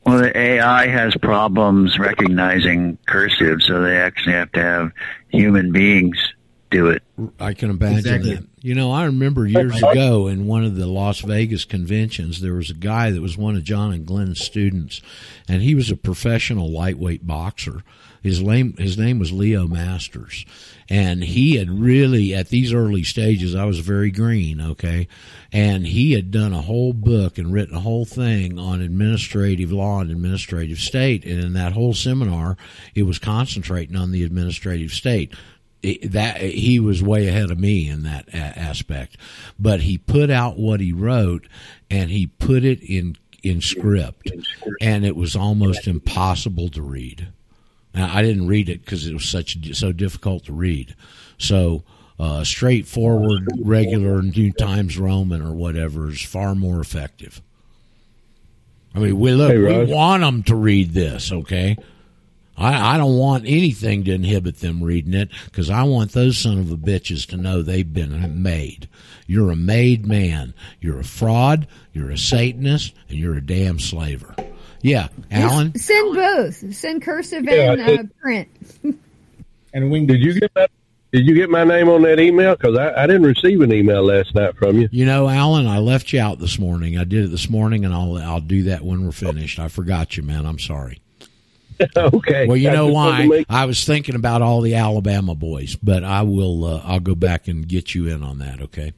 Well, 0.06 0.20
the 0.20 0.38
AI 0.38 0.88
has 0.88 1.16
problems 1.18 1.98
recognizing 2.00 2.98
cursive, 3.08 3.62
so 3.62 3.82
they 3.82 3.98
actually 3.98 4.34
have 4.34 4.52
to 4.54 4.62
have 4.62 4.92
human 5.30 5.72
beings 5.72 6.18
do 6.72 6.88
it. 6.88 7.04
I 7.40 7.54
can 7.54 7.70
imagine 7.70 7.98
Exactly. 8.00 8.36
that. 8.36 8.48
You 8.62 8.74
know, 8.74 8.92
I 8.92 9.06
remember 9.06 9.46
years 9.46 9.78
ago 9.78 10.28
in 10.28 10.48
one 10.48 10.64
of 10.64 10.76
the 10.76 10.88
Las 10.88 11.20
Vegas 11.20 11.66
conventions, 11.66 12.42
there 12.42 12.54
was 12.54 12.70
a 12.70 12.76
guy 12.76 13.12
that 13.12 13.22
was 13.22 13.38
one 13.38 13.56
of 13.56 13.64
John 13.64 13.92
and 13.94 14.06
Glenn's 14.06 14.44
students, 14.44 15.02
and 15.48 15.62
he 15.62 15.76
was 15.76 15.92
a 15.92 15.96
professional 15.98 16.72
lightweight 16.72 17.28
boxer. 17.28 17.84
His 18.24 18.42
name, 18.42 18.76
his 18.78 19.00
name 19.00 19.18
was 19.18 19.32
Leo 19.32 19.66
Masters, 19.68 20.46
and 20.90 21.24
he 21.24 21.56
had 21.56 21.72
really 21.72 22.36
at 22.36 22.50
these 22.50 22.72
early 22.72 23.02
stages. 23.02 23.56
I 23.56 23.66
was 23.66 23.80
very 23.80 24.12
green, 24.12 24.62
okay, 24.62 25.08
and 25.52 25.88
he 25.88 26.12
had 26.14 26.30
done 26.30 26.54
a 26.54 26.62
whole 26.62 26.94
book 26.94 27.40
and 27.40 27.52
written 27.52 27.76
a 27.76 27.80
whole 27.80 28.06
thing 28.06 28.60
on 28.60 28.80
administrative 28.80 29.72
law 29.72 30.02
and 30.02 30.12
administrative 30.12 30.78
state, 30.78 31.26
and 31.26 31.44
in 31.44 31.54
that 31.54 31.74
whole 31.74 31.96
seminar, 31.96 32.58
it 32.94 33.04
was 33.04 33.18
concentrating 33.18 33.96
on 33.96 34.12
the 34.12 34.24
administrative 34.24 34.92
state 34.92 35.34
it- 35.34 35.38
that 35.84 36.42
he 36.42 36.80
was 36.80 37.02
way 37.02 37.28
ahead 37.28 37.50
of 37.50 37.60
me 37.60 37.88
in 37.90 38.04
that 38.04 38.28
a- 38.30 38.60
aspect. 38.60 39.18
But 39.60 39.82
he 39.82 39.98
put 39.98 40.30
out 40.30 40.58
what 40.58 40.80
he 40.80 40.94
wrote 40.94 41.48
and 41.90 42.10
he 42.10 42.28
put 42.28 42.64
it 42.64 42.82
in 42.82 43.18
in 43.44 43.62
script. 43.62 44.32
And 44.80 45.06
it 45.06 45.16
was 45.16 45.36
almost 45.36 45.88
impossible 45.88 46.70
to 46.70 46.82
read. 46.82 47.30
Now 47.94 48.16
i 48.16 48.22
didn't 48.22 48.48
read 48.48 48.70
it 48.70 48.86
because 48.86 49.08
it 49.08 49.14
was 49.14 49.26
such 49.26 49.76
so 49.76 49.92
difficult 49.92 50.46
to 50.46 50.54
read. 50.54 50.96
So 51.38 51.84
uh, 52.20 52.44
straightforward 52.44 53.48
regular 53.60 54.22
new 54.22 54.52
times 54.52 54.98
roman 54.98 55.42
or 55.42 55.54
whatever 55.54 56.10
is 56.10 56.22
far 56.22 56.54
more 56.54 56.80
effective. 56.80 57.42
I 58.94 59.00
mean 59.00 59.20
we 59.20 59.32
look 59.32 59.52
Hey, 59.52 59.86
we 59.86 59.92
want 59.92 60.22
them 60.22 60.44
to 60.44 60.56
read 60.56 60.94
this 60.94 61.32
okay 61.32 61.78
I, 62.62 62.96
I 62.96 62.98
don't 62.98 63.18
want 63.18 63.46
anything 63.46 64.04
to 64.06 64.14
inhibit 64.14 64.60
them 64.60 64.84
reading 64.84 65.14
it 65.14 65.30
because 65.46 65.70
I 65.70 65.84
want 65.84 66.12
those 66.12 66.38
son 66.38 66.60
of 66.60 66.72
a 66.72 66.78
bitches 66.78 67.28
to 67.30 67.38
know 67.38 67.62
they've 67.62 67.92
been 67.92 68.42
made. 68.42 68.88
You're 69.28 69.52
a 69.52 69.56
made 69.56 70.06
man. 70.06 70.54
You're 70.80 71.00
a 71.00 71.06
fraud. 71.06 71.68
You're 71.94 72.12
a 72.12 72.18
Satanist, 72.18 72.94
and 73.10 73.18
you're 73.18 73.36
a 73.36 73.42
damn 73.42 73.80
slaver. 73.80 74.36
Yeah, 74.82 75.10
Alan. 75.30 75.76
Send 75.76 76.16
both. 76.16 76.74
Send 76.74 77.02
cursive 77.02 77.44
Yeah, 77.46 77.74
and 77.74 78.00
uh, 78.00 78.04
print. 78.22 78.50
And 79.74 79.90
when 79.90 80.06
did 80.06 80.22
you 80.22 80.38
get 80.38 80.52
my 80.54 80.68
did 81.14 81.28
you 81.28 81.36
get 81.36 81.50
my 81.50 81.64
name 81.66 81.90
on 81.90 82.04
that 82.04 82.20
email? 82.20 82.56
Because 82.56 82.78
I, 82.78 83.04
I 83.04 83.08
didn't 83.08 83.24
receive 83.24 83.60
an 83.62 83.74
email 83.74 84.04
last 84.04 84.34
night 84.34 84.56
from 84.56 84.80
you. 84.80 84.88
You 84.92 85.06
know, 85.06 85.28
Alan, 85.28 85.68
I 85.68 85.80
left 85.80 86.14
you 86.14 86.22
out 86.22 86.40
this 86.40 86.58
morning. 86.58 86.98
I 86.98 87.04
did 87.04 87.26
it 87.26 87.28
this 87.30 87.50
morning, 87.50 87.84
and 87.84 87.94
I'll 87.94 88.18
I'll 88.18 88.40
do 88.40 88.64
that 88.64 88.84
when 88.84 89.04
we're 89.04 89.12
finished. 89.12 89.60
I 89.60 89.68
forgot 89.68 90.16
you, 90.16 90.24
man. 90.24 90.46
I'm 90.46 90.60
sorry. 90.60 91.02
okay. 91.98 92.48
Well, 92.48 92.58
you 92.58 92.70
I 92.70 92.74
know 92.74 92.88
why? 92.88 93.26
make- 93.28 93.46
I 93.50 93.66
was 93.66 93.84
thinking 93.86 94.16
about 94.16 94.42
all 94.42 94.62
the 94.62 94.76
Alabama 94.76 95.36
boys, 95.36 95.76
but 95.76 96.04
I 96.04 96.22
will. 96.24 96.66
Uh, 96.66 96.82
I'll 96.86 97.00
go 97.00 97.16
back 97.16 97.48
and 97.48 97.68
get 97.68 97.94
you 97.96 98.08
in 98.08 98.24
on 98.24 98.40
that. 98.40 98.62
Okay. 98.62 98.94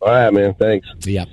All 0.00 0.08
right, 0.08 0.30
man. 0.32 0.54
Thanks. 0.54 0.88
Yep. 1.06 1.28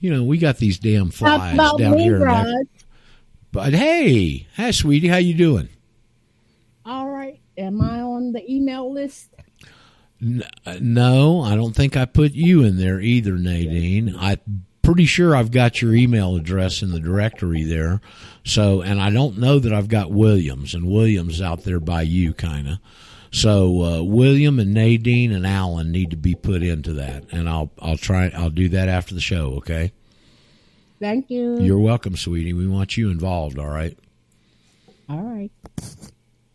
You 0.00 0.12
know, 0.12 0.24
we 0.24 0.38
got 0.38 0.56
these 0.58 0.78
damn 0.78 1.10
flies 1.10 1.56
down 1.78 1.92
me, 1.96 2.02
here. 2.02 2.16
in 2.16 2.22
Rod? 2.22 2.46
that- 2.46 2.66
But 3.52 3.72
hey, 3.74 4.46
hi, 4.56 4.70
sweetie, 4.72 5.08
how 5.08 5.18
you 5.18 5.34
doing? 5.34 5.68
All 6.84 7.08
right. 7.08 7.38
Am 7.56 7.80
I 7.80 8.00
on 8.00 8.32
the 8.32 8.42
email 8.50 8.92
list? 8.92 9.28
Uh, 10.66 10.76
no, 10.80 11.42
I 11.42 11.54
don't 11.54 11.74
think 11.74 11.96
I 11.96 12.04
put 12.04 12.32
you 12.32 12.62
in 12.64 12.78
there 12.78 13.00
either, 13.00 13.32
Nadine. 13.36 14.14
I'm 14.18 14.64
pretty 14.82 15.06
sure 15.06 15.34
I've 15.34 15.50
got 15.50 15.80
your 15.80 15.94
email 15.94 16.36
address 16.36 16.82
in 16.82 16.90
the 16.90 17.00
directory 17.00 17.62
there. 17.62 18.00
So, 18.44 18.82
and 18.82 19.00
I 19.00 19.10
don't 19.10 19.38
know 19.38 19.58
that 19.58 19.72
I've 19.72 19.88
got 19.88 20.10
Williams, 20.10 20.74
and 20.74 20.90
Williams 20.90 21.40
out 21.40 21.64
there 21.64 21.80
by 21.80 22.02
you, 22.02 22.34
kind 22.34 22.68
of. 22.68 22.78
So, 23.30 23.82
uh, 23.82 24.02
William 24.02 24.58
and 24.58 24.74
Nadine 24.74 25.32
and 25.32 25.46
Alan 25.46 25.90
need 25.90 26.10
to 26.10 26.16
be 26.16 26.34
put 26.34 26.62
into 26.62 26.92
that, 26.94 27.24
and 27.32 27.48
I'll 27.48 27.70
I'll 27.80 27.96
try 27.96 28.30
I'll 28.34 28.50
do 28.50 28.68
that 28.70 28.88
after 28.88 29.14
the 29.14 29.20
show. 29.20 29.54
Okay. 29.54 29.92
Thank 31.00 31.30
you. 31.30 31.58
You're 31.60 31.78
welcome, 31.78 32.16
sweetie. 32.16 32.52
We 32.52 32.66
want 32.66 32.96
you 32.96 33.10
involved. 33.10 33.58
All 33.58 33.68
right. 33.68 33.98
All 35.08 35.22
right. 35.22 35.50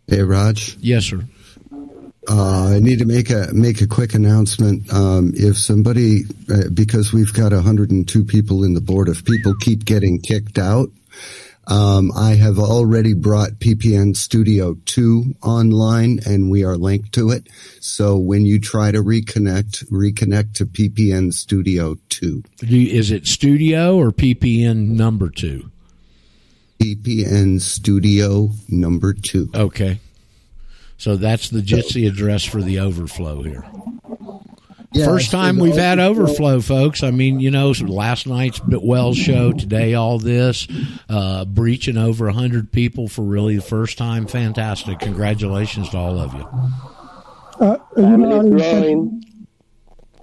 Hey, 0.08 0.22
Raj. 0.22 0.78
Yes, 0.80 1.06
sir. 1.06 1.28
Uh, 2.30 2.74
I 2.76 2.80
need 2.80 2.99
to 2.99 3.06
make 3.06 3.30
a 3.30 3.48
make 3.54 3.82
a 3.82 3.88
quick 3.88 4.14
announcement. 4.14 4.91
Um, 4.94 5.32
if 5.34 5.58
somebody, 5.58 6.24
uh, 6.52 6.70
because 6.74 7.14
we've 7.14 7.34
got 7.34 7.54
102 7.54 8.26
people 8.26 8.64
in 8.64 8.74
the 8.74 8.82
board, 8.82 9.08
if 9.08 9.24
people 9.24 9.54
keep 9.62 9.86
getting 9.86 10.20
kicked 10.20 10.58
out, 10.58 10.90
um, 11.68 12.12
I 12.16 12.36
have 12.36 12.60
already 12.60 13.14
brought 13.14 13.60
PPN 13.60 14.16
Studio 14.16 14.76
2 14.86 15.36
online, 15.44 16.20
and 16.26 16.49
we 16.49 16.64
are 16.64 16.78
linked 16.78 17.14
to 17.14 17.30
it. 17.30 17.48
So 17.82 18.18
when 18.18 18.45
you 18.45 18.60
try 18.60 18.91
to 18.91 18.99
reconnect, 18.99 19.86
reconnect 19.90 20.54
to 20.56 20.66
PPN 20.66 21.34
Studio 21.34 21.95
2. 22.10 22.44
Is 22.62 23.12
it 23.12 23.28
studio 23.28 23.98
or 23.98 24.12
PPN 24.12 24.90
number 24.90 25.30
two? 25.30 25.70
PPN 26.80 27.60
Studio 27.60 28.52
number 28.70 29.14
two. 29.14 29.49
Okay. 29.54 29.99
So 30.98 31.15
that's 31.15 31.49
the 31.49 31.61
Jitsi 31.61 32.07
address 32.07 32.44
for 32.44 32.61
the 32.61 32.80
overflow 32.80 33.44
here. 33.44 33.64
Yeah, 34.94 35.06
First 35.06 35.32
time 35.32 35.60
we've 35.60 35.76
had 35.76 35.99
overflow- 35.99 36.53
overflow, 36.56 36.61
folks. 36.61 37.03
I 37.03 37.11
mean, 37.11 37.40
you 37.40 37.52
know, 37.52 37.72
last 37.82 38.26
night's 38.26 38.60
Wells 38.68 39.18
show, 39.18 39.52
today 39.52 39.94
all 39.94 40.18
this, 40.18 40.68
uh, 41.10 41.45
breaching 41.45 41.98
over 41.98 42.26
100 42.28 42.72
people 42.72 43.07
for 43.07 43.22
really 43.22 43.57
the 43.57 43.61
first 43.61 43.98
time. 43.98 44.26
Fantastic. 44.28 44.99
Congratulations 44.99 45.90
to 45.90 45.98
all 45.98 46.18
of 46.18 46.34
you. 46.34 46.48
Uh, 47.60 47.78
you 47.98 48.03
know, 48.18 48.40
I 48.40 48.44
didn't- 48.44 49.24
Uh, 49.24 49.27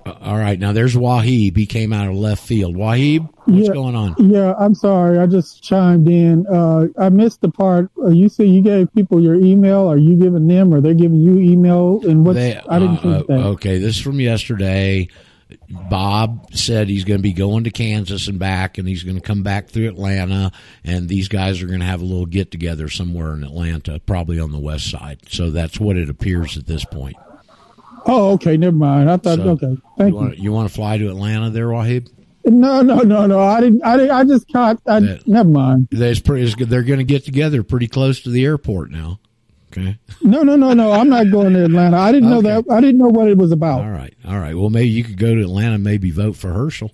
all 0.07 0.37
right, 0.37 0.59
now 0.59 0.73
there's 0.73 0.95
Wahib. 0.95 1.57
He 1.57 1.67
came 1.67 1.93
out 1.93 2.09
of 2.09 2.15
left 2.15 2.43
field. 2.43 2.77
Wahib, 2.77 3.29
what's 3.45 3.69
yeah, 3.69 3.73
going 3.73 3.95
on? 3.95 4.15
Yeah, 4.19 4.55
I'm 4.59 4.75
sorry. 4.75 5.19
I 5.19 5.27
just 5.27 5.63
chimed 5.63 6.09
in. 6.09 6.47
Uh, 6.47 6.87
I 6.99 7.09
missed 7.09 7.41
the 7.41 7.51
part. 7.51 7.91
Uh, 7.99 8.11
you 8.11 8.29
said 8.29 8.49
you 8.49 8.63
gave 8.63 8.93
people 8.95 9.21
your 9.21 9.37
email. 9.37 9.87
Are 9.91 9.99
you 9.99 10.17
giving 10.17 10.47
them, 10.47 10.75
or 10.75 10.81
they're 10.81 10.95
giving 10.95 11.21
you 11.21 11.39
email? 11.39 12.01
And 12.07 12.27
what's 12.27 12.39
I 12.39 12.79
didn't 12.79 12.99
uh, 12.99 13.03
think 13.03 13.27
that. 13.29 13.39
Okay, 13.39 13.79
this 13.79 13.97
is 13.97 14.03
from 14.03 14.21
yesterday. 14.21 15.09
Bob 15.69 16.55
said 16.55 16.89
he's 16.89 17.05
going 17.05 17.19
to 17.19 17.23
be 17.23 17.33
going 17.33 17.65
to 17.65 17.71
Kansas 17.71 18.29
and 18.29 18.39
back, 18.39 18.79
and 18.79 18.89
he's 18.89 19.03
going 19.03 19.17
to 19.17 19.23
come 19.23 19.43
back 19.43 19.69
through 19.69 19.89
Atlanta, 19.89 20.53
and 20.85 21.09
these 21.09 21.29
guys 21.29 21.63
are 21.63 21.67
going 21.67 21.81
to 21.81 21.87
have 21.87 22.01
a 22.01 22.05
little 22.05 22.27
get 22.27 22.51
together 22.51 22.89
somewhere 22.89 23.35
in 23.35 23.45
Atlanta, 23.45 24.01
probably 24.01 24.41
on 24.41 24.53
the 24.53 24.59
west 24.59 24.91
side. 24.91 25.21
So 25.29 25.51
that's 25.51 25.79
what 25.79 25.97
it 25.97 26.11
appears 26.11 26.59
at 26.59 26.67
this 26.67 26.85
point. 26.85 27.17
Oh, 28.07 28.33
okay. 28.33 28.57
Never 28.57 28.77
mind. 28.77 29.11
I 29.11 29.17
thought. 29.17 29.39
So, 29.39 29.49
okay. 29.51 29.77
Thank 29.99 30.11
you 30.11 30.17
want, 30.17 30.39
you 30.39 30.53
want 30.53 30.69
to 30.69 30.75
fly 30.75 30.99
to 30.99 31.09
Atlanta 31.09 31.51
there, 31.51 31.69
Wahib? 31.69 32.09
No, 32.47 32.83
no, 32.83 32.99
no, 32.99 33.27
no. 33.27 33.41
I 33.41 33.61
didn't. 33.61 33.83
I 33.85 33.97
didn't. 33.97 34.11
I 34.11 34.25
just 34.25 34.53
caught. 34.53 34.79
I, 34.87 35.01
That- 35.01 35.27
never 35.27 35.49
mind. 35.49 35.89
There's 35.91 36.21
pretty, 36.21 36.65
they're 36.65 36.83
going 36.83 36.99
to 36.99 37.05
get 37.05 37.25
together 37.25 37.63
pretty 37.63 37.89
close 37.89 38.21
to 38.23 38.31
the 38.31 38.45
airport 38.45 38.91
now. 38.91 39.19
Okay. 39.73 39.99
No, 40.23 40.43
no, 40.43 40.55
no, 40.55 40.73
no. 40.73 40.93
I'm 40.93 41.09
not 41.09 41.31
going 41.33 41.53
to 41.55 41.65
Atlanta. 41.65 41.97
I 41.97 42.13
didn't 42.13 42.31
know 42.31 42.43
that. 42.43 42.65
I 42.71 42.81
didn't 42.81 42.99
know 42.99 43.09
what 43.09 43.29
it 43.29 43.37
was 43.39 43.51
about. 43.51 43.81
All 43.81 43.91
right. 43.91 44.15
All 44.27 44.39
right. 44.39 44.55
Well, 44.55 44.71
maybe 44.71 44.91
you 44.91 45.03
could 45.03 45.19
go 45.19 45.35
to 45.35 45.41
Atlanta, 45.41 45.75
and 45.77 45.83
maybe 45.85 46.11
vote 46.13 46.37
for 46.37 46.53
Herschel. 46.53 46.93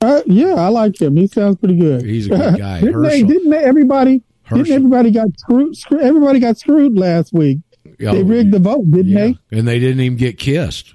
Uh, 0.00 0.22
yeah, 0.24 0.54
I 0.54 0.68
like 0.68 0.98
him. 0.98 1.16
He 1.16 1.26
sounds 1.26 1.56
pretty 1.58 1.76
good. 1.76 2.02
He's 2.02 2.26
a 2.26 2.30
good 2.30 2.58
guy. 2.58 2.80
didn't, 2.80 3.02
they, 3.02 3.22
didn't 3.22 3.50
they, 3.50 3.58
everybody? 3.58 4.22
Herschel. 4.44 4.64
Didn't 4.64 4.76
everybody 4.76 5.10
got 5.10 5.38
screwed? 5.38 5.76
Screw, 5.76 6.00
everybody 6.00 6.38
got 6.38 6.56
screwed 6.56 6.96
last 6.96 7.32
week. 7.34 7.58
Oh, 8.02 8.14
they 8.14 8.22
rigged 8.22 8.52
the 8.52 8.58
vote, 8.58 8.90
didn't 8.90 9.08
Yeah. 9.12 9.32
they? 9.50 9.58
And 9.58 9.68
they 9.68 9.78
didn't 9.78 10.00
even 10.00 10.16
get 10.18 10.38
kissed. 10.38 10.94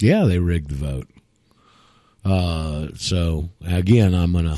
Yeah, 0.00 0.24
they 0.24 0.38
rigged 0.38 0.70
the 0.70 0.74
vote. 0.74 1.08
Uh, 2.24 2.88
so 2.96 3.50
again, 3.66 4.14
I'm 4.14 4.32
gonna. 4.32 4.56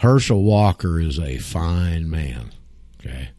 Herschel 0.00 0.42
Walker 0.42 0.98
is 0.98 1.18
a 1.18 1.38
fine 1.38 2.08
man. 2.10 2.50
Okay, 3.00 3.30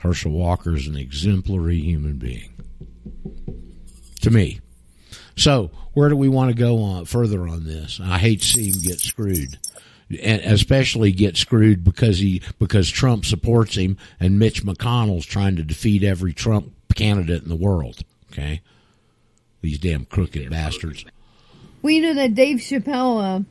Herschel 0.00 0.32
Walker 0.32 0.74
is 0.74 0.86
an 0.86 0.96
exemplary 0.96 1.78
human 1.80 2.18
being. 2.18 2.50
To 4.20 4.30
me. 4.30 4.60
So 5.36 5.70
where 5.94 6.08
do 6.08 6.16
we 6.16 6.28
want 6.28 6.50
to 6.50 6.56
go 6.56 6.80
on 6.82 7.06
further 7.06 7.46
on 7.48 7.64
this? 7.64 8.00
I 8.02 8.18
hate 8.18 8.40
to 8.40 8.46
see 8.46 8.68
him 8.70 8.80
get 8.82 9.00
screwed, 9.00 9.58
and 10.20 10.40
especially 10.42 11.12
get 11.12 11.36
screwed 11.36 11.84
because 11.84 12.18
he 12.18 12.42
because 12.58 12.88
Trump 12.90 13.24
supports 13.24 13.76
him 13.76 13.96
and 14.20 14.38
Mitch 14.38 14.64
McConnell's 14.64 15.26
trying 15.26 15.56
to 15.56 15.62
defeat 15.62 16.02
every 16.02 16.32
Trump 16.32 16.72
candidate 16.94 17.42
in 17.42 17.48
the 17.48 17.56
world. 17.56 18.00
Okay, 18.32 18.60
these 19.60 19.78
damn 19.78 20.04
crooked 20.04 20.50
bastards. 20.50 21.04
Well, 21.82 21.92
you 21.92 22.02
know 22.02 22.14
that 22.14 22.34
Dave 22.34 22.58
Chappelle 22.58 23.40
uh, 23.40 23.42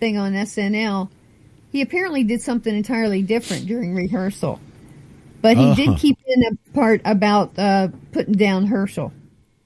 thing 0.00 0.16
on 0.18 0.32
SNL. 0.32 1.08
He 1.72 1.80
apparently 1.80 2.22
did 2.22 2.40
something 2.40 2.74
entirely 2.74 3.22
different 3.22 3.66
during 3.66 3.94
rehearsal, 3.94 4.60
but 5.42 5.56
he 5.56 5.64
Uh-huh. 5.64 5.74
did 5.74 5.98
keep 5.98 6.16
in 6.26 6.44
a 6.44 6.72
part 6.72 7.00
about 7.04 7.58
uh, 7.58 7.88
putting 8.12 8.34
down 8.34 8.66
Herschel. 8.66 9.12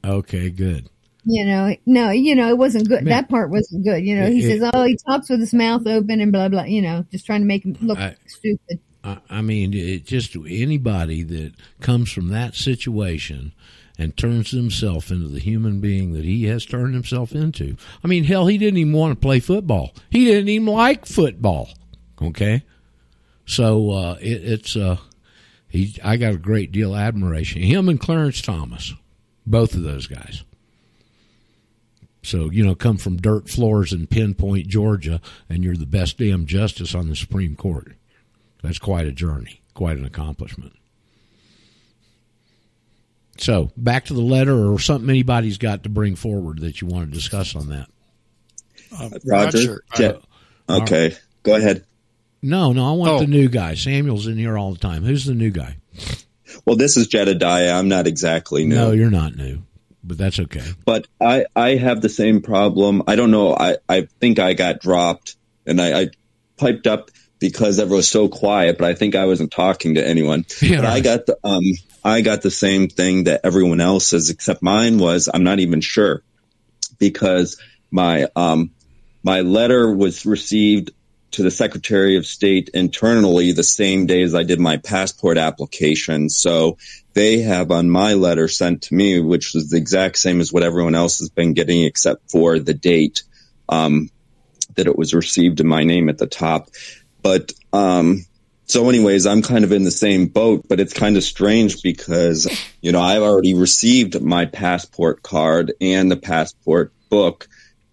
Okay, 0.05 0.49
good. 0.49 0.89
You 1.25 1.45
know, 1.45 1.77
no, 1.85 2.11
you 2.11 2.35
know, 2.35 2.49
it 2.49 2.57
wasn't 2.59 2.89
good. 2.89 3.05
That 3.05 3.29
part 3.29 3.51
wasn't 3.51 3.85
good. 3.85 4.05
You 4.05 4.17
know, 4.17 4.31
he 4.31 4.39
It- 4.39 4.61
says, 4.61 4.71
"Oh, 4.73 4.85
he 4.85 4.97
talks 5.07 5.29
with 5.29 5.41
his 5.41 5.53
mouth 5.53 5.87
open 5.87 6.21
and 6.21 6.33
blah 6.33 6.49
blah." 6.49 6.65
You 6.65 6.81
know, 6.81 7.05
just 7.11 7.27
trying 7.27 7.41
to 7.41 7.47
make 7.47 7.65
him 7.65 7.77
look 7.81 7.99
I- 7.99 8.15
stupid. 8.27 8.79
I, 9.05 9.19
I 9.29 9.43
mean, 9.43 9.75
it 9.75 10.07
just 10.07 10.37
anybody 10.37 11.23
that 11.25 11.53
comes 11.81 12.11
from 12.11 12.29
that 12.29 12.55
situation 12.55 13.53
and 13.99 14.17
turns 14.17 14.53
himself 14.53 15.11
into 15.11 15.29
the 15.29 15.41
human 15.41 15.81
being 15.81 16.13
that 16.13 16.25
he 16.25 16.45
has 16.45 16.65
turned 16.65 16.95
himself 16.95 17.33
into. 17.33 17.77
I 18.03 18.07
mean, 18.09 18.25
hell, 18.25 18.47
he 18.47 18.57
didn't 18.57 18.79
even 18.79 18.93
want 18.93 19.13
to 19.13 19.21
play 19.21 19.41
football. 19.41 19.93
He 20.11 20.25
didn't 20.25 20.49
even 20.49 20.67
like 20.67 21.05
football. 21.05 21.69
Okay, 22.23 22.63
so 23.45 23.91
uh, 23.91 24.17
it, 24.21 24.45
it's 24.45 24.77
uh, 24.77 24.97
he. 25.69 25.97
I 26.03 26.17
got 26.17 26.35
a 26.35 26.39
great 26.39 26.73
deal 26.73 26.95
of 26.95 27.01
admiration. 27.01 27.63
Him 27.63 27.89
and 27.89 28.01
Clarence 28.01 28.41
Thomas, 28.41 28.95
both 29.47 29.75
of 29.75 29.83
those 29.83 30.07
guys. 30.07 30.43
So, 32.29 32.51
you 32.51 32.63
know, 32.65 32.75
come 32.75 32.99
from 32.99 33.17
dirt 33.17 33.49
floors 33.49 33.91
in 33.93 34.07
Pinpoint, 34.07 34.67
Georgia, 34.69 35.21
and 35.49 35.65
you're 35.65 35.77
the 35.77 35.87
best 35.87 36.19
damn 36.19 36.45
justice 36.45 36.95
on 36.95 37.09
the 37.09 37.17
Supreme 37.17 37.57
Court. 37.57 37.95
That's 38.63 38.79
quite 38.79 39.07
a 39.07 39.13
journey, 39.13 39.63
quite 39.73 39.97
an 39.97 40.05
accomplishment. 40.05 40.75
So, 43.39 43.71
back 43.77 44.07
to 44.07 44.15
the 44.15 44.21
letter 44.21 44.71
or 44.71 44.79
something 44.79 45.09
anybody's 45.09 45.59
got 45.59 45.85
to 45.85 45.89
bring 45.89 46.17
forward 46.17 46.61
that 46.61 46.81
you 46.81 46.89
want 46.89 47.09
to 47.09 47.15
discuss 47.17 47.55
on 47.55 47.69
that. 47.69 47.89
Roger. 49.25 49.83
Je- 49.95 50.19
Uh, 50.69 50.81
okay, 50.83 51.15
go 51.45 51.55
ahead. 51.55 51.85
No, 52.43 52.73
no, 52.75 52.87
I 52.87 52.93
want 52.93 53.13
Oh. 53.13 53.19
the 53.21 53.27
new 53.27 53.49
guy. 53.49 53.75
Samuel's 53.75 54.27
in 54.27 54.37
here 54.37 54.59
all 54.59 54.73
the 54.73 54.79
time. 54.79 55.03
Who's 55.03 55.25
the 55.25 55.35
new 55.35 55.51
guy? 55.51 55.77
Well, 56.67 56.77
this 56.77 56.97
is 56.99 57.07
Jedediah. 57.07 57.73
I'm 57.73 57.89
not 57.89 58.07
exactly 58.07 58.67
new. 58.67 58.75
No, 58.75 58.91
you're 58.93 59.11
not 59.11 59.35
new, 59.37 59.63
but 60.09 60.19
that's 60.19 60.41
okay. 60.41 60.65
but 60.85 61.07
I, 61.21 61.45
I 61.55 61.77
have 61.77 62.01
the 62.01 62.09
same 62.09 62.41
problem. 62.41 63.03
I 63.07 63.17
don't 63.17 63.31
know. 63.31 63.55
I, 63.55 63.77
I 63.89 64.09
think 64.21 64.39
I 64.39 64.55
got 64.55 64.81
dropped 64.81 65.37
and 65.67 65.81
I, 65.81 66.01
I 66.01 66.07
piped 66.57 66.87
up 66.87 67.11
because 67.39 67.79
everyone 67.79 67.99
was 67.99 68.09
so 68.09 68.29
quiet, 68.29 68.79
but 68.79 68.89
I 68.89 68.95
think 68.95 69.15
I 69.15 69.27
wasn't 69.27 69.53
talking 69.53 69.95
to 69.95 70.07
anyone. 70.07 70.45
Yeah, 70.61 70.81
but 70.81 70.87
I 70.87 71.01
got 71.01 71.27
the, 71.27 71.39
um, 71.45 71.63
I 72.03 72.23
got 72.23 72.43
the 72.43 72.51
same 72.51 72.89
thing 72.89 73.25
that 73.25 73.43
everyone 73.45 73.81
else 73.81 74.13
is, 74.13 74.31
except 74.31 74.63
mine 74.63 74.99
was, 74.99 75.29
I'm 75.33 75.45
not 75.45 75.61
even 75.61 75.81
sure 75.81 76.23
because 76.99 77.61
my, 77.91 78.27
um, 78.35 78.73
my 79.23 79.43
letter 79.43 79.95
was 79.95 80.27
received 80.27 80.91
to 81.33 81.43
the 81.43 81.51
Secretary 81.51 82.17
of 82.17 82.27
State 82.27 82.71
internally 82.73 83.53
the 83.53 83.63
same 83.63 84.07
day 84.07 84.23
as 84.23 84.35
I 84.35 84.43
did 84.43 84.59
my 84.59 84.79
passport 84.79 85.37
application. 85.37 86.29
So 86.31 86.79
they 87.19 87.41
have 87.41 87.73
on 87.73 87.91
my 87.91 88.15
letter 88.15 88.47
sent 88.47 88.83
to 88.83 88.95
me, 88.95 89.19
which 89.19 89.53
was 89.53 89.71
the 89.71 89.77
exact 89.77 90.17
same 90.17 90.41
as 90.41 90.53
what 90.53 90.63
everyone 90.63 90.95
else 90.95 91.19
has 91.19 91.31
been 91.31 91.53
getting 91.53 91.83
except 91.83 92.31
for 92.31 92.61
the 92.61 92.75
date, 92.75 93.25
um, 93.69 94.09
that 94.77 94.87
it 94.87 94.97
was 94.97 95.15
received 95.15 95.59
in 95.59 95.67
my 95.67 95.83
name 95.83 96.09
at 96.09 96.19
the 96.19 96.29
top. 96.29 96.69
But, 97.21 97.53
um, 97.73 98.25
so 98.67 98.89
anyways, 98.89 99.27
I'm 99.27 99.43
kind 99.43 99.65
of 99.65 99.73
in 99.73 99.83
the 99.83 99.91
same 99.91 100.27
boat, 100.27 100.67
but 100.69 100.79
it's 100.79 100.93
kind 100.93 101.17
of 101.17 101.25
strange 101.25 101.83
because, 101.83 102.47
you 102.81 102.93
know, 102.93 103.01
I've 103.01 103.23
already 103.23 103.55
received 103.55 104.23
my 104.23 104.45
passport 104.45 105.21
card 105.21 105.73
and 105.81 106.09
the 106.09 106.17
passport 106.17 106.93
book. 107.09 107.49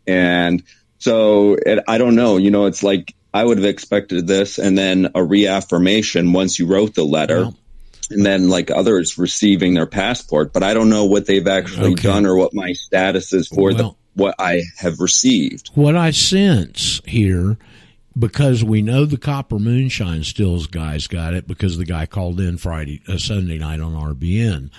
And 0.05 0.61
so 0.99 1.53
it, 1.55 1.83
I 1.87 1.97
don't 1.97 2.15
know, 2.15 2.37
you 2.37 2.51
know, 2.51 2.67
it's 2.67 2.83
like 2.83 3.15
I 3.33 3.43
would 3.43 3.57
have 3.57 3.65
expected 3.65 4.27
this 4.27 4.59
and 4.59 4.77
then 4.77 5.09
a 5.15 5.23
reaffirmation 5.23 6.31
once 6.31 6.59
you 6.59 6.67
wrote 6.67 6.93
the 6.93 7.03
letter. 7.05 7.45
And 8.11 8.25
then 8.25 8.49
like 8.49 8.69
others 8.71 9.17
receiving 9.17 9.73
their 9.73 9.85
passport, 9.85 10.53
but 10.53 10.63
I 10.63 10.73
don't 10.73 10.89
know 10.89 11.05
what 11.05 11.25
they've 11.25 11.47
actually 11.47 11.93
Okay. 11.93 12.03
done 12.07 12.25
or 12.25 12.35
what 12.35 12.53
my 12.53 12.73
status 12.73 13.33
is 13.33 13.47
for 13.47 13.73
the, 13.73 13.91
what 14.13 14.35
I 14.39 14.61
have 14.77 14.99
received. 14.99 15.69
What 15.73 15.95
I 15.95 16.11
sense 16.11 17.01
here, 17.05 17.57
because 18.17 18.63
we 18.63 18.81
know 18.81 19.05
the 19.05 19.17
Copper 19.17 19.59
Moonshine 19.59 20.23
Stills 20.23 20.67
guys 20.67 21.07
got 21.07 21.33
it 21.33 21.47
because 21.47 21.77
the 21.77 21.83
guy 21.85 22.05
called 22.05 22.39
in 22.39 22.57
Friday, 22.57 23.01
uh, 23.07 23.17
Sunday 23.17 23.57
night 23.57 23.81
on 23.81 23.93
RBN, 23.93 24.69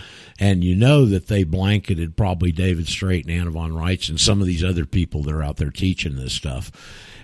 and 0.40 0.64
you 0.64 0.74
know 0.74 1.04
that 1.04 1.26
they 1.26 1.44
blanketed 1.44 2.16
probably 2.16 2.50
David 2.52 2.86
Straight 2.88 3.26
and 3.26 3.34
Anna 3.34 3.50
von 3.50 3.72
Reitz 3.72 4.08
and 4.08 4.18
some 4.20 4.40
of 4.40 4.46
these 4.46 4.64
other 4.64 4.86
people 4.86 5.22
that 5.24 5.34
are 5.34 5.42
out 5.42 5.56
there 5.58 5.70
teaching 5.70 6.16
this 6.16 6.32
stuff. 6.32 6.70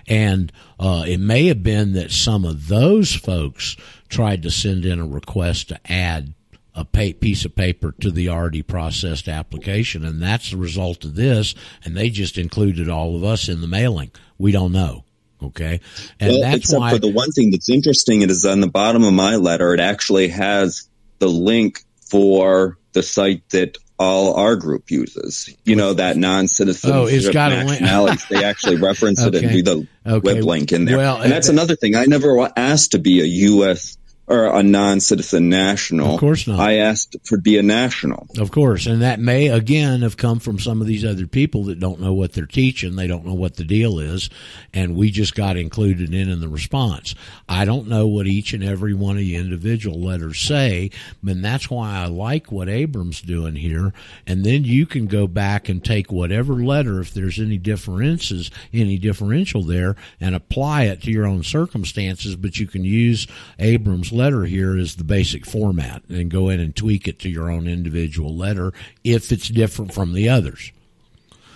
And 0.07 0.51
uh, 0.79 1.05
it 1.07 1.19
may 1.19 1.47
have 1.47 1.63
been 1.63 1.93
that 1.93 2.11
some 2.11 2.45
of 2.45 2.67
those 2.67 3.13
folks 3.13 3.75
tried 4.09 4.43
to 4.43 4.51
send 4.51 4.85
in 4.85 4.99
a 4.99 5.07
request 5.07 5.69
to 5.69 5.79
add 5.91 6.33
a 6.75 6.85
piece 6.85 7.45
of 7.45 7.55
paper 7.55 7.93
to 8.01 8.11
the 8.11 8.29
already 8.29 8.63
processed 8.63 9.27
application, 9.27 10.03
and 10.03 10.21
that's 10.21 10.51
the 10.51 10.57
result 10.57 11.05
of 11.05 11.15
this. 11.15 11.53
And 11.83 11.95
they 11.95 12.09
just 12.09 12.37
included 12.37 12.89
all 12.89 13.15
of 13.15 13.23
us 13.23 13.47
in 13.47 13.61
the 13.61 13.67
mailing. 13.67 14.11
We 14.37 14.51
don't 14.51 14.71
know. 14.71 15.03
Okay, 15.41 15.81
and 16.21 16.31
well, 16.31 16.41
that's 16.41 16.57
except 16.57 16.79
why. 16.79 16.91
for 16.91 16.99
the 16.99 17.11
one 17.11 17.31
thing 17.31 17.51
that's 17.51 17.69
interesting 17.69 18.21
it 18.21 18.31
is 18.31 18.45
on 18.45 18.61
the 18.61 18.67
bottom 18.67 19.03
of 19.03 19.13
my 19.13 19.35
letter, 19.35 19.73
it 19.73 19.81
actually 19.81 20.29
has 20.29 20.87
the 21.19 21.27
link 21.27 21.83
for 22.09 22.77
the 22.93 23.03
site 23.03 23.47
that 23.49 23.77
all 23.99 24.35
our 24.35 24.55
group 24.55 24.89
uses. 24.91 25.55
You 25.63 25.75
know 25.75 25.93
that 25.93 26.17
non-citizen 26.17 26.91
Oh, 26.91 27.05
it's 27.05 27.29
got 27.29 27.51
nationalities. 27.51 28.25
they 28.29 28.43
actually 28.43 28.75
reference 28.81 29.21
it 29.21 29.35
and 29.35 29.49
do 29.51 29.61
the 29.63 29.87
Okay. 30.05 30.33
web 30.35 30.43
link 30.43 30.71
in 30.73 30.85
there. 30.85 30.97
Well, 30.97 31.21
and 31.21 31.31
that's 31.31 31.49
uh, 31.49 31.53
another 31.53 31.75
thing. 31.75 31.95
I 31.95 32.05
never 32.05 32.49
asked 32.57 32.91
to 32.91 32.99
be 32.99 33.21
a 33.21 33.25
U.S. 33.25 33.97
or 34.25 34.45
a 34.45 34.63
non-citizen 34.63 35.49
national. 35.49 36.13
Of 36.13 36.19
course 36.19 36.47
not. 36.47 36.59
I 36.59 36.77
asked 36.77 37.17
to 37.25 37.37
be 37.37 37.57
a 37.57 37.63
national. 37.63 38.27
Of 38.37 38.51
course, 38.51 38.85
and 38.85 39.01
that 39.01 39.19
may 39.19 39.47
again 39.47 40.01
have 40.01 40.15
come 40.15 40.39
from 40.39 40.59
some 40.59 40.79
of 40.79 40.87
these 40.87 41.03
other 41.03 41.27
people 41.27 41.65
that 41.65 41.79
don't 41.79 41.99
know 41.99 42.13
what 42.13 42.31
they're 42.31 42.45
teaching. 42.45 42.95
They 42.95 43.07
don't 43.07 43.25
know 43.25 43.33
what 43.33 43.55
the 43.57 43.65
deal 43.65 43.99
is, 43.99 44.29
and 44.73 44.95
we 44.95 45.11
just 45.11 45.35
got 45.35 45.57
included 45.57 46.13
in 46.13 46.29
in 46.29 46.39
the 46.39 46.47
response. 46.47 47.15
I 47.49 47.65
don't 47.65 47.89
know 47.89 48.07
what 48.07 48.27
each 48.27 48.53
and 48.53 48.63
every 48.63 48.93
one 48.93 49.17
of 49.17 49.23
the 49.23 49.35
individual 49.35 49.99
letters 49.99 50.39
say, 50.39 50.91
and 51.25 51.43
that's 51.43 51.69
why 51.69 51.97
I 51.97 52.05
like 52.05 52.51
what 52.51 52.69
Abram's 52.69 53.21
doing 53.21 53.55
here. 53.55 53.93
And 54.25 54.45
then 54.45 54.63
you 54.63 54.85
can 54.85 55.07
go 55.07 55.27
back 55.27 55.67
and 55.67 55.83
take 55.83 56.11
whatever 56.11 56.63
letter, 56.63 57.01
if 57.01 57.13
there's 57.13 57.39
any 57.39 57.57
differences, 57.57 58.51
any 58.71 58.97
differential 58.97 59.63
there, 59.63 59.97
and 60.21 60.33
apply 60.33 60.83
it 60.83 61.01
to 61.01 61.11
your 61.11 61.27
own 61.27 61.43
circumstances. 61.43 62.37
But 62.37 62.57
you 62.57 62.67
can 62.67 62.85
use 62.85 63.27
Abram's 63.59 64.12
letter 64.13 64.45
here 64.45 64.77
is 64.77 64.95
the 64.95 65.03
basic 65.03 65.45
format 65.45 66.03
and 66.09 66.31
go 66.31 66.49
in 66.49 66.59
and 66.59 66.75
tweak 66.75 67.07
it 67.07 67.19
to 67.19 67.29
your 67.29 67.49
own 67.49 67.67
individual 67.67 68.35
letter 68.35 68.73
if 69.03 69.31
it's 69.31 69.49
different 69.49 69.93
from 69.93 70.13
the 70.13 70.29
others. 70.29 70.71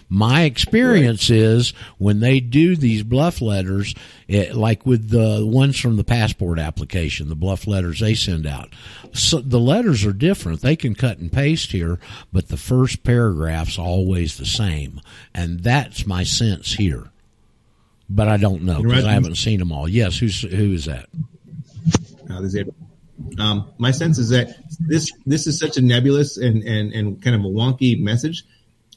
My 0.09 0.43
experience 0.43 1.29
is 1.29 1.73
when 1.97 2.21
they 2.21 2.39
do 2.39 2.77
these 2.77 3.03
bluff 3.03 3.41
letters, 3.41 3.93
it, 4.27 4.55
like 4.55 4.85
with 4.85 5.09
the 5.09 5.45
ones 5.45 5.77
from 5.77 5.97
the 5.97 6.03
passport 6.05 6.59
application, 6.59 7.27
the 7.27 7.35
bluff 7.35 7.67
letters 7.67 7.99
they 7.99 8.13
send 8.13 8.47
out, 8.47 8.69
so 9.13 9.39
the 9.39 9.59
letters 9.59 10.05
are 10.05 10.13
different. 10.13 10.61
They 10.61 10.77
can 10.77 10.95
cut 10.95 11.17
and 11.17 11.31
paste 11.31 11.73
here, 11.73 11.99
but 12.31 12.47
the 12.47 12.55
first 12.55 13.03
paragraph's 13.03 13.77
always 13.77 14.37
the 14.37 14.45
same, 14.45 15.01
and 15.33 15.59
that's 15.59 16.07
my 16.07 16.23
sense 16.23 16.75
here. 16.75 17.09
But 18.09 18.29
I 18.29 18.37
don't 18.37 18.61
know 18.61 18.81
because 18.81 19.03
I 19.03 19.11
haven't 19.11 19.35
seen 19.35 19.59
them 19.59 19.73
all. 19.73 19.89
Yes, 19.89 20.17
who's 20.17 20.41
who 20.41 20.71
is 20.71 20.85
that? 20.85 21.09
Uh, 22.29 22.41
this 22.41 22.53
is 22.53 22.57
April. 22.57 22.75
Um, 23.39 23.71
my 23.77 23.91
sense 23.91 24.19
is 24.19 24.29
that 24.29 24.55
this 24.79 25.11
this 25.25 25.47
is 25.47 25.59
such 25.59 25.77
a 25.77 25.81
nebulous 25.81 26.37
and, 26.37 26.63
and, 26.63 26.93
and 26.93 27.21
kind 27.21 27.35
of 27.35 27.41
a 27.41 27.47
wonky 27.47 27.99
message. 27.99 28.43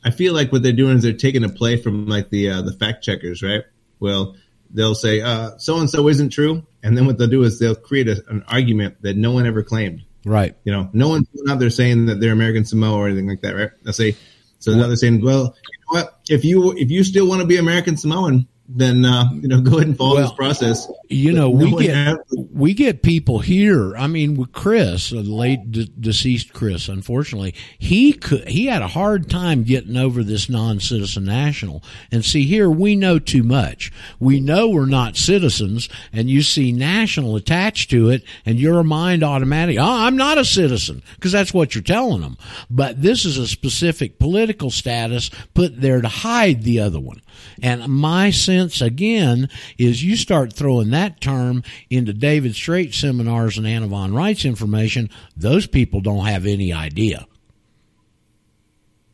I 0.04 0.10
feel 0.10 0.34
like 0.34 0.52
what 0.52 0.62
they're 0.62 0.72
doing 0.72 0.96
is 0.96 1.02
they're 1.02 1.12
taking 1.12 1.44
a 1.44 1.48
play 1.48 1.76
from 1.76 2.06
like 2.06 2.30
the 2.30 2.50
uh, 2.50 2.62
the 2.62 2.72
fact 2.72 3.02
checkers, 3.02 3.42
right? 3.42 3.62
Well, 3.98 4.36
they'll 4.70 4.94
say 4.94 5.20
so 5.58 5.78
and 5.78 5.88
so 5.88 6.08
isn't 6.08 6.30
true, 6.30 6.66
and 6.82 6.96
then 6.96 7.06
what 7.06 7.18
they'll 7.18 7.28
do 7.28 7.42
is 7.44 7.58
they'll 7.58 7.74
create 7.74 8.08
a, 8.08 8.22
an 8.28 8.44
argument 8.48 9.00
that 9.02 9.16
no 9.16 9.32
one 9.32 9.46
ever 9.46 9.62
claimed. 9.62 10.04
Right. 10.24 10.54
You 10.64 10.72
know, 10.72 10.90
no 10.92 11.08
one's 11.08 11.28
out 11.48 11.58
there 11.58 11.70
saying 11.70 12.06
that 12.06 12.20
they're 12.20 12.32
American 12.32 12.64
Samoa 12.64 12.96
or 12.96 13.06
anything 13.06 13.28
like 13.28 13.40
that, 13.42 13.54
right? 13.54 13.70
They'll 13.82 13.92
say 13.92 14.16
so. 14.58 14.74
Now 14.74 14.86
they're 14.86 14.96
saying, 14.96 15.22
well, 15.22 15.56
you 15.56 15.78
know 15.94 16.00
what? 16.00 16.20
If 16.28 16.44
you 16.44 16.72
if 16.76 16.90
you 16.90 17.04
still 17.04 17.26
want 17.26 17.40
to 17.40 17.46
be 17.46 17.56
American 17.56 17.96
Samoan, 17.96 18.46
then 18.68 19.04
uh, 19.04 19.30
you 19.32 19.48
know 19.48 19.60
go 19.60 19.76
ahead 19.76 19.88
and 19.88 19.96
follow 19.96 20.20
this 20.20 20.32
process. 20.32 20.86
You 21.10 21.32
know, 21.32 21.50
we 21.50 21.72
get 21.72 22.18
we 22.30 22.72
get 22.72 23.02
people 23.02 23.40
here. 23.40 23.96
I 23.96 24.06
mean, 24.06 24.36
with 24.36 24.52
Chris, 24.52 25.10
the 25.10 25.22
late 25.22 25.72
de- 25.72 25.86
deceased 25.86 26.52
Chris, 26.52 26.88
unfortunately, 26.88 27.52
he 27.76 28.12
could 28.12 28.46
he 28.46 28.66
had 28.66 28.80
a 28.80 28.86
hard 28.86 29.28
time 29.28 29.64
getting 29.64 29.96
over 29.96 30.22
this 30.22 30.48
non-citizen 30.48 31.24
national. 31.24 31.82
And 32.12 32.24
see, 32.24 32.44
here 32.44 32.70
we 32.70 32.94
know 32.94 33.18
too 33.18 33.42
much. 33.42 33.90
We 34.20 34.38
know 34.38 34.68
we're 34.68 34.86
not 34.86 35.16
citizens, 35.16 35.88
and 36.12 36.30
you 36.30 36.42
see 36.42 36.70
national 36.70 37.34
attached 37.34 37.90
to 37.90 38.08
it, 38.08 38.22
and 38.46 38.60
your 38.60 38.84
mind 38.84 39.24
automatically 39.24 39.78
Oh, 39.78 40.06
I'm 40.06 40.16
not 40.16 40.38
a 40.38 40.44
citizen 40.44 41.02
because 41.16 41.32
that's 41.32 41.52
what 41.52 41.74
you're 41.74 41.82
telling 41.82 42.20
them. 42.20 42.36
But 42.70 43.02
this 43.02 43.24
is 43.24 43.36
a 43.36 43.48
specific 43.48 44.20
political 44.20 44.70
status 44.70 45.28
put 45.54 45.80
there 45.80 46.00
to 46.00 46.08
hide 46.08 46.62
the 46.62 46.78
other 46.78 47.00
one. 47.00 47.20
And 47.62 47.88
my 47.88 48.30
sense 48.30 48.80
again 48.80 49.48
is 49.76 50.04
you 50.04 50.14
start 50.16 50.52
throwing 50.52 50.90
that 50.90 50.99
term 51.20 51.62
into 51.88 52.12
David 52.12 52.54
Straight 52.54 52.94
seminars 52.94 53.58
and 53.58 53.66
Anna 53.66 53.86
von 53.86 54.12
Reitz's 54.12 54.44
information, 54.44 55.10
those 55.36 55.66
people 55.66 56.00
don't 56.00 56.26
have 56.26 56.46
any 56.46 56.72
idea. 56.72 57.26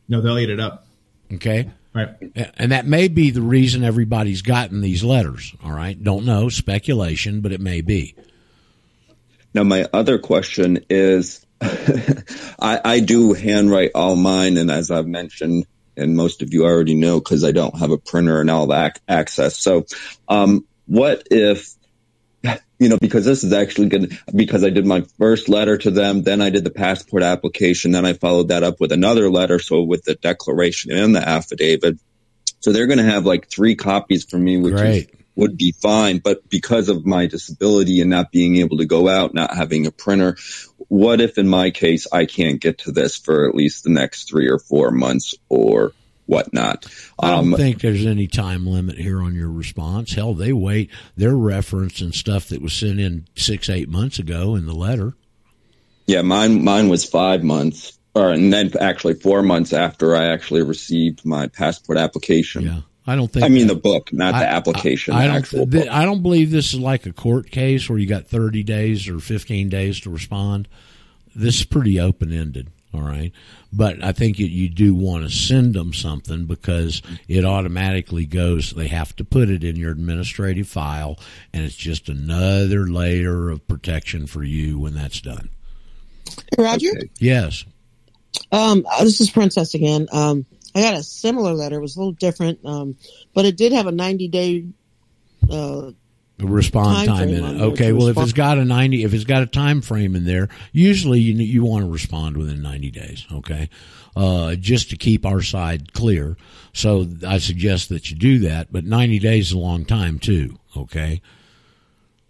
No, 0.09 0.21
they'll 0.21 0.39
eat 0.39 0.49
it 0.49 0.59
up. 0.59 0.87
Okay. 1.33 1.69
Right. 1.93 2.09
And 2.57 2.71
that 2.71 2.85
may 2.85 3.07
be 3.07 3.31
the 3.31 3.41
reason 3.41 3.83
everybody's 3.83 4.41
gotten 4.41 4.81
these 4.81 5.03
letters. 5.03 5.53
All 5.63 5.71
right. 5.71 6.01
Don't 6.01 6.25
know. 6.25 6.49
Speculation, 6.49 7.41
but 7.41 7.51
it 7.51 7.59
may 7.59 7.81
be. 7.81 8.15
Now, 9.53 9.63
my 9.63 9.87
other 9.91 10.19
question 10.19 10.85
is, 10.89 11.45
I, 11.61 12.79
I 12.85 12.99
do 12.99 13.33
handwrite 13.33 13.91
all 13.95 14.15
mine, 14.15 14.57
and 14.57 14.69
as 14.69 14.91
I've 14.91 15.07
mentioned, 15.07 15.65
and 15.95 16.15
most 16.15 16.43
of 16.43 16.53
you 16.53 16.65
already 16.65 16.93
know 16.93 17.19
because 17.19 17.43
I 17.43 17.51
don't 17.51 17.79
have 17.79 17.89
a 17.89 17.97
printer 17.97 18.39
and 18.39 18.51
all 18.51 18.67
that 18.67 18.99
access. 19.07 19.57
So, 19.57 19.87
um, 20.29 20.65
what 20.85 21.27
if, 21.31 21.73
you 22.79 22.89
know, 22.89 22.97
because 22.99 23.25
this 23.25 23.43
is 23.43 23.53
actually 23.53 23.89
good, 23.89 24.17
because 24.33 24.63
I 24.63 24.69
did 24.69 24.85
my 24.85 25.01
first 25.17 25.49
letter 25.49 25.77
to 25.77 25.91
them, 25.91 26.23
then 26.23 26.41
I 26.41 26.49
did 26.49 26.63
the 26.63 26.69
passport 26.69 27.23
application, 27.23 27.91
then 27.91 28.05
I 28.05 28.13
followed 28.13 28.49
that 28.49 28.63
up 28.63 28.79
with 28.79 28.91
another 28.91 29.29
letter, 29.29 29.59
so 29.59 29.81
with 29.81 30.03
the 30.03 30.15
declaration 30.15 30.91
and 30.91 31.15
the 31.15 31.27
affidavit. 31.27 31.99
So 32.59 32.71
they're 32.71 32.87
going 32.87 32.99
to 32.99 33.03
have 33.03 33.25
like 33.25 33.49
three 33.49 33.75
copies 33.75 34.25
for 34.25 34.37
me, 34.37 34.57
which 34.57 34.73
is 34.73 35.07
would 35.37 35.55
be 35.55 35.71
fine. 35.71 36.17
But 36.17 36.49
because 36.49 36.89
of 36.89 37.05
my 37.05 37.27
disability 37.27 38.01
and 38.01 38.09
not 38.09 38.31
being 38.31 38.57
able 38.57 38.77
to 38.77 38.85
go 38.85 39.07
out, 39.07 39.33
not 39.33 39.55
having 39.55 39.85
a 39.85 39.91
printer, 39.91 40.35
what 40.89 41.21
if 41.21 41.37
in 41.37 41.47
my 41.47 41.69
case 41.69 42.07
I 42.11 42.25
can't 42.25 42.59
get 42.59 42.79
to 42.79 42.91
this 42.91 43.15
for 43.17 43.47
at 43.47 43.55
least 43.55 43.83
the 43.83 43.91
next 43.91 44.27
three 44.27 44.49
or 44.49 44.59
four 44.59 44.91
months 44.91 45.35
or 45.47 45.93
whatnot? 46.27 46.85
I 47.19 47.31
don't 47.31 47.53
Um, 47.53 47.57
think 47.57 47.81
there's 47.81 48.05
any 48.05 48.27
time 48.27 48.67
limit 48.67 48.97
here 48.99 49.19
on 49.21 49.33
your 49.33 49.49
response. 49.49 50.13
Hell, 50.13 50.35
they 50.35 50.53
wait. 50.53 50.91
They're 51.15 51.31
referencing 51.33 52.13
stuff 52.13 52.49
that 52.49 52.61
was 52.61 52.73
sent 52.73 52.99
in 52.99 53.25
six, 53.35 53.69
eight 53.69 53.89
months 53.89 54.19
ago 54.19 54.53
in 54.55 54.65
the 54.67 54.75
letter. 54.75 55.15
yeah, 56.05 56.21
mine 56.21 56.63
mine 56.63 56.87
was 56.89 57.03
five 57.03 57.43
months, 57.43 57.97
or 58.15 58.31
and 58.31 58.53
then 58.53 58.71
actually 58.79 59.15
four 59.15 59.41
months 59.43 59.73
after 59.73 60.15
I 60.15 60.27
actually 60.27 60.61
received 60.63 61.25
my 61.25 61.47
passport 61.47 61.97
application. 61.97 62.63
Yeah, 62.63 62.79
I 63.05 63.15
don't 63.15 63.31
think. 63.31 63.43
I 63.45 63.49
mean 63.49 63.67
that- 63.67 63.73
the 63.75 63.79
book, 63.79 64.13
not 64.13 64.33
I- 64.35 64.39
the 64.39 64.49
application. 64.49 65.13
I, 65.13 65.17
I 65.17 65.21
the 65.21 65.27
don't. 65.27 65.37
actual 65.37 65.67
th- 65.67 65.85
book. 65.85 65.93
I 65.93 66.05
don't 66.05 66.21
believe 66.21 66.51
this 66.51 66.73
is 66.73 66.79
like 66.79 67.05
a 67.05 67.11
court 67.13 67.51
case 67.51 67.89
where 67.89 67.99
you 67.99 68.05
got 68.07 68.27
30 68.27 68.63
days 68.63 69.07
or 69.09 69.19
15 69.19 69.67
days 69.69 69.99
to 70.01 70.09
respond. 70.09 70.67
This 71.35 71.59
is 71.59 71.65
pretty 71.65 71.99
open 71.99 72.31
ended. 72.33 72.69
All 72.93 73.01
right, 73.01 73.31
but 73.73 74.03
I 74.03 74.11
think 74.11 74.39
you, 74.39 74.45
you 74.47 74.69
do 74.69 74.93
want 74.95 75.23
to 75.23 75.29
send 75.29 75.73
them 75.73 75.93
something 75.93 76.45
because 76.45 77.01
it 77.27 77.45
automatically 77.45 78.25
goes. 78.25 78.71
They 78.71 78.87
have 78.87 79.15
to 79.17 79.23
put 79.25 79.49
it 79.49 79.63
in 79.63 79.75
your 79.75 79.91
administrative 79.91 80.67
file, 80.67 81.19
and 81.53 81.63
it's 81.63 81.75
just 81.75 82.09
another 82.09 82.87
layer 82.87 83.49
of 83.49 83.67
protection 83.67 84.27
for 84.27 84.43
you 84.43 84.79
when 84.79 84.93
that's 84.93 85.21
done. 85.21 85.49
Hey, 86.55 86.63
Roger, 86.63 86.91
Yes. 87.19 87.65
um, 88.51 88.85
uh, 88.91 89.03
this 89.03 89.21
is 89.21 89.29
Princess 89.29 89.73
again. 89.73 90.07
Um, 90.11 90.45
I 90.75 90.81
got 90.81 90.93
a 90.95 91.03
similar 91.03 91.53
letter. 91.53 91.77
It 91.77 91.81
was 91.81 91.95
a 91.95 91.99
little 91.99 92.11
different, 92.13 92.59
um, 92.65 92.95
but 93.33 93.45
it 93.45 93.57
did 93.57 93.71
have 93.73 93.87
a 93.87 93.91
90 93.91 94.27
day. 94.27 94.65
Uh, 95.49 95.91
respond 96.39 97.07
Time 97.07 97.17
time, 97.17 97.29
in 97.29 97.43
it. 97.43 97.61
Okay, 97.61 97.91
well, 97.91 98.07
if 98.07 98.17
it's 98.17 98.33
got 98.33 98.57
a 98.57 98.65
ninety, 98.65 99.03
if 99.03 99.13
it's 99.13 99.23
got 99.23 99.41
a 99.41 99.47
time 99.47 99.81
frame 99.81 100.15
in 100.15 100.25
there, 100.25 100.49
usually 100.71 101.19
you 101.19 101.33
you 101.35 101.63
want 101.63 101.85
to 101.85 101.91
respond 101.91 102.37
within 102.37 102.61
ninety 102.61 102.91
days. 102.91 103.25
Okay, 103.31 103.69
uh, 104.15 104.55
just 104.55 104.89
to 104.91 104.97
keep 104.97 105.25
our 105.25 105.41
side 105.41 105.93
clear. 105.93 106.37
So 106.73 107.07
I 107.25 107.39
suggest 107.39 107.89
that 107.89 108.11
you 108.11 108.17
do 108.17 108.39
that, 108.39 108.71
but 108.71 108.85
ninety 108.85 109.19
days 109.19 109.47
is 109.47 109.53
a 109.53 109.57
long 109.57 109.85
time 109.85 110.19
too. 110.19 110.59
Okay. 110.75 111.21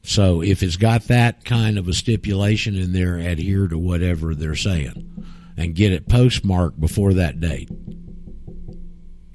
So 0.04 0.42
if 0.42 0.64
it's 0.64 0.78
got 0.78 1.04
that 1.10 1.44
kind 1.44 1.78
of 1.78 1.90
a 1.90 1.94
stipulation 1.94 2.76
in 2.76 2.94
there, 2.94 3.18
adhere 3.18 3.68
to 3.68 3.78
whatever 3.78 4.34
they're 4.34 4.56
saying, 4.56 5.26
and 5.58 5.76
get 5.76 5.92
it 5.92 6.08
postmarked 6.08 6.80
before 6.80 7.14
that 7.16 7.42
date, 7.42 7.70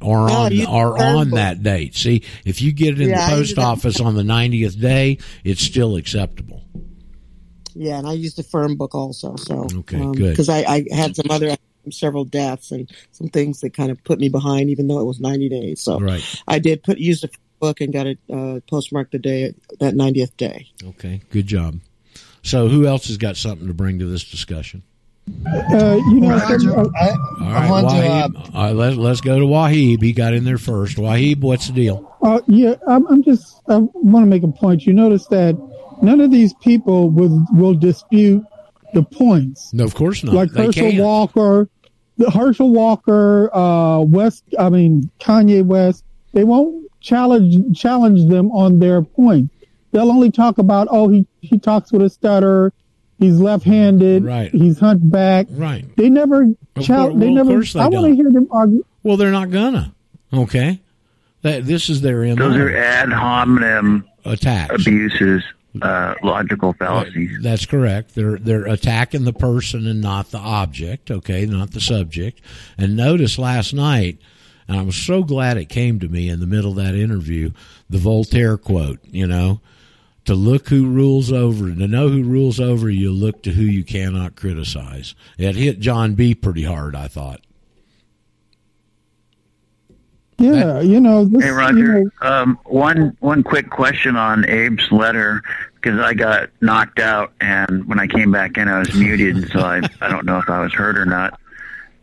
or 0.03 0.27
No, 0.29 0.35
on 0.35 0.67
or 0.67 0.99
on 0.99 1.31
that 1.31 1.63
date. 1.63 1.95
See, 1.95 2.23
if 2.45 2.61
you 2.61 2.73
get 2.73 2.95
it 2.95 3.01
in 3.01 3.11
Yeah, 3.11 3.29
the 3.31 3.37
post 3.37 3.59
office 3.59 4.01
on 4.01 4.15
the 4.15 4.25
ninetieth 4.25 4.79
day, 4.81 5.19
it's 5.45 5.63
still 5.63 5.97
acceptable. 5.97 6.65
yeah, 7.75 7.99
and 7.99 8.07
I 8.07 8.13
used 8.13 8.37
the 8.37 8.43
firm 8.43 8.77
book 8.77 8.95
also. 8.95 9.37
So 9.37 9.69
Okay, 9.73 9.99
good. 10.15 10.31
Because 10.31 10.49
I, 10.49 10.59
I 10.61 10.87
had 10.93 11.17
some 11.17 11.27
other 11.31 11.57
several 11.91 12.25
deaths 12.25 12.71
and 12.71 12.89
some 13.11 13.29
things 13.29 13.61
that 13.61 13.75
kind 13.75 13.91
of 13.91 14.03
put 14.05 14.21
me 14.21 14.29
behind, 14.29 14.71
even 14.71 14.87
though 14.87 15.01
it 15.01 15.05
was 15.05 15.19
90 15.21 15.49
days. 15.49 15.81
So 15.83 15.99
Right. 15.99 16.23
I 16.47 16.59
did 16.59 16.83
put 16.85 16.99
use 16.99 17.21
the 17.23 17.31
book 17.61 17.81
and 17.81 17.93
got 17.93 18.07
it 18.07 18.19
uh, 18.33 18.61
postmarked 18.71 19.13
the 19.13 19.19
day 19.19 19.55
that 19.81 19.95
90th 19.95 20.37
day. 20.37 20.67
Okay, 20.85 21.23
good 21.31 21.47
job. 21.47 21.81
So 22.43 22.69
who 22.69 22.87
else 22.87 23.07
has 23.09 23.17
got 23.19 23.37
something 23.37 23.67
to 23.69 23.75
bring 23.75 23.99
to 24.01 24.07
this 24.07 24.25
discussion? 24.25 24.83
Uh, 25.47 25.99
you 26.11 26.21
know, 26.21 26.31
Roger, 26.31 26.77
uh, 26.77 26.89
I, 26.97 27.11
All 27.11 27.17
I 27.41 27.53
right, 27.53 27.71
want 27.71 27.89
to. 27.91 27.97
Uh, 27.97 28.29
Wahib. 28.29 28.55
All 28.55 28.65
right, 28.65 28.75
let's 28.75 28.97
let's 28.97 29.21
go 29.21 29.39
to 29.39 29.47
Wahib. 29.47 30.03
He 30.03 30.13
got 30.13 30.35
in 30.35 30.45
there 30.45 30.59
first. 30.59 30.99
Wahib, 30.99 31.41
what's 31.43 31.69
the 31.69 31.73
deal? 31.73 32.17
Uh, 32.23 32.41
yeah, 32.49 32.75
I'm, 32.89 33.07
I'm 33.07 33.23
just, 33.23 33.61
I 33.69 33.79
want 33.79 34.25
to 34.25 34.29
make 34.29 34.43
a 34.43 34.49
point. 34.49 34.85
You 34.85 34.93
notice 34.93 35.27
that 35.29 35.57
none 36.03 36.21
of 36.21 36.31
these 36.31 36.55
people 36.55 37.09
will, 37.11 37.47
will 37.53 37.75
dispute 37.75 38.45
the 38.95 39.03
points. 39.03 39.73
No, 39.73 39.85
of 39.85 39.95
course 39.95 40.23
not. 40.25 40.35
Like 40.35 40.51
they 40.53 40.67
Herschel 40.67 40.91
can't. 40.91 41.03
Walker, 41.03 41.69
the 42.19 42.31
Herschel 42.31 42.73
Walker, 42.73 43.55
uh, 43.55 44.01
West, 44.01 44.45
I 44.59 44.71
mean 44.71 45.11
Kanye 45.21 45.65
West, 45.65 46.05
they 46.33 46.45
won't 46.45 46.91
challenge 47.01 47.77
challenge 47.79 48.29
them 48.29 48.51
on 48.51 48.81
their 48.81 49.03
point. 49.03 49.51
They'll 49.93 50.11
only 50.11 50.31
talk 50.31 50.59
about 50.59 50.89
oh 50.91 51.09
he 51.09 51.27
he 51.41 51.59
talks 51.59 51.93
with 51.93 52.03
a 52.03 52.11
stutter, 52.11 52.73
he's 53.23 53.41
left-handed, 53.41 54.25
Right. 54.25 54.51
he's 54.51 54.79
hunchback. 54.79 55.47
Right. 55.51 55.85
They 55.97 56.11
never 56.11 56.43
Of 56.77 56.85
chal- 56.85 57.11
cour- 57.11 57.19
they 57.19 57.29
well, 57.29 57.39
of 57.39 57.47
never. 57.47 57.51
course 57.59 57.73
they 57.73 57.81
I 57.81 57.89
want 57.89 58.07
to 58.09 58.15
hear 58.15 58.31
them 58.31 58.49
argue. 58.51 58.85
Well, 59.03 59.17
they're 59.17 59.31
not 59.33 59.51
gonna. 59.51 59.95
Okay. 60.33 60.81
That 61.43 61.65
this 61.67 61.89
is 61.91 62.01
their 62.03 62.23
MO. 62.25 62.37
Those 62.37 62.57
are 62.57 62.77
ad 62.77 63.13
hominem 63.13 64.05
attacks, 64.25 64.87
abuses, 64.87 65.43
uh, 65.81 66.15
logical 66.23 66.73
fallacies. 66.75 67.31
That's 67.43 67.67
correct. 67.67 68.15
They're 68.15 68.39
they're 68.39 68.67
attacking 68.67 69.25
the 69.25 69.33
person 69.33 69.87
and 69.87 70.01
not 70.01 70.31
the 70.31 70.39
object. 70.39 71.11
Okay, 71.11 71.45
not 71.47 71.73
the 71.73 71.81
subject. 71.81 72.41
And 72.79 72.97
notice 72.97 73.39
last 73.39 73.75
night, 73.75 74.19
and 74.69 74.77
I 74.79 74.83
was 74.83 74.95
so 74.95 75.25
glad 75.25 75.57
it 75.57 75.69
came 75.69 75.99
to 75.99 76.09
me 76.09 76.29
in 76.29 76.39
the 76.39 76.47
middle 76.47 76.71
of 76.71 76.77
that 76.77 76.95
interview, 76.95 77.51
the 77.91 77.99
Voltaire 77.99 78.57
quote. 78.57 79.01
You 79.11 79.27
know, 79.27 79.61
to 80.25 80.35
look 80.35 80.69
who 80.69 80.89
rules 80.89 81.33
over, 81.33 81.69
to 81.69 81.89
know 81.89 82.09
who 82.09 82.23
rules 82.23 82.61
over 82.61 82.89
you, 82.89 83.11
look 83.11 83.43
to 83.43 83.51
who 83.53 83.63
you 83.63 83.85
cannot 83.85 84.37
criticize. 84.37 85.15
It 85.39 85.57
hit 85.57 85.81
John 85.81 86.15
B. 86.15 86.35
pretty 86.35 86.65
hard. 86.65 86.95
I 86.95 87.09
thought. 87.09 87.41
Yeah, 90.39 90.81
you 90.81 91.01
know. 91.01 91.25
This, 91.25 91.43
Hey 91.43 91.49
you 91.51 91.55
Roger, 91.55 92.05
know, 92.05 92.11
um, 92.23 92.59
one 92.65 93.17
one 93.21 93.43
quick 93.43 93.71
question 93.71 94.17
on 94.17 94.45
Abe's 94.45 94.91
letter 94.91 95.43
because 95.75 96.01
I 96.01 96.15
got 96.15 96.51
knocked 96.61 96.99
out 96.99 97.33
and 97.41 97.87
when 97.87 98.01
I 98.01 98.07
came 98.07 98.33
back 98.33 98.57
in 98.57 98.69
I 98.69 98.81
was 98.81 98.95
muted, 98.95 99.51
so 99.53 99.61
I 99.61 99.83
I 100.01 100.09
don't 100.09 100.25
know 100.27 100.39
if 100.39 100.49
I 100.49 100.61
was 100.61 100.73
heard 100.73 100.99
or 100.99 101.05
not. 101.05 101.39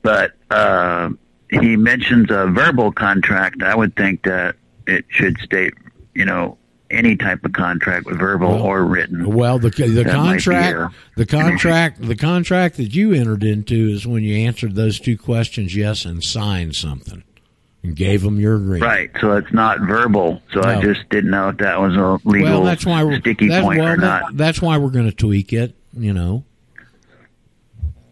But 0.03 0.33
uh, 0.51 1.09
he 1.49 1.75
mentions 1.75 2.31
a 2.31 2.47
verbal 2.47 2.91
contract. 2.93 3.61
I 3.63 3.75
would 3.75 3.95
think 3.97 4.23
that 4.23 4.55
it 4.87 5.03
should 5.09 5.37
state, 5.39 5.73
you 6.13 6.23
know, 6.23 6.57
any 6.91 7.15
type 7.15 7.43
of 7.45 7.53
contract, 7.53 8.07
verbal 8.09 8.51
or 8.61 8.83
written. 8.83 9.31
Well, 9.33 9.59
the 9.59 9.69
the 9.69 10.03
That 10.03 10.17
might 10.17 10.37
be 10.37 10.43
contract, 10.43 10.95
the 11.15 11.25
contract, 11.27 12.01
the 12.01 12.15
contract 12.15 12.77
that 12.77 12.93
you 12.95 13.13
entered 13.13 13.43
into 13.43 13.89
is 13.89 14.07
when 14.07 14.23
you 14.23 14.35
answered 14.47 14.75
those 14.75 14.99
two 14.99 15.17
questions, 15.17 15.75
yes, 15.75 16.05
and 16.05 16.23
signed 16.23 16.75
something, 16.75 17.23
and 17.83 17.95
gave 17.95 18.21
them 18.23 18.39
your 18.39 18.55
agreement. 18.55 18.83
Right, 18.83 19.11
so 19.21 19.33
it's 19.37 19.53
not 19.53 19.79
verbal. 19.81 20.41
So 20.53 20.63
I 20.63 20.81
just 20.81 21.07
didn't 21.09 21.31
know 21.31 21.49
if 21.49 21.57
that 21.57 21.79
was 21.79 21.95
a 21.95 22.19
legal 22.27 22.49
well, 22.49 22.63
that's 22.63 22.85
why 22.85 23.03
we're 23.03 23.19
sticky 23.19 23.49
that- 23.49 23.63
point 23.63 23.79
well, 23.79 23.93
or 23.93 23.97
not. 23.97 24.35
That's 24.37 24.61
why 24.61 24.77
we're 24.77 24.89
going 24.91 25.09
to 25.09 25.15
tweak 25.15 25.53
it. 25.53 25.75
You 25.93 26.13
know. 26.13 26.43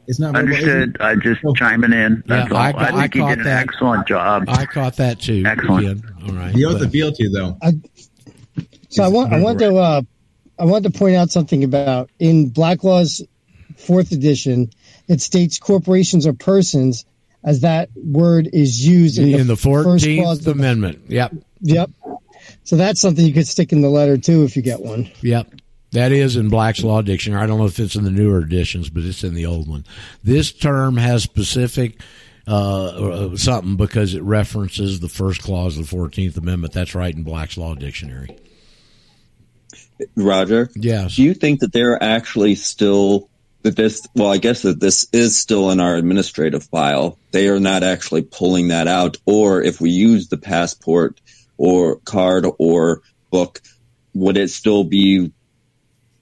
It's 0.10 0.20
not 0.22 0.38
Understood. 0.38 0.96
I 1.02 1.16
just 1.16 1.42
oh. 1.46 1.54
chiming 1.54 1.92
in. 1.92 2.24
That's 2.28 2.50
Oh. 2.50 2.54
Yeah, 2.56 2.60
all. 2.60 2.66
I 2.66 2.70
I, 2.70 2.72
ca- 2.72 2.80
I 2.80 3.02
think 3.02 3.16
you 3.16 3.22
caught 3.24 3.30
did 3.30 3.38
an 3.40 3.44
that. 3.44 3.64
excellent 3.64 4.08
job. 4.08 4.46
I 4.48 4.66
caught 4.66 4.96
that 4.96 5.20
too. 5.20 5.44
Excellent. 5.46 5.84
Ian. 5.86 6.16
All 6.26 6.34
right. 6.34 6.54
The 6.54 6.64
oath 6.64 6.78
but- 6.80 6.84
of 6.84 6.92
fealty, 6.92 7.28
though. 7.30 7.58
So 8.90 9.04
I 9.04 9.08
want 9.10 9.34
I 9.34 9.40
want 9.40 9.60
to 9.60 9.76
uh, 9.76 10.02
I 10.58 10.66
want 10.66 10.84
to 10.86 10.90
point 10.90 11.16
out 11.16 11.30
something 11.30 11.64
about 11.64 12.10
in 12.20 12.50
Black 12.50 12.84
Law's 12.84 13.24
fourth 13.78 14.12
edition. 14.12 14.72
It 15.08 15.22
states 15.22 15.60
corporations 15.60 16.28
or 16.28 16.34
persons 16.34 17.06
as 17.44 17.62
that 17.62 17.90
word 17.96 18.50
is 18.52 18.86
used 18.86 19.18
in, 19.18 19.40
in 19.40 19.48
the 19.48 19.56
first 19.56 19.86
clause. 19.86 20.04
Fourteenth 20.04 20.48
Amendment. 20.48 21.04
Yep. 21.08 21.34
Yep. 21.62 21.92
So 22.64 22.76
that's 22.76 23.02
something 23.02 23.26
you 23.26 23.34
could 23.34 23.48
stick 23.48 23.72
in 23.72 23.82
the 23.82 23.90
letter 23.90 24.18
too 24.18 24.44
if 24.44 24.56
you 24.56 24.62
get 24.62 24.82
one. 24.82 25.10
Yep. 25.22 25.54
That 25.92 26.12
is 26.12 26.36
in 26.36 26.50
Black's 26.50 26.84
Law 26.84 27.02
Dictionary. 27.02 27.42
I 27.42 27.48
don't 27.48 27.60
know 27.60 27.66
if 27.66 27.80
it's 27.80 27.96
in 27.96 28.04
the 28.04 28.12
newer 28.12 28.40
editions, 28.40 28.90
but 28.90 29.04
it's 29.04 29.24
in 29.24 29.34
the 29.34 29.46
old 29.46 29.70
one. 29.70 29.86
This 30.24 30.52
term 30.52 30.98
has 30.98 31.24
specific 31.24 32.02
uh, 32.48 32.88
uh, 32.88 33.38
something 33.38 33.78
because 33.78 34.14
it 34.14 34.24
references 34.24 35.00
the 35.00 35.10
first 35.10 35.42
clause 35.42 35.78
of 35.78 35.84
the 35.84 35.90
Fourteenth 35.90 36.38
Amendment. 36.38 36.74
That's 36.74 36.96
right 36.96 37.14
in 37.14 37.24
Black's 37.24 37.58
Law 37.58 37.76
Dictionary. 37.76 38.38
Roger? 40.16 40.70
Yes. 40.76 41.16
Do 41.16 41.24
you 41.24 41.34
think 41.34 41.62
that 41.62 41.72
they're 41.72 42.02
actually 42.02 42.56
still 42.56 43.30
that 43.64 43.76
this 43.76 44.08
well, 44.16 44.32
I 44.32 44.38
guess 44.38 44.62
that 44.62 44.80
this 44.80 45.08
is 45.12 45.38
still 45.38 45.72
in 45.72 45.80
our 45.80 45.96
administrative 45.96 46.64
file. 46.66 47.18
They 47.32 47.50
are 47.50 47.60
not 47.60 47.84
actually 47.84 48.22
pulling 48.22 48.70
that 48.70 48.88
out 48.88 49.18
or 49.26 49.62
if 49.62 49.82
we 49.82 49.90
use 49.90 50.28
the 50.28 50.38
passport 50.38 51.20
or 51.58 51.98
card 51.98 52.46
or 52.60 53.02
book, 53.32 53.62
would 54.14 54.38
it 54.38 54.50
still 54.52 54.84
be 54.84 55.32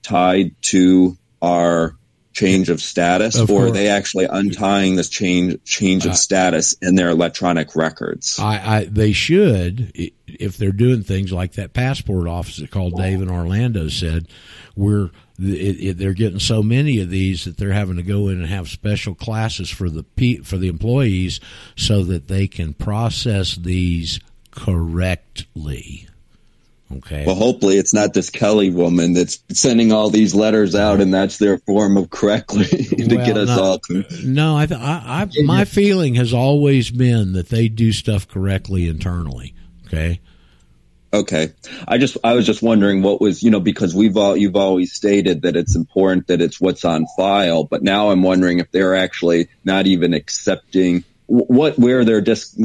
tied 0.02 0.54
to 0.62 1.16
our 1.42 1.96
change 2.32 2.68
of 2.68 2.82
status 2.82 3.36
Of 3.36 3.50
or 3.50 3.66
are 3.66 3.70
they 3.70 3.88
actually 3.88 4.26
untying 4.26 4.96
this 4.96 5.08
change 5.08 5.62
change 5.64 6.04
of 6.04 6.12
Uh, 6.12 6.16
status 6.16 6.74
in 6.82 6.94
their 6.94 7.10
electronic 7.10 7.74
records? 7.76 8.38
I, 8.38 8.78
I 8.78 8.84
they 8.84 9.12
should 9.12 9.92
if 10.40 10.56
they're 10.56 10.72
doing 10.72 11.02
things 11.02 11.32
like 11.32 11.52
that 11.52 11.72
passport 11.72 12.28
office 12.28 12.56
that 12.58 12.70
called 12.70 12.96
Dave 12.96 13.22
in 13.22 13.30
Orlando 13.30 13.88
said 13.88 14.28
we're 14.74 15.10
it, 15.38 15.44
it, 15.88 15.98
they're 15.98 16.14
getting 16.14 16.38
so 16.38 16.62
many 16.62 17.00
of 17.00 17.10
these 17.10 17.44
that 17.44 17.56
they're 17.56 17.72
having 17.72 17.96
to 17.96 18.02
go 18.02 18.28
in 18.28 18.38
and 18.38 18.46
have 18.46 18.68
special 18.68 19.14
classes 19.14 19.68
for 19.68 19.90
the 19.90 20.04
for 20.44 20.56
the 20.56 20.68
employees 20.68 21.40
so 21.76 22.02
that 22.04 22.28
they 22.28 22.46
can 22.46 22.72
process 22.72 23.56
these 23.56 24.20
correctly. 24.50 26.08
Okay. 26.94 27.26
Well, 27.26 27.34
hopefully 27.34 27.78
it's 27.78 27.92
not 27.92 28.14
this 28.14 28.30
Kelly 28.30 28.70
woman 28.70 29.12
that's 29.12 29.42
sending 29.50 29.90
all 29.90 30.08
these 30.08 30.36
letters 30.36 30.76
out, 30.76 31.00
and 31.00 31.12
that's 31.12 31.38
their 31.38 31.58
form 31.58 31.96
of 31.96 32.10
correctly 32.10 32.64
to 32.66 33.16
Well, 33.16 33.26
get 33.26 33.36
us 33.36 33.48
no, 33.48 33.62
all. 33.62 33.80
No, 34.24 34.56
I, 34.56 34.68
I, 34.70 35.22
I 35.22 35.42
my 35.42 35.64
feeling 35.64 36.14
has 36.14 36.32
always 36.32 36.90
been 36.92 37.32
that 37.32 37.48
they 37.48 37.68
do 37.68 37.92
stuff 37.92 38.28
correctly 38.28 38.88
internally. 38.88 39.55
Okay. 39.96 40.20
Okay, 41.12 41.52
I 41.86 41.98
just 41.98 42.18
I 42.24 42.34
was 42.34 42.44
just 42.44 42.62
wondering 42.62 43.00
what 43.00 43.20
was 43.20 43.42
you 43.42 43.50
know 43.50 43.60
because 43.60 43.94
we've 43.94 44.16
all 44.16 44.36
you've 44.36 44.56
always 44.56 44.92
stated 44.92 45.42
that 45.42 45.56
it's 45.56 45.74
important 45.74 46.26
that 46.26 46.42
it's 46.42 46.60
what's 46.60 46.84
on 46.84 47.06
file, 47.16 47.64
but 47.64 47.82
now 47.82 48.10
I'm 48.10 48.22
wondering 48.22 48.58
if 48.58 48.70
they're 48.70 48.94
actually 48.96 49.48
not 49.64 49.86
even 49.86 50.12
accepting 50.12 51.04
what 51.26 51.78
where 51.78 52.04
they're 52.04 52.20
just 52.20 52.60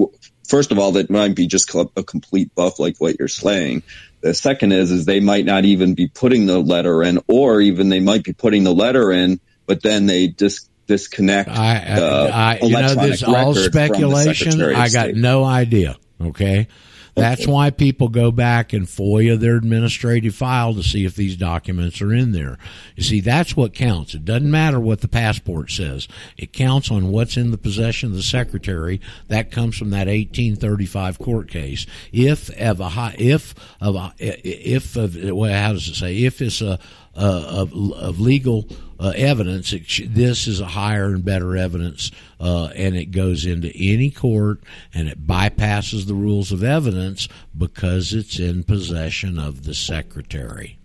first 0.48 0.72
of 0.72 0.80
all 0.80 0.94
that 0.94 1.10
might 1.10 1.36
be 1.36 1.48
just 1.48 1.74
a 1.76 2.04
complete 2.04 2.54
buff 2.54 2.80
like 2.80 2.98
what 2.98 3.18
you're 3.20 3.28
saying. 3.28 3.84
The 4.22 4.34
second 4.34 4.74
is 4.74 4.92
is 4.92 5.06
they 5.06 5.20
might 5.20 5.46
not 5.46 5.64
even 5.64 5.94
be 5.94 6.08
putting 6.08 6.46
the 6.46 6.60
letter 6.60 7.04
in, 7.04 7.20
or 7.28 7.62
even 7.62 7.90
they 7.90 8.02
might 8.02 8.24
be 8.24 8.34
putting 8.34 8.64
the 8.64 8.74
letter 8.74 9.12
in, 9.12 9.40
but 9.66 9.82
then 9.82 10.08
they 10.08 10.28
just 10.28 10.70
disconnect 10.88 11.50
I, 11.50 11.96
the 11.96 12.32
I, 12.34 12.60
I 12.62 12.66
you 12.66 12.74
know, 12.74 12.96
this 12.96 13.24
all 13.24 13.34
record 13.34 13.54
from 13.54 13.54
the 13.54 13.88
speculation. 13.88 14.62
I 14.62 14.90
got 14.90 15.10
State. 15.10 15.16
no 15.16 15.46
idea. 15.46 15.96
Okay. 16.20 16.68
That's 17.16 17.46
why 17.46 17.70
people 17.70 18.08
go 18.08 18.32
back 18.32 18.74
and 18.74 18.88
FOIA 18.88 19.40
their 19.40 19.56
administrative 19.56 20.36
file 20.36 20.74
to 20.74 20.84
see 20.84 21.06
if 21.06 21.16
these 21.16 21.36
documents 21.36 22.02
are 22.02 22.14
in 22.14 22.32
there. 22.32 22.58
You 22.96 23.04
see, 23.04 23.20
that's 23.20 23.56
what 23.56 23.74
counts. 23.74 24.14
It 24.14 24.26
doesn't 24.26 24.50
matter 24.50 24.80
what 24.80 25.02
the 25.02 25.08
passport 25.08 25.72
says. 25.72 26.08
It 26.38 26.54
counts 26.54 26.90
on 26.90 27.12
what's 27.12 27.38
in 27.38 27.52
the 27.52 27.58
possession 27.58 28.10
of 28.10 28.16
the 28.16 28.24
secretary. 28.24 29.02
That 29.28 29.52
comes 29.52 29.78
from 29.78 29.90
that 29.92 30.08
1835 30.08 31.20
court 31.20 31.50
case. 31.50 31.86
If 32.12 32.50
of 32.60 32.80
a 32.80 32.90
high, 32.90 33.16
if 33.18 33.54
of 33.80 33.96
a, 33.96 34.14
if 34.20 34.96
of 34.96 35.16
well, 35.16 35.54
how 35.54 35.74
does 35.74 35.88
it 35.88 35.96
say? 35.96 36.18
If 36.24 36.42
it's 36.42 36.62
a 36.62 36.80
of, 37.16 37.74
of 37.74 38.20
legal 38.20 38.68
uh, 39.00 39.14
evidence. 39.16 39.74
This 40.08 40.48
is 40.48 40.60
a 40.60 40.66
higher 40.66 41.08
and 41.08 41.26
better 41.26 41.58
evidence, 41.58 42.12
uh, 42.40 42.68
and 42.76 42.96
it 42.96 43.12
goes 43.12 43.46
into 43.46 43.72
any 43.76 44.12
court 44.12 44.62
and 44.94 45.08
it 45.08 45.26
bypasses 45.26 46.06
the 46.06 46.14
rules 46.14 46.52
of 46.52 46.64
evidence 46.64 47.28
because 47.58 48.14
it's 48.14 48.40
in 48.40 48.64
possession 48.64 49.40
of 49.40 49.64
the 49.64 49.74
secretary. 49.74 50.78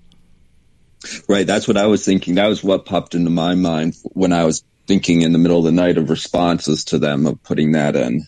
Right. 1.29 1.47
That's 1.47 1.69
what 1.69 1.77
I 1.77 1.87
was 1.87 2.05
thinking. 2.05 2.35
That 2.35 2.49
was 2.49 2.65
what 2.65 2.87
popped 2.87 3.15
into 3.15 3.31
my 3.31 3.55
mind 3.55 3.97
when 4.03 4.33
I 4.33 4.45
was 4.45 4.65
thinking 4.87 5.23
in 5.23 5.33
the 5.33 5.39
middle 5.39 5.59
of 5.59 5.65
the 5.65 5.73
night 5.73 5.99
of 5.99 6.11
responses 6.11 6.85
to 6.87 6.99
them 6.99 7.27
of 7.27 7.43
putting 7.43 7.73
that 7.73 7.97
in. 7.97 8.27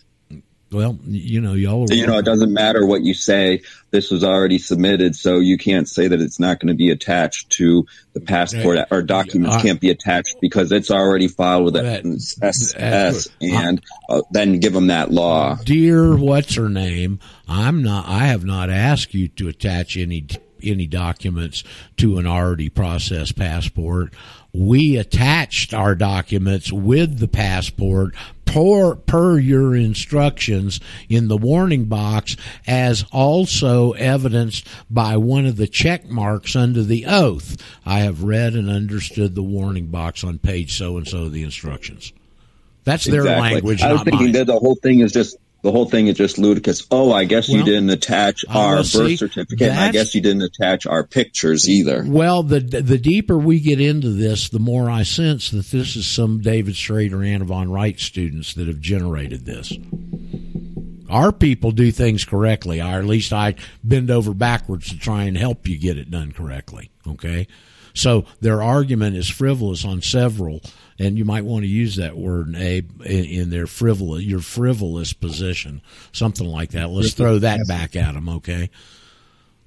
Well, 0.71 0.99
you 1.07 1.41
know, 1.41 1.53
y'all 1.53 1.89
are. 1.89 1.93
You 1.93 2.05
know, 2.05 2.19
it 2.19 2.25
doesn't 2.25 2.53
matter 2.53 2.85
what 2.85 3.01
you 3.01 3.15
say. 3.15 3.63
This 3.89 4.11
was 4.11 4.23
already 4.23 4.59
submitted, 4.59 5.15
so 5.15 5.39
you 5.39 5.57
can't 5.57 5.89
say 5.89 6.07
that 6.07 6.21
it's 6.21 6.39
not 6.39 6.59
going 6.59 6.67
to 6.67 6.75
be 6.75 6.91
attached 6.91 7.49
to 7.53 7.87
the 8.13 8.19
passport 8.21 8.77
or 8.91 9.01
documents 9.01 9.55
I- 9.55 9.61
can't 9.63 9.81
be 9.81 9.89
attached 9.89 10.37
because 10.41 10.71
it's 10.71 10.91
already 10.91 11.27
filed 11.27 11.65
with 11.65 11.73
That- 11.73 12.05
SS 12.05 13.29
and 13.41 13.81
uh, 14.09 14.21
then 14.31 14.59
give 14.59 14.73
them 14.73 14.87
that 14.87 15.11
law. 15.11 15.55
Dear, 15.63 16.15
what's 16.15 16.53
her 16.55 16.69
name? 16.69 17.19
I'm 17.47 17.81
not. 17.81 18.07
I 18.07 18.27
have 18.27 18.45
not 18.45 18.69
asked 18.69 19.15
you 19.15 19.27
to 19.29 19.47
attach 19.47 19.97
any 19.97 20.27
any 20.61 20.87
documents 20.87 21.63
to 21.97 22.17
an 22.17 22.27
already 22.27 22.69
processed 22.69 23.35
passport. 23.35 24.13
We 24.53 24.97
attached 24.97 25.73
our 25.73 25.95
documents 25.95 26.71
with 26.71 27.19
the 27.19 27.27
passport 27.27 28.15
per, 28.45 28.95
per 28.95 29.37
your 29.37 29.75
instructions 29.75 30.79
in 31.07 31.27
the 31.27 31.37
warning 31.37 31.85
box 31.85 32.35
as 32.65 33.05
also 33.11 33.91
evidenced 33.91 34.67
by 34.89 35.17
one 35.17 35.45
of 35.45 35.57
the 35.57 35.67
check 35.67 36.09
marks 36.09 36.55
under 36.55 36.81
the 36.83 37.05
oath. 37.05 37.57
I 37.85 37.99
have 37.99 38.23
read 38.23 38.53
and 38.53 38.69
understood 38.69 39.35
the 39.35 39.43
warning 39.43 39.87
box 39.87 40.23
on 40.23 40.39
page 40.39 40.75
so 40.75 40.97
and 40.97 41.07
so 41.07 41.25
of 41.25 41.31
the 41.31 41.43
instructions. 41.43 42.11
That's 42.85 43.05
their 43.05 43.21
Exactly. 43.21 43.53
language, 43.53 43.81
I 43.83 43.91
was 43.91 43.99
not 43.99 44.05
thinking 44.05 44.27
mine. 44.27 44.31
that 44.33 44.47
the 44.47 44.57
whole 44.57 44.75
thing 44.75 45.01
is 45.01 45.11
just 45.11 45.37
the 45.61 45.71
whole 45.71 45.89
thing 45.89 46.07
is 46.07 46.15
just 46.15 46.37
ludicrous. 46.37 46.87
Oh, 46.89 47.11
I 47.11 47.25
guess 47.25 47.49
you 47.49 47.63
didn't 47.63 47.89
attach 47.89 48.45
uh, 48.47 48.57
our 48.57 48.75
well, 48.75 48.77
birth 48.77 48.87
see, 48.87 49.17
certificate. 49.17 49.71
I 49.71 49.91
guess 49.91 50.15
you 50.15 50.21
didn't 50.21 50.43
attach 50.43 50.85
our 50.85 51.03
pictures 51.03 51.67
either. 51.67 52.03
Well, 52.05 52.43
the 52.43 52.59
the 52.59 52.97
deeper 52.97 53.37
we 53.37 53.59
get 53.59 53.81
into 53.81 54.09
this, 54.09 54.49
the 54.49 54.59
more 54.59 54.89
I 54.89 55.03
sense 55.03 55.51
that 55.51 55.67
this 55.67 55.95
is 55.95 56.07
some 56.07 56.41
David 56.41 56.75
Schrader, 56.75 57.23
Anna 57.23 57.45
von 57.45 57.67
Reitz 57.67 58.01
students 58.01 58.53
that 58.53 58.67
have 58.67 58.79
generated 58.79 59.45
this. 59.45 59.73
Our 61.09 61.31
people 61.31 61.71
do 61.71 61.91
things 61.91 62.23
correctly, 62.23 62.79
or 62.79 62.85
at 62.85 63.05
least 63.05 63.33
I 63.33 63.55
bend 63.83 64.11
over 64.11 64.33
backwards 64.33 64.89
to 64.89 64.99
try 64.99 65.23
and 65.23 65.35
help 65.35 65.67
you 65.67 65.77
get 65.77 65.97
it 65.97 66.11
done 66.11 66.31
correctly. 66.31 66.91
Okay, 67.05 67.47
so 67.93 68.25
their 68.39 68.61
argument 68.61 69.17
is 69.17 69.27
frivolous 69.27 69.83
on 69.83 70.01
several, 70.01 70.61
and 70.99 71.17
you 71.17 71.25
might 71.25 71.45
want 71.45 71.63
to 71.63 71.69
use 71.69 71.95
that 71.95 72.17
word, 72.17 72.53
Abe, 72.55 73.01
in, 73.03 73.25
in 73.25 73.49
their 73.49 73.65
frivolous, 73.65 74.23
your 74.23 74.41
frivolous 74.41 75.13
position, 75.13 75.81
something 76.11 76.47
like 76.47 76.71
that. 76.71 76.89
Let's 76.89 77.13
throw 77.13 77.39
that 77.39 77.61
back 77.67 77.95
at 77.95 78.13
them. 78.13 78.29
Okay 78.29 78.69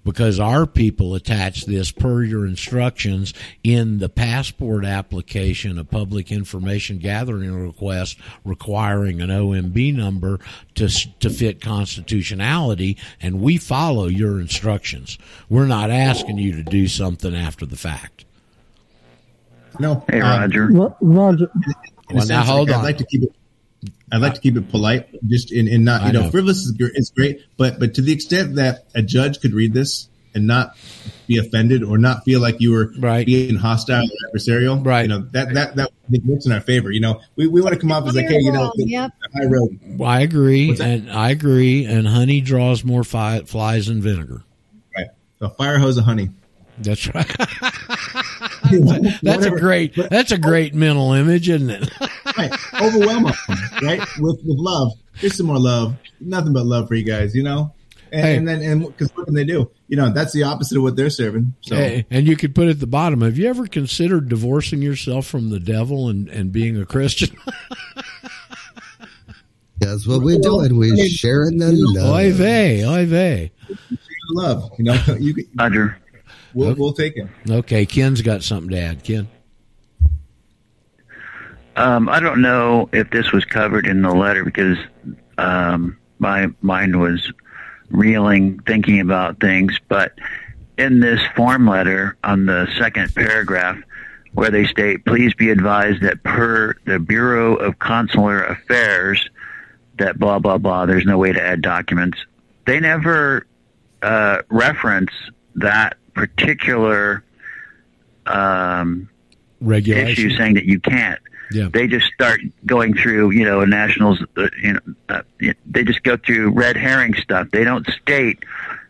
because 0.04 0.40
our 0.40 0.66
people 0.66 1.14
attach 1.14 1.64
this 1.66 1.92
per 1.92 2.22
your 2.22 2.46
instructions 2.46 3.32
in 3.62 3.98
the 3.98 4.08
passport 4.08 4.84
application, 4.84 5.78
a 5.78 5.84
public 5.84 6.32
information 6.32 6.98
gathering 6.98 7.52
request 7.54 8.18
requiring 8.44 9.20
an 9.20 9.30
OMB 9.30 9.94
number 9.94 10.38
to 10.74 10.88
to 11.20 11.30
fit 11.30 11.60
constitutionality, 11.60 12.96
and 13.20 13.40
we 13.40 13.58
follow 13.58 14.06
your 14.06 14.40
instructions. 14.40 15.18
We're 15.48 15.66
not 15.66 15.90
asking 15.90 16.38
you 16.38 16.52
to 16.56 16.62
do 16.62 16.88
something 16.88 17.34
after 17.34 17.66
the 17.66 17.76
fact. 17.76 18.24
No. 19.78 20.04
Hey, 20.08 20.20
um, 20.20 20.40
Roger. 20.40 20.66
Ro- 20.68 20.96
Roger, 21.00 21.50
Well, 22.10 22.26
now 22.26 22.42
hold 22.44 22.68
like, 22.68 22.76
on. 22.78 22.84
I'd 22.84 22.86
like 22.88 22.98
to 22.98 23.06
keep 23.06 23.22
it. 23.22 23.32
I'd 24.12 24.20
like 24.20 24.34
to 24.34 24.40
keep 24.40 24.56
it 24.56 24.70
polite, 24.70 25.08
just 25.26 25.50
in, 25.52 25.66
in 25.68 25.84
not 25.84 26.06
you 26.06 26.12
know, 26.12 26.22
know. 26.24 26.30
frivolous 26.30 26.58
is 26.58 26.74
is 26.78 27.10
great, 27.10 27.40
but 27.56 27.78
but 27.80 27.94
to 27.94 28.02
the 28.02 28.12
extent 28.12 28.56
that 28.56 28.84
a 28.94 29.00
judge 29.02 29.40
could 29.40 29.54
read 29.54 29.72
this 29.72 30.08
and 30.34 30.46
not 30.46 30.76
be 31.26 31.38
offended 31.38 31.82
or 31.82 31.96
not 31.98 32.22
feel 32.24 32.40
like 32.40 32.60
you 32.60 32.72
were 32.72 32.92
Right. 32.98 33.24
being 33.26 33.56
hostile 33.56 34.04
or 34.04 34.28
adversarial, 34.38 34.84
Right. 34.84 35.02
You 35.02 35.08
know 35.08 35.20
that 35.32 35.54
that 35.54 35.76
that 35.76 35.90
I 36.14 36.18
works 36.26 36.44
in 36.44 36.52
our 36.52 36.60
favor. 36.60 36.90
You 36.90 37.00
know, 37.00 37.20
we, 37.36 37.46
we 37.46 37.62
want 37.62 37.72
to 37.74 37.80
come 37.80 37.90
off 37.90 38.06
as 38.06 38.14
like, 38.14 38.26
hey, 38.26 38.38
you 38.40 38.52
know, 38.52 38.70
Firewall, 38.76 38.88
yep. 38.88 39.12
the 39.32 39.40
high 39.40 39.46
road. 39.48 39.78
Well, 39.98 40.08
I 40.10 40.20
agree, 40.20 40.76
and 40.78 41.10
I 41.10 41.30
agree. 41.30 41.86
And 41.86 42.06
honey 42.06 42.42
draws 42.42 42.84
more 42.84 43.04
fi- 43.04 43.40
flies 43.44 43.86
than 43.86 44.02
vinegar. 44.02 44.42
Right. 44.94 45.06
So 45.38 45.48
fire 45.48 45.78
hose 45.78 45.96
of 45.96 46.04
honey. 46.04 46.28
That's 46.78 47.14
right. 47.14 47.30
That's 49.22 49.22
a 49.22 49.50
Whatever. 49.50 49.58
great. 49.58 49.94
That's 49.94 50.32
a 50.32 50.38
great 50.38 50.74
mental 50.74 51.12
image, 51.12 51.48
isn't 51.48 51.70
it? 51.70 51.90
right. 52.38 52.52
Overwhelm 52.80 53.24
them, 53.24 53.34
right? 53.82 54.00
With 54.18 54.40
with 54.44 54.58
love. 54.58 54.92
Here's 55.14 55.36
some 55.36 55.46
more 55.46 55.58
love. 55.58 55.96
Nothing 56.20 56.52
but 56.52 56.64
love 56.66 56.88
for 56.88 56.94
you 56.94 57.04
guys, 57.04 57.34
you 57.34 57.42
know. 57.42 57.74
And, 58.12 58.24
Hey. 58.24 58.36
and 58.36 58.46
then 58.48 58.60
and 58.62 58.86
because 58.86 59.10
what 59.16 59.24
can 59.26 59.34
they 59.34 59.44
do? 59.44 59.70
You 59.88 59.96
know, 59.96 60.10
that's 60.10 60.32
the 60.32 60.42
opposite 60.42 60.76
of 60.76 60.82
what 60.82 60.96
they're 60.96 61.08
serving. 61.10 61.54
So 61.62 61.76
Hey, 61.76 62.04
and 62.10 62.26
you 62.26 62.36
could 62.36 62.54
put 62.54 62.68
at 62.68 62.78
the 62.80 62.86
bottom, 62.86 63.22
have 63.22 63.38
you 63.38 63.48
ever 63.48 63.66
considered 63.66 64.28
divorcing 64.28 64.82
yourself 64.82 65.26
from 65.26 65.48
the 65.50 65.58
devil 65.60 66.08
and, 66.10 66.28
and 66.28 66.52
being 66.52 66.78
a 66.78 66.84
Christian? 66.84 67.34
That's 69.78 70.06
what 70.06 70.22
we're 70.22 70.38
doing. 70.38 70.76
We're 70.76 71.06
sharing 71.08 71.58
the 71.58 71.68
Oy 71.98 72.28
love. 72.28 72.34
vey, 72.34 72.84
oy 72.86 73.04
vey. 73.06 73.50
love, 74.30 74.70
you 74.78 74.84
know, 74.84 74.94
you 75.18 75.34
can- 75.34 75.48
Roger. 75.58 75.98
We'll 76.54 76.74
we'll 76.74 76.92
take 76.92 77.16
it. 77.16 77.28
Okay, 77.48 77.86
Ken's 77.86 78.22
got 78.22 78.42
something 78.42 78.70
to 78.70 78.78
add. 78.78 79.04
Ken? 79.04 79.28
Um, 81.76 82.08
I 82.08 82.20
don't 82.20 82.42
know 82.42 82.88
if 82.92 83.10
this 83.10 83.32
was 83.32 83.44
covered 83.44 83.86
in 83.86 84.02
the 84.02 84.12
letter 84.12 84.44
because 84.44 84.76
um, 85.38 85.96
my 86.18 86.48
mind 86.60 87.00
was 87.00 87.32
reeling, 87.90 88.58
thinking 88.66 89.00
about 89.00 89.40
things. 89.40 89.78
But 89.88 90.12
in 90.76 91.00
this 91.00 91.20
form 91.34 91.66
letter, 91.66 92.16
on 92.24 92.46
the 92.46 92.68
second 92.78 93.14
paragraph, 93.14 93.78
where 94.34 94.50
they 94.50 94.64
state, 94.64 95.04
"Please 95.04 95.34
be 95.34 95.50
advised 95.50 96.02
that 96.02 96.22
per 96.22 96.74
the 96.84 96.98
Bureau 96.98 97.54
of 97.54 97.78
Consular 97.78 98.42
Affairs, 98.44 99.28
that 99.98 100.18
blah 100.18 100.38
blah 100.38 100.58
blah. 100.58 100.86
There's 100.86 101.06
no 101.06 101.18
way 101.18 101.32
to 101.32 101.42
add 101.42 101.62
documents." 101.62 102.18
They 102.66 102.80
never 102.80 103.46
uh, 104.02 104.42
reference 104.48 105.10
that 105.56 105.96
particular 106.14 107.24
um, 108.26 109.08
Regulation. 109.60 110.08
issue 110.08 110.36
saying 110.36 110.54
that 110.54 110.64
you 110.64 110.80
can't. 110.80 111.20
Yeah. 111.52 111.68
They 111.72 111.86
just 111.86 112.06
start 112.14 112.40
going 112.64 112.94
through, 112.94 113.30
you 113.30 113.44
know, 113.44 113.64
nationals. 113.64 114.22
Uh, 114.36 114.48
you 114.62 114.72
know, 114.72 114.80
uh, 115.08 115.22
they 115.66 115.84
just 115.84 116.02
go 116.02 116.16
through 116.16 116.50
red 116.50 116.76
herring 116.76 117.14
stuff. 117.14 117.48
They 117.52 117.64
don't 117.64 117.86
state 117.88 118.38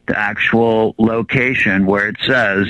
the 0.06 0.18
actual 0.18 0.94
location 0.98 1.86
where 1.86 2.08
it 2.08 2.16
says 2.24 2.68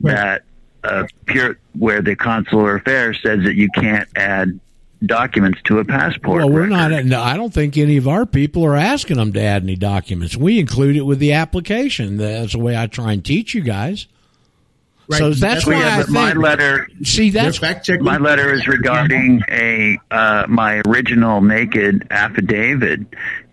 that 0.00 0.42
uh, 0.84 1.06
pure 1.26 1.58
where 1.74 2.00
the 2.00 2.16
consular 2.16 2.76
affairs 2.76 3.18
says 3.22 3.44
that 3.44 3.54
you 3.56 3.68
can't 3.70 4.08
add 4.16 4.58
documents 5.04 5.60
to 5.64 5.78
a 5.78 5.84
passport. 5.84 6.38
Well, 6.38 6.50
we're 6.50 6.66
not. 6.66 7.04
No, 7.04 7.20
I 7.22 7.36
don't 7.36 7.52
think 7.52 7.76
any 7.76 7.96
of 7.96 8.08
our 8.08 8.26
people 8.26 8.64
are 8.64 8.76
asking 8.76 9.16
them 9.18 9.32
to 9.34 9.40
add 9.40 9.62
any 9.62 9.76
documents. 9.76 10.36
We 10.36 10.58
include 10.58 10.96
it 10.96 11.02
with 11.02 11.18
the 11.18 11.34
application. 11.34 12.16
That's 12.16 12.52
the 12.52 12.58
way 12.58 12.76
I 12.76 12.86
try 12.86 13.12
and 13.12 13.24
teach 13.24 13.54
you 13.54 13.60
guys. 13.62 14.06
Right. 15.08 15.18
So 15.18 15.30
that's 15.34 15.64
Well, 15.64 15.78
why 15.78 15.84
yeah, 15.86 15.96
I 15.98 16.00
but 16.02 16.08
my 16.10 16.32
letter. 16.32 16.88
See, 17.04 17.30
that's. 17.30 17.60
My 18.00 18.16
letter 18.16 18.52
is 18.52 18.66
regarding 18.66 19.40
a 19.48 19.98
uh, 20.10 20.46
my 20.48 20.82
original 20.86 21.40
naked 21.40 22.08
affidavit. 22.10 23.00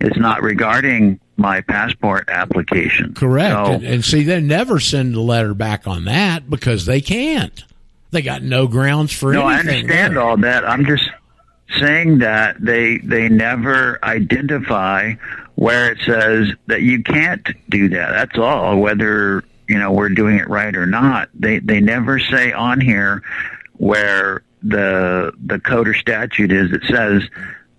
It's 0.00 0.16
not 0.16 0.42
regarding 0.42 1.20
my 1.36 1.60
passport 1.60 2.28
application. 2.28 3.14
correct. 3.14 3.52
So, 3.52 3.72
and, 3.72 3.84
and 3.84 4.04
see, 4.04 4.24
they 4.24 4.40
never 4.40 4.80
send 4.80 5.14
a 5.14 5.20
letter 5.20 5.54
back 5.54 5.86
on 5.86 6.06
that 6.06 6.48
because 6.50 6.86
they 6.86 7.00
can't. 7.00 7.64
They 8.10 8.22
got 8.22 8.42
no 8.42 8.66
grounds 8.66 9.12
for 9.12 9.32
no, 9.32 9.42
I 9.42 9.54
anything. 9.60 9.82
understand 9.82 10.18
all 10.18 10.36
that. 10.38 10.68
I'm 10.68 10.84
just 10.86 11.02
saying 11.78 12.18
that 12.18 12.56
they 12.60 12.98
they 12.98 13.28
never 13.28 13.98
identify 14.04 15.14
where 15.56 15.92
it 15.92 15.98
says 16.04 16.48
that 16.66 16.82
you 16.82 17.02
can't 17.02 17.46
do 17.68 17.88
that. 17.90 18.10
That's 18.12 18.38
all. 18.38 18.78
Whether 18.80 19.44
you 19.68 19.78
know 19.78 19.92
we're 19.92 20.08
doing 20.10 20.36
it 20.38 20.48
right 20.48 20.74
or 20.76 20.86
not, 20.86 21.28
they 21.34 21.58
they 21.60 21.80
never 21.80 22.18
say 22.18 22.52
on 22.52 22.80
here 22.80 23.22
where 23.76 24.42
the 24.62 25.32
the 25.44 25.58
code 25.60 25.88
or 25.88 25.94
statute 25.94 26.52
is 26.52 26.70
that 26.70 26.84
says 26.84 27.22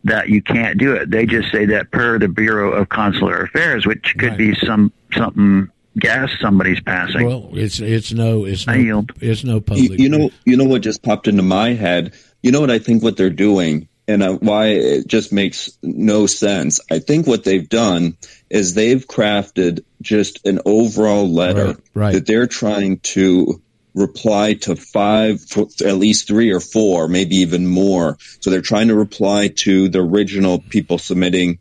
that 0.04 0.30
you 0.30 0.42
can't 0.42 0.78
do 0.78 0.94
it. 0.94 1.10
They 1.10 1.26
just 1.26 1.52
say 1.52 1.66
that 1.66 1.92
per 1.92 2.20
the 2.20 2.28
Bureau 2.28 2.72
of 2.74 2.90
Consular 2.90 3.44
Affairs, 3.44 3.86
which 3.88 4.14
could 4.20 4.30
Right. 4.32 4.38
be 4.38 4.56
some 4.56 4.92
something 5.14 5.70
gas 5.98 6.30
somebody's 6.42 6.80
passing. 6.82 7.26
Well, 7.26 7.50
it's 7.54 7.80
it's 7.80 8.12
no 8.14 8.46
it's 8.46 8.68
no 8.68 8.74
I 8.74 8.78
yield. 8.78 9.12
it's 9.22 9.44
no 9.44 9.56
You, 9.56 9.62
public. 9.62 10.00
you 10.00 10.10
know, 10.10 10.30
you 10.46 10.58
know 10.58 10.66
what 10.66 10.82
just 10.82 11.02
popped 11.02 11.28
into 11.28 11.42
my 11.44 11.74
head. 11.74 12.14
You 12.46 12.52
know 12.52 12.62
what 12.62 12.70
I 12.70 12.78
think 12.78 13.02
what 13.02 13.18
they're 13.18 13.32
doing, 13.32 13.88
and 14.08 14.22
uh, 14.22 14.34
why 14.34 14.68
it 14.68 15.08
just 15.08 15.34
makes 15.34 15.76
no 15.82 16.28
sense. 16.28 16.80
I 16.92 17.00
think 17.00 17.26
what 17.26 17.44
they've 17.44 17.68
done 17.68 18.18
is 18.52 18.76
they've 18.76 19.04
crafted 19.04 19.84
just 20.00 20.46
an 20.46 20.60
overall 20.64 21.28
letter 21.28 21.66
Right, 21.66 21.78
right. 21.96 22.14
that 22.14 22.28
they're 22.28 22.46
trying 22.46 23.00
to 23.00 23.64
reply 23.96 24.54
to 24.54 24.76
five, 24.76 25.44
at 25.84 25.98
least 25.98 26.28
three 26.28 26.54
or 26.54 26.60
four, 26.60 27.08
maybe 27.08 27.38
even 27.38 27.66
more. 27.66 28.20
So 28.42 28.52
they're 28.52 28.62
trying 28.62 28.90
to 28.90 28.96
reply 28.96 29.48
to 29.64 29.90
the 29.90 30.04
original 30.04 30.60
people 30.60 31.00
submitting 31.00 31.58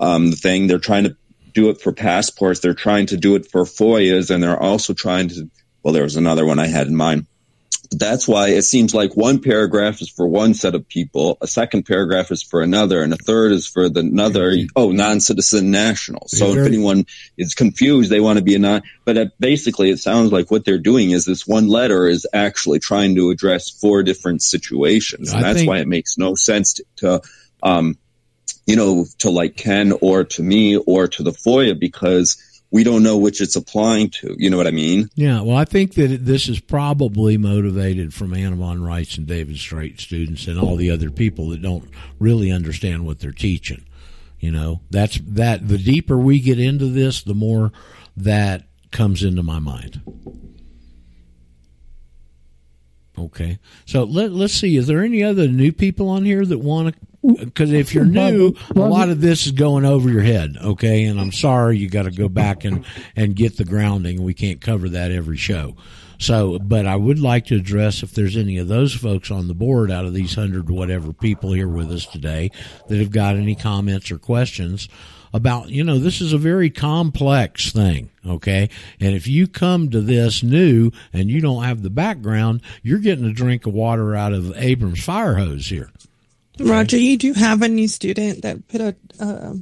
um, 0.00 0.30
the 0.30 0.36
thing. 0.36 0.66
They're 0.66 0.80
trying 0.80 1.04
to 1.04 1.16
do 1.52 1.70
it 1.70 1.80
for 1.80 1.92
passports. 1.92 2.58
They're 2.58 2.74
trying 2.74 3.06
to 3.06 3.16
do 3.16 3.36
it 3.36 3.48
for 3.52 3.62
FOIAs, 3.62 4.34
and 4.34 4.42
they're 4.42 4.60
also 4.60 4.94
trying 4.94 5.28
to. 5.28 5.48
Well, 5.84 5.94
there 5.94 6.02
was 6.02 6.16
another 6.16 6.44
one 6.44 6.58
I 6.58 6.66
had 6.66 6.88
in 6.88 6.96
mind. 6.96 7.28
That's 7.90 8.26
why 8.26 8.48
it 8.48 8.62
seems 8.62 8.94
like 8.94 9.16
one 9.16 9.40
paragraph 9.40 10.00
is 10.00 10.08
for 10.08 10.26
one 10.26 10.54
set 10.54 10.74
of 10.74 10.88
people, 10.88 11.38
a 11.40 11.46
second 11.46 11.84
paragraph 11.84 12.30
is 12.30 12.42
for 12.42 12.62
another, 12.62 13.02
and 13.02 13.12
a 13.12 13.16
third 13.16 13.52
is 13.52 13.66
for 13.66 13.88
the 13.88 14.00
another. 14.00 14.56
Oh, 14.74 14.90
non-citizen 14.90 15.70
nationals. 15.70 16.36
So 16.36 16.52
if 16.52 16.66
anyone 16.66 17.06
is 17.36 17.54
confused, 17.54 18.10
they 18.10 18.20
want 18.20 18.38
to 18.38 18.44
be 18.44 18.54
a 18.54 18.58
non. 18.58 18.82
But 19.04 19.38
basically, 19.38 19.90
it 19.90 19.98
sounds 19.98 20.32
like 20.32 20.50
what 20.50 20.64
they're 20.64 20.78
doing 20.78 21.10
is 21.10 21.24
this 21.24 21.46
one 21.46 21.68
letter 21.68 22.06
is 22.06 22.26
actually 22.32 22.78
trying 22.78 23.16
to 23.16 23.30
address 23.30 23.70
four 23.70 24.02
different 24.02 24.42
situations, 24.42 25.32
and 25.32 25.40
I 25.40 25.48
that's 25.48 25.58
think- 25.60 25.68
why 25.68 25.78
it 25.78 25.88
makes 25.88 26.16
no 26.18 26.34
sense 26.34 26.74
to, 26.74 26.84
to 26.96 27.22
um, 27.62 27.96
you 28.66 28.76
know, 28.76 29.06
to 29.18 29.30
like 29.30 29.56
Ken 29.56 29.92
or 30.00 30.24
to 30.24 30.42
me 30.42 30.76
or 30.76 31.08
to 31.08 31.22
the 31.22 31.32
FOIA 31.32 31.78
because 31.78 32.53
we 32.74 32.82
don't 32.82 33.04
know 33.04 33.16
which 33.16 33.40
it's 33.40 33.54
applying 33.54 34.10
to. 34.10 34.34
You 34.36 34.50
know 34.50 34.56
what 34.56 34.66
I 34.66 34.72
mean? 34.72 35.08
Yeah, 35.14 35.42
well, 35.42 35.56
I 35.56 35.64
think 35.64 35.94
that 35.94 36.26
this 36.26 36.48
is 36.48 36.58
probably 36.58 37.38
motivated 37.38 38.12
from 38.12 38.34
Anna 38.34 38.56
von 38.56 38.82
Reitz's 38.82 39.18
and 39.18 39.28
David 39.28 39.58
Straight 39.58 40.00
students 40.00 40.48
and 40.48 40.58
all 40.58 40.74
the 40.74 40.90
other 40.90 41.08
people 41.08 41.50
that 41.50 41.62
don't 41.62 41.88
really 42.18 42.50
understand 42.50 43.06
what 43.06 43.20
they're 43.20 43.30
teaching. 43.30 43.84
You 44.40 44.50
know, 44.50 44.80
that's 44.90 45.20
that. 45.24 45.68
The 45.68 45.78
deeper 45.78 46.18
we 46.18 46.40
get 46.40 46.58
into 46.58 46.86
this, 46.86 47.22
the 47.22 47.32
more 47.32 47.70
that 48.16 48.64
comes 48.90 49.22
into 49.22 49.44
my 49.44 49.60
mind. 49.60 50.00
Okay, 53.16 53.60
so 53.86 54.02
let 54.02 54.32
let's 54.32 54.52
see. 54.52 54.76
Is 54.76 54.88
there 54.88 55.04
any 55.04 55.22
other 55.22 55.46
new 55.46 55.70
people 55.70 56.08
on 56.08 56.24
here 56.24 56.44
that 56.44 56.58
want 56.58 56.92
to 56.92 57.00
because 57.24 57.72
if 57.72 57.94
you're 57.94 58.04
new, 58.04 58.54
a 58.74 58.80
lot 58.80 59.08
of 59.08 59.20
this 59.20 59.46
is 59.46 59.52
going 59.52 59.84
over 59.84 60.10
your 60.10 60.22
head. 60.22 60.56
Okay, 60.62 61.04
and 61.04 61.20
I'm 61.20 61.32
sorry, 61.32 61.78
you 61.78 61.88
got 61.88 62.02
to 62.02 62.10
go 62.10 62.28
back 62.28 62.64
and 62.64 62.84
and 63.16 63.34
get 63.34 63.56
the 63.56 63.64
grounding. 63.64 64.22
We 64.22 64.34
can't 64.34 64.60
cover 64.60 64.88
that 64.90 65.10
every 65.10 65.36
show. 65.36 65.76
So, 66.18 66.58
but 66.58 66.86
I 66.86 66.96
would 66.96 67.18
like 67.18 67.46
to 67.46 67.56
address 67.56 68.02
if 68.02 68.12
there's 68.12 68.36
any 68.36 68.58
of 68.58 68.68
those 68.68 68.94
folks 68.94 69.30
on 69.30 69.48
the 69.48 69.54
board 69.54 69.90
out 69.90 70.04
of 70.04 70.14
these 70.14 70.34
hundred 70.34 70.70
whatever 70.70 71.12
people 71.12 71.52
here 71.52 71.68
with 71.68 71.90
us 71.90 72.06
today 72.06 72.50
that 72.88 72.98
have 72.98 73.10
got 73.10 73.36
any 73.36 73.54
comments 73.54 74.10
or 74.10 74.18
questions 74.18 74.88
about, 75.32 75.70
you 75.70 75.82
know, 75.82 75.98
this 75.98 76.20
is 76.20 76.32
a 76.32 76.38
very 76.38 76.70
complex 76.70 77.72
thing. 77.72 78.10
Okay. 78.24 78.70
And 79.00 79.16
if 79.16 79.26
you 79.26 79.48
come 79.48 79.90
to 79.90 80.00
this 80.00 80.44
new 80.44 80.92
and 81.12 81.28
you 81.28 81.40
don't 81.40 81.64
have 81.64 81.82
the 81.82 81.90
background, 81.90 82.62
you're 82.82 83.00
getting 83.00 83.24
a 83.24 83.32
drink 83.32 83.66
of 83.66 83.74
water 83.74 84.14
out 84.14 84.32
of 84.32 84.56
Abrams 84.56 85.02
fire 85.02 85.34
hose 85.34 85.66
here. 85.66 85.90
Roger, 86.60 86.96
you 86.96 87.16
do 87.18 87.32
have 87.32 87.62
a 87.62 87.68
new 87.68 87.88
student 87.88 88.42
that 88.42 88.68
put 88.68 88.80
a. 88.80 88.96
Uh, 89.20 89.54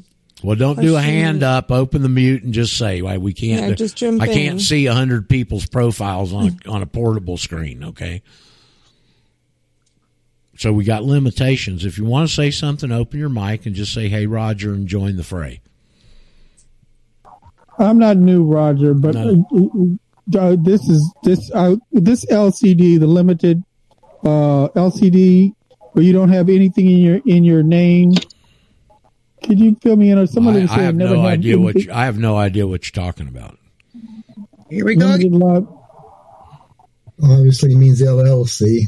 Well, 0.42 0.56
don't 0.56 0.80
do 0.80 0.90
a 0.90 0.98
Question. 0.98 1.10
hand 1.14 1.42
up, 1.42 1.70
open 1.70 2.02
the 2.02 2.08
mute, 2.08 2.42
and 2.42 2.52
just 2.52 2.76
say, 2.76 3.00
"Why 3.00 3.16
we 3.18 3.32
can't." 3.32 3.68
Yeah, 3.68 3.74
just 3.74 3.96
jump 3.96 4.20
I 4.20 4.26
can't 4.26 4.54
in. 4.54 4.60
see 4.60 4.86
a 4.86 4.92
hundred 4.94 5.28
people's 5.28 5.66
profiles 5.66 6.32
on 6.32 6.58
a, 6.66 6.68
on 6.70 6.82
a 6.82 6.86
portable 6.86 7.36
screen. 7.38 7.84
Okay. 7.84 8.22
So 10.58 10.72
we 10.72 10.84
got 10.84 11.02
limitations. 11.02 11.84
If 11.84 11.96
you 11.98 12.04
want 12.04 12.28
to 12.28 12.34
say 12.34 12.50
something, 12.50 12.92
open 12.92 13.18
your 13.18 13.28
mic 13.30 13.64
and 13.66 13.74
just 13.74 13.94
say, 13.94 14.08
"Hey, 14.08 14.26
Roger," 14.26 14.74
and 14.74 14.86
join 14.86 15.16
the 15.16 15.24
fray. 15.24 15.60
I'm 17.78 17.98
not 17.98 18.16
new, 18.18 18.44
Roger, 18.44 18.92
but 18.94 19.14
No. 19.14 19.98
uh, 20.34 20.38
uh, 20.38 20.56
this 20.60 20.80
is 20.88 21.14
this 21.24 21.50
uh, 21.54 21.76
this 21.90 22.24
LCD, 22.26 23.00
the 23.00 23.06
limited 23.06 23.62
uh, 24.24 24.68
LCD, 24.76 25.54
where 25.92 26.04
you 26.04 26.12
don't 26.12 26.30
have 26.30 26.48
anything 26.48 26.90
in 26.90 26.98
your 26.98 27.20
in 27.26 27.44
your 27.44 27.62
name. 27.62 28.12
Could 29.44 29.58
you 29.58 29.76
fill 29.82 29.96
me 29.96 30.10
in? 30.10 30.18
Or 30.18 30.26
somebody 30.26 30.60
I, 30.60 30.62
was 30.62 30.70
I 30.72 30.82
have 30.82 30.94
never 30.94 31.14
no 31.16 31.22
had 31.22 31.32
idea 31.32 31.58
what 31.58 31.74
you, 31.76 31.92
I 31.92 32.04
have 32.04 32.18
no 32.18 32.36
idea 32.36 32.66
what 32.66 32.84
you're 32.86 33.04
talking 33.04 33.28
about. 33.28 33.58
Here 34.70 34.84
we 34.84 34.94
go. 34.96 35.06
limited 35.06 35.32
li- 35.32 35.66
Obviously 37.22 37.74
means 37.74 38.00
LLC. 38.02 38.82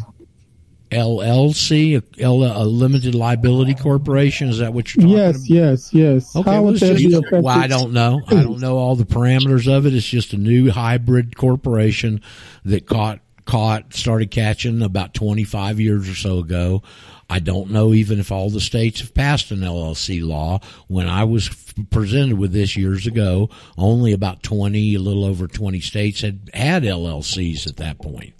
LLC, 0.91 2.01
a, 2.19 2.23
L- 2.23 2.43
a 2.45 2.65
limited 2.65 3.15
liability 3.15 3.75
corporation. 3.75 4.49
Is 4.49 4.59
that 4.59 4.73
what 4.73 4.95
you're 4.95 5.03
talking 5.03 5.19
about? 5.19 5.35
Yes, 5.41 5.51
yes, 5.51 5.93
yes. 5.95 6.37
Okay, 6.37 6.49
How 6.51 6.57
well, 6.57 6.65
would 6.67 6.75
it's 6.75 6.83
that 6.83 6.97
just- 6.97 7.31
be 7.31 7.41
well, 7.41 7.49
I 7.49 7.67
don't 7.67 7.93
know. 7.93 8.21
I 8.29 8.35
don't 8.43 8.61
know 8.61 8.77
all 8.77 8.95
the 8.97 9.05
parameters 9.05 9.67
of 9.73 9.87
it. 9.87 9.95
It's 9.95 10.07
just 10.07 10.33
a 10.33 10.37
new 10.37 10.71
hybrid 10.71 11.37
corporation 11.37 12.21
that 12.65 12.87
caught 12.87 13.21
caught 13.45 13.95
started 13.95 14.31
catching 14.31 14.83
about 14.83 15.15
25 15.15 15.81
years 15.81 16.09
or 16.09 16.15
so 16.15 16.39
ago. 16.39 16.83
I 17.29 17.39
don't 17.41 17.71
know 17.71 17.95
even 17.95 18.21
if 18.21 18.31
all 18.31 18.51
the 18.51 18.61
states 18.61 19.01
have 19.01 19.15
passed 19.15 19.51
an 19.51 19.61
LLC 19.61 20.27
law. 20.27 20.61
When 20.89 21.09
I 21.09 21.25
was 21.25 21.49
presented 21.91 22.39
with 22.39 22.53
this 22.53 22.77
years 22.77 23.07
ago, 23.07 23.49
only 23.79 24.13
about 24.13 24.43
20, 24.43 24.95
a 24.95 25.01
little 25.01 25.25
over 25.25 25.47
20 25.47 25.81
states 25.81 26.21
had 26.21 26.51
had 26.53 26.83
LLCs 26.83 27.67
at 27.67 27.77
that 27.79 27.99
point. 27.99 28.35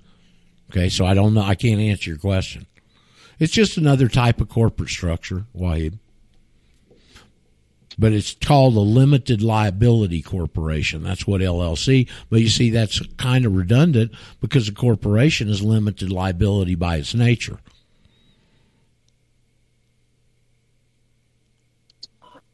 Okay, 0.71 0.89
so 0.89 1.07
I 1.07 1.15
don't 1.15 1.35
know. 1.35 1.43
I 1.43 1.55
can't 1.55 1.81
answer 1.81 2.11
your 2.11 2.19
question. 2.19 2.67
It's 3.39 3.53
just 3.53 3.77
another 3.77 4.09
type 4.09 4.41
of 4.41 4.49
corporate 4.49 4.91
structure, 4.91 5.45
Wahid 5.57 5.99
but 7.99 8.13
it's 8.13 8.35
called 8.35 8.77
a 8.77 8.81
limited 8.81 9.43
liability 9.43 10.23
corporation. 10.23 11.03
That's 11.03 11.27
what 11.27 11.41
LLC. 11.41 12.09
But 12.31 12.41
you 12.41 12.49
see, 12.49 12.71
that's 12.71 13.01
kind 13.17 13.47
of 13.47 13.55
redundant 13.55 14.13
because 14.41 14.69
a 14.69 14.73
corporation 14.73 15.49
is 15.49 15.63
limited 15.63 16.11
liability 16.11 16.75
by 16.75 16.97
its 16.97 17.15
nature. 17.15 17.59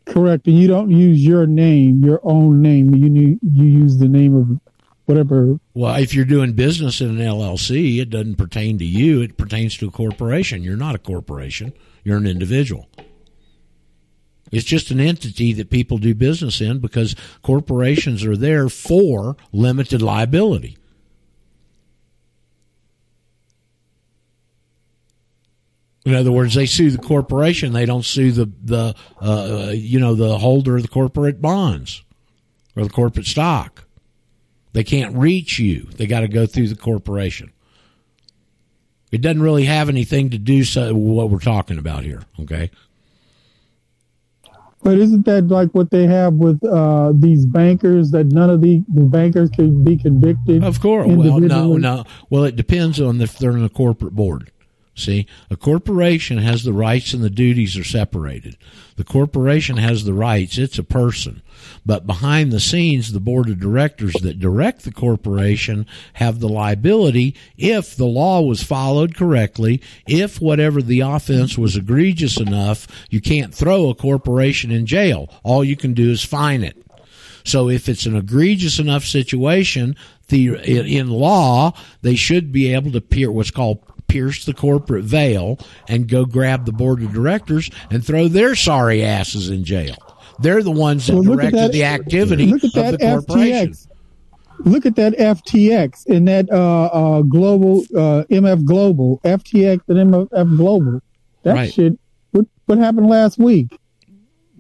Correct, 0.07 0.47
and 0.49 0.59
you 0.59 0.67
don't 0.67 0.91
use 0.91 1.25
your 1.25 1.47
name, 1.47 2.03
your 2.05 2.21
own 2.25 2.61
name. 2.61 2.95
You 2.95 3.39
you 3.43 3.65
use 3.65 3.99
the 3.99 4.09
name 4.09 4.35
of 4.35 4.61
whatever. 5.07 5.59
Well, 5.73 5.95
if 5.97 6.15
you're 6.15 6.25
doing 6.25 6.55
business 6.55 7.01
in 7.01 7.11
an 7.11 7.19
LLC, 7.19 8.01
it 8.01 8.11
doesn't 8.11 8.37
pertain 8.37 8.79
to 8.79 8.85
you. 8.85 9.23
It 9.23 9.37
pertains 9.37 9.77
to 9.79 9.89
a 9.89 9.91
corporation. 9.91 10.65
You're 10.65 10.77
not 10.77 10.97
a 10.97 10.99
corporation. 10.99 11.73
You're 12.03 12.17
an 12.17 12.27
individual. 12.27 12.89
It's 14.51 14.65
just 14.65 14.91
an 14.91 15.01
entity 15.01 15.53
that 15.55 15.71
people 15.71 15.99
do 15.99 16.15
business 16.15 16.61
in 16.61 16.81
because 16.81 17.15
corporations 17.43 18.25
are 18.25 18.37
there 18.37 18.69
for 18.69 19.37
limited 19.53 20.03
liability. 20.03 20.77
In 26.05 26.15
other 26.15 26.33
words, 26.33 26.55
they 26.55 26.67
sue 26.67 26.91
the 26.91 26.99
corporation. 26.99 27.73
They 27.73 27.87
don't 27.87 28.05
sue 28.05 28.33
the 28.33 28.51
the 28.65 28.95
uh, 29.21 29.73
you 29.75 30.01
know 30.01 30.15
the 30.15 30.39
holder 30.39 30.77
of 30.77 30.83
the 30.83 30.89
corporate 30.89 31.43
bonds 31.43 32.03
or 32.75 32.83
the 32.85 32.91
corporate 32.91 33.27
stock. 33.27 33.85
They 34.73 34.85
can't 34.85 35.15
reach 35.15 35.59
you. 35.59 35.89
They 35.97 36.07
got 36.07 36.21
to 36.21 36.29
go 36.29 36.47
through 36.47 36.69
the 36.69 36.77
corporation. 36.77 37.53
It 39.11 39.21
doesn't 39.21 39.43
really 39.43 39.65
have 39.65 39.89
anything 39.89 40.31
to 40.31 40.39
do 40.39 40.65
so 40.65 40.95
with 40.95 41.17
what 41.17 41.31
we're 41.31 41.39
talking 41.39 41.79
about 41.79 42.05
here. 42.05 42.23
Okay. 42.41 42.71
But 44.83 44.99
isn't 44.99 45.27
that 45.27 45.49
like 45.49 45.71
what 45.73 45.91
they 45.91 46.07
have 46.07 46.35
with 46.35 46.65
uh, 46.65 47.13
these 47.15 47.45
bankers 47.45 48.11
that 48.13 48.29
none 48.29 48.49
of 48.49 48.63
the, 48.63 48.83
the 48.89 49.03
bankers 49.03 49.51
can 49.51 49.85
be 49.85 49.97
convicted? 49.97 50.65
Of 50.65 50.81
course. 50.81 51.07
Well, 51.07 51.39
no, 51.39 51.77
no. 51.77 52.05
Well, 52.31 52.45
it 52.45 52.57
depends 52.57 53.01
on 53.01 53.21
if 53.21 53.39
they're 53.39 53.57
in 53.57 53.65
a 53.65 53.69
corporate 53.69 54.15
board. 54.15 54.51
See, 55.01 55.27
a 55.49 55.57
corporation 55.57 56.39
has 56.39 56.63
the 56.63 56.73
rights 56.73 57.15
and 57.15 57.25
the 57.25 57.31
duties 57.31 57.77
are 57.77 57.85
separated. 57.85 58.57
The 58.97 59.05
corporation 59.05 59.79
has 59.79 60.05
the 60.05 60.13
rights, 60.13 60.59
it's 60.59 60.79
a 60.79 60.85
person. 60.85 61.41
But 61.87 62.07
behind 62.07 62.53
the 62.53 62.61
scenes, 62.61 63.13
the 63.13 63.21
board 63.21 63.49
of 63.49 63.59
directors 63.59 64.13
that 64.21 64.39
direct 64.39 64.85
the 64.85 64.93
corporation 64.93 65.87
have 66.15 66.41
the 66.41 66.49
liability 66.49 67.35
if 67.57 67.97
the 67.97 68.07
law 68.07 68.43
was 68.43 68.63
followed 68.63 69.15
correctly, 69.17 69.81
if 70.07 70.41
whatever 70.41 70.83
the 70.83 71.01
offense 71.01 71.57
was 71.57 71.77
egregious 71.77 72.39
enough, 72.39 72.87
you 73.09 73.21
can't 73.21 73.55
throw 73.55 73.89
a 73.89 73.95
corporation 73.95 74.71
in 74.71 74.85
jail. 74.85 75.29
All 75.43 75.65
you 75.65 75.77
can 75.77 75.95
do 75.95 76.11
is 76.11 76.23
fine 76.23 76.63
it. 76.63 76.77
So 77.45 77.71
if 77.71 77.89
it's 77.89 78.07
an 78.07 78.17
egregious 78.17 78.79
enough 78.79 79.05
situation, 79.05 79.97
the 80.29 80.55
in, 80.97 81.11
law 81.11 81.73
they 82.03 82.15
should 82.15 82.53
be 82.53 82.73
able 82.75 82.93
to 82.93 83.01
peer 83.01 83.31
what's 83.33 83.51
called 83.51 83.83
pierce 84.11 84.45
the 84.45 84.55
corporate 84.55 85.05
veil 85.05 85.59
and 85.89 86.09
go 86.09 86.25
grab 86.25 86.67
the 86.67 86.73
board 86.73 87.03
of 87.03 87.13
directors 87.13 87.71
and 87.91 88.05
throw 88.05 88.29
their 88.29 88.55
sorry 88.55 89.03
asses 89.05 89.49
in 89.51 89.65
jail. 89.65 89.97
They're 90.41 90.63
the 90.63 90.71
ones 90.71 91.07
that 91.07 91.15
Well, 91.15 91.23
directed 91.23 91.57
that- 91.59 91.73
the 91.73 91.85
activity 91.85 92.47
look 92.47 92.65
at 92.65 92.69
of 92.69 92.73
that 92.75 92.99
the 92.99 93.07
corporation. 93.07 93.71
FTX. 93.71 93.87
Look 94.65 94.85
at 94.85 94.97
that 94.97 95.15
FTX 95.19 96.07
and 96.07 96.29
that 96.29 96.51
uh, 96.51 96.85
uh, 96.87 97.23
global 97.23 97.81
uh, 97.97 98.25
MF 98.31 98.65
Global, 98.65 99.19
FTX 99.25 99.81
and 99.89 100.13
MF 100.13 100.57
Global. 100.57 101.01
That 101.45 101.55
Right. 101.55 101.73
shit. 101.73 101.99
What 102.33 102.45
what 102.67 102.79
happened 102.79 103.09
last 103.09 103.39
week? 103.39 103.69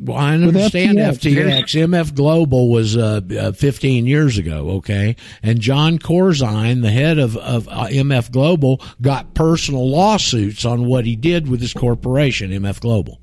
Well, 0.00 0.16
I 0.16 0.34
understand 0.34 0.98
FTX. 0.98 1.34
FTX. 1.34 1.86
MF 1.88 2.14
Global 2.14 2.70
was 2.70 2.96
uh, 2.96 3.20
uh, 3.38 3.52
15 3.52 4.06
years 4.06 4.38
ago, 4.38 4.70
okay? 4.76 5.16
And 5.42 5.60
John 5.60 5.98
Corzine, 5.98 6.80
the 6.80 6.90
head 6.90 7.18
of, 7.18 7.36
of 7.36 7.68
uh, 7.68 7.86
MF 7.88 8.30
Global, 8.32 8.80
got 9.02 9.34
personal 9.34 9.88
lawsuits 9.88 10.64
on 10.64 10.86
what 10.86 11.04
he 11.04 11.16
did 11.16 11.48
with 11.48 11.60
his 11.60 11.74
corporation, 11.74 12.50
MF 12.50 12.80
Global. 12.80 13.20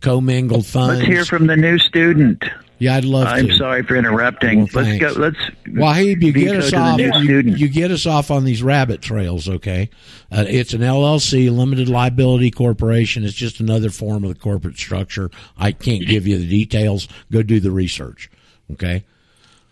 Commingled 0.00 0.66
funds. 0.66 1.00
Let's 1.00 1.06
hear 1.06 1.24
from 1.24 1.46
the 1.46 1.56
new 1.56 1.78
student. 1.78 2.44
Yeah, 2.78 2.94
I'd 2.94 3.04
love 3.04 3.26
to. 3.26 3.34
I'm 3.34 3.48
to. 3.48 3.56
sorry 3.56 3.82
for 3.82 3.96
interrupting. 3.96 4.60
Well, 4.60 4.84
let's 4.84 4.88
thanks. 4.88 5.14
go. 5.14 5.20
Let's. 5.20 5.38
Wahib, 5.66 6.22
you 6.22 6.32
get 6.32 6.56
us 6.56 6.72
off. 6.72 6.96
new 6.96 7.10
You, 7.20 7.40
you 7.40 7.68
get 7.68 7.90
us 7.90 8.06
off 8.06 8.30
on 8.30 8.44
these 8.44 8.62
rabbit 8.62 9.02
trails, 9.02 9.48
okay? 9.48 9.90
Uh, 10.30 10.44
it's 10.46 10.74
an 10.74 10.82
LLC, 10.82 11.54
limited 11.54 11.88
liability 11.88 12.50
corporation. 12.50 13.24
It's 13.24 13.34
just 13.34 13.58
another 13.60 13.90
form 13.90 14.22
of 14.22 14.32
the 14.32 14.38
corporate 14.38 14.76
structure. 14.76 15.30
I 15.56 15.72
can't 15.72 16.06
give 16.06 16.26
you 16.26 16.38
the 16.38 16.48
details. 16.48 17.08
Go 17.32 17.42
do 17.42 17.58
the 17.58 17.72
research, 17.72 18.30
okay? 18.72 19.04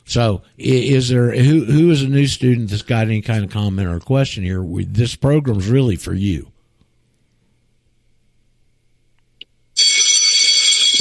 So, 0.04 0.42
is 0.56 1.08
there 1.08 1.30
who 1.30 1.64
who 1.64 1.90
is 1.90 2.02
a 2.02 2.08
new 2.08 2.26
student 2.26 2.70
that's 2.70 2.82
got 2.82 3.06
any 3.06 3.22
kind 3.22 3.44
of 3.44 3.50
comment 3.50 3.88
or 3.88 3.98
question 4.00 4.44
here? 4.44 4.62
We, 4.62 4.84
this 4.84 5.16
program's 5.16 5.68
really 5.68 5.96
for 5.96 6.14
you. 6.14 6.50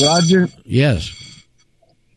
Roger. 0.02 0.50
Yes. 0.66 1.25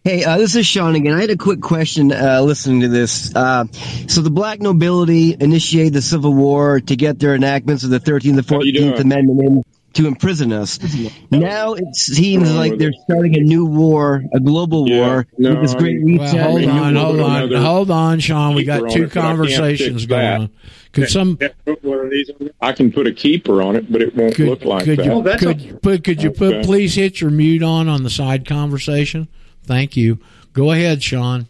Hey, 0.09 0.25
uh, 0.25 0.39
this 0.39 0.57
is 0.57 0.65
Sean 0.65 0.95
again. 0.95 1.13
I 1.13 1.21
had 1.21 1.29
a 1.29 1.37
quick 1.37 1.61
question 1.61 2.13
uh, 2.13 2.41
listening 2.41 2.81
to 2.81 2.89
this. 2.89 3.37
Uh, 3.37 3.67
so 4.07 4.23
the 4.23 4.31
black 4.31 4.59
nobility 4.59 5.37
initiated 5.39 5.93
the 5.93 6.01
Civil 6.01 6.33
War 6.33 6.81
to 6.81 6.97
get 6.97 7.19
their 7.19 7.35
enactments 7.35 7.85
of 7.85 7.91
the 7.91 8.01
13th 8.01 8.39
and 8.39 8.47
14th 8.47 9.01
Amendment 9.01 9.43
in 9.43 9.63
to 9.93 10.07
imprison 10.07 10.51
us. 10.51 10.79
Now 11.31 11.75
it 11.75 11.95
seems 11.95 12.55
like 12.55 12.79
they're 12.79 12.95
starting 13.05 13.37
a 13.37 13.41
new 13.41 13.67
war, 13.67 14.25
a 14.33 14.41
global 14.41 14.87
war 14.87 15.27
no, 15.37 15.51
with 15.51 15.61
this 15.61 15.75
great. 15.75 15.99
Well, 16.03 16.27
hold 16.27 16.65
on, 16.65 16.97
hold 16.97 17.21
on, 17.21 17.43
another 17.43 17.61
hold 17.61 17.91
on, 17.91 18.21
Sean. 18.21 18.55
We 18.55 18.65
got 18.65 18.79
two 18.79 18.85
it, 18.85 18.89
but 18.89 18.95
I 18.95 19.01
can't 19.01 19.13
conversations 19.13 20.07
going 20.07 20.23
that. 20.23 20.41
on. 20.41 20.51
Could 20.93 21.11
some 21.11 21.39
I 22.63 22.73
can 22.73 22.93
put 22.93 23.07
a 23.07 23.13
keeper 23.13 23.61
on 23.61 23.77
it, 23.77 23.93
but 23.93 24.01
it 24.01 24.17
won't 24.17 24.39
look 24.39 24.65
like 24.65 24.85
could 24.85 25.01
that. 25.01 25.05
you 25.05 25.23
could, 25.39 25.83
put, 25.83 26.03
could 26.03 26.23
you 26.23 26.31
put 26.31 26.55
Okay. 26.55 26.65
please 26.65 26.95
hit 26.95 27.21
your 27.21 27.31
mute 27.31 27.63
on 27.63 27.89
on 27.89 28.05
the 28.05 28.11
side 28.11 28.47
conversation? 28.47 29.29
Thank 29.69 29.99
you. 29.99 30.19
Go 30.55 30.73
ahead, 30.73 31.03
Sean. 31.03 31.47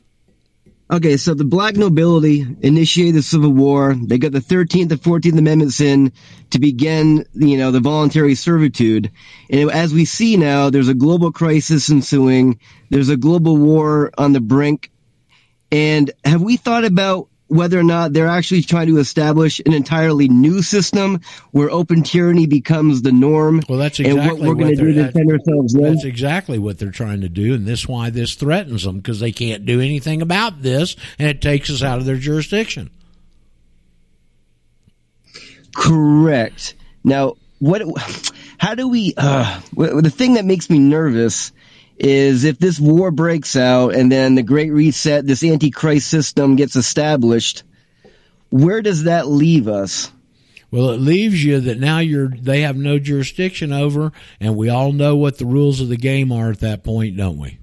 Okay, 0.91 1.19
so 1.19 1.35
the 1.35 1.45
black 1.45 1.77
nobility 1.77 2.45
initiated 2.63 3.15
the 3.15 3.23
Civil 3.23 3.53
War. 3.53 3.95
They 3.95 4.19
got 4.19 4.33
the 4.33 4.41
13th 4.41 4.91
and 4.91 5.01
14th 5.01 5.39
Amendments 5.39 5.81
in 5.81 6.13
to 6.51 6.59
begin, 6.59 7.27
you 7.33 7.59
know, 7.59 7.71
the 7.71 7.79
voluntary 7.79 8.35
servitude. 8.35 9.13
And 9.49 9.71
as 9.71 9.95
we 9.95 10.05
see 10.05 10.37
now, 10.37 10.71
there's 10.71 10.89
a 10.89 10.95
global 10.95 11.31
crisis 11.31 11.91
ensuing. 11.91 12.59
There's 12.91 13.09
a 13.09 13.17
global 13.17 13.57
war 13.57 14.11
on 14.19 14.33
the 14.33 14.41
brink. 14.41 14.91
And 15.71 16.11
have 16.25 16.43
we 16.43 16.57
thought 16.57 16.85
about 16.85 17.29
whether 17.49 17.79
or 17.79 17.83
not 17.83 18.13
they're 18.13 18.29
actually 18.29 18.63
trying 18.63 18.87
to 18.89 18.99
establish 18.99 19.61
an 19.65 19.73
entirely 19.73 20.29
new 20.29 20.63
system 20.63 21.21
where 21.51 21.71
open 21.71 22.03
tyranny 22.03 22.47
becomes 22.47 23.03
the 23.03 23.13
norm? 23.13 23.63
Well, 23.69 23.79
that's 23.79 23.99
exactly 24.01 24.23
what 24.23 24.39
we're 24.41 24.55
going 24.55 24.77
to 24.77 24.77
they're- 24.77 24.93
do 24.93 24.95
to 24.95 25.05
defend 25.05 25.33
ourselves 25.33 25.73
then? 25.73 25.95
That's 25.95 26.05
exactly 26.05 26.59
what 26.59 26.79
they're 26.79 26.91
trying 26.91 27.23
to 27.23 27.29
do, 27.29 27.55
and 27.55 27.67
this 27.67 27.81
is 27.81 27.89
why 27.89 28.11
this 28.11 28.35
threatens 28.35 28.85
them 28.85 28.97
because 28.97 29.21
they 29.21 29.33
can't 29.33 29.67
do 29.67 29.81
anything 29.81 30.23
about 30.23 30.63
this, 30.63 30.95
and 31.19 31.29
it 31.29 31.43
takes 31.43 31.71
us 31.71 31.83
out 31.83 31.99
of 31.99 32.05
their 32.05 32.17
jurisdiction. 32.17 32.91
Correct. 35.75 36.75
Now, 37.05 37.35
what? 37.59 37.83
How 38.59 38.75
do 38.75 38.89
we? 38.89 39.15
Uh, 39.17 39.61
the 39.73 40.11
thing 40.11 40.35
that 40.35 40.45
makes 40.45 40.69
me 40.69 40.79
nervous 40.79 41.53
is 41.99 42.45
if 42.45 42.59
this 42.59 42.79
war 42.79 43.11
breaks 43.11 43.57
out 43.57 43.95
and 43.95 44.11
then 44.11 44.35
the 44.35 44.43
Great 44.43 44.73
Reset, 44.73 45.27
this 45.27 45.43
Antichrist 45.43 46.09
system 46.09 46.57
gets 46.57 46.77
established. 46.77 47.65
Where 48.51 48.81
does 48.81 49.05
that 49.05 49.27
leave 49.27 49.69
us? 49.69 50.11
Well, 50.71 50.91
it 50.91 51.01
leaves 51.01 51.43
you 51.43 51.61
that 51.61 51.79
now 51.79 51.99
you're 51.99 52.29
they 52.29 52.61
have 52.63 52.77
no 52.77 52.99
jurisdiction 52.99 53.73
over, 53.73 54.13
and 54.39 54.55
we 54.57 54.69
all 54.69 54.93
know 54.93 55.17
what 55.17 55.39
the 55.39 55.47
rules 55.47 55.81
of 55.81 55.89
the 55.89 55.97
game 55.97 56.31
are 56.31 56.51
at 56.51 56.61
that 56.61 56.85
point, 56.85 57.17
don't 57.17 57.39
we? 57.39 57.59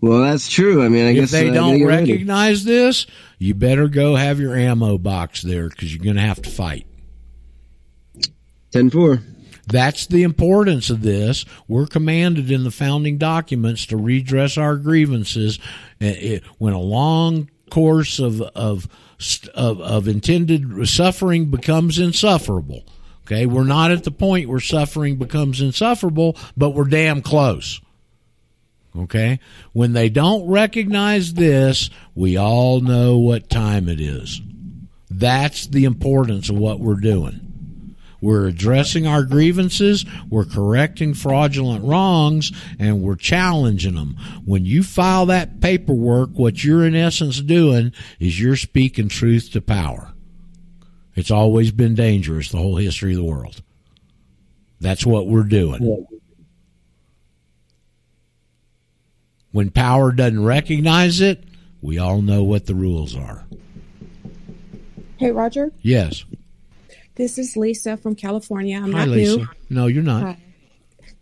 Well, 0.00 0.22
that's 0.22 0.48
true. 0.48 0.82
I 0.82 0.88
mean, 0.88 1.06
I 1.06 1.10
if 1.10 1.16
guess 1.16 1.30
they 1.30 1.50
uh, 1.50 1.54
don't 1.54 1.78
get 1.78 1.84
ready. 1.84 2.12
recognize 2.12 2.64
this, 2.64 3.06
you 3.38 3.54
better 3.54 3.86
go 3.86 4.16
have 4.16 4.40
your 4.40 4.56
ammo 4.56 4.98
box 4.98 5.42
there 5.42 5.68
because 5.68 5.94
you're 5.94 6.02
going 6.02 6.16
to 6.16 6.22
have 6.22 6.42
to 6.42 6.50
fight. 6.50 6.86
10-4. 8.72 9.22
That's 9.66 10.06
the 10.06 10.22
importance 10.24 10.90
of 10.90 11.02
this. 11.02 11.44
We're 11.68 11.86
commanded 11.86 12.50
in 12.50 12.64
the 12.64 12.70
founding 12.70 13.16
documents 13.18 13.86
to 13.86 13.96
redress 13.96 14.58
our 14.58 14.76
grievances 14.76 15.58
Uh, 16.00 16.06
it- 16.06 16.42
when 16.58 16.72
a 16.72 16.80
long 16.80 17.48
course 17.70 18.18
of 18.18 18.40
of 18.42 18.88
of, 19.54 19.80
of 19.80 20.08
intended 20.08 20.88
suffering 20.88 21.46
becomes 21.46 21.98
insufferable. 22.00 22.82
Okay, 23.24 23.46
we're 23.46 23.62
not 23.62 23.92
at 23.92 24.02
the 24.02 24.10
point 24.10 24.48
where 24.48 24.58
suffering 24.58 25.16
becomes 25.16 25.60
insufferable, 25.60 26.36
but 26.56 26.70
we're 26.70 26.84
damn 26.88 27.22
close. 27.22 27.80
Okay? 28.98 29.38
When 29.72 29.92
they 29.92 30.08
don't 30.08 30.46
recognize 30.48 31.34
this, 31.34 31.88
we 32.16 32.36
all 32.36 32.80
know 32.80 33.16
what 33.18 33.48
time 33.48 33.88
it 33.88 34.00
is. 34.00 34.42
That's 35.08 35.66
the 35.68 35.84
importance 35.84 36.50
of 36.50 36.56
what 36.56 36.80
we're 36.80 36.96
doing. 37.00 37.51
We're 38.22 38.46
addressing 38.46 39.06
our 39.06 39.24
grievances, 39.24 40.06
we're 40.30 40.44
correcting 40.44 41.12
fraudulent 41.12 41.84
wrongs, 41.84 42.52
and 42.78 43.02
we're 43.02 43.16
challenging 43.16 43.96
them. 43.96 44.16
When 44.44 44.64
you 44.64 44.84
file 44.84 45.26
that 45.26 45.60
paperwork, 45.60 46.30
what 46.34 46.62
you're 46.62 46.86
in 46.86 46.94
essence 46.94 47.40
doing 47.40 47.92
is 48.20 48.40
you're 48.40 48.56
speaking 48.56 49.08
truth 49.08 49.50
to 49.52 49.60
power. 49.60 50.12
It's 51.16 51.32
always 51.32 51.72
been 51.72 51.96
dangerous, 51.96 52.50
the 52.50 52.58
whole 52.58 52.76
history 52.76 53.10
of 53.10 53.18
the 53.18 53.24
world. 53.24 53.60
That's 54.80 55.04
what 55.04 55.26
we're 55.26 55.42
doing. 55.42 56.06
When 59.50 59.70
power 59.70 60.12
doesn't 60.12 60.44
recognize 60.44 61.20
it, 61.20 61.44
we 61.82 61.98
all 61.98 62.22
know 62.22 62.44
what 62.44 62.66
the 62.66 62.74
rules 62.74 63.16
are. 63.16 63.44
Hey, 65.18 65.30
Roger. 65.30 65.72
Yes. 65.82 66.24
This 67.14 67.38
is 67.38 67.56
Lisa 67.56 67.96
from 67.96 68.14
California. 68.14 68.76
I'm 68.76 68.92
Hi, 68.92 69.00
not 69.00 69.08
Lisa. 69.08 69.36
new. 69.36 69.48
No, 69.68 69.86
you're 69.86 70.02
not. 70.02 70.22
Hi. 70.22 70.38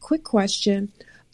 Quick 0.00 0.24
question. 0.24 0.92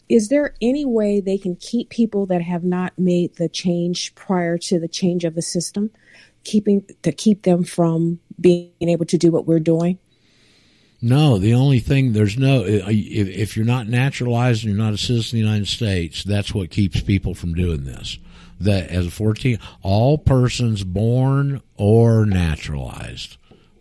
Is 0.09 0.29
there 0.29 0.55
any 0.61 0.85
way 0.85 1.19
they 1.19 1.37
can 1.37 1.55
keep 1.57 1.89
people 1.89 2.25
that 2.27 2.41
have 2.41 2.63
not 2.63 2.97
made 2.97 3.35
the 3.35 3.49
change 3.49 4.15
prior 4.15 4.57
to 4.59 4.79
the 4.79 4.87
change 4.87 5.25
of 5.25 5.35
the 5.35 5.41
system, 5.41 5.91
keeping 6.43 6.85
to 7.03 7.11
keep 7.11 7.43
them 7.43 7.63
from 7.63 8.19
being 8.39 8.71
able 8.81 9.05
to 9.05 9.17
do 9.17 9.31
what 9.31 9.45
we're 9.45 9.59
doing? 9.59 9.99
No, 11.01 11.37
the 11.37 11.53
only 11.53 11.79
thing 11.79 12.13
there's 12.13 12.37
no 12.39 12.63
if, 12.65 12.87
if 12.87 13.55
you're 13.55 13.65
not 13.65 13.87
naturalized 13.87 14.63
and 14.63 14.73
you're 14.73 14.83
not 14.83 14.93
a 14.93 14.97
citizen 14.97 15.37
of 15.37 15.43
the 15.43 15.47
United 15.47 15.67
States, 15.67 16.23
that's 16.23 16.53
what 16.53 16.71
keeps 16.71 17.01
people 17.01 17.35
from 17.35 17.53
doing 17.53 17.83
this. 17.83 18.17
That 18.59 18.89
as 18.89 19.05
a 19.05 19.11
14, 19.11 19.59
all 19.83 20.17
persons 20.17 20.83
born 20.83 21.61
or 21.75 22.25
naturalized. 22.25 23.37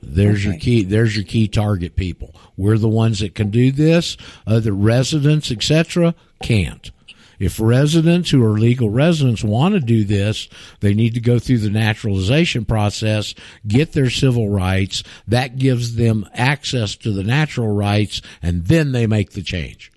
There's 0.08 0.44
your 0.44 0.56
key. 0.56 0.84
There's 0.84 1.16
your 1.16 1.24
key 1.24 1.48
target 1.48 1.96
people. 1.96 2.34
We're 2.56 2.78
the 2.78 2.88
ones 2.88 3.20
that 3.20 3.34
can 3.34 3.50
do 3.50 3.72
this. 3.72 4.16
Other 4.46 4.72
residents, 4.72 5.50
etc., 5.50 6.14
can't. 6.42 6.90
If 7.38 7.60
residents 7.60 8.30
who 8.30 8.42
are 8.44 8.58
legal 8.58 8.88
residents 8.88 9.44
want 9.44 9.74
to 9.74 9.80
do 9.80 10.04
this, 10.04 10.48
they 10.80 10.94
need 10.94 11.14
to 11.14 11.20
go 11.20 11.38
through 11.38 11.58
the 11.58 11.70
naturalization 11.70 12.64
process, 12.64 13.34
get 13.66 13.92
their 13.92 14.08
civil 14.08 14.48
rights. 14.48 15.02
That 15.28 15.58
gives 15.58 15.96
them 15.96 16.26
access 16.32 16.96
to 16.96 17.12
the 17.12 17.24
natural 17.24 17.68
rights, 17.74 18.22
and 18.40 18.64
then 18.64 18.92
they 18.92 19.06
make 19.06 19.32
the 19.32 19.42
change. 19.42 19.92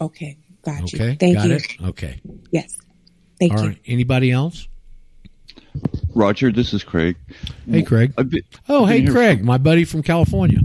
Okay, 0.00 0.36
got 0.64 0.92
you. 0.92 0.98
Okay, 0.98 1.16
Thank 1.20 1.36
got 1.36 1.48
you. 1.48 1.54
it. 1.56 1.64
Okay, 1.84 2.20
Yes, 2.50 2.76
thank 3.38 3.52
all 3.52 3.60
you. 3.62 3.68
right. 3.68 3.78
Anybody 3.86 4.32
else? 4.32 4.66
Roger, 6.14 6.50
this 6.50 6.72
is 6.72 6.82
Craig. 6.84 7.16
Hey, 7.70 7.82
Craig. 7.82 8.14
Been- 8.16 8.42
Oh, 8.68 8.86
hey, 8.86 9.04
Craig, 9.06 9.44
my 9.44 9.58
buddy 9.58 9.84
from 9.84 10.02
California. 10.02 10.60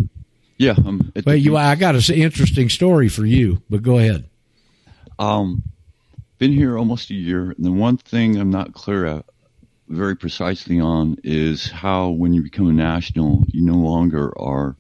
Yeah, 0.58 0.76
I'm 0.86 1.12
at 1.16 1.26
the 1.26 1.40
you. 1.40 1.58
I 1.58 1.76
got 1.76 1.96
an 1.96 2.16
interesting 2.16 2.70
story 2.70 3.10
for 3.10 3.26
you, 3.26 3.62
but 3.70 3.82
go 3.84 3.98
ahead. 3.98 4.26
Um, 5.20 5.64
been 6.38 6.54
here 6.54 6.78
almost 6.78 7.10
a 7.10 7.16
year, 7.16 7.52
and 7.52 7.66
the 7.66 7.72
one 7.72 7.98
thing 7.98 8.38
I'm 8.38 8.50
not 8.52 8.74
clear 8.74 9.06
at, 9.06 9.26
very 9.90 10.16
precisely 10.16 10.80
on 10.80 11.18
is 11.24 11.70
how, 11.70 12.10
when 12.10 12.34
you 12.34 12.42
become 12.42 12.70
a 12.70 12.74
national, 12.74 13.44
you 13.48 13.62
no 13.62 13.76
longer 13.76 14.38
are 14.40 14.76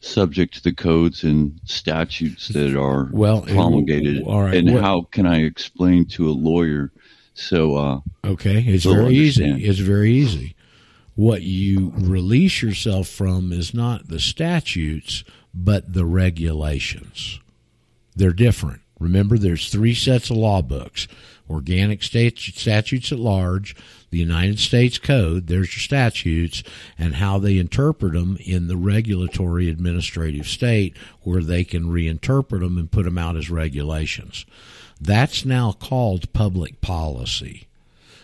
subject 0.00 0.54
to 0.54 0.62
the 0.62 0.72
codes 0.72 1.24
and 1.24 1.58
statutes 1.64 2.48
that 2.48 2.78
are 2.78 3.08
Well, 3.12 3.44
it- 3.44 3.48
promulgated, 3.54 4.22
all 4.22 4.42
right, 4.42 4.54
and 4.54 4.72
what- 4.72 4.82
how 4.82 5.02
can 5.10 5.26
I 5.26 5.42
explain 5.42 6.04
to 6.06 6.28
a 6.28 6.32
lawyer? 6.32 6.92
So, 7.34 7.76
uh, 7.76 8.00
Okay, 8.24 8.60
it's 8.66 8.84
very 8.84 9.14
easy. 9.14 9.66
It's 9.66 9.80
very 9.80 10.12
easy. 10.12 10.54
What 11.16 11.42
you 11.42 11.92
release 11.96 12.62
yourself 12.62 13.08
from 13.08 13.52
is 13.52 13.74
not 13.74 14.08
the 14.08 14.18
statutes, 14.20 15.22
but 15.52 15.92
the 15.92 16.04
regulations. 16.04 17.40
They're 18.16 18.32
different. 18.32 18.80
Remember, 18.98 19.36
there's 19.36 19.68
three 19.70 19.94
sets 19.94 20.30
of 20.30 20.36
law 20.36 20.62
books: 20.62 21.06
organic 21.50 22.02
state 22.02 22.38
statutes 22.38 23.12
at 23.12 23.18
large, 23.18 23.76
the 24.10 24.18
United 24.18 24.58
States 24.60 24.98
Code. 24.98 25.48
There's 25.48 25.74
your 25.74 25.82
statutes, 25.82 26.62
and 26.96 27.16
how 27.16 27.38
they 27.38 27.58
interpret 27.58 28.12
them 28.14 28.38
in 28.44 28.68
the 28.68 28.76
regulatory 28.76 29.68
administrative 29.68 30.46
state, 30.46 30.96
where 31.22 31.42
they 31.42 31.64
can 31.64 31.84
reinterpret 31.84 32.60
them 32.60 32.78
and 32.78 32.90
put 32.90 33.04
them 33.04 33.18
out 33.18 33.36
as 33.36 33.50
regulations. 33.50 34.46
That's 35.04 35.44
now 35.44 35.72
called 35.72 36.32
public 36.32 36.80
policy. 36.80 37.66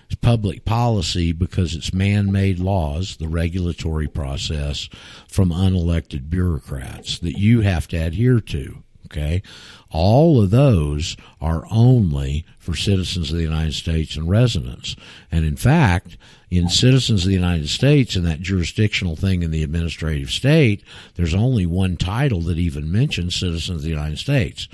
It's 0.06 0.14
public 0.14 0.64
policy 0.64 1.30
because 1.30 1.74
it's 1.74 1.92
man 1.92 2.32
made 2.32 2.58
laws, 2.58 3.18
the 3.18 3.28
regulatory 3.28 4.08
process 4.08 4.88
from 5.28 5.50
unelected 5.50 6.30
bureaucrats 6.30 7.18
that 7.18 7.38
you 7.38 7.60
have 7.60 7.86
to 7.88 7.98
adhere 7.98 8.40
to. 8.40 8.82
Okay. 9.04 9.42
All 9.90 10.40
of 10.40 10.50
those 10.50 11.16
are 11.40 11.66
only 11.70 12.46
for 12.58 12.74
citizens 12.74 13.30
of 13.30 13.36
the 13.36 13.42
United 13.42 13.74
States 13.74 14.16
and 14.16 14.28
residents. 14.28 14.96
And 15.30 15.44
in 15.44 15.56
fact, 15.56 16.16
in 16.50 16.70
citizens 16.70 17.24
of 17.24 17.28
the 17.28 17.34
United 17.34 17.68
States 17.68 18.16
and 18.16 18.24
that 18.24 18.40
jurisdictional 18.40 19.16
thing 19.16 19.42
in 19.42 19.50
the 19.50 19.64
administrative 19.64 20.30
state, 20.30 20.82
there's 21.16 21.34
only 21.34 21.66
one 21.66 21.96
title 21.96 22.40
that 22.42 22.58
even 22.58 22.90
mentions 22.90 23.36
citizens 23.36 23.78
of 23.78 23.82
the 23.82 23.90
United 23.90 24.18
States, 24.18 24.68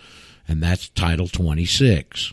and 0.48 0.62
that's 0.62 0.88
Title 0.88 1.28
26, 1.28 2.32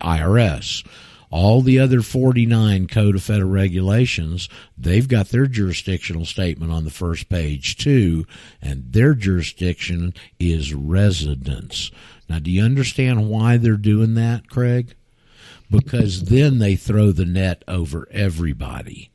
IRS. 0.00 0.86
All 1.30 1.60
the 1.60 1.78
other 1.78 2.00
49 2.00 2.86
Code 2.86 3.16
of 3.16 3.22
Federal 3.22 3.50
Regulations, 3.50 4.48
they've 4.78 5.06
got 5.06 5.28
their 5.28 5.46
jurisdictional 5.46 6.24
statement 6.24 6.72
on 6.72 6.84
the 6.84 6.90
first 6.90 7.28
page 7.28 7.76
too, 7.76 8.26
and 8.62 8.92
their 8.92 9.14
jurisdiction 9.14 10.14
is 10.38 10.72
residence. 10.72 11.90
Now, 12.30 12.38
do 12.38 12.50
you 12.50 12.62
understand 12.62 13.28
why 13.28 13.58
they're 13.58 13.76
doing 13.76 14.14
that, 14.14 14.48
Craig? 14.48 14.94
Because 15.70 16.24
then 16.24 16.60
they 16.60 16.76
throw 16.76 17.12
the 17.12 17.26
net 17.26 17.62
over 17.68 18.08
everybody 18.10 19.10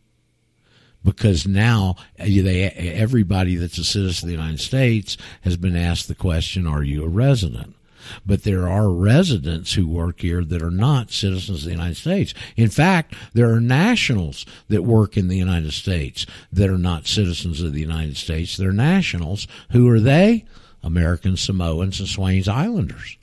because 1.04 1.46
now 1.46 1.96
uh, 2.20 2.26
they 2.26 2.64
everybody 2.64 3.56
that's 3.56 3.78
a 3.78 3.84
citizen 3.84 4.28
of 4.28 4.32
the 4.32 4.42
United 4.42 4.60
States 4.60 5.18
has 5.42 5.58
been 5.58 5.76
asked 5.76 6.08
the 6.08 6.16
question, 6.16 6.66
"Are 6.66 6.84
you 6.84 7.04
a 7.04 7.10
resident?" 7.10 7.76
But 8.26 8.44
there 8.44 8.68
are 8.68 8.90
residents 8.90 9.74
who 9.74 9.88
work 9.88 10.22
here 10.22 10.44
that 10.44 10.62
are 10.62 10.72
not 10.72 11.12
citizens 11.12 11.60
of 11.60 11.66
the 11.66 11.72
United 11.72 11.98
States. 11.98 12.34
In 12.56 12.70
fact, 12.70 13.16
there 13.34 13.52
are 13.52 13.62
nationals 13.62 14.46
that 14.70 14.84
work 14.84 15.18
in 15.18 15.28
the 15.28 15.38
United 15.38 15.74
States 15.74 16.26
that 16.52 16.70
are 16.70 16.78
not 16.78 17.08
citizens 17.08 17.62
of 17.62 17.74
the 17.74 17.82
United 17.82 18.18
States. 18.18 18.58
They're 18.58 18.72
nationals. 18.72 19.48
Who 19.72 19.90
are 19.90 20.00
they? 20.00 20.46
American 20.84 21.38
Samoans 21.38 22.00
and 22.00 22.10
Swains 22.10 22.48
Islanders. 22.48 23.18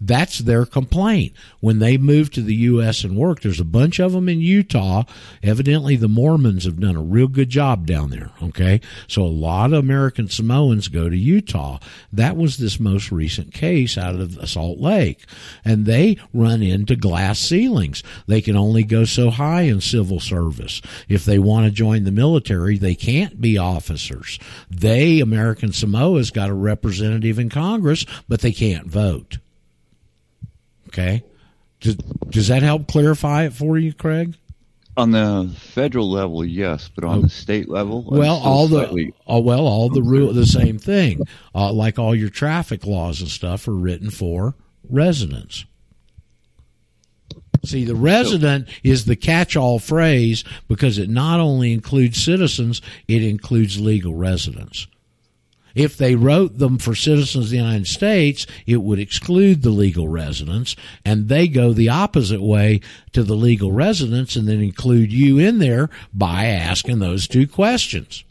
That's 0.00 0.38
their 0.38 0.66
complaint. 0.66 1.32
When 1.60 1.78
they 1.78 1.96
move 1.96 2.30
to 2.32 2.42
the 2.42 2.54
U.S. 2.54 3.04
and 3.04 3.16
work, 3.16 3.40
there's 3.40 3.60
a 3.60 3.64
bunch 3.64 3.98
of 3.98 4.12
them 4.12 4.28
in 4.28 4.40
Utah. 4.40 5.04
Evidently, 5.42 5.96
the 5.96 6.08
Mormons 6.08 6.64
have 6.64 6.80
done 6.80 6.96
a 6.96 7.02
real 7.02 7.28
good 7.28 7.50
job 7.50 7.86
down 7.86 8.10
there. 8.10 8.30
Okay. 8.42 8.80
So 9.06 9.22
a 9.22 9.24
lot 9.24 9.72
of 9.72 9.78
American 9.78 10.28
Samoans 10.28 10.88
go 10.88 11.08
to 11.08 11.16
Utah. 11.16 11.78
That 12.12 12.36
was 12.36 12.56
this 12.56 12.80
most 12.80 13.10
recent 13.10 13.52
case 13.52 13.98
out 13.98 14.14
of 14.14 14.48
Salt 14.48 14.78
Lake. 14.78 15.24
And 15.64 15.86
they 15.86 16.18
run 16.32 16.62
into 16.62 16.96
glass 16.96 17.38
ceilings. 17.38 18.02
They 18.26 18.40
can 18.40 18.56
only 18.56 18.84
go 18.84 19.04
so 19.04 19.30
high 19.30 19.62
in 19.62 19.80
civil 19.80 20.20
service. 20.20 20.80
If 21.08 21.24
they 21.24 21.38
want 21.38 21.66
to 21.66 21.70
join 21.70 22.04
the 22.04 22.12
military, 22.12 22.78
they 22.78 22.94
can't 22.94 23.40
be 23.40 23.58
officers. 23.58 24.38
They, 24.70 25.20
American 25.20 25.72
Samoa's 25.72 26.30
got 26.30 26.50
a 26.50 26.54
representative 26.54 27.38
in 27.38 27.48
Congress, 27.48 28.04
but 28.28 28.40
they 28.40 28.52
can't 28.52 28.86
vote. 28.86 29.38
Okay. 30.98 31.22
Does, 31.80 31.94
does 31.94 32.48
that 32.48 32.62
help 32.62 32.88
clarify 32.88 33.44
it 33.44 33.52
for 33.52 33.78
you, 33.78 33.92
Craig? 33.92 34.36
On 34.96 35.12
the 35.12 35.54
federal 35.56 36.10
level, 36.10 36.44
yes, 36.44 36.90
but 36.92 37.04
on 37.04 37.22
the 37.22 37.28
state 37.28 37.68
level, 37.68 38.02
Well, 38.02 38.34
all 38.34 38.66
the 38.66 39.12
oh, 39.28 39.38
well, 39.38 39.64
all 39.64 39.88
the 39.88 40.02
rule 40.02 40.32
the 40.32 40.44
same 40.44 40.76
thing. 40.76 41.20
Uh, 41.54 41.72
like 41.72 42.00
all 42.00 42.16
your 42.16 42.30
traffic 42.30 42.84
laws 42.84 43.20
and 43.20 43.30
stuff 43.30 43.68
are 43.68 43.74
written 43.74 44.10
for 44.10 44.56
residents. 44.90 45.64
See, 47.64 47.84
the 47.84 47.94
resident 47.94 48.68
is 48.82 49.04
the 49.04 49.14
catch-all 49.14 49.78
phrase 49.78 50.42
because 50.66 50.98
it 50.98 51.08
not 51.08 51.38
only 51.38 51.72
includes 51.72 52.22
citizens, 52.22 52.82
it 53.06 53.22
includes 53.22 53.80
legal 53.80 54.14
residents. 54.14 54.88
If 55.78 55.96
they 55.96 56.16
wrote 56.16 56.58
them 56.58 56.78
for 56.78 56.94
citizens 56.94 57.46
of 57.46 57.50
the 57.50 57.56
United 57.56 57.86
States, 57.86 58.46
it 58.66 58.82
would 58.82 58.98
exclude 58.98 59.62
the 59.62 59.70
legal 59.70 60.08
residents, 60.08 60.74
and 61.04 61.28
they 61.28 61.46
go 61.46 61.72
the 61.72 61.88
opposite 61.88 62.42
way 62.42 62.80
to 63.12 63.22
the 63.22 63.36
legal 63.36 63.70
residents 63.70 64.34
and 64.34 64.48
then 64.48 64.60
include 64.60 65.12
you 65.12 65.38
in 65.38 65.58
there 65.58 65.88
by 66.12 66.46
asking 66.46 66.98
those 66.98 67.28
two 67.28 67.46
questions. 67.46 68.24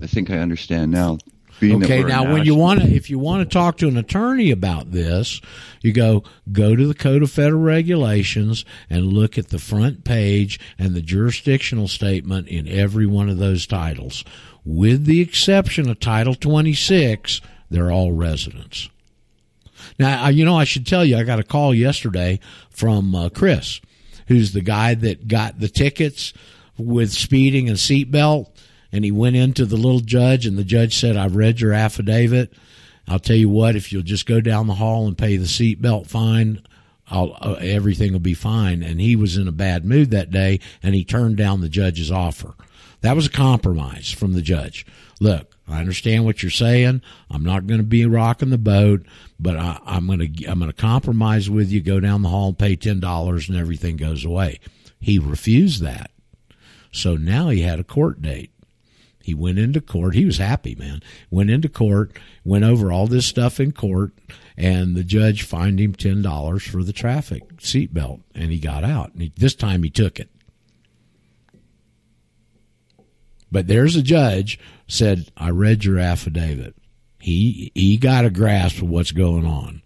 I 0.00 0.06
think 0.06 0.30
I 0.30 0.38
understand 0.38 0.92
now. 0.92 1.18
Being 1.58 1.82
Okay, 1.82 2.04
now 2.04 2.32
when 2.32 2.44
you 2.44 2.54
want 2.54 2.82
to, 2.82 2.86
if 2.86 3.08
you 3.08 3.18
want 3.18 3.48
to 3.48 3.52
talk 3.52 3.78
to 3.78 3.88
an 3.88 3.96
attorney 3.96 4.50
about 4.50 4.92
this, 4.92 5.40
you 5.80 5.92
go 5.92 6.22
go 6.52 6.76
to 6.76 6.86
the 6.86 6.94
Code 6.94 7.22
of 7.22 7.30
Federal 7.30 7.62
Regulations 7.62 8.66
and 8.90 9.12
look 9.12 9.38
at 9.38 9.48
the 9.48 9.58
front 9.58 10.04
page 10.04 10.60
and 10.78 10.94
the 10.94 11.00
jurisdictional 11.00 11.88
statement 11.88 12.48
in 12.48 12.68
every 12.68 13.06
one 13.06 13.30
of 13.30 13.38
those 13.38 13.66
titles, 13.66 14.22
with 14.66 15.04
the 15.04 15.20
exception 15.20 15.88
of 15.88 16.00
Title 16.00 16.34
26. 16.34 17.40
They're 17.70 17.92
all 17.92 18.12
residents. 18.12 18.90
Now, 19.98 20.28
you 20.28 20.44
know, 20.44 20.58
I 20.58 20.64
should 20.64 20.86
tell 20.86 21.04
you, 21.04 21.16
I 21.16 21.22
got 21.22 21.38
a 21.38 21.44
call 21.44 21.72
yesterday 21.72 22.40
from 22.70 23.14
uh, 23.14 23.28
Chris, 23.28 23.80
who's 24.26 24.52
the 24.52 24.60
guy 24.60 24.94
that 24.94 25.28
got 25.28 25.60
the 25.60 25.68
tickets 25.68 26.32
with 26.76 27.12
speeding 27.12 27.68
and 27.68 27.78
seatbelt. 27.78 28.50
And 28.92 29.04
he 29.04 29.10
went 29.10 29.36
into 29.36 29.66
the 29.66 29.76
little 29.76 30.00
judge, 30.00 30.46
and 30.46 30.58
the 30.58 30.64
judge 30.64 30.96
said, 30.96 31.16
I've 31.16 31.36
read 31.36 31.60
your 31.60 31.72
affidavit. 31.72 32.52
I'll 33.08 33.18
tell 33.18 33.36
you 33.36 33.48
what, 33.48 33.76
if 33.76 33.92
you'll 33.92 34.02
just 34.02 34.26
go 34.26 34.40
down 34.40 34.66
the 34.66 34.74
hall 34.74 35.06
and 35.06 35.16
pay 35.16 35.36
the 35.36 35.44
seatbelt 35.44 36.06
fine, 36.06 36.62
uh, 37.10 37.54
everything 37.60 38.12
will 38.12 38.20
be 38.20 38.34
fine. 38.34 38.82
And 38.82 39.00
he 39.00 39.14
was 39.16 39.36
in 39.36 39.48
a 39.48 39.52
bad 39.52 39.84
mood 39.84 40.10
that 40.10 40.30
day, 40.30 40.60
and 40.82 40.94
he 40.94 41.04
turned 41.04 41.36
down 41.36 41.60
the 41.60 41.68
judge's 41.68 42.10
offer. 42.10 42.54
That 43.06 43.14
was 43.14 43.26
a 43.26 43.30
compromise 43.30 44.10
from 44.10 44.32
the 44.32 44.42
judge. 44.42 44.84
Look, 45.20 45.56
I 45.68 45.78
understand 45.78 46.24
what 46.24 46.42
you're 46.42 46.50
saying. 46.50 47.02
I'm 47.30 47.44
not 47.44 47.68
going 47.68 47.78
to 47.78 47.86
be 47.86 48.04
rocking 48.04 48.50
the 48.50 48.58
boat, 48.58 49.06
but 49.38 49.56
I, 49.56 49.78
I'm 49.86 50.08
going 50.08 50.18
to 50.18 50.46
I'm 50.46 50.58
going 50.58 50.72
to 50.72 50.76
compromise 50.76 51.48
with 51.48 51.70
you. 51.70 51.80
Go 51.80 52.00
down 52.00 52.22
the 52.22 52.30
hall 52.30 52.48
and 52.48 52.58
pay 52.58 52.74
ten 52.74 52.98
dollars, 52.98 53.48
and 53.48 53.56
everything 53.56 53.96
goes 53.96 54.24
away. 54.24 54.58
He 54.98 55.20
refused 55.20 55.84
that, 55.84 56.10
so 56.90 57.14
now 57.14 57.48
he 57.48 57.60
had 57.60 57.78
a 57.78 57.84
court 57.84 58.22
date. 58.22 58.50
He 59.22 59.34
went 59.34 59.60
into 59.60 59.80
court. 59.80 60.16
He 60.16 60.24
was 60.24 60.38
happy, 60.38 60.74
man. 60.74 61.00
Went 61.30 61.50
into 61.50 61.68
court, 61.68 62.10
went 62.44 62.64
over 62.64 62.90
all 62.90 63.06
this 63.06 63.26
stuff 63.26 63.60
in 63.60 63.70
court, 63.70 64.14
and 64.56 64.96
the 64.96 65.04
judge 65.04 65.44
fined 65.44 65.78
him 65.78 65.94
ten 65.94 66.22
dollars 66.22 66.64
for 66.64 66.82
the 66.82 66.92
traffic 66.92 67.58
seatbelt, 67.58 68.22
and 68.34 68.50
he 68.50 68.58
got 68.58 68.82
out. 68.82 69.12
And 69.12 69.22
he, 69.22 69.32
this 69.36 69.54
time 69.54 69.84
he 69.84 69.90
took 69.90 70.18
it. 70.18 70.28
But 73.56 73.68
there's 73.68 73.96
a 73.96 74.02
judge 74.02 74.58
said, 74.86 75.30
"I 75.34 75.48
read 75.48 75.82
your 75.82 75.98
affidavit." 75.98 76.76
He 77.18 77.72
he 77.74 77.96
got 77.96 78.26
a 78.26 78.30
grasp 78.30 78.82
of 78.82 78.90
what's 78.90 79.12
going 79.12 79.46
on. 79.46 79.80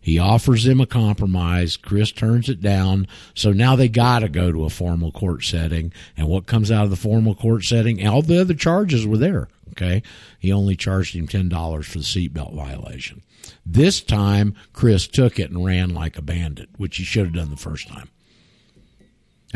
He 0.00 0.16
offers 0.16 0.64
him 0.64 0.80
a 0.80 0.86
compromise. 0.86 1.76
Chris 1.76 2.12
turns 2.12 2.48
it 2.48 2.60
down. 2.60 3.08
So 3.34 3.50
now 3.50 3.74
they 3.74 3.88
got 3.88 4.20
to 4.20 4.28
go 4.28 4.52
to 4.52 4.64
a 4.64 4.70
formal 4.70 5.10
court 5.10 5.42
setting. 5.42 5.92
And 6.16 6.28
what 6.28 6.46
comes 6.46 6.70
out 6.70 6.84
of 6.84 6.90
the 6.90 6.94
formal 6.94 7.34
court 7.34 7.64
setting? 7.64 8.06
All 8.06 8.22
the 8.22 8.40
other 8.40 8.54
charges 8.54 9.04
were 9.04 9.18
there. 9.18 9.48
Okay. 9.70 10.04
He 10.38 10.52
only 10.52 10.76
charged 10.76 11.16
him 11.16 11.26
$10 11.26 11.84
for 11.84 11.98
the 11.98 12.04
seatbelt 12.04 12.54
violation. 12.54 13.22
This 13.66 14.00
time, 14.00 14.54
Chris 14.72 15.08
took 15.08 15.40
it 15.40 15.50
and 15.50 15.64
ran 15.64 15.92
like 15.92 16.16
a 16.16 16.22
bandit, 16.22 16.68
which 16.76 16.98
he 16.98 17.02
should 17.02 17.24
have 17.24 17.34
done 17.34 17.50
the 17.50 17.56
first 17.56 17.88
time. 17.88 18.08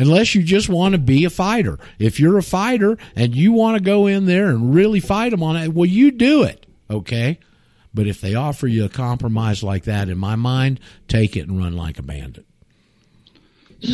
Unless 0.01 0.35
you 0.35 0.43
just 0.43 0.69
want 0.69 0.93
to 0.95 0.99
be 0.99 1.25
a 1.25 1.31
fighter. 1.31 1.79
If 1.99 2.19
you're 2.19 2.39
a 2.39 2.43
fighter 2.43 2.97
and 3.15 3.35
you 3.35 3.53
want 3.53 3.77
to 3.77 3.83
go 3.83 4.07
in 4.07 4.25
there 4.25 4.49
and 4.49 4.75
really 4.75 4.99
fight 5.01 5.31
them 5.31 5.43
on 5.43 5.57
it, 5.57 5.75
well, 5.75 5.87
you 5.87 6.11
do 6.11 6.43
it. 6.43 6.65
Okay. 6.89 7.39
But 7.93 8.07
if 8.07 8.21
they 8.21 8.35
offer 8.35 8.67
you 8.67 8.85
a 8.85 8.89
compromise 8.89 9.63
like 9.63 9.85
that, 9.85 10.09
in 10.09 10.17
my 10.17 10.37
mind, 10.37 10.81
take 11.07 11.37
it 11.37 11.49
and 11.49 11.59
run 11.59 11.77
like 11.77 11.99
a 11.99 12.03
bandit. 12.03 12.47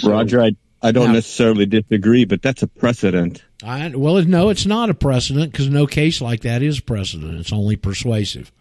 Roger, 0.05 0.43
I, 0.43 0.53
I 0.83 0.93
don't 0.93 1.09
Now- 1.09 1.15
necessarily 1.15 1.67
disagree, 1.67 2.25
but 2.25 2.43
that's 2.43 2.63
a 2.63 2.67
precedent. 2.67 3.43
I, 3.65 3.89
well, 3.89 4.23
no, 4.23 4.51
it's 4.51 4.67
not 4.67 4.91
a 4.91 4.95
precedent 4.95 5.51
because 5.51 5.69
no 5.71 5.87
case 5.87 6.21
like 6.21 6.43
that 6.43 6.63
is 6.63 6.79
precedent. 6.79 7.41
It's 7.41 7.53
only 7.53 7.77
persuasive. 7.77 8.53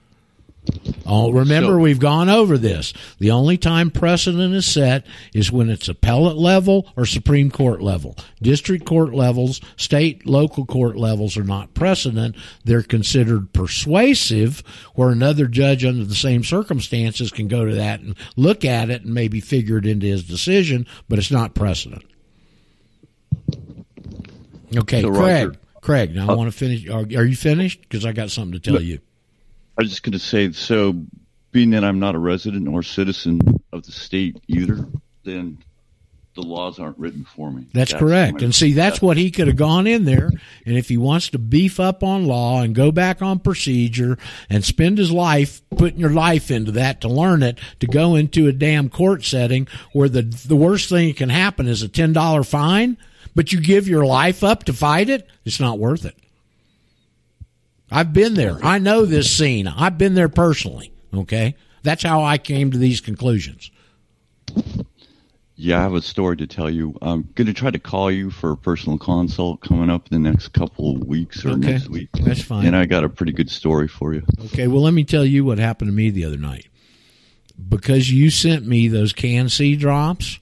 Oh, 1.06 1.32
remember, 1.32 1.74
So- 1.74 1.78
we've 1.78 2.00
gone 2.00 2.30
over 2.30 2.58
this. 2.58 2.92
The 3.20 3.30
only 3.32 3.58
time 3.58 3.92
precedent 3.92 4.56
is 4.56 4.66
set 4.66 5.06
is 5.34 5.52
when 5.52 5.70
it's 5.70 5.88
appellate 5.88 6.38
level 6.38 6.88
or 6.98 7.06
Supreme 7.06 7.52
Court 7.52 7.82
level. 7.82 8.16
District 8.42 8.84
court 8.86 9.14
levels, 9.14 9.62
state, 9.78 10.26
local 10.26 10.66
court 10.66 10.98
levels 10.98 11.38
are 11.38 11.44
not 11.44 11.74
precedent. 11.76 12.36
They're 12.64 12.82
considered 12.82 13.54
persuasive, 13.54 14.64
where 14.96 15.10
another 15.10 15.46
judge 15.48 15.86
under 15.86 16.04
the 16.04 16.16
same 16.16 16.44
circumstances 16.44 17.32
can 17.32 17.48
go 17.48 17.66
to 17.66 17.76
that 17.76 18.00
and 18.00 18.16
look 18.36 18.66
at 18.66 18.90
it 18.90 19.04
and 19.04 19.14
maybe 19.14 19.40
figure 19.40 19.78
it 19.78 19.86
into 19.86 20.08
his 20.08 20.24
decision, 20.24 20.88
but 21.08 21.20
it's 21.20 21.32
not 21.32 21.54
precedent. 21.54 22.04
Okay, 24.76 25.02
So, 25.02 25.10
Craig. 25.12 25.48
Roger- 25.48 25.60
Craig, 25.82 26.16
now 26.16 26.28
I 26.30 26.34
Uh, 26.34 26.36
want 26.36 26.52
to 26.52 26.58
finish. 26.58 26.88
Are, 26.90 27.02
are 27.16 27.26
you 27.26 27.36
finished? 27.36 27.82
Because 27.82 28.06
I 28.06 28.12
got 28.12 28.32
something 28.32 28.54
to 28.54 28.60
tell 28.60 28.74
No. 28.76 28.80
you. 28.80 29.00
I 29.78 29.82
was 29.82 29.90
just 29.90 30.04
going 30.04 30.14
to 30.14 30.20
say, 30.20 30.52
so 30.52 30.96
being 31.52 31.72
that 31.72 31.84
I'm 31.84 32.00
not 32.00 32.16
a 32.16 32.20
resident 32.20 32.68
or 32.68 32.84
citizen 32.84 33.40
of 33.72 33.86
the 33.86 33.92
state 33.92 34.38
either, 34.48 34.88
then 35.24 35.58
the 36.36 36.42
laws 36.42 36.80
aren't 36.80 37.00
written 37.00 37.24
for 37.24 37.50
me. 37.50 37.66
That's, 37.74 37.94
correct. 37.94 38.42
and 38.42 38.54
see, 38.54 38.74
that's 38.74 39.02
what 39.02 39.16
he 39.16 39.32
could 39.32 39.48
have 39.48 39.56
gone 39.56 39.88
in 39.88 40.04
there. 40.04 40.30
And 40.66 40.78
if 40.78 40.90
he 40.90 40.98
wants 40.98 41.30
to 41.30 41.40
beef 41.40 41.80
up 41.80 42.04
on 42.04 42.26
law 42.26 42.62
and 42.62 42.76
go 42.76 42.92
back 42.92 43.22
on 43.22 43.40
procedure 43.40 44.18
and 44.50 44.64
spend 44.64 44.98
his 44.98 45.12
life 45.12 45.62
putting 45.70 46.00
your 46.00 46.10
life 46.10 46.52
into 46.52 46.74
that 46.74 47.02
to 47.02 47.08
learn 47.08 47.42
it, 47.42 47.58
to 47.80 47.88
go 47.88 48.16
into 48.16 48.48
a 48.48 48.54
damn 48.54 48.90
court 48.90 49.24
setting 49.24 49.68
where 49.94 50.10
the 50.10 50.24
the 50.24 50.58
worst 50.58 50.90
thing 50.90 51.08
that 51.08 51.18
can 51.18 51.30
happen 51.30 51.68
is 51.68 51.82
a 51.82 51.88
ten 51.88 52.12
dollar 52.12 52.44
fine, 52.44 52.98
but 53.34 53.54
you 53.54 53.62
give 53.62 53.88
your 53.88 54.06
life 54.06 54.44
up 54.44 54.66
to 54.66 54.74
fight 54.74 55.10
it, 55.10 55.30
it's 55.46 55.62
not 55.62 55.80
worth 55.80 56.06
it. 56.06 56.16
I've 57.92 58.14
been 58.14 58.34
there. 58.34 58.58
I 58.64 58.80
know 58.80 59.06
this 59.06 59.30
scene. 59.32 59.68
I've 59.68 59.98
been 59.98 60.16
there 60.16 60.30
personally. 60.30 60.92
Okay. 61.14 61.56
That's 61.84 62.04
how 62.04 62.24
I 62.24 62.38
came 62.38 62.72
to 62.72 62.78
these 62.78 63.00
conclusions. 63.00 63.70
Yeah, 65.58 65.80
I 65.80 65.84
have 65.84 65.94
a 65.94 66.02
story 66.02 66.36
to 66.38 66.48
tell 66.48 66.70
you. 66.70 66.98
I'm 67.02 67.30
going 67.36 67.48
to 67.48 67.54
try 67.54 67.72
to 67.72 67.80
call 67.80 68.12
you 68.12 68.30
for 68.30 68.52
a 68.52 68.58
personal 68.58 68.98
consult 68.98 69.62
coming 69.62 69.90
up 69.90 70.12
in 70.12 70.22
the 70.22 70.30
next 70.30 70.50
couple 70.50 70.94
of 70.96 71.06
weeks 71.06 71.46
or 71.46 71.50
Okay, 71.52 71.72
next 71.74 71.90
week. 71.90 72.10
that's 72.14 72.42
fine. 72.42 72.66
And 72.66 72.76
I 72.76 72.86
got 72.86 73.06
a 73.06 73.10
pretty 73.10 73.32
good 73.32 73.50
story 73.50 73.88
for 73.88 74.14
you. 74.14 74.24
Okay, 74.48 74.68
well, 74.68 74.82
let 74.82 74.94
me 74.94 75.06
tell 75.06 75.24
you 75.24 75.46
what 75.46 75.58
happened 75.60 75.88
to 75.90 75.94
me 75.96 76.10
the 76.10 76.26
other 76.26 76.38
night. 76.38 76.68
Because 77.70 78.12
you 78.12 78.30
sent 78.32 78.68
me 78.68 78.90
those 78.90 79.14
Can-C 79.14 79.78
drops, 79.78 80.40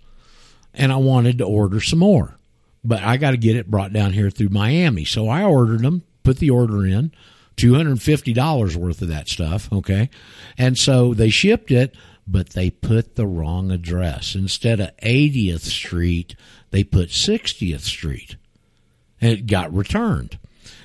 and 0.73 0.91
I 0.91 0.95
wanted 0.97 1.37
to 1.37 1.43
order 1.45 1.79
some 1.79 1.99
more, 1.99 2.35
but 2.83 3.03
I 3.03 3.17
got 3.17 3.31
to 3.31 3.37
get 3.37 3.55
it 3.55 3.69
brought 3.69 3.93
down 3.93 4.13
here 4.13 4.31
through 4.31 4.49
Miami. 4.49 5.05
So 5.05 5.27
I 5.29 5.43
ordered 5.43 5.81
them, 5.81 6.01
put 6.23 6.37
the 6.37 6.49
order 6.49 6.85
in, 6.85 7.11
two 7.55 7.75
hundred 7.75 7.91
and 7.91 8.01
fifty 8.01 8.33
dollars 8.33 8.75
worth 8.75 9.01
of 9.01 9.07
that 9.09 9.27
stuff. 9.27 9.71
Okay, 9.71 10.09
and 10.57 10.77
so 10.77 11.13
they 11.13 11.29
shipped 11.29 11.71
it, 11.71 11.95
but 12.27 12.49
they 12.51 12.69
put 12.69 13.15
the 13.15 13.27
wrong 13.27 13.71
address. 13.71 14.35
Instead 14.35 14.79
of 14.79 14.95
80th 14.97 15.61
Street, 15.61 16.35
they 16.71 16.83
put 16.83 17.09
60th 17.09 17.81
Street, 17.81 18.35
and 19.21 19.31
it 19.31 19.47
got 19.47 19.73
returned. 19.73 20.37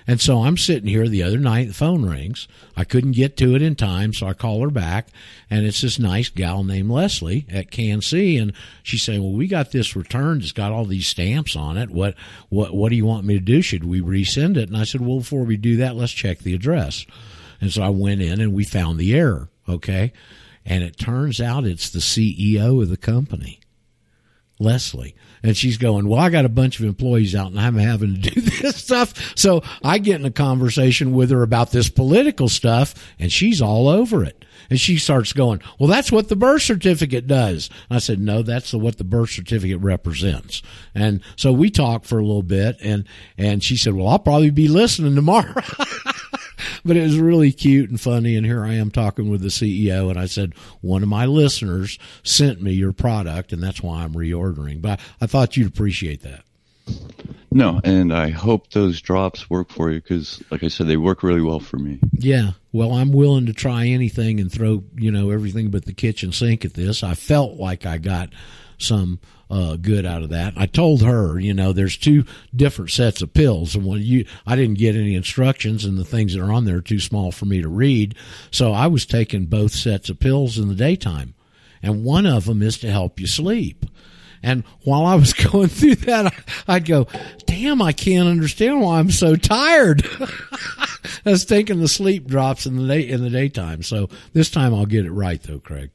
And 0.09 0.22
so 0.22 0.44
I'm 0.44 0.56
sitting 0.56 0.89
here 0.89 1.06
the 1.06 1.22
other 1.22 1.39
night, 1.39 1.68
the 1.68 1.74
phone 1.74 2.02
rings. 2.02 2.48
I 2.74 2.85
couldn't 2.85 3.12
get 3.12 3.36
to 3.36 3.55
it 3.55 3.60
in 3.60 3.74
time, 3.74 4.14
so 4.14 4.26
I 4.26 4.32
call 4.32 4.62
her 4.62 4.70
back, 4.70 5.09
and 5.51 5.66
it's 5.66 5.82
this 5.82 5.98
nice 5.98 6.30
gal 6.30 6.64
named 6.64 6.90
Leslie 6.90 7.44
at 7.51 7.70
Can-C, 7.70 8.39
and 8.39 8.55
she's 8.82 9.02
saying, 9.02 9.22
"Well, 9.22 9.35
we 9.35 9.47
got 9.47 9.70
this 9.70 9.94
returned. 9.94 10.43
It's 10.43 10.52
got 10.52 10.72
all 10.72 10.86
these 10.86 11.06
stamps 11.06 11.55
on 11.55 11.76
it. 11.76 11.90
What, 11.90 12.14
what, 12.48 12.74
what 12.74 12.89
do 12.89 12.97
you 12.97 13.05
want 13.05 13.26
me 13.26 13.35
to 13.35 13.40
do? 13.40 13.60
Should 13.60 13.85
we 13.85 14.01
resend 14.01 14.56
it?" 14.56 14.70
And 14.70 14.78
I 14.78 14.85
said, 14.85 15.02
"Well, 15.02 15.18
before 15.18 15.44
we 15.44 15.59
do 15.59 15.76
that, 15.76 15.94
let's 15.94 16.12
check 16.12 16.39
the 16.39 16.55
address." 16.55 17.05
And 17.60 17.70
so 17.70 17.82
I 17.82 17.90
went 17.90 18.22
in 18.22 18.40
and 18.40 18.55
we 18.55 18.64
found 18.64 18.98
the 18.98 19.14
error. 19.14 19.51
Okay, 19.68 20.14
and 20.64 20.82
it 20.82 20.97
turns 20.97 21.39
out 21.39 21.66
it's 21.66 21.90
the 21.90 21.98
CEO 21.98 22.80
of 22.80 22.89
the 22.89 22.97
company. 22.97 23.60
Leslie. 24.59 25.14
And 25.43 25.56
she's 25.56 25.78
going, 25.78 26.09
Well, 26.09 26.20
I 26.20 26.31
got 26.31 26.44
a 26.44 26.51
bunch 26.51 26.78
of 26.81 26.86
employees 26.86 27.35
out 27.35 27.51
and 27.51 27.60
I'm 27.60 27.77
having 27.77 28.20
to 28.20 28.31
do 28.31 28.40
this 28.40 28.77
stuff. 28.77 29.36
So 29.36 29.62
I 29.82 29.98
get 29.98 30.20
in 30.20 30.27
a 30.27 30.31
conversation 30.31 31.12
with 31.12 31.31
her 31.31 31.43
about 31.43 31.70
this 31.70 31.89
political 31.89 32.48
stuff 32.48 32.94
and 33.19 33.32
she's 33.32 33.62
all 33.62 33.89
over 33.89 34.24
it. 34.24 34.44
And 34.70 34.78
she 34.78 34.98
starts 34.98 35.32
going, 35.32 35.60
Well, 35.78 35.89
that's 35.89 36.12
what 36.12 36.28
the 36.28 36.36
birth 36.36 36.62
certificate 36.62 37.27
does. 37.27 37.70
And 37.89 37.97
I 37.97 38.01
said, 38.01 38.19
No, 38.20 38.43
that's 38.43 38.73
what 38.74 38.98
the 38.98 39.05
birth 39.05 39.31
certificate 39.31 39.81
represents. 39.81 40.62
And 40.94 41.23
so 41.36 41.52
we 41.52 41.70
talked 41.70 42.06
for 42.06 42.19
a 42.19 42.24
little 42.24 42.43
bit 42.43 42.77
and, 42.81 43.05
and 43.36 43.62
she 43.62 43.77
said, 43.77 43.94
Well, 43.94 44.09
I'll 44.09 44.19
probably 44.19 44.51
be 44.51 44.69
listening 44.69 45.15
tomorrow. 45.15 45.55
but 46.85 46.97
it 46.97 47.03
was 47.03 47.19
really 47.19 47.53
cute 47.53 47.91
and 47.91 48.01
funny. 48.01 48.37
And 48.37 48.47
here 48.47 48.65
I 48.65 48.75
am 48.75 48.91
talking 48.91 49.31
with 49.31 49.41
the 49.41 49.49
CEO, 49.49 50.11
and 50.11 50.19
I 50.19 50.27
said, 50.27 50.55
one 50.81 51.03
of 51.03 51.09
my 51.09 51.27
listeners 51.27 51.99
sent 52.23 52.63
me 52.63 52.73
your 52.73 52.93
product, 52.93 53.53
and 53.53 53.63
that's 53.63 53.83
why 53.83 54.03
I'm 54.03 54.15
reordering. 54.15 54.81
But 54.81 55.01
I, 55.21 55.27
thought 55.27 55.57
you'd 55.57 55.69
appreciate 55.69 56.23
that. 56.23 56.43
No, 57.51 57.81
and 57.85 58.13
I 58.13 58.31
hope 58.31 58.71
those 58.71 59.01
drops 59.01 59.49
work 59.49 59.71
for 59.71 59.91
you 59.91 60.01
because, 60.01 60.43
like 60.51 60.63
I 60.63 60.69
said, 60.69 60.87
they 60.87 60.97
work 60.97 61.23
really 61.23 61.41
well 61.41 61.61
for 61.61 61.79
me. 61.79 61.99
Yeah, 62.13 62.53
well, 62.73 62.93
I'm 62.93 63.13
willing 63.13 63.47
to 63.47 63.53
try 63.53 63.87
anything 63.87 64.39
and 64.41 64.53
throw 64.53 64.85
you 64.97 65.11
know 65.11 65.31
everything 65.31 65.71
but 65.71 65.85
the 65.85 65.93
kitchen 65.93 66.33
sink 66.33 66.65
at 66.65 66.75
this. 66.75 67.03
I 67.03 67.15
felt 67.15 67.55
like 67.55 67.87
I 67.87 67.99
got 67.99 68.31
some 68.79 69.19
uh, 69.51 69.77
good 69.77 70.05
out 70.05 70.23
of 70.23 70.31
that. 70.31 70.55
I 70.57 70.66
told 70.66 71.03
her, 71.03 71.39
you 71.39 71.55
know, 71.55 71.73
there's 71.73 71.97
two 71.97 72.25
different 72.55 72.91
sets 72.91 73.23
of 73.23 73.33
pills, 73.33 73.75
and 73.75 73.85
when 73.85 74.01
you, 74.01 74.27
I 74.47 74.57
didn't 74.57 74.79
get 74.79 74.97
any 74.97 75.15
instructions, 75.15 75.85
and 75.85 75.97
the 75.97 76.05
things 76.05 76.35
that 76.35 76.43
are 76.43 76.53
on 76.53 76.65
there 76.65 76.77
are 76.77 76.83
too 76.83 77.01
small 77.01 77.33
for 77.33 77.47
me 77.47 77.62
to 77.62 77.69
read. 77.69 78.15
So 78.51 78.73
I 78.73 78.87
was 78.87 79.07
taking 79.07 79.47
both 79.47 79.73
sets 79.73 80.11
of 80.11 80.20
pills 80.20 80.59
in 80.59 80.69
the 80.69 80.75
daytime, 80.75 81.35
and 81.83 82.05
one 82.05 82.27
of 82.27 82.45
them 82.45 82.62
is 82.62 82.79
to 82.79 82.91
help 82.91 83.20
you 83.20 83.27
sleep. 83.27 83.87
And 84.43 84.65
while 84.83 85.05
I 85.05 85.15
was 85.15 85.33
going 85.51 85.69
through 85.69 85.97
that, 85.97 86.33
I'd 86.66 86.85
go, 86.87 87.07
damn, 87.47 87.83
I 87.83 87.93
can't 87.93 88.29
understand 88.29 88.81
why 88.81 88.99
I'm 88.99 89.11
so 89.11 89.37
tired. 89.37 90.07
I 91.27 91.31
was 91.31 91.45
taking 91.45 91.81
the 91.81 91.89
sleep 91.89 92.27
drops 92.27 92.66
in 92.66 92.77
the 92.77 92.87
day, 92.87 93.09
in 93.09 93.23
the 93.23 93.31
daytime. 93.31 93.83
So 93.83 94.09
this 94.33 94.51
time 94.51 94.75
I'll 94.75 94.87
get 94.87 95.07
it 95.07 95.11
right 95.12 95.43
though, 95.43 95.59
Craig. 95.59 95.91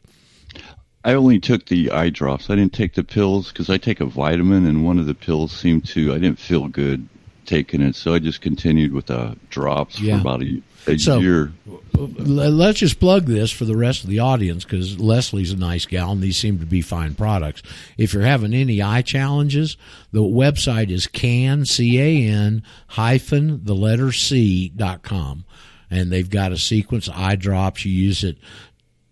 I 1.06 1.14
only 1.14 1.40
took 1.40 1.66
the 1.66 1.92
eye 1.92 2.10
drops. 2.10 2.50
I 2.50 2.56
didn't 2.56 2.74
take 2.74 2.94
the 2.94 3.04
pills 3.04 3.50
because 3.52 3.70
I 3.70 3.78
take 3.78 4.00
a 4.00 4.06
vitamin, 4.06 4.66
and 4.66 4.86
one 4.86 5.00
of 5.00 5.06
the 5.06 5.14
pills 5.14 5.52
seemed 5.52 5.86
to. 5.88 6.14
I 6.14 6.18
didn't 6.18 6.40
feel 6.40 6.68
good 6.68 7.08
taking 7.46 7.82
it, 7.82 7.94
so 7.96 8.14
I 8.14 8.20
just 8.20 8.40
continued 8.40 8.94
with 8.94 9.08
the 9.08 9.36
drops 9.50 10.00
Yeah. 10.00 10.16
for 10.16 10.22
about 10.22 10.44
a, 10.44 10.62
a 10.88 10.98
So- 10.98 11.20
year. 11.20 11.52
Let's 11.94 12.80
just 12.80 13.00
plug 13.02 13.26
this 13.26 13.52
for 13.52 13.66
the 13.66 13.76
rest 13.76 14.04
of 14.06 14.10
the 14.10 14.20
audience 14.20 14.64
because 14.64 14.98
Leslie's 15.00 15.52
a 15.52 15.58
nice 15.58 15.86
gal 15.86 16.12
and 16.14 16.22
these 16.22 16.38
seem 16.38 16.60
to 16.60 16.66
be 16.66 16.82
fine 16.82 17.16
products. 17.16 17.62
If 17.98 18.14
you're 18.14 18.24
having 18.24 18.54
any 18.54 18.82
eye 18.82 19.02
challenges, 19.02 19.76
the 20.14 20.22
website 20.22 20.90
is 20.90 21.06
can, 21.06 21.66
C-A-N 21.66 22.64
hyphen 22.88 23.62
the 23.66 23.76
letter 23.76 24.12
C 24.14 24.70
dot 24.76 25.04
com. 25.04 25.44
And 25.92 26.12
they've 26.12 26.30
got 26.30 26.52
a 26.54 26.58
sequence 26.58 27.08
of 27.08 27.16
eye 27.16 27.36
drops. 27.36 27.86
You 27.86 27.92
use 27.92 28.24
it 28.24 28.38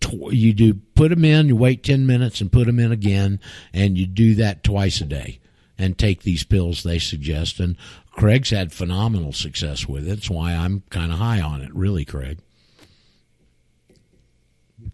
tw- 0.02 0.32
you 0.32 0.52
do 0.52 0.74
put 0.94 1.08
them 1.10 1.24
in, 1.24 1.48
you 1.48 1.56
wait 1.56 1.82
10 1.82 2.06
minutes 2.06 2.40
and 2.40 2.52
put 2.52 2.66
them 2.66 2.78
in 2.78 2.92
again, 2.92 3.40
and 3.72 3.96
you 3.96 4.06
do 4.06 4.34
that 4.34 4.62
twice 4.62 5.00
a 5.00 5.06
day 5.06 5.38
and 5.78 5.96
take 5.96 6.22
these 6.22 6.44
pills 6.44 6.82
they 6.82 6.98
suggest. 6.98 7.58
And 7.58 7.76
Craig's 8.10 8.50
had 8.50 8.72
phenomenal 8.72 9.32
success 9.32 9.88
with 9.88 10.04
it. 10.04 10.08
That's 10.08 10.30
why 10.30 10.52
I'm 10.52 10.82
kind 10.90 11.12
of 11.12 11.18
high 11.18 11.40
on 11.40 11.62
it, 11.62 11.74
really, 11.74 12.04
Craig. 12.04 12.38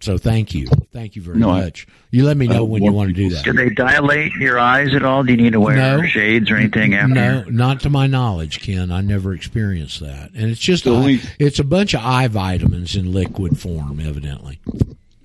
So 0.01 0.17
thank 0.17 0.55
you. 0.55 0.69
Thank 0.93 1.17
you 1.17 1.23
very 1.23 1.39
No, 1.39 1.51
I- 1.51 1.63
much. 1.63 1.87
you 2.13 2.25
let 2.25 2.37
me 2.37 2.47
know 2.47 2.63
Uh, 2.63 2.67
when 2.67 2.85
you 2.85 2.93
want 2.93 3.09
to 3.09 3.15
do 3.15 3.31
that. 3.31 3.45
Do 3.45 3.53
they 3.53 3.69
dilate 3.71 4.33
your 4.35 4.59
eyes 4.59 4.95
at 4.95 5.03
all? 5.03 5.25
Do 5.25 5.33
you 5.33 5.37
need 5.37 5.53
to 5.53 5.61
wear 5.61 5.77
No. 5.77 6.03
shades 6.07 6.51
or 6.51 6.57
anything 6.57 6.95
after? 6.95 7.15
No, 7.15 7.45
not 7.51 7.81
to 7.81 7.91
my 7.91 8.07
knowledge, 8.07 8.61
Ken. 8.61 8.93
I 8.93 9.01
never 9.01 9.35
experienced 9.35 9.99
that. 10.01 10.31
And 10.37 10.51
it's 10.51 10.61
just 10.61 10.87
eye, 10.87 11.19
it's 11.41 11.59
a 11.59 11.65
bunch 11.65 11.95
of 11.95 12.01
eye 12.05 12.29
vitamins 12.29 12.95
in 12.95 13.13
liquid 13.13 13.59
form, 13.59 13.99
evidently. 14.01 14.61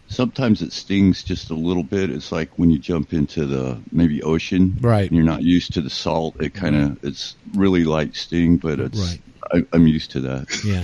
Sometimes 0.07 0.61
it 0.61 0.71
stings 0.71 1.23
just 1.23 1.49
a 1.49 1.55
little 1.55 1.81
bit. 1.83 2.09
It's 2.11 2.31
like 2.31 2.49
when 2.57 2.69
you 2.69 2.77
jump 2.77 3.13
into 3.13 3.45
the 3.45 3.77
maybe 3.91 4.21
ocean, 4.21 4.77
Right. 4.81 5.07
And 5.09 5.15
you're 5.17 5.25
not 5.25 5.41
used 5.43 5.73
to 5.73 5.81
the 5.81 5.89
salt. 5.89 6.35
It 6.39 6.53
kind 6.53 6.75
of 6.75 7.03
it's 7.03 7.35
really 7.55 7.83
light 7.83 8.15
sting, 8.15 8.57
but 8.57 8.79
it's 8.79 8.99
Right. 8.99 9.21
I, 9.53 9.75
I'm 9.75 9.87
used 9.87 10.11
to 10.11 10.19
that. 10.21 10.47
Yeah, 10.63 10.83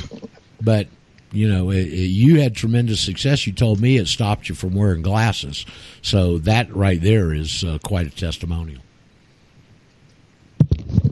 but 0.61 0.87
you 1.31 1.47
know, 1.47 1.69
it, 1.71 1.87
it- 1.87 2.09
you 2.09 2.39
had 2.41 2.55
tremendous 2.55 2.99
success. 2.99 3.45
You 3.47 3.53
told 3.53 3.79
me 3.79 3.97
it 3.97 4.07
stopped 4.07 4.49
you 4.49 4.55
from 4.55 4.73
wearing 4.75 5.01
glasses, 5.01 5.65
so 6.01 6.37
that 6.39 6.73
right 6.75 6.99
there 7.01 7.33
is 7.33 7.63
uh, 7.63 7.77
quite 7.83 8.07
a 8.07 8.11
testimonial. 8.11 8.81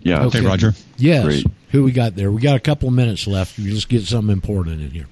Yeah. 0.02 0.24
Okay. 0.26 0.40
Hey, 0.40 0.46
Roger. 0.46 0.74
Yes. 0.98 1.24
Great. 1.26 1.46
Who 1.72 1.84
we 1.84 1.92
got 1.92 2.16
there? 2.16 2.32
We 2.32 2.42
got 2.42 2.56
a 2.56 2.60
couple 2.62 2.88
of 2.88 2.96
minutes 2.96 3.28
left. 3.28 3.58
We 3.58 3.66
just 3.66 3.90
get 3.90 4.04
something 4.04 4.32
important 4.32 4.82
in 4.82 4.92
here. 4.92 5.08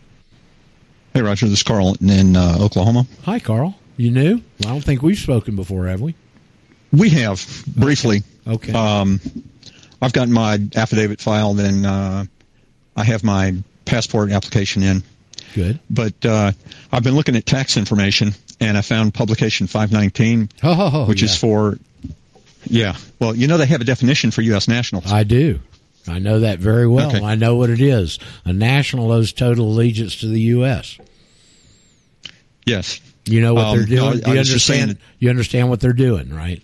Hey, 1.14 1.22
Roger. 1.22 1.46
This 1.48 1.60
is 1.60 1.64
Carl 1.64 1.96
in 2.02 2.36
uh, 2.36 2.58
Oklahoma. 2.60 3.06
Hi, 3.24 3.40
Carl. 3.40 3.76
You 3.98 4.12
new? 4.12 4.42
I 4.62 4.70
don't 4.70 4.82
think 4.84 5.02
we've 5.02 5.18
spoken 5.18 5.56
before, 5.56 5.88
have 5.88 6.02
we? 6.02 6.16
We 6.92 7.10
have 7.12 7.46
briefly. 7.76 8.24
Okay. 8.48 8.74
Um, 8.74 9.20
I've 10.02 10.14
got 10.14 10.28
my 10.30 10.60
affidavit 10.76 11.22
filed 11.22 11.60
and 11.60 11.86
uh, 11.86 12.26
I 12.96 13.04
have 13.04 13.24
my 13.24 13.56
passport 13.86 14.32
application 14.32 14.84
in. 14.84 15.04
Good. 15.54 15.80
But 15.90 16.26
uh, 16.26 16.52
I've 16.92 17.04
been 17.04 17.16
looking 17.16 17.36
at 17.36 17.46
tax 17.46 17.78
information 17.78 18.34
and 18.60 18.78
I 18.78 18.82
found 18.82 19.14
publication 19.14 19.68
519, 19.68 20.50
Oh, 20.64 21.06
which 21.06 21.24
is 21.24 21.38
for. 21.38 21.78
Yeah. 22.66 22.96
Well, 23.20 23.36
you 23.36 23.48
know 23.48 23.58
they 23.58 23.66
have 23.68 23.82
a 23.82 23.86
definition 23.86 24.32
for 24.32 24.42
U.S. 24.42 24.68
nationals. 24.68 25.12
I 25.12 25.24
do. 25.24 25.60
I 26.08 26.20
know 26.20 26.42
that 26.42 26.60
very 26.60 26.88
well. 26.88 27.10
Okay. 27.16 27.24
I 27.24 27.36
know 27.36 27.56
what 27.56 27.70
it 27.70 27.82
is. 27.82 28.20
A 28.44 28.54
national 28.54 29.12
owes 29.12 29.34
total 29.34 29.68
allegiance 29.68 30.18
to 30.22 30.28
the 30.28 30.40
U.S. 30.42 30.98
Yes. 32.66 33.00
You 33.26 33.42
know 33.42 33.54
what 33.54 33.66
Um, 33.66 33.78
they're 33.78 33.86
doing. 33.88 34.20
no, 34.20 34.34
you 34.34 34.40
understand? 34.40 34.98
You 35.20 35.30
understand 35.30 35.70
what 35.70 35.80
they're 35.80 35.94
doing, 35.94 36.34
right? 36.34 36.62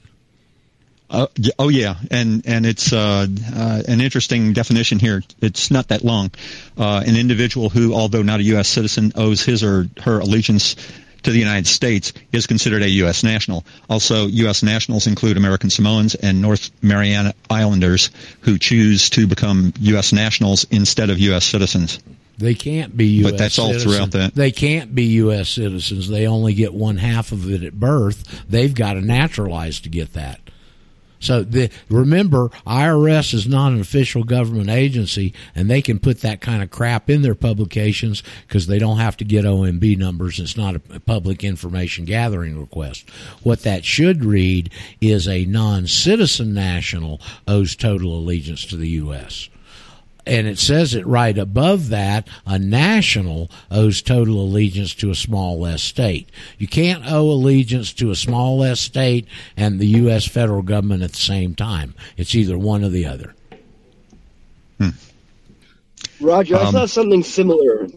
Uh, 1.11 1.27
oh 1.59 1.67
yeah, 1.67 1.95
and 2.09 2.47
and 2.47 2.65
it's 2.65 2.93
uh, 2.93 3.27
uh, 3.53 3.83
an 3.85 3.99
interesting 3.99 4.53
definition 4.53 4.97
here. 4.97 5.21
It's 5.41 5.69
not 5.69 5.89
that 5.89 6.05
long. 6.05 6.31
Uh, 6.77 7.03
an 7.05 7.17
individual 7.17 7.69
who, 7.69 7.93
although 7.93 8.21
not 8.21 8.39
a 8.39 8.43
U.S. 8.43 8.69
citizen, 8.69 9.11
owes 9.15 9.43
his 9.43 9.61
or 9.61 9.89
her 10.01 10.19
allegiance 10.19 10.77
to 11.23 11.31
the 11.31 11.37
United 11.37 11.67
States 11.67 12.13
is 12.31 12.47
considered 12.47 12.81
a 12.81 12.89
U.S. 12.89 13.23
national. 13.23 13.65
Also, 13.89 14.27
U.S. 14.27 14.63
nationals 14.63 15.05
include 15.05 15.35
American 15.35 15.69
Samoans 15.69 16.15
and 16.15 16.41
North 16.41 16.71
Mariana 16.81 17.33
Islanders 17.49 18.09
who 18.41 18.57
choose 18.57 19.09
to 19.11 19.27
become 19.27 19.73
U.S. 19.81 20.13
nationals 20.13 20.65
instead 20.71 21.09
of 21.09 21.19
U.S. 21.19 21.43
citizens. 21.45 21.99
They 22.37 22.55
can't 22.55 22.95
be 22.95 23.05
U.S. 23.07 23.31
But 23.31 23.37
that's 23.37 23.59
all 23.59 23.77
throughout 23.77 24.11
that. 24.11 24.33
They 24.33 24.51
can't 24.51 24.95
be 24.95 25.03
U.S. 25.03 25.49
citizens. 25.49 26.07
They 26.07 26.25
only 26.25 26.53
get 26.53 26.73
one 26.73 26.97
half 26.97 27.33
of 27.33 27.51
it 27.51 27.63
at 27.63 27.73
birth. 27.73 28.45
They've 28.49 28.73
got 28.73 28.93
to 28.93 29.01
naturalize 29.01 29.81
to 29.81 29.89
get 29.89 30.13
that. 30.13 30.39
So 31.21 31.43
the, 31.43 31.69
remember, 31.89 32.49
IRS 32.67 33.33
is 33.33 33.47
not 33.47 33.71
an 33.71 33.79
official 33.79 34.23
government 34.23 34.69
agency, 34.69 35.33
and 35.55 35.69
they 35.69 35.81
can 35.81 35.99
put 35.99 36.21
that 36.21 36.41
kind 36.41 36.61
of 36.61 36.71
crap 36.71 37.09
in 37.09 37.21
their 37.21 37.35
publications 37.35 38.23
because 38.47 38.67
they 38.67 38.79
don't 38.79 38.97
have 38.97 39.15
to 39.17 39.23
get 39.23 39.45
OMB 39.45 39.97
numbers. 39.97 40.39
It's 40.39 40.57
not 40.57 40.75
a 40.75 40.99
public 40.99 41.43
information 41.43 42.05
gathering 42.05 42.59
request. 42.59 43.09
What 43.43 43.61
that 43.61 43.85
should 43.85 44.25
read 44.25 44.71
is 44.99 45.27
a 45.27 45.45
non-citizen 45.45 46.53
national 46.53 47.21
owes 47.47 47.75
total 47.75 48.17
allegiance 48.17 48.65
to 48.65 48.75
the 48.75 48.89
U.S 48.89 49.47
and 50.25 50.47
it 50.47 50.59
says 50.59 50.93
it 50.93 51.05
right 51.05 51.37
above 51.37 51.89
that 51.89 52.27
a 52.45 52.59
national 52.59 53.49
owes 53.69 54.01
total 54.01 54.41
allegiance 54.41 54.93
to 54.95 55.09
a 55.11 55.15
small 55.15 55.65
s 55.65 55.81
state. 55.81 56.29
You 56.57 56.67
can't 56.67 57.03
owe 57.05 57.29
allegiance 57.29 57.93
to 57.93 58.11
a 58.11 58.15
small 58.15 58.63
s 58.63 58.79
state 58.79 59.27
and 59.57 59.79
the 59.79 59.87
u.s 59.87 60.27
federal 60.27 60.61
government 60.61 61.03
at 61.03 61.11
the 61.11 61.17
same 61.17 61.55
time. 61.55 61.93
It's 62.17 62.35
either 62.35 62.57
one 62.57 62.83
or 62.83 62.89
the 62.89 63.05
other. 63.05 63.33
Roger, 66.19 66.55
I 66.57 66.65
Um, 66.65 66.71
saw 66.71 66.85
something 66.85 67.23
similar. 67.23 67.87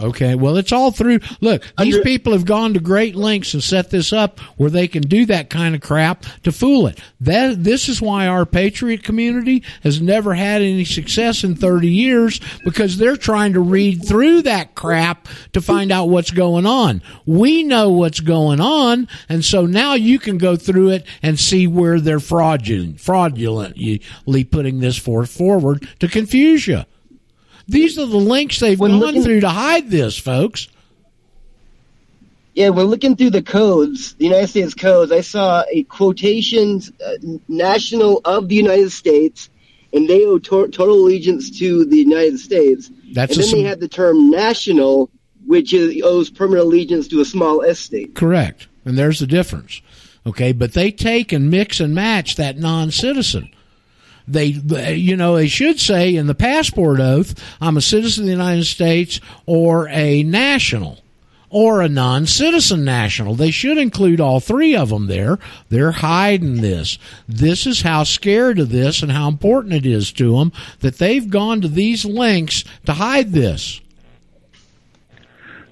Okay, 0.00 0.34
well, 0.34 0.56
it's 0.56 0.72
all 0.72 0.90
through. 0.90 1.20
Look, 1.40 1.62
these 1.78 2.00
people 2.00 2.32
have 2.32 2.44
gone 2.44 2.74
to 2.74 2.80
great 2.80 3.14
lengths 3.14 3.54
and 3.54 3.62
set 3.62 3.90
this 3.90 4.12
up 4.12 4.40
where 4.56 4.70
they 4.70 4.88
can 4.88 5.02
do 5.02 5.24
that 5.26 5.50
kind 5.50 5.74
of 5.74 5.82
crap 5.82 6.24
to 6.42 6.50
fool 6.50 6.88
it. 6.88 7.00
That 7.20 7.62
this 7.62 7.88
is 7.88 8.02
why 8.02 8.26
our 8.26 8.44
patriot 8.44 9.04
community 9.04 9.62
has 9.84 10.00
never 10.00 10.34
had 10.34 10.62
any 10.62 10.84
success 10.84 11.44
in 11.44 11.54
30 11.54 11.88
years 11.88 12.40
because 12.64 12.98
they're 12.98 13.16
trying 13.16 13.52
to 13.52 13.60
read 13.60 14.06
through 14.06 14.42
that 14.42 14.74
crap 14.74 15.28
to 15.52 15.60
find 15.60 15.92
out 15.92 16.08
what's 16.08 16.32
going 16.32 16.66
on. 16.66 17.00
We 17.24 17.62
know 17.62 17.90
what's 17.90 18.20
going 18.20 18.60
on, 18.60 19.06
and 19.28 19.44
so 19.44 19.64
now 19.64 19.94
you 19.94 20.18
can 20.18 20.38
go 20.38 20.56
through 20.56 20.90
it 20.90 21.06
and 21.22 21.38
see 21.38 21.68
where 21.68 22.00
they're 22.00 22.18
fraudulent, 22.18 23.00
fraudulently 23.00 24.00
putting 24.50 24.80
this 24.80 24.98
forth 24.98 25.30
forward 25.30 25.88
to 26.00 26.08
confuse 26.08 26.66
you. 26.66 26.82
These 27.66 27.98
are 27.98 28.06
the 28.06 28.16
links 28.16 28.60
they've 28.60 28.78
gone 28.78 29.22
through 29.22 29.40
to 29.40 29.48
hide 29.48 29.90
this, 29.90 30.18
folks. 30.18 30.68
Yeah, 32.54 32.68
when 32.68 32.86
looking 32.86 33.16
through 33.16 33.30
the 33.30 33.42
codes, 33.42 34.14
the 34.14 34.26
United 34.26 34.48
States 34.48 34.74
codes, 34.74 35.10
I 35.10 35.22
saw 35.22 35.64
a 35.72 35.82
quotations 35.84 36.92
uh, 37.04 37.14
national 37.48 38.20
of 38.24 38.48
the 38.48 38.54
United 38.54 38.92
States, 38.92 39.50
and 39.92 40.08
they 40.08 40.24
owe 40.24 40.38
to- 40.38 40.68
total 40.68 40.94
allegiance 40.94 41.58
to 41.58 41.84
the 41.84 41.96
United 41.96 42.38
States. 42.38 42.90
That's 43.12 43.36
and 43.36 43.44
then 43.44 43.54
they 43.54 43.62
had 43.62 43.80
the 43.80 43.88
term 43.88 44.30
national, 44.30 45.10
which 45.46 45.72
is, 45.72 46.00
owes 46.04 46.30
permanent 46.30 46.66
allegiance 46.66 47.08
to 47.08 47.20
a 47.20 47.24
small 47.24 47.64
S 47.64 47.80
state. 47.80 48.14
Correct. 48.14 48.68
And 48.84 48.96
there's 48.96 49.18
the 49.18 49.26
difference. 49.26 49.80
Okay, 50.26 50.52
but 50.52 50.74
they 50.74 50.92
take 50.92 51.32
and 51.32 51.50
mix 51.50 51.80
and 51.80 51.94
match 51.94 52.36
that 52.36 52.56
non-citizen. 52.56 53.50
They, 54.26 54.46
you 54.94 55.16
know, 55.16 55.36
they 55.36 55.48
should 55.48 55.78
say 55.78 56.16
in 56.16 56.26
the 56.26 56.34
passport 56.34 57.00
oath, 57.00 57.34
I'm 57.60 57.76
a 57.76 57.82
citizen 57.82 58.24
of 58.24 58.26
the 58.26 58.32
United 58.32 58.64
States 58.64 59.20
or 59.46 59.88
a 59.88 60.22
national 60.22 61.00
or 61.50 61.82
a 61.82 61.88
non-citizen 61.88 62.84
national. 62.84 63.36
They 63.36 63.52
should 63.52 63.78
include 63.78 64.20
all 64.20 64.40
three 64.40 64.74
of 64.74 64.88
them 64.88 65.06
there. 65.06 65.38
They're 65.68 65.92
hiding 65.92 66.62
this. 66.62 66.98
This 67.28 67.64
is 67.64 67.82
how 67.82 68.02
scared 68.02 68.58
of 68.58 68.70
this 68.70 69.02
and 69.02 69.12
how 69.12 69.28
important 69.28 69.74
it 69.74 69.86
is 69.86 70.10
to 70.14 70.36
them 70.36 70.52
that 70.80 70.98
they've 70.98 71.30
gone 71.30 71.60
to 71.60 71.68
these 71.68 72.04
lengths 72.04 72.64
to 72.86 72.94
hide 72.94 73.30
this. 73.32 73.80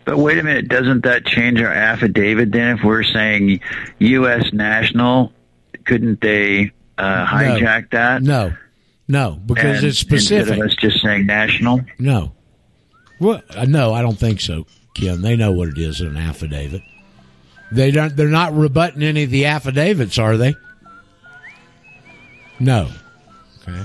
But 0.04 0.18
wait 0.18 0.38
a 0.38 0.42
minute, 0.42 0.68
doesn't 0.68 1.02
that 1.04 1.26
change 1.26 1.60
our 1.60 1.72
affidavit 1.72 2.52
then? 2.52 2.76
If 2.76 2.84
we're 2.84 3.02
saying 3.02 3.60
U.S. 3.98 4.52
national, 4.52 5.32
couldn't 5.84 6.20
they 6.20 6.70
uh, 7.02 7.26
hijack 7.26 7.90
that? 7.90 8.22
No, 8.22 8.54
no, 9.08 9.38
because 9.44 9.78
And 9.78 9.86
it's 9.86 9.98
specific. 9.98 10.48
Instead 10.48 10.58
of 10.60 10.66
us 10.70 10.76
just 10.76 11.02
saying 11.02 11.26
national. 11.26 11.80
No. 11.98 12.32
Well, 13.20 13.42
uh, 13.50 13.64
no, 13.66 13.92
I 13.94 14.02
don't 14.02 14.18
think 14.18 14.40
so, 14.40 14.66
Kim. 14.94 15.22
They 15.22 15.36
know 15.36 15.52
what 15.52 15.68
it 15.68 15.78
is 15.78 16.00
in 16.00 16.08
an 16.08 16.16
affidavit. 16.16 16.82
They 17.70 17.90
don't. 17.90 18.14
They're 18.16 18.28
not 18.28 18.54
rebutting 18.54 19.02
any 19.02 19.24
of 19.24 19.30
the 19.30 19.46
affidavits, 19.46 20.18
are 20.18 20.36
they? 20.36 20.54
No. 22.60 22.88
Okay. 23.66 23.82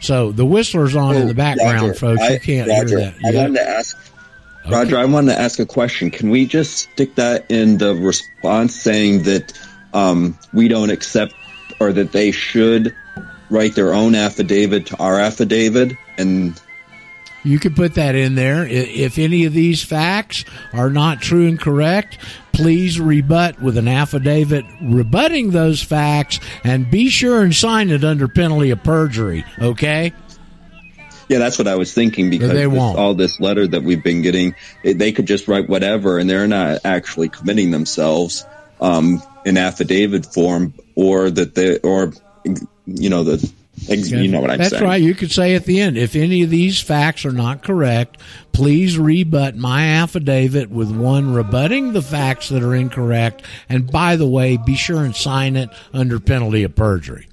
So 0.00 0.32
the 0.32 0.44
whistler's 0.44 0.96
on 0.96 1.16
in 1.16 1.28
the 1.28 1.34
background, 1.34 1.80
Roger, 1.82 1.94
folks. 1.94 2.22
I- 2.22 2.32
you 2.34 2.40
can't 2.40 2.68
Roger, 2.68 2.98
hear 2.98 3.10
that. 3.10 3.14
I 3.24 3.30
Yeah. 3.30 3.40
wanted 3.42 3.54
to 3.54 3.68
ask. 3.68 3.96
Roger, 4.70 4.98
I 4.98 5.04
wanted 5.04 5.32
to 5.34 5.40
ask 5.40 5.58
a 5.58 5.66
question. 5.66 6.10
Can 6.10 6.30
we 6.30 6.46
just 6.46 6.76
stick 6.78 7.14
that 7.16 7.44
in 7.50 7.76
the 7.78 7.94
response 7.94 8.74
saying 8.74 9.22
that 9.24 9.52
um, 9.92 10.38
we 10.54 10.68
don't 10.68 10.90
accept 10.90 11.34
or 11.80 11.92
that 11.92 12.12
they 12.12 12.30
should 12.30 12.94
write 13.50 13.74
their 13.74 13.92
own 13.94 14.14
affidavit 14.14 14.86
to 14.86 14.96
our 14.98 15.18
affidavit? 15.18 15.96
And 16.18 16.60
You 17.42 17.58
could 17.58 17.76
put 17.76 17.94
that 17.94 18.14
in 18.14 18.34
there. 18.34 18.66
If 18.66 19.18
any 19.18 19.44
of 19.44 19.52
these 19.52 19.82
facts 19.82 20.44
are 20.72 20.90
not 20.90 21.20
true 21.20 21.46
and 21.46 21.60
correct, 21.60 22.18
please 22.52 23.00
rebut 23.00 23.60
with 23.60 23.76
an 23.76 23.88
affidavit 23.88 24.64
rebutting 24.80 25.50
those 25.50 25.82
facts 25.82 26.40
and 26.62 26.90
be 26.90 27.08
sure 27.08 27.42
and 27.42 27.54
sign 27.54 27.90
it 27.90 28.04
under 28.04 28.28
penalty 28.28 28.70
of 28.70 28.82
perjury, 28.82 29.44
okay? 29.60 30.12
yeah, 31.28 31.38
that's 31.38 31.58
what 31.58 31.68
I 31.68 31.76
was 31.76 31.92
thinking 31.92 32.30
because 32.30 32.52
they 32.52 32.66
won't. 32.66 32.98
all 32.98 33.14
this 33.14 33.40
letter 33.40 33.66
that 33.66 33.82
we've 33.82 34.02
been 34.02 34.22
getting, 34.22 34.54
they 34.82 35.12
could 35.12 35.26
just 35.26 35.48
write 35.48 35.68
whatever 35.68 36.18
and 36.18 36.28
they're 36.28 36.46
not 36.46 36.80
actually 36.84 37.28
committing 37.28 37.70
themselves 37.70 38.44
um, 38.80 39.22
in 39.44 39.56
affidavit 39.56 40.26
form 40.26 40.74
or 40.94 41.30
that 41.30 41.54
they, 41.54 41.78
or, 41.80 42.12
you 42.86 43.10
know, 43.10 43.24
the, 43.24 43.38
things, 43.76 44.10
you 44.10 44.28
know 44.28 44.40
what 44.40 44.50
I'm 44.50 44.58
That's 44.58 44.70
saying. 44.70 44.84
right. 44.84 45.02
You 45.02 45.14
could 45.14 45.32
say 45.32 45.54
at 45.54 45.64
the 45.64 45.80
end, 45.80 45.98
if 45.98 46.14
any 46.14 46.42
of 46.42 46.50
these 46.50 46.80
facts 46.80 47.24
are 47.24 47.32
not 47.32 47.62
correct, 47.62 48.20
please 48.52 48.98
rebut 48.98 49.56
my 49.56 49.84
affidavit 49.84 50.70
with 50.70 50.94
one 50.94 51.34
rebutting 51.34 51.92
the 51.92 52.02
facts 52.02 52.48
that 52.50 52.62
are 52.62 52.74
incorrect. 52.74 53.42
And 53.68 53.90
by 53.90 54.16
the 54.16 54.28
way, 54.28 54.56
be 54.56 54.76
sure 54.76 55.04
and 55.04 55.14
sign 55.14 55.56
it 55.56 55.70
under 55.92 56.20
penalty 56.20 56.62
of 56.62 56.74
perjury. 56.74 57.28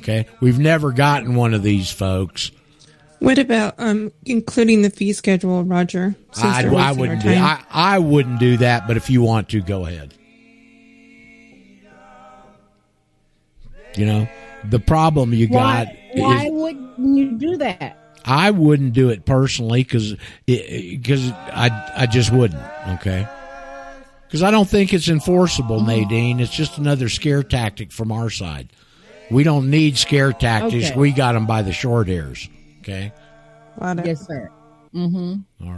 Okay. 0.00 0.26
We've 0.40 0.58
never 0.58 0.92
gotten 0.92 1.34
one 1.34 1.54
of 1.54 1.62
these 1.62 1.90
folks. 1.90 2.50
What 3.18 3.38
about 3.38 3.74
um 3.78 4.12
including 4.24 4.82
the 4.82 4.90
fee 4.90 5.14
schedule, 5.14 5.64
Roger? 5.64 6.14
I, 6.36 6.66
I 6.66 6.92
wouldn't 6.92 7.22
do. 7.22 7.30
I, 7.30 7.62
I 7.70 7.98
wouldn't 7.98 8.38
do 8.38 8.58
that. 8.58 8.86
But 8.86 8.98
if 8.98 9.08
you 9.08 9.22
want 9.22 9.48
to, 9.48 9.62
go 9.62 9.86
ahead. 9.86 10.12
You 13.96 14.06
know, 14.06 14.28
the 14.64 14.78
problem 14.78 15.32
you 15.32 15.46
got 15.48 15.88
Why, 15.88 15.98
why 16.14 16.44
is 16.46 16.52
wouldn't 16.52 16.98
you 16.98 17.32
do 17.32 17.56
that? 17.58 17.98
I 18.24 18.50
wouldn't 18.50 18.92
do 18.92 19.10
it 19.10 19.24
personally 19.24 19.84
because 19.84 20.16
because 20.46 21.30
I 21.30 21.92
I 21.96 22.06
just 22.06 22.32
wouldn't. 22.32 22.62
Okay. 22.94 23.26
Because 24.26 24.42
I 24.42 24.50
don't 24.50 24.68
think 24.68 24.92
it's 24.92 25.08
enforceable, 25.08 25.82
Nadine. 25.82 26.40
It's 26.40 26.54
just 26.54 26.78
another 26.78 27.08
scare 27.08 27.44
tactic 27.44 27.92
from 27.92 28.10
our 28.10 28.28
side. 28.28 28.72
We 29.30 29.44
don't 29.44 29.70
need 29.70 29.96
scare 29.96 30.32
tactics. 30.32 30.90
Okay. 30.90 30.98
We 30.98 31.12
got 31.12 31.32
them 31.32 31.46
by 31.46 31.62
the 31.62 31.72
short 31.72 32.08
hairs. 32.08 32.48
Okay. 32.80 33.12
Yes, 33.80 34.26
sir. 34.26 34.50
Mm-hmm. 34.94 35.64
All 35.64 35.68
right. 35.68 35.74